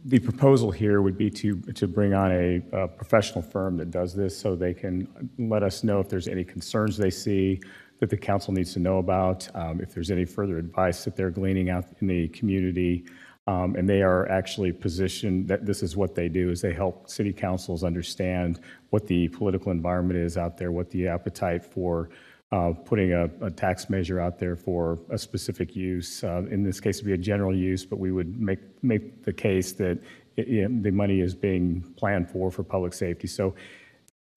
the 0.05 0.19
proposal 0.19 0.71
here 0.71 1.03
would 1.03 1.19
be 1.19 1.29
to, 1.31 1.61
to 1.61 1.87
bring 1.87 2.15
on 2.15 2.33
a, 2.33 2.63
a, 2.73 2.89
professional 2.89 3.43
firm 3.43 3.77
that 3.77 3.91
does 3.91 4.15
this 4.15 4.39
so 4.39 4.57
they 4.57 4.73
can 4.73 5.07
let 5.39 5.63
us 5.63 5.85
know 5.85 6.01
if 6.01 6.09
there's 6.09 6.29
any 6.29 6.45
concerns 6.45 6.97
they 6.97 7.11
see 7.11 7.61
that 8.01 8.09
the 8.09 8.17
council 8.17 8.55
needs 8.55 8.73
to 8.73 8.79
know 8.79 8.99
about, 8.99 9.49
um, 9.55 9.81
if 9.81 9.93
there's 9.93 10.11
any 10.11 10.25
further 10.25 10.57
advice 10.57 11.05
that 11.05 11.17
they're 11.17 11.31
gleaning 11.31 11.69
out 11.69 11.85
in 12.01 12.07
the 12.07 12.29
community. 12.29 13.05
Um, 13.49 13.77
and 13.77 13.89
they 13.89 14.03
are 14.03 14.29
actually 14.29 14.73
positioned 14.73 15.49
that 15.49 15.65
this 15.65 15.83
is 15.83 15.97
what 15.97 16.15
they 16.15 16.29
do 16.29 16.51
is 16.51 16.61
they 16.61 16.75
help 16.75 17.09
city 17.09 17.33
councils 17.33 17.83
understand 17.83 18.61
what 18.91 19.07
the 19.07 19.29
political 19.29 19.73
environment 19.73 20.21
is 20.21 20.37
out 20.37 20.59
there, 20.59 20.71
what 20.71 20.91
the 20.91 21.09
appetite 21.09 21.65
for 21.65 22.11
uh, 22.53 22.73
putting 22.85 23.15
a, 23.15 23.25
a, 23.41 23.51
tax 23.51 23.89
measure 23.89 24.21
out 24.21 24.39
there 24.39 24.55
for 24.55 24.99
a 25.09 25.17
specific 25.17 25.75
use. 25.75 26.23
Uh, 26.23 26.43
in 26.51 26.63
this 26.63 26.79
case, 26.79 26.99
it 26.99 27.05
would 27.05 27.09
be 27.09 27.15
a 27.15 27.17
general 27.17 27.55
use, 27.55 27.87
but 27.87 27.99
we 27.99 28.13
would 28.13 28.39
make 28.39 28.59
make 28.83 29.25
the 29.25 29.33
case 29.33 29.73
that 29.73 29.99
it, 30.37 30.83
the 30.83 30.91
money 30.91 31.21
is 31.21 31.35
being 31.35 31.81
planned 31.97 32.31
for 32.31 32.51
for 32.51 32.63
public 32.63 32.93
safety. 32.93 33.27
So 33.27 33.55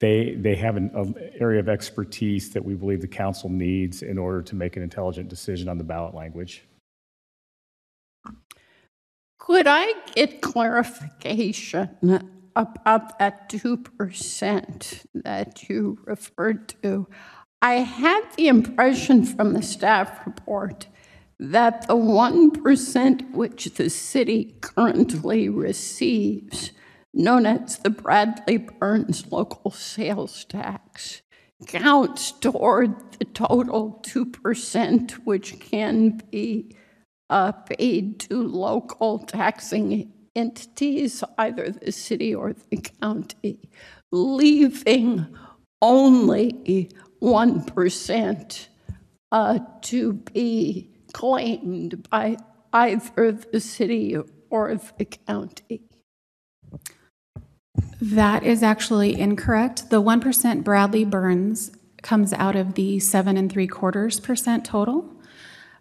they 0.00 0.36
they 0.38 0.54
have 0.54 0.76
an, 0.76 0.90
an 0.94 1.14
area 1.38 1.60
of 1.60 1.68
expertise 1.68 2.50
that 2.52 2.64
we 2.64 2.74
believe 2.74 3.02
the 3.02 3.08
council 3.08 3.50
needs 3.50 4.00
in 4.00 4.16
order 4.16 4.40
to 4.40 4.54
make 4.54 4.76
an 4.78 4.82
intelligent 4.82 5.28
decision 5.28 5.68
on 5.68 5.76
the 5.76 5.84
ballot 5.84 6.14
language. 6.14 6.64
Could 9.46 9.66
I 9.66 9.92
get 10.14 10.40
clarification 10.40 11.90
about 12.54 13.18
that 13.18 13.48
2% 13.48 15.06
that 15.14 15.68
you 15.68 15.98
referred 16.04 16.68
to? 16.80 17.08
I 17.60 17.74
had 17.74 18.22
the 18.36 18.46
impression 18.46 19.24
from 19.24 19.52
the 19.52 19.62
staff 19.62 20.24
report 20.24 20.86
that 21.40 21.88
the 21.88 21.96
1% 21.96 23.32
which 23.32 23.64
the 23.74 23.90
city 23.90 24.54
currently 24.60 25.48
receives, 25.48 26.70
known 27.12 27.44
as 27.44 27.78
the 27.78 27.90
Bradley 27.90 28.58
Burns 28.58 29.26
local 29.32 29.72
sales 29.72 30.44
tax, 30.44 31.22
counts 31.66 32.30
toward 32.30 33.18
the 33.18 33.24
total 33.24 34.00
2% 34.06 35.10
which 35.24 35.58
can 35.58 36.22
be 36.30 36.76
uh, 37.32 37.50
paid 37.50 38.20
to 38.20 38.46
local 38.46 39.18
taxing 39.18 40.12
entities, 40.36 41.24
either 41.38 41.70
the 41.70 41.90
city 41.90 42.34
or 42.34 42.52
the 42.52 42.76
county, 42.76 43.58
leaving 44.12 45.26
only 45.80 46.90
1% 47.22 48.68
uh, 49.32 49.58
to 49.80 50.12
be 50.12 50.90
claimed 51.14 52.06
by 52.10 52.36
either 52.74 53.32
the 53.32 53.60
city 53.60 54.14
or 54.50 54.78
the 54.98 55.04
county. 55.06 55.80
That 57.98 58.42
is 58.42 58.62
actually 58.62 59.18
incorrect. 59.18 59.88
The 59.88 60.02
1% 60.02 60.64
Bradley 60.64 61.06
Burns 61.06 61.72
comes 62.02 62.34
out 62.34 62.56
of 62.56 62.74
the 62.74 63.00
seven 63.00 63.38
and 63.38 63.50
three 63.50 63.68
quarters 63.68 64.20
percent 64.20 64.66
total. 64.66 65.08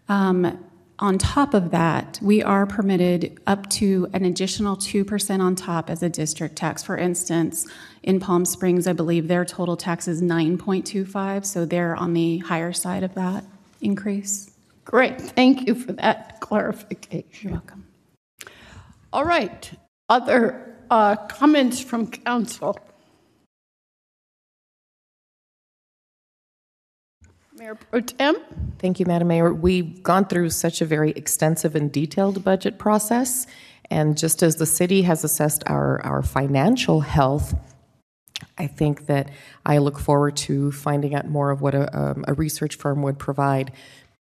Um, 0.08 0.71
on 1.02 1.18
top 1.18 1.56
of 1.56 1.72
that, 1.72 2.20
we 2.22 2.44
are 2.44 2.68
permitted 2.68 3.40
up 3.48 3.68
to 3.72 4.08
an 4.14 4.24
additional 4.24 4.78
2% 4.78 5.42
on 5.42 5.56
top 5.56 5.90
as 5.90 6.04
a 6.04 6.10
district 6.10 6.56
tax. 6.56 6.84
For 6.84 6.96
instance, 6.96 7.68
in 8.04 8.20
Palm 8.20 8.46
Springs, 8.46 8.86
I 8.86 8.94
believe 8.94 9.28
their 9.28 9.44
total 9.44 9.76
tax 9.76 10.08
is 10.08 10.22
9.25, 10.22 11.44
so 11.44 11.66
they're 11.66 11.96
on 11.96 12.14
the 12.14 12.38
higher 12.38 12.72
side 12.72 13.04
of 13.04 13.16
that 13.16 13.44
increase. 13.82 14.52
Great, 14.86 15.20
thank 15.20 15.68
you 15.68 15.74
for 15.74 15.92
that 15.94 16.40
clarification. 16.40 17.26
You're 17.42 17.54
welcome. 17.54 17.88
All 19.12 19.26
right, 19.26 19.72
other 20.08 20.78
uh, 20.92 21.16
comments 21.16 21.82
from 21.82 22.12
council? 22.12 22.78
Mayor 27.62 27.76
Pro 27.76 28.02
Tem? 28.02 28.36
Thank 28.80 29.00
you, 29.00 29.06
Madam 29.06 29.28
Mayor. 29.28 29.54
We've 29.54 30.02
gone 30.02 30.26
through 30.26 30.50
such 30.50 30.82
a 30.82 30.86
very 30.86 31.12
extensive 31.12 31.76
and 31.76 31.92
detailed 31.92 32.44
budget 32.44 32.80
process, 32.80 33.46
and 33.92 34.18
just 34.18 34.42
as 34.42 34.56
the 34.56 34.66
city 34.66 35.04
has 35.04 35.24
assessed 35.24 35.62
our, 35.68 36.04
our 36.04 36.24
financial 36.24 37.02
health, 37.02 37.54
I 38.58 38.66
think 38.66 39.06
that 39.06 39.30
I 39.64 39.78
look 39.78 40.00
forward 40.00 40.38
to 40.38 40.72
finding 40.72 41.14
out 41.14 41.28
more 41.28 41.52
of 41.52 41.62
what 41.62 41.76
a, 41.76 41.96
um, 41.96 42.26
a 42.28 42.34
research 42.34 42.78
firm 42.78 43.04
would 43.04 43.20
provide 43.20 43.72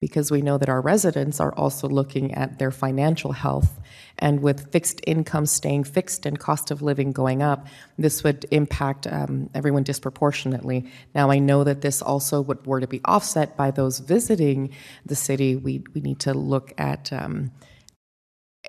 because 0.01 0.31
we 0.31 0.41
know 0.41 0.57
that 0.57 0.67
our 0.67 0.81
residents 0.81 1.39
are 1.39 1.53
also 1.55 1.87
looking 1.87 2.33
at 2.33 2.59
their 2.59 2.71
financial 2.71 3.31
health. 3.31 3.79
And 4.19 4.41
with 4.41 4.71
fixed 4.71 5.01
income 5.07 5.45
staying 5.45 5.85
fixed 5.85 6.25
and 6.25 6.37
cost 6.37 6.71
of 6.71 6.81
living 6.81 7.11
going 7.11 7.41
up, 7.41 7.67
this 7.97 8.23
would 8.23 8.45
impact 8.51 9.07
um, 9.07 9.49
everyone 9.53 9.83
disproportionately. 9.83 10.85
Now, 11.15 11.31
I 11.31 11.39
know 11.39 11.63
that 11.63 11.81
this 11.81 12.01
also 12.01 12.41
would, 12.41 12.65
were 12.65 12.81
to 12.81 12.87
be 12.87 13.01
offset 13.05 13.57
by 13.57 13.71
those 13.71 13.99
visiting 13.99 14.71
the 15.05 15.15
city. 15.15 15.55
We, 15.55 15.83
we 15.93 16.01
need 16.01 16.19
to 16.19 16.33
look 16.33 16.73
at. 16.77 17.11
Um, 17.11 17.51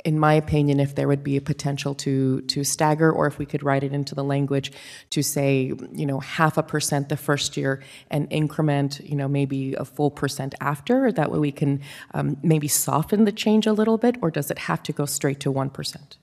in 0.04 0.18
my 0.18 0.34
opinion, 0.34 0.78
if 0.78 0.94
there 0.94 1.08
would 1.08 1.24
be 1.24 1.36
a 1.36 1.40
potential 1.40 1.94
to 1.96 2.40
to 2.42 2.64
stagger, 2.64 3.10
or 3.10 3.26
if 3.26 3.38
we 3.38 3.46
could 3.46 3.62
write 3.62 3.82
it 3.82 3.92
into 3.92 4.14
the 4.14 4.24
language 4.24 4.72
to 5.10 5.22
say, 5.22 5.72
you 5.92 6.06
know, 6.06 6.20
half 6.20 6.56
a 6.56 6.62
percent 6.62 7.08
the 7.08 7.16
first 7.16 7.56
year 7.56 7.82
and 8.10 8.26
increment, 8.30 9.00
you 9.00 9.16
know, 9.16 9.28
maybe 9.28 9.74
a 9.74 9.84
full 9.84 10.10
percent 10.10 10.54
after. 10.60 11.10
That 11.10 11.30
way, 11.32 11.38
we 11.38 11.52
can 11.52 11.80
um, 12.14 12.36
maybe 12.42 12.68
soften 12.68 13.24
the 13.24 13.32
change 13.32 13.66
a 13.66 13.72
little 13.72 13.98
bit, 13.98 14.16
or 14.22 14.30
does 14.30 14.50
it 14.50 14.58
have 14.58 14.82
to 14.84 14.92
go 14.92 15.06
straight 15.06 15.40
to 15.40 15.50
one 15.50 15.70
percent? 15.70 16.18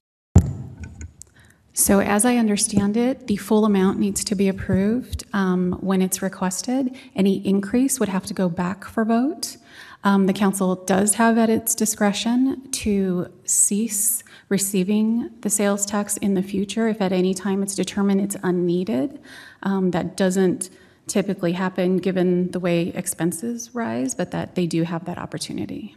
So, 1.74 2.00
as 2.00 2.26
I 2.26 2.38
understand 2.38 2.98
it, 2.98 3.28
the 3.28 3.36
full 3.36 3.64
amount 3.64 4.00
needs 4.00 4.24
to 4.24 4.34
be 4.34 4.48
approved 4.48 5.26
um, 5.34 5.74
when 5.74 6.02
it's 6.02 6.24
requested. 6.24 6.96
Any 7.16 7.46
increase 7.46 8.00
would 8.00 8.10
have 8.10 8.26
to 8.28 8.34
go 8.34 8.50
back 8.50 8.86
for 8.86 9.06
vote. 9.06 9.58
Um, 10.04 10.26
the 10.26 10.34
council 10.34 10.76
does 10.76 11.16
have 11.16 11.38
at 11.38 11.50
its 11.50 11.76
discretion 11.76 12.70
to 12.72 13.32
cease 13.44 14.24
receiving 14.50 15.32
the 15.42 15.50
sales 15.50 15.86
tax 15.86 16.18
in 16.18 16.34
the 16.34 16.44
future 16.44 16.88
if 16.88 17.02
at 17.02 17.12
any 17.12 17.34
time 17.34 17.62
it's 17.62 17.76
determined 17.76 18.22
it's 18.22 18.38
unneeded. 18.44 19.20
Um, 19.64 19.92
that 19.92 20.16
doesn't 20.16 20.70
typically 21.08 21.54
happen 21.54 21.98
given 21.98 22.52
the 22.52 22.60
way 22.60 22.90
expenses 22.90 23.74
rise, 23.74 24.14
but 24.14 24.32
that 24.32 24.56
they 24.56 24.68
do 24.68 24.84
have 24.84 25.06
that 25.06 25.18
opportunity. 25.18 25.96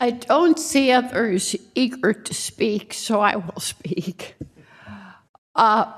I 0.00 0.10
don't 0.10 0.58
see 0.58 0.92
others 0.92 1.56
eager 1.74 2.12
to 2.12 2.34
speak, 2.34 2.94
so 2.94 3.20
I 3.20 3.36
will 3.36 3.60
speak. 3.60 4.36
Uh, 5.56 5.92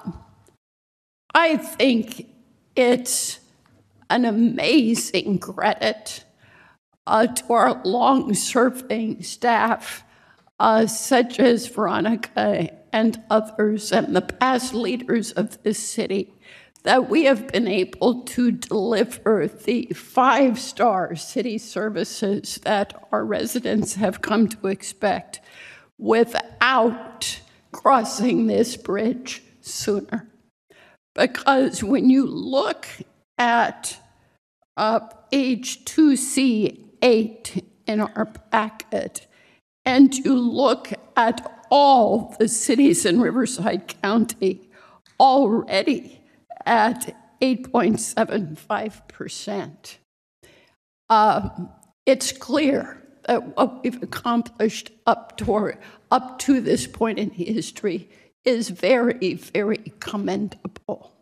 I 1.35 1.59
think 1.59 2.27
it's 2.75 3.40
an 4.11 4.25
amazing 4.25 5.39
credit 5.39 6.25
uh, 7.07 7.27
to 7.27 7.53
our 7.53 7.83
long 7.85 8.35
serving 8.35 9.23
staff, 9.23 10.05
uh, 10.59 10.87
such 10.87 11.41
as 11.41 11.67
Veronica 11.69 12.71
and 12.93 13.23
others, 13.31 13.93
and 13.93 14.15
the 14.15 14.21
past 14.21 14.75
leaders 14.75 15.33
of 15.33 15.63
this 15.63 15.79
city, 15.79 16.35
that 16.83 17.09
we 17.09 17.25
have 17.25 17.49
been 17.49 17.69
able 17.69 18.23
to 18.23 18.51
deliver 18.51 19.47
the 19.47 19.87
five 19.95 20.59
star 20.59 21.15
city 21.15 21.57
services 21.59 22.59
that 22.65 23.09
our 23.13 23.25
residents 23.25 23.95
have 23.95 24.23
come 24.23 24.49
to 24.49 24.67
expect 24.67 25.41
without 25.99 27.41
crossing 27.71 28.47
this 28.47 28.77
bridge 28.77 29.43
sooner. 29.61 30.27
Because 31.15 31.85
when 31.85 32.09
you 32.09 32.27
look 32.27 32.87
at 33.41 33.99
uh, 34.77 35.01
page 35.33 35.85
2C8 35.87 37.65
in 37.87 38.01
our 38.01 38.27
packet 38.53 39.27
and 39.85 40.15
you 40.15 40.39
look 40.39 40.93
at 41.17 41.65
all 41.71 42.37
the 42.39 42.47
cities 42.49 43.05
in 43.07 43.21
Riverside 43.21 44.01
County 44.03 44.71
already 45.19 46.21
at 46.67 47.17
8.75%, 47.41 49.97
um, 51.09 51.71
it's 52.05 52.33
clear 52.33 53.03
that 53.27 53.57
what 53.57 53.83
we've 53.83 54.03
accomplished 54.03 54.91
up, 55.07 55.41
up 56.11 56.39
to 56.41 56.61
this 56.61 56.87
point 56.87 57.19
in 57.19 57.31
history 57.31 58.11
is 58.45 58.69
very, 58.69 59.33
very 59.35 59.95
commendable. 59.99 61.20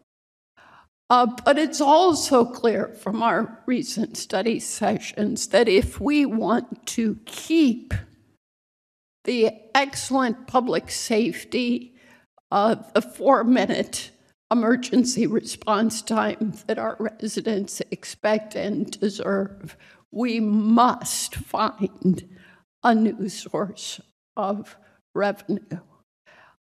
Uh, 1.11 1.27
but 1.45 1.59
it's 1.59 1.81
also 1.81 2.45
clear 2.45 2.89
from 2.89 3.23
our 3.23 3.63
recent 3.67 4.17
study 4.17 4.61
sessions 4.61 5.49
that 5.49 5.69
if 5.69 6.01
we 6.01 6.27
want 6.27 6.87
to 6.87 7.19
keep 7.25 7.95
the 9.25 9.51
excellent 9.75 10.47
public 10.47 10.91
safety, 10.91 11.95
uh, 12.51 12.77
the 12.95 13.01
four 13.01 13.43
minute 13.43 14.11
emergency 14.51 15.27
response 15.27 16.03
time 16.03 16.55
that 16.67 16.79
our 16.79 16.97
residents 16.99 17.81
expect 17.91 18.55
and 18.55 18.99
deserve, 19.01 19.77
we 20.11 20.41
must 20.41 21.35
find 21.35 22.29
a 22.83 22.95
new 22.95 23.29
source 23.29 24.01
of 24.37 24.77
revenue 25.15 25.81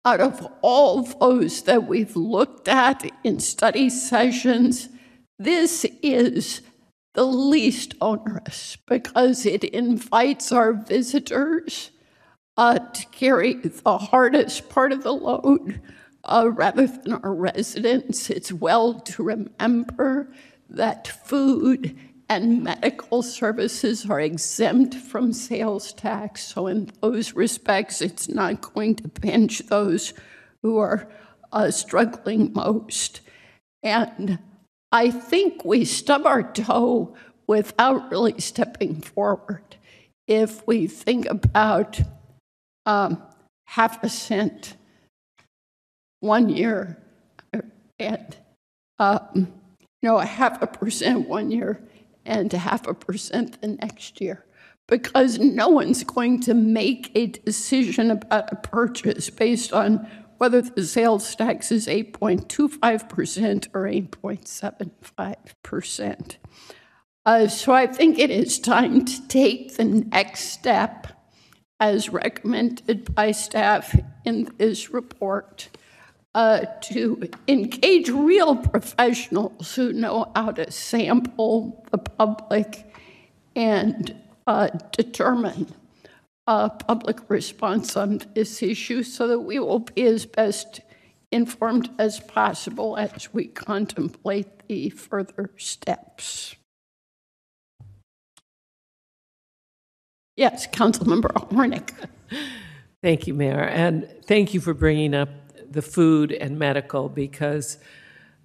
out 0.06 0.20
of 0.20 0.48
all 0.62 1.04
those 1.04 1.62
that 1.64 1.88
we've 1.88 2.16
looked 2.16 2.68
at 2.68 3.10
in 3.24 3.40
study 3.40 3.90
sessions, 3.90 4.90
this 5.40 5.86
is 6.02 6.62
the 7.14 7.26
least 7.26 7.96
onerous 8.02 8.78
because 8.88 9.46
it 9.46 9.64
invites 9.64 10.52
our 10.52 10.74
visitors 10.74 11.92
uh, 12.58 12.80
to 12.80 13.06
carry 13.08 13.54
the 13.54 13.98
hardest 13.98 14.70
part 14.70 14.92
of 14.92 15.04
the 15.04 15.14
load 15.14 15.82
uh, 16.24 16.50
rather 16.52 16.88
than 16.88 17.14
our 17.14 17.34
residents. 17.34 18.30
It's 18.30 18.52
well 18.52 19.00
to 19.02 19.24
remember 19.24 20.34
that 20.70 21.08
food 21.08 21.98
and 22.34 22.64
medical 22.64 23.22
services 23.22 24.10
are 24.10 24.20
exempt 24.20 24.96
from 24.96 25.34
sales 25.34 25.94
tax. 25.94 26.44
So, 26.44 26.66
in 26.66 26.90
those 27.00 27.34
respects, 27.34 28.02
it's 28.02 28.28
not 28.28 28.74
going 28.74 28.96
to 28.96 29.08
pinch 29.08 29.60
those 29.60 30.14
who 30.64 30.80
are 30.80 31.08
uh, 31.52 31.70
struggling 31.70 32.52
most. 32.54 33.22
And 33.84 34.40
I 34.92 35.12
think 35.12 35.64
we 35.64 35.86
stub 35.86 36.26
our 36.26 36.42
toe 36.42 37.16
without 37.46 38.10
really 38.10 38.40
stepping 38.40 39.02
forward 39.02 39.76
if 40.28 40.66
we 40.66 40.88
think 40.88 41.28
about 41.28 42.02
um, 42.88 43.22
half 43.66 44.04
a 44.04 44.10
cent 44.10 44.76
one 46.22 46.50
year 46.50 46.98
and 48.00 48.36
um, 48.98 49.22
you 49.36 50.10
know 50.10 50.18
a 50.18 50.26
half 50.26 50.62
a 50.62 50.68
percent 50.68 51.28
one 51.28 51.52
year 51.52 51.80
and 52.26 52.52
half 52.52 52.88
a 52.88 52.94
percent 52.94 53.60
the 53.62 53.68
next 53.68 54.22
year 54.22 54.46
because 54.88 55.40
no 55.40 55.70
one's 55.70 56.04
going 56.04 56.42
to 56.42 56.54
make 56.54 57.10
a 57.16 57.26
decision 57.28 58.12
about 58.12 58.52
a 58.52 58.58
purchase 58.58 59.30
based 59.30 59.72
on 59.74 60.06
whether 60.38 60.62
the 60.62 60.86
sales 60.86 61.34
tax 61.36 61.72
is 61.72 61.88
8.25% 61.88 63.68
or 63.74 63.84
8.75%. 63.84 66.36
Uh, 67.26 67.48
so 67.48 67.72
I 67.72 67.88
think 67.88 68.20
it 68.20 68.30
is 68.30 68.60
time 68.60 69.06
to 69.06 69.26
take 69.28 69.78
the 69.78 69.86
next 69.86 70.42
step 70.42 71.08
as 71.80 72.10
recommended 72.10 73.16
by 73.16 73.32
staff 73.32 73.98
in 74.26 74.54
this 74.58 74.90
report 74.90 75.70
uh, 76.36 76.66
to 76.82 77.30
engage 77.48 78.10
real 78.10 78.56
professionals 78.56 79.76
who 79.76 79.94
know 79.94 80.32
how 80.36 80.52
to 80.52 80.70
sample 80.72 81.86
the 81.92 81.98
public 81.98 82.86
and 83.56 84.16
uh, 84.48 84.68
determine 84.92 85.68
a 86.48 86.70
public 86.70 87.30
response 87.30 87.96
on 87.96 88.20
this 88.34 88.62
issue 88.62 89.04
so 89.04 89.28
that 89.28 89.40
we 89.40 89.60
will 89.60 89.80
be 89.80 90.04
as 90.04 90.26
best 90.26 90.82
informed 91.32 91.90
as 91.98 92.20
possible 92.20 92.98
as 92.98 93.34
we 93.34 93.48
contemplate 93.48 94.68
the 94.68 94.90
further 94.90 95.52
steps. 95.58 96.56
Yes, 100.36 100.68
Councilmember 100.68 101.32
Harnik. 101.50 101.92
Thank 103.02 103.28
you, 103.28 103.34
Mayor. 103.34 103.64
And 103.64 104.08
thank 104.26 104.54
you 104.54 104.60
for 104.60 104.74
bringing 104.74 105.14
up 105.14 105.30
the 105.74 105.82
food 105.82 106.32
and 106.32 106.58
medical 106.58 107.10
because 107.10 107.78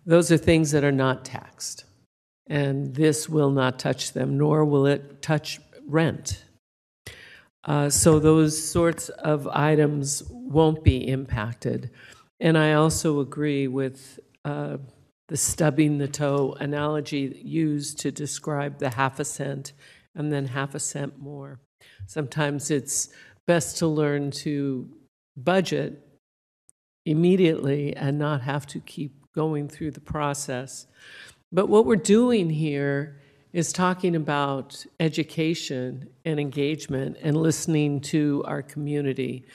those 0.05 0.33
are 0.33 0.39
things 0.39 0.71
that 0.73 0.85
are 0.85 0.93
not 0.93 1.25
taxed. 1.25 1.85
And 2.49 2.95
this 2.95 3.29
will 3.29 3.51
not 3.51 3.79
touch 3.79 4.13
them, 4.13 4.39
nor 4.39 4.65
will 4.65 4.87
it 4.87 5.21
touch 5.21 5.61
rent. 5.87 6.45
Uh, 7.65 7.91
so 7.91 8.19
those 8.19 8.63
sorts 8.63 9.11
of 9.11 9.47
items 9.49 10.23
won't 10.31 10.83
be 10.83 11.07
impacted. 11.07 11.91
And 12.41 12.57
I 12.57 12.73
also 12.73 13.21
agree 13.21 13.69
with 13.69 14.19
uh, 14.45 14.79
the 15.29 15.37
stubbing 15.37 15.99
the 15.99 16.09
toe 16.09 16.57
analogy 16.59 17.41
used 17.45 17.99
to 18.01 18.11
describe 18.11 18.79
the 18.79 18.91
half 18.91 19.21
a 19.21 19.25
cent 19.25 19.75
and 20.15 20.33
then 20.33 20.47
half 20.47 20.75
a 20.75 20.81
cent 20.81 21.19
more. 21.19 21.61
Sometimes 22.07 22.71
it's 22.71 23.11
best 23.47 23.77
to 23.79 23.87
learn 23.87 24.31
to 24.31 24.89
budget 25.37 26.08
immediately 27.09 27.97
and 27.97 28.19
not 28.19 28.43
have 28.43 28.67
to 28.67 28.81
keep 28.81 29.13
going 29.35 29.69
through 29.69 29.91
the 29.91 30.01
process. 30.01 30.87
But 31.51 31.69
what 31.69 31.87
we're 31.87 31.97
doing 31.97 32.51
here 32.51 33.21
is 33.53 33.73
talking 33.73 34.15
about 34.15 34.85
education 35.01 36.09
and 36.25 36.39
engagement 36.39 37.17
and 37.23 37.37
listening 37.37 38.01
to 38.01 38.45
our 38.47 38.63
community. 38.63 39.47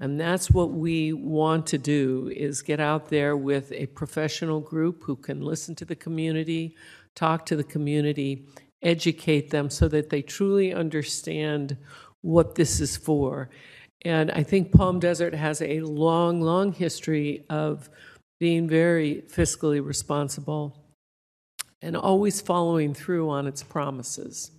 And 0.00 0.18
that's 0.18 0.50
what 0.50 0.72
we 0.72 1.12
want 1.12 1.66
to 1.68 1.78
do 1.78 2.32
is 2.34 2.62
get 2.62 2.80
out 2.80 3.10
there 3.10 3.36
with 3.36 3.70
a 3.72 3.86
professional 3.86 4.60
group 4.60 5.04
who 5.04 5.16
can 5.16 5.42
listen 5.42 5.74
to 5.76 5.84
the 5.84 5.94
community, 5.94 6.74
talk 7.14 7.44
to 7.46 7.56
the 7.56 7.64
community, 7.64 8.46
educate 8.80 9.50
them 9.50 9.68
so 9.68 9.86
that 9.88 10.08
they 10.08 10.22
truly 10.22 10.72
understand 10.72 11.76
what 12.22 12.54
this 12.54 12.80
is 12.80 12.96
for. 12.96 13.50
And 14.04 14.30
I 14.32 14.42
think 14.42 14.72
Palm 14.72 14.98
Desert 14.98 15.34
has 15.34 15.62
a 15.62 15.80
long, 15.80 16.40
long 16.40 16.72
history 16.72 17.44
of 17.48 17.88
being 18.40 18.68
very 18.68 19.22
fiscally 19.28 19.84
responsible 19.84 20.76
and 21.80 21.96
always 21.96 22.40
following 22.40 22.94
through 22.94 23.30
on 23.30 23.46
its 23.46 23.62
promises. 23.62 24.50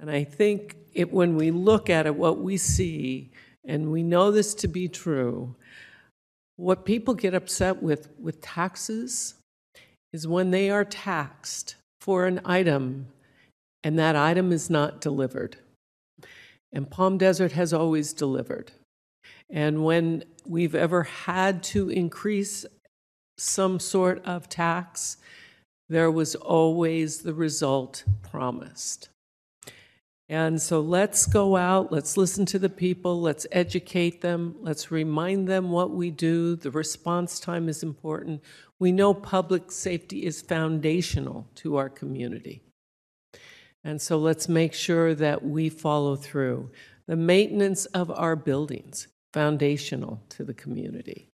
And 0.00 0.10
I 0.10 0.24
think 0.24 0.76
it, 0.92 1.12
when 1.12 1.36
we 1.36 1.50
look 1.50 1.88
at 1.88 2.06
it, 2.06 2.16
what 2.16 2.40
we 2.40 2.56
see, 2.56 3.30
and 3.64 3.92
we 3.92 4.02
know 4.02 4.32
this 4.32 4.54
to 4.54 4.68
be 4.68 4.88
true, 4.88 5.54
what 6.56 6.84
people 6.84 7.14
get 7.14 7.34
upset 7.34 7.82
with 7.82 8.08
with 8.18 8.40
taxes 8.40 9.34
is 10.12 10.28
when 10.28 10.50
they 10.50 10.70
are 10.70 10.84
taxed 10.84 11.76
for 12.00 12.26
an 12.26 12.40
item 12.44 13.06
and 13.84 13.98
that 13.98 14.16
item 14.16 14.52
is 14.52 14.68
not 14.68 15.00
delivered. 15.00 15.56
And 16.72 16.90
Palm 16.90 17.18
Desert 17.18 17.52
has 17.52 17.72
always 17.72 18.12
delivered. 18.12 18.72
And 19.50 19.84
when 19.84 20.24
we've 20.46 20.74
ever 20.74 21.02
had 21.02 21.62
to 21.64 21.90
increase 21.90 22.64
some 23.36 23.78
sort 23.78 24.24
of 24.24 24.48
tax, 24.48 25.18
there 25.88 26.10
was 26.10 26.34
always 26.34 27.18
the 27.18 27.34
result 27.34 28.04
promised. 28.22 29.10
And 30.28 30.62
so 30.62 30.80
let's 30.80 31.26
go 31.26 31.56
out, 31.56 31.92
let's 31.92 32.16
listen 32.16 32.46
to 32.46 32.58
the 32.58 32.70
people, 32.70 33.20
let's 33.20 33.46
educate 33.52 34.22
them, 34.22 34.56
let's 34.60 34.90
remind 34.90 35.46
them 35.46 35.70
what 35.70 35.90
we 35.90 36.10
do. 36.10 36.56
The 36.56 36.70
response 36.70 37.38
time 37.38 37.68
is 37.68 37.82
important. 37.82 38.42
We 38.78 38.92
know 38.92 39.12
public 39.12 39.70
safety 39.70 40.24
is 40.24 40.40
foundational 40.40 41.46
to 41.56 41.76
our 41.76 41.90
community. 41.90 42.62
And 43.84 44.00
so 44.00 44.18
let's 44.18 44.48
make 44.48 44.74
sure 44.74 45.14
that 45.14 45.44
we 45.44 45.68
follow 45.68 46.16
through. 46.16 46.70
The 47.06 47.16
maintenance 47.16 47.86
of 47.86 48.10
our 48.10 48.36
buildings, 48.36 49.08
foundational 49.32 50.22
to 50.30 50.44
the 50.44 50.54
community. 50.54 51.28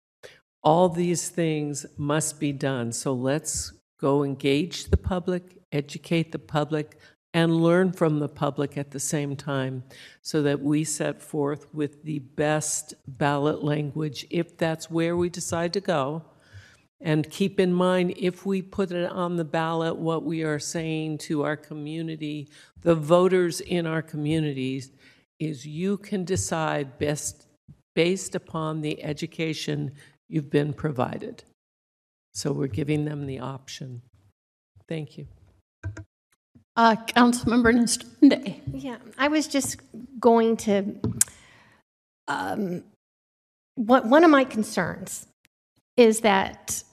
All 0.63 0.89
these 0.89 1.29
things 1.29 1.85
must 1.97 2.39
be 2.39 2.51
done. 2.51 2.91
So 2.91 3.13
let's 3.13 3.73
go 3.99 4.23
engage 4.23 4.85
the 4.85 4.97
public, 4.97 5.57
educate 5.71 6.31
the 6.31 6.39
public, 6.39 6.97
and 7.33 7.61
learn 7.61 7.91
from 7.91 8.19
the 8.19 8.29
public 8.29 8.77
at 8.77 8.91
the 8.91 8.99
same 8.99 9.35
time 9.35 9.83
so 10.21 10.41
that 10.41 10.61
we 10.61 10.83
set 10.83 11.21
forth 11.21 11.67
with 11.73 12.03
the 12.03 12.19
best 12.19 12.93
ballot 13.07 13.63
language 13.63 14.25
if 14.29 14.57
that's 14.57 14.89
where 14.89 15.17
we 15.17 15.29
decide 15.29 15.73
to 15.73 15.81
go. 15.81 16.23
And 17.01 17.29
keep 17.29 17.59
in 17.59 17.73
mind, 17.73 18.13
if 18.17 18.45
we 18.45 18.61
put 18.61 18.91
it 18.91 19.11
on 19.11 19.35
the 19.35 19.45
ballot, 19.45 19.97
what 19.97 20.23
we 20.23 20.43
are 20.43 20.59
saying 20.59 21.17
to 21.19 21.43
our 21.43 21.57
community, 21.57 22.49
the 22.81 22.95
voters 22.95 23.59
in 23.61 23.85
our 23.85 24.01
communities, 24.01 24.91
is 25.39 25.65
you 25.65 25.97
can 25.97 26.23
decide 26.23 26.97
best 26.97 27.47
based 27.95 28.35
upon 28.35 28.81
the 28.81 29.03
education 29.03 29.91
you've 30.29 30.49
been 30.49 30.73
provided. 30.73 31.43
So 32.33 32.51
we're 32.51 32.67
giving 32.67 33.05
them 33.05 33.25
the 33.25 33.39
option. 33.39 34.01
Thank 34.87 35.17
you. 35.17 35.27
Uh, 36.75 36.95
Councilmember 36.95 37.73
Nestande. 37.73 38.59
Yeah, 38.73 38.97
I 39.17 39.29
was 39.29 39.47
just 39.47 39.79
going 40.19 40.57
to, 40.57 40.95
um, 42.27 42.83
what, 43.75 44.05
one 44.05 44.25
of 44.25 44.29
my 44.29 44.43
concerns 44.43 45.27
is 45.97 46.21
that 46.21 46.83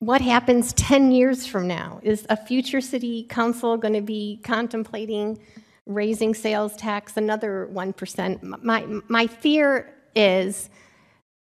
what 0.00 0.20
happens 0.20 0.72
10 0.74 1.10
years 1.10 1.46
from 1.46 1.66
now? 1.66 2.00
Is 2.02 2.26
a 2.28 2.36
future 2.36 2.80
city 2.80 3.26
council 3.28 3.76
going 3.76 3.94
to 3.94 4.00
be 4.00 4.40
contemplating 4.44 5.38
raising 5.86 6.34
sales 6.34 6.76
tax 6.76 7.16
another 7.16 7.68
1%? 7.72 8.62
My, 8.62 8.86
my 9.08 9.26
fear 9.26 9.92
is 10.14 10.70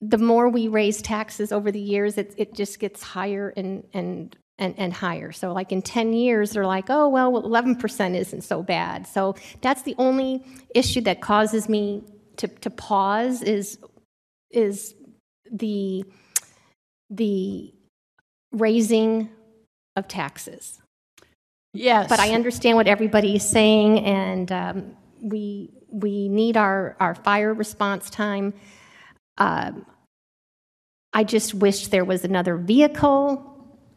the 0.00 0.18
more 0.18 0.48
we 0.48 0.68
raise 0.68 1.02
taxes 1.02 1.52
over 1.52 1.70
the 1.70 1.80
years, 1.80 2.16
it, 2.16 2.34
it 2.38 2.54
just 2.54 2.78
gets 2.78 3.02
higher 3.02 3.52
and, 3.56 3.86
and, 3.92 4.34
and, 4.58 4.74
and 4.78 4.92
higher. 4.92 5.30
So, 5.32 5.52
like 5.52 5.72
in 5.72 5.82
10 5.82 6.14
years, 6.14 6.52
they're 6.52 6.66
like, 6.66 6.86
oh, 6.88 7.08
well, 7.08 7.32
11% 7.32 8.16
isn't 8.16 8.42
so 8.42 8.62
bad. 8.62 9.06
So, 9.06 9.36
that's 9.60 9.82
the 9.82 9.94
only 9.98 10.42
issue 10.74 11.02
that 11.02 11.20
causes 11.20 11.68
me 11.68 12.02
to, 12.38 12.48
to 12.48 12.70
pause 12.70 13.42
is, 13.42 13.78
is 14.50 14.94
the, 15.52 16.04
the 17.10 17.74
raising 18.52 19.28
of 19.96 20.08
taxes. 20.08 20.80
Yes. 21.72 22.08
But 22.08 22.18
I 22.20 22.34
understand 22.34 22.76
what 22.76 22.88
everybody 22.88 23.36
is 23.36 23.48
saying, 23.48 24.00
and 24.00 24.50
um, 24.50 24.96
we, 25.20 25.70
we 25.88 26.28
need 26.28 26.56
our, 26.56 26.96
our 26.98 27.14
fire 27.14 27.52
response 27.52 28.10
time. 28.10 28.54
Um, 29.38 29.86
I 31.12 31.24
just 31.24 31.54
wish 31.54 31.88
there 31.88 32.04
was 32.04 32.24
another 32.24 32.56
vehicle 32.56 33.46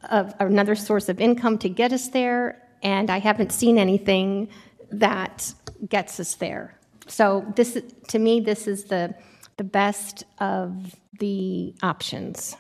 of 0.10 0.34
another 0.40 0.76
source 0.76 1.08
of 1.10 1.22
income 1.22 1.58
to 1.60 1.70
get 1.70 1.94
us 1.94 2.10
there, 2.10 2.62
and 2.82 3.10
I 3.10 3.20
haven't 3.20 3.52
seen 3.52 3.78
anything 3.78 4.50
that 4.92 5.54
gets 5.88 6.20
us 6.20 6.36
there. 6.36 6.78
So 7.08 7.46
this, 7.56 7.78
to 8.10 8.20
me, 8.20 8.40
this 8.40 8.68
is 8.68 8.86
the 8.86 9.16
the 9.58 9.64
best 9.64 10.24
of 10.40 10.96
the 11.20 11.76
options. 11.84 12.58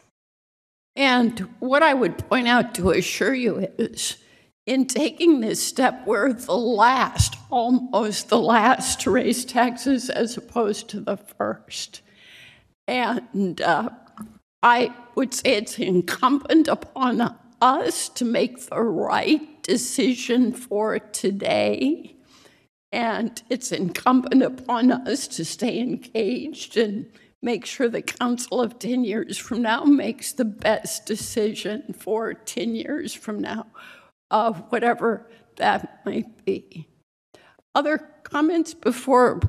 And 0.96 1.40
what 1.60 1.82
I 1.82 1.94
would 1.94 2.18
point 2.30 2.48
out 2.48 2.76
to 2.76 2.92
assure 2.92 3.34
you 3.34 3.68
is 3.78 4.18
in 4.66 4.86
taking 4.86 5.42
this 5.42 5.62
step, 5.62 6.06
we're 6.06 6.32
the 6.34 6.56
last, 6.56 7.36
almost 7.50 8.30
the 8.30 8.40
last 8.40 9.02
to 9.02 9.12
raise 9.12 9.44
taxes 9.44 10.10
as 10.10 10.38
opposed 10.38 10.90
to 10.90 11.02
the 11.02 11.18
first. 11.18 12.02
And 12.88 13.62
uh, 13.62 13.90
I 14.62 14.94
would 15.16 15.34
say 15.34 15.56
it's 15.56 15.80
incumbent 15.80 16.68
upon 16.68 17.36
us 17.62 18.10
to 18.10 18.26
make 18.26 18.68
the 18.68 18.82
right 18.82 19.62
decision 19.64 20.54
for 20.54 21.00
today. 21.00 22.16
And 22.92 23.42
it's 23.50 23.72
incumbent 23.72 24.44
upon 24.44 24.92
us 24.92 25.28
to 25.30 25.44
stay 25.44 25.80
engaged 25.80 26.78
and 26.78 27.08
make 27.44 27.66
sure 27.66 27.90
the 27.90 28.02
council 28.02 28.62
of 28.62 28.80
10 28.80 29.04
years 29.04 29.38
from 29.38 29.62
now 29.62 29.84
makes 29.84 30.32
the 30.32 30.46
best 30.46 31.06
decision 31.06 31.94
for 31.94 32.34
10 32.34 32.74
years 32.74 33.14
from 33.14 33.40
now, 33.40 33.68
uh, 34.32 34.54
whatever 34.54 35.30
that 35.58 36.02
might 36.06 36.46
be. 36.46 36.88
Other 37.76 37.98
comments 38.24 38.74
before 38.74 39.42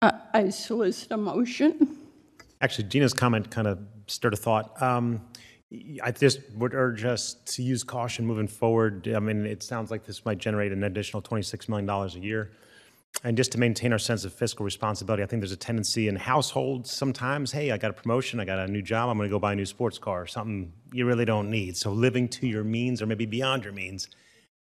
uh, 0.00 0.12
I 0.32 0.50
solicit 0.50 1.10
a 1.10 1.16
motion? 1.16 1.98
Actually, 2.60 2.88
Gina's 2.88 3.12
comment 3.12 3.50
kind 3.50 3.66
of 3.66 3.78
stirred 4.06 4.34
a 4.34 4.36
thought. 4.36 4.80
Um, 4.80 5.22
I 6.02 6.12
just 6.12 6.40
would 6.56 6.74
urge 6.74 7.04
us 7.04 7.34
to 7.46 7.62
use 7.62 7.82
caution 7.82 8.26
moving 8.26 8.46
forward. 8.46 9.08
I 9.08 9.18
mean, 9.18 9.44
it 9.44 9.62
sounds 9.62 9.90
like 9.90 10.04
this 10.04 10.24
might 10.24 10.38
generate 10.38 10.72
an 10.72 10.84
additional 10.84 11.20
$26 11.20 11.68
million 11.68 11.88
a 11.90 12.06
year. 12.20 12.52
And 13.26 13.38
just 13.38 13.52
to 13.52 13.58
maintain 13.58 13.90
our 13.90 13.98
sense 13.98 14.26
of 14.26 14.34
fiscal 14.34 14.64
responsibility, 14.64 15.22
I 15.22 15.26
think 15.26 15.40
there's 15.40 15.50
a 15.50 15.56
tendency 15.56 16.08
in 16.08 16.16
households 16.16 16.92
sometimes, 16.92 17.50
hey, 17.50 17.70
I 17.70 17.78
got 17.78 17.90
a 17.90 17.94
promotion, 17.94 18.38
I 18.38 18.44
got 18.44 18.58
a 18.58 18.68
new 18.68 18.82
job, 18.82 19.08
I'm 19.08 19.16
going 19.16 19.28
to 19.28 19.34
go 19.34 19.38
buy 19.38 19.54
a 19.54 19.56
new 19.56 19.64
sports 19.64 19.98
car, 19.98 20.22
or 20.22 20.26
something 20.26 20.70
you 20.92 21.06
really 21.06 21.24
don't 21.24 21.50
need. 21.50 21.74
So 21.74 21.90
living 21.90 22.28
to 22.28 22.46
your 22.46 22.64
means 22.64 23.00
or 23.00 23.06
maybe 23.06 23.24
beyond 23.24 23.64
your 23.64 23.72
means. 23.72 24.08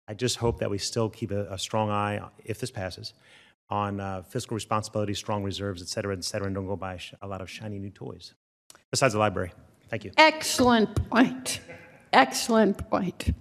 I 0.07 0.13
just 0.13 0.37
hope 0.37 0.59
that 0.59 0.69
we 0.69 0.77
still 0.77 1.09
keep 1.09 1.31
a, 1.31 1.45
a 1.51 1.57
strong 1.57 1.89
eye, 1.89 2.21
if 2.45 2.59
this 2.59 2.71
passes, 2.71 3.13
on 3.69 3.99
uh, 3.99 4.21
fiscal 4.21 4.55
responsibility, 4.55 5.13
strong 5.13 5.43
reserves, 5.43 5.81
et 5.81 5.89
cetera, 5.89 6.15
et 6.15 6.23
cetera, 6.23 6.47
and 6.47 6.55
don't 6.55 6.67
go 6.67 6.75
buy 6.75 6.97
sh- 6.97 7.13
a 7.21 7.27
lot 7.27 7.41
of 7.41 7.49
shiny 7.49 7.79
new 7.79 7.89
toys. 7.89 8.33
Besides 8.91 9.13
the 9.13 9.19
library. 9.19 9.51
Thank 9.89 10.05
you. 10.05 10.11
Excellent 10.17 11.09
point. 11.09 11.59
Excellent 12.13 12.89
point. 12.89 13.33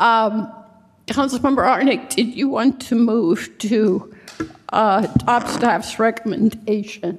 Um, 0.00 0.52
Councilmember 1.06 1.64
Harnik, 1.64 2.08
did 2.10 2.34
you 2.34 2.48
want 2.48 2.80
to 2.80 2.94
move 2.94 3.56
to 3.58 4.14
uh, 4.72 5.06
top 5.18 5.46
staff's 5.48 5.98
recommendation? 5.98 7.18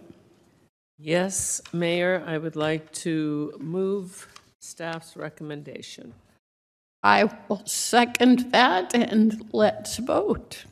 Yes, 0.97 1.61
Mayor, 1.71 2.23
I 2.25 2.37
would 2.37 2.55
like 2.55 2.91
to 2.93 3.53
move 3.59 4.27
staff's 4.59 5.15
recommendation. 5.15 6.13
I 7.03 7.29
will 7.47 7.61
second 7.65 8.51
that 8.51 8.95
and 8.95 9.47
let's 9.51 9.97
vote. 9.97 10.65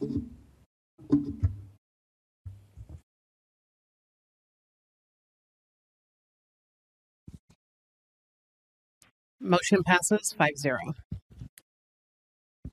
Motion 9.39 9.83
passes 9.83 10.33
5-0. 10.39 10.95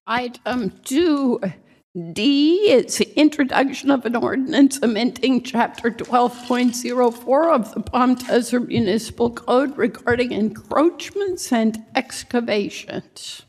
Item 0.06 0.70
2D 0.70 1.52
is 1.94 2.98
the 2.98 3.12
introduction 3.16 3.90
of 3.90 4.06
an 4.06 4.16
ordinance 4.16 4.78
amending 4.82 5.42
Chapter 5.42 5.90
12.04 5.90 7.54
of 7.54 7.74
the 7.74 8.24
Desert 8.26 8.68
Municipal 8.68 9.30
Code 9.30 9.76
regarding 9.76 10.32
encroachments 10.32 11.52
and 11.52 11.84
excavations. 11.94 13.42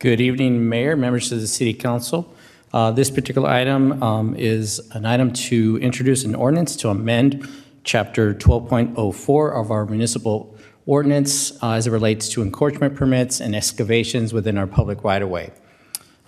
Good 0.00 0.20
evening, 0.20 0.68
Mayor, 0.68 0.96
members 0.96 1.30
of 1.30 1.40
the 1.40 1.46
City 1.46 1.72
Council. 1.72 2.34
Uh, 2.72 2.90
This 2.90 3.10
particular 3.10 3.48
item 3.48 4.02
um, 4.02 4.34
is 4.36 4.80
an 4.90 5.06
item 5.06 5.32
to 5.32 5.78
introduce 5.78 6.24
an 6.24 6.34
ordinance 6.34 6.76
to 6.76 6.90
amend 6.90 7.48
Chapter 7.84 8.34
12.04 8.34 9.60
of 9.60 9.70
our 9.70 9.86
municipal 9.86 10.53
ordinance 10.86 11.52
uh, 11.62 11.72
as 11.72 11.86
it 11.86 11.90
relates 11.90 12.28
to 12.30 12.42
encroachment 12.42 12.94
permits 12.94 13.40
and 13.40 13.54
excavations 13.54 14.32
within 14.32 14.58
our 14.58 14.66
public 14.66 15.02
right-of-way. 15.02 15.50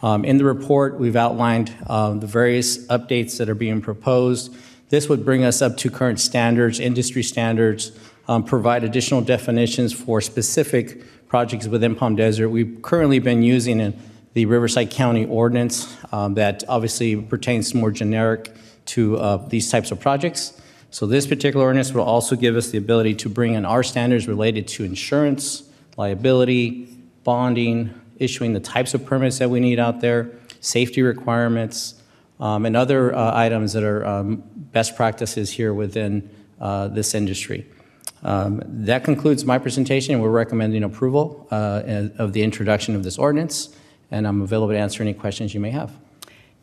Um, 0.02 0.24
In 0.24 0.38
the 0.38 0.44
report, 0.44 0.98
we've 0.98 1.16
outlined 1.16 1.74
um, 1.88 2.20
the 2.20 2.26
various 2.26 2.86
updates 2.86 3.38
that 3.38 3.48
are 3.48 3.54
being 3.54 3.80
proposed. 3.80 4.54
This 4.88 5.08
would 5.08 5.24
bring 5.24 5.44
us 5.44 5.62
up 5.62 5.76
to 5.78 5.90
current 5.90 6.20
standards, 6.20 6.78
industry 6.80 7.22
standards, 7.22 7.92
um, 8.28 8.44
provide 8.44 8.84
additional 8.84 9.20
definitions 9.20 9.92
for 9.92 10.20
specific 10.20 11.02
projects 11.28 11.66
within 11.66 11.94
Palm 11.94 12.16
Desert. 12.16 12.48
We've 12.48 12.80
currently 12.82 13.18
been 13.18 13.42
using 13.42 13.80
in 13.80 13.98
the 14.34 14.46
Riverside 14.46 14.90
County 14.90 15.26
ordinance 15.26 15.96
um, 16.12 16.34
that 16.34 16.62
obviously 16.68 17.16
pertains 17.16 17.74
more 17.74 17.90
generic 17.90 18.54
to 18.86 19.16
uh, 19.16 19.36
these 19.48 19.70
types 19.70 19.90
of 19.90 19.98
projects. 19.98 20.60
So 20.96 21.04
this 21.04 21.26
particular 21.26 21.66
ordinance 21.66 21.92
will 21.92 22.04
also 22.04 22.36
give 22.36 22.56
us 22.56 22.70
the 22.70 22.78
ability 22.78 23.16
to 23.16 23.28
bring 23.28 23.52
in 23.52 23.66
our 23.66 23.82
standards 23.82 24.26
related 24.26 24.66
to 24.68 24.84
insurance, 24.84 25.62
liability, 25.98 26.88
bonding, 27.22 27.92
issuing 28.16 28.54
the 28.54 28.60
types 28.60 28.94
of 28.94 29.04
permits 29.04 29.36
that 29.40 29.50
we 29.50 29.60
need 29.60 29.78
out 29.78 30.00
there, 30.00 30.30
safety 30.60 31.02
requirements, 31.02 32.00
um, 32.40 32.64
and 32.64 32.74
other 32.74 33.14
uh, 33.14 33.36
items 33.36 33.74
that 33.74 33.82
are 33.82 34.06
um, 34.06 34.42
best 34.72 34.96
practices 34.96 35.50
here 35.50 35.74
within 35.74 36.30
uh, 36.62 36.88
this 36.88 37.14
industry. 37.14 37.66
Um, 38.22 38.62
That 38.64 39.04
concludes 39.04 39.44
my 39.44 39.58
presentation. 39.58 40.18
We're 40.22 40.30
recommending 40.30 40.82
approval 40.82 41.46
uh, 41.50 42.08
of 42.16 42.32
the 42.32 42.42
introduction 42.42 42.96
of 42.96 43.02
this 43.04 43.18
ordinance, 43.18 43.68
and 44.10 44.26
I'm 44.26 44.40
available 44.40 44.72
to 44.72 44.78
answer 44.78 45.02
any 45.02 45.12
questions 45.12 45.52
you 45.52 45.60
may 45.60 45.72
have. 45.72 45.92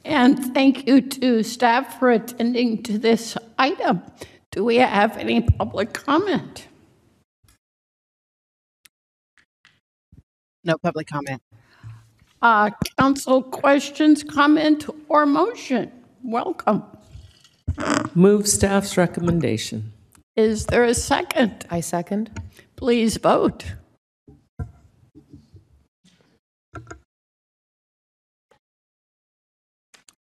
And 0.05 0.53
thank 0.53 0.87
you 0.87 1.01
to 1.01 1.43
staff 1.43 1.99
for 1.99 2.11
attending 2.11 2.83
to 2.83 2.97
this 2.97 3.37
item. 3.57 4.01
Do 4.51 4.63
we 4.65 4.77
have 4.77 5.17
any 5.17 5.41
public 5.41 5.93
comment? 5.93 6.67
No 10.63 10.77
public 10.77 11.07
comment. 11.07 11.41
Uh, 12.41 12.69
council 12.99 13.41
questions, 13.41 14.23
comment, 14.23 14.85
or 15.07 15.25
motion? 15.25 15.91
Welcome. 16.23 16.83
Move 18.13 18.47
staff's 18.47 18.97
recommendation. 18.97 19.93
Is 20.35 20.65
there 20.65 20.83
a 20.83 20.93
second? 20.93 21.65
I 21.69 21.79
second. 21.79 22.41
Please 22.75 23.17
vote. 23.17 23.73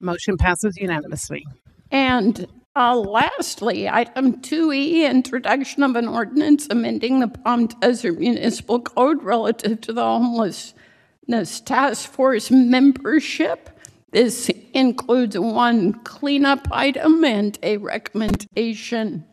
Motion 0.03 0.37
passes 0.37 0.77
unanimously. 0.77 1.47
And 1.91 2.47
uh, 2.75 2.97
lastly, 2.97 3.89
item 3.89 4.41
2E, 4.41 5.09
introduction 5.09 5.83
of 5.83 5.95
an 5.95 6.09
ordinance 6.09 6.67
amending 6.71 7.21
the 7.21 7.29
Palm 7.29 7.67
Desert 7.67 8.19
Municipal 8.19 8.81
Code 8.81 9.23
relative 9.23 9.81
to 9.83 9.93
the 9.93 10.03
homelessness 10.03 11.61
task 11.61 12.09
force 12.09 12.51
membership. 12.51 13.79
This 14.11 14.51
includes 14.73 15.39
one 15.39 15.93
cleanup 16.05 16.67
item 16.71 17.25
and 17.25 17.59
a 17.63 17.77
recommendation 17.77 19.25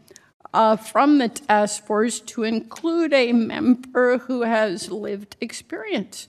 uh, 0.54 0.76
from 0.76 1.18
the 1.20 1.30
task 1.30 1.86
force 1.86 2.20
to 2.20 2.44
include 2.44 3.14
a 3.14 3.32
member 3.34 4.18
who 4.20 4.42
has 4.42 4.92
lived 4.92 5.38
experience. 5.40 6.28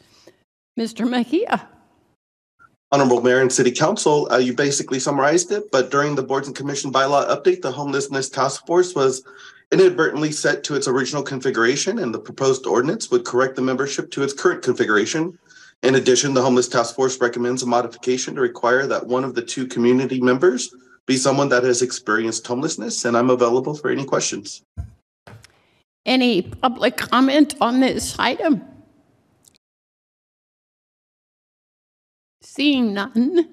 Mr. 0.79 1.09
Mejia. 1.09 1.69
Honorable 2.93 3.23
Mayor 3.23 3.41
and 3.41 3.53
City 3.53 3.71
Council, 3.71 4.27
uh, 4.33 4.39
you 4.39 4.53
basically 4.53 4.99
summarized 4.99 5.53
it, 5.53 5.71
but 5.71 5.93
during 5.93 6.17
the 6.17 6.25
Boards 6.25 6.49
and 6.49 6.57
Commission 6.57 6.93
bylaw 6.93 7.29
update, 7.29 7.63
the 7.63 7.71
Homelessness 7.71 8.29
Task 8.29 8.67
Force 8.67 8.97
was 8.97 9.23
inadvertently 9.71 10.33
set 10.33 10.65
to 10.65 10.75
its 10.75 10.89
original 10.89 11.23
configuration, 11.23 12.01
and 12.01 12.13
the 12.13 12.19
proposed 12.19 12.67
ordinance 12.67 13.09
would 13.09 13.25
correct 13.25 13.55
the 13.55 13.63
membership 13.63 14.11
to 14.11 14.25
its 14.25 14.33
current 14.33 14.63
configuration. 14.63 15.39
In 15.85 15.95
addition, 15.95 16.35
the 16.35 16.43
Homeless 16.43 16.67
Task 16.67 16.97
Force 16.97 17.21
recommends 17.21 17.63
a 17.63 17.67
modification 17.67 18.35
to 18.35 18.41
require 18.41 18.89
that 18.89 19.07
one 19.07 19.23
of 19.23 19.37
the 19.37 19.43
two 19.43 19.69
community 19.69 20.21
members 20.21 20.75
be 21.07 21.17
someone 21.17 21.49
that 21.51 21.63
has 21.63 21.83
experienced 21.83 22.45
homelessness, 22.45 23.05
and 23.05 23.17
I'm 23.17 23.31
available 23.31 23.75
for 23.75 23.91
any 23.91 24.05
questions. 24.05 24.65
Any 26.05 26.43
public 26.43 26.97
comment 26.97 27.55
on 27.61 27.79
this 27.79 28.19
item? 28.19 28.65
Seeing 32.53 32.95
none. 32.95 33.49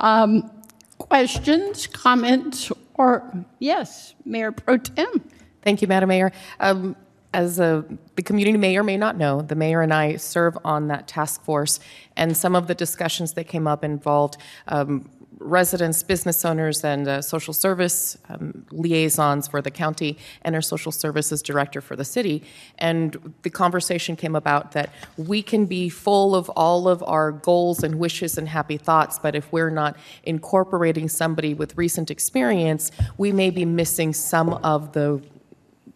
Um, 0.00 0.50
questions, 0.96 1.86
comments, 1.86 2.72
or 2.94 3.44
yes, 3.58 4.14
Mayor 4.24 4.52
Pro 4.52 4.78
Tem? 4.78 5.22
Thank 5.60 5.82
you, 5.82 5.88
Madam 5.88 6.08
Mayor. 6.08 6.32
Um, 6.60 6.96
as 7.34 7.58
a, 7.58 7.84
the 8.16 8.22
community 8.22 8.56
may 8.56 8.74
or 8.78 8.82
may 8.82 8.96
not 8.96 9.18
know, 9.18 9.42
the 9.42 9.54
mayor 9.54 9.82
and 9.82 9.92
I 9.92 10.16
serve 10.16 10.56
on 10.64 10.88
that 10.88 11.06
task 11.06 11.44
force, 11.44 11.78
and 12.16 12.34
some 12.34 12.56
of 12.56 12.68
the 12.68 12.74
discussions 12.74 13.34
that 13.34 13.48
came 13.48 13.66
up 13.66 13.84
involved 13.84 14.38
um, 14.66 15.10
residents, 15.38 16.02
business 16.02 16.44
owners, 16.44 16.84
and 16.84 17.06
uh, 17.06 17.22
social 17.22 17.54
service 17.54 18.16
um, 18.28 18.66
liaisons 18.70 19.48
for 19.48 19.60
the 19.60 19.70
county 19.70 20.16
and 20.42 20.54
our 20.54 20.62
social 20.62 20.92
services 20.92 21.42
director 21.42 21.80
for 21.80 21.96
the 21.96 22.04
city. 22.04 22.42
And 22.78 23.34
the 23.42 23.50
conversation 23.50 24.16
came 24.16 24.36
about 24.36 24.72
that 24.72 24.90
we 25.16 25.42
can 25.42 25.66
be 25.66 25.88
full 25.88 26.34
of 26.34 26.48
all 26.50 26.88
of 26.88 27.02
our 27.04 27.32
goals 27.32 27.82
and 27.82 27.96
wishes 27.96 28.38
and 28.38 28.48
happy 28.48 28.76
thoughts, 28.76 29.18
but 29.18 29.34
if 29.34 29.52
we're 29.52 29.70
not 29.70 29.96
incorporating 30.24 31.08
somebody 31.08 31.54
with 31.54 31.76
recent 31.76 32.10
experience, 32.10 32.90
we 33.18 33.32
may 33.32 33.50
be 33.50 33.64
missing 33.64 34.12
some 34.12 34.54
of 34.64 34.92
the 34.92 35.22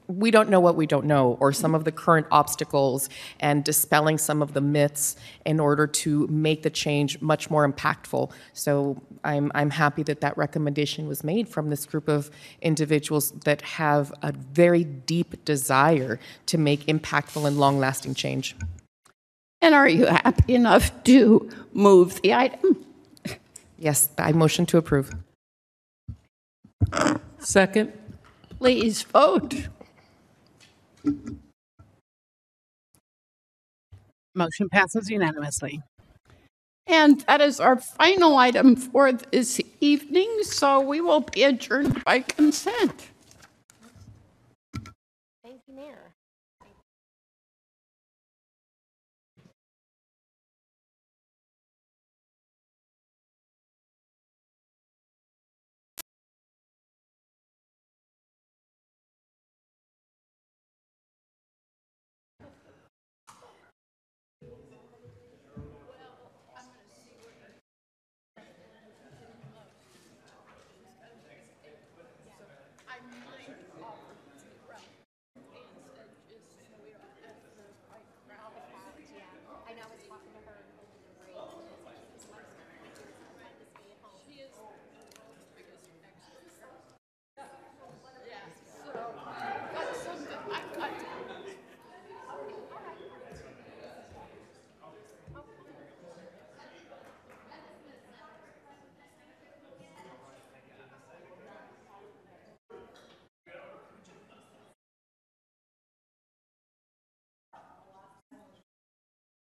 we 0.08 0.30
don't 0.30 0.48
know 0.48 0.58
what 0.58 0.74
we 0.74 0.86
don't 0.86 1.04
know, 1.04 1.36
or 1.38 1.52
some 1.52 1.74
of 1.74 1.84
the 1.84 1.92
current 1.92 2.26
obstacles, 2.30 3.10
and 3.40 3.62
dispelling 3.62 4.16
some 4.16 4.40
of 4.40 4.54
the 4.54 4.60
myths 4.60 5.16
in 5.44 5.60
order 5.60 5.86
to 5.86 6.26
make 6.28 6.62
the 6.62 6.70
change 6.70 7.20
much 7.20 7.50
more 7.50 7.70
impactful. 7.70 8.32
So 8.54 9.02
I'm, 9.24 9.50
I'm 9.54 9.70
happy 9.70 10.02
that 10.04 10.20
that 10.20 10.36
recommendation 10.36 11.08
was 11.08 11.24
made 11.24 11.48
from 11.48 11.70
this 11.70 11.86
group 11.86 12.08
of 12.08 12.30
individuals 12.62 13.30
that 13.44 13.62
have 13.62 14.12
a 14.22 14.32
very 14.32 14.84
deep 14.84 15.44
desire 15.44 16.18
to 16.46 16.58
make 16.58 16.86
impactful 16.86 17.46
and 17.46 17.58
long 17.58 17.78
lasting 17.78 18.14
change. 18.14 18.56
And 19.60 19.74
are 19.74 19.88
you 19.88 20.06
happy 20.06 20.54
enough 20.54 20.92
to 21.04 21.50
move 21.72 22.20
the 22.22 22.34
item? 22.34 22.84
Yes, 23.78 24.10
I 24.18 24.32
motion 24.32 24.66
to 24.66 24.78
approve. 24.78 25.12
Second. 27.38 27.92
Please 28.58 29.02
vote. 29.02 29.68
Motion 34.34 34.68
passes 34.68 35.10
unanimously. 35.10 35.82
And 36.88 37.20
that 37.22 37.40
is 37.42 37.60
our 37.60 37.76
final 37.76 38.36
item 38.36 38.74
for 38.74 39.12
this 39.12 39.60
evening, 39.80 40.38
so 40.42 40.80
we 40.80 41.00
will 41.00 41.20
be 41.20 41.42
adjourned 41.42 42.02
by 42.04 42.20
consent. 42.20 43.08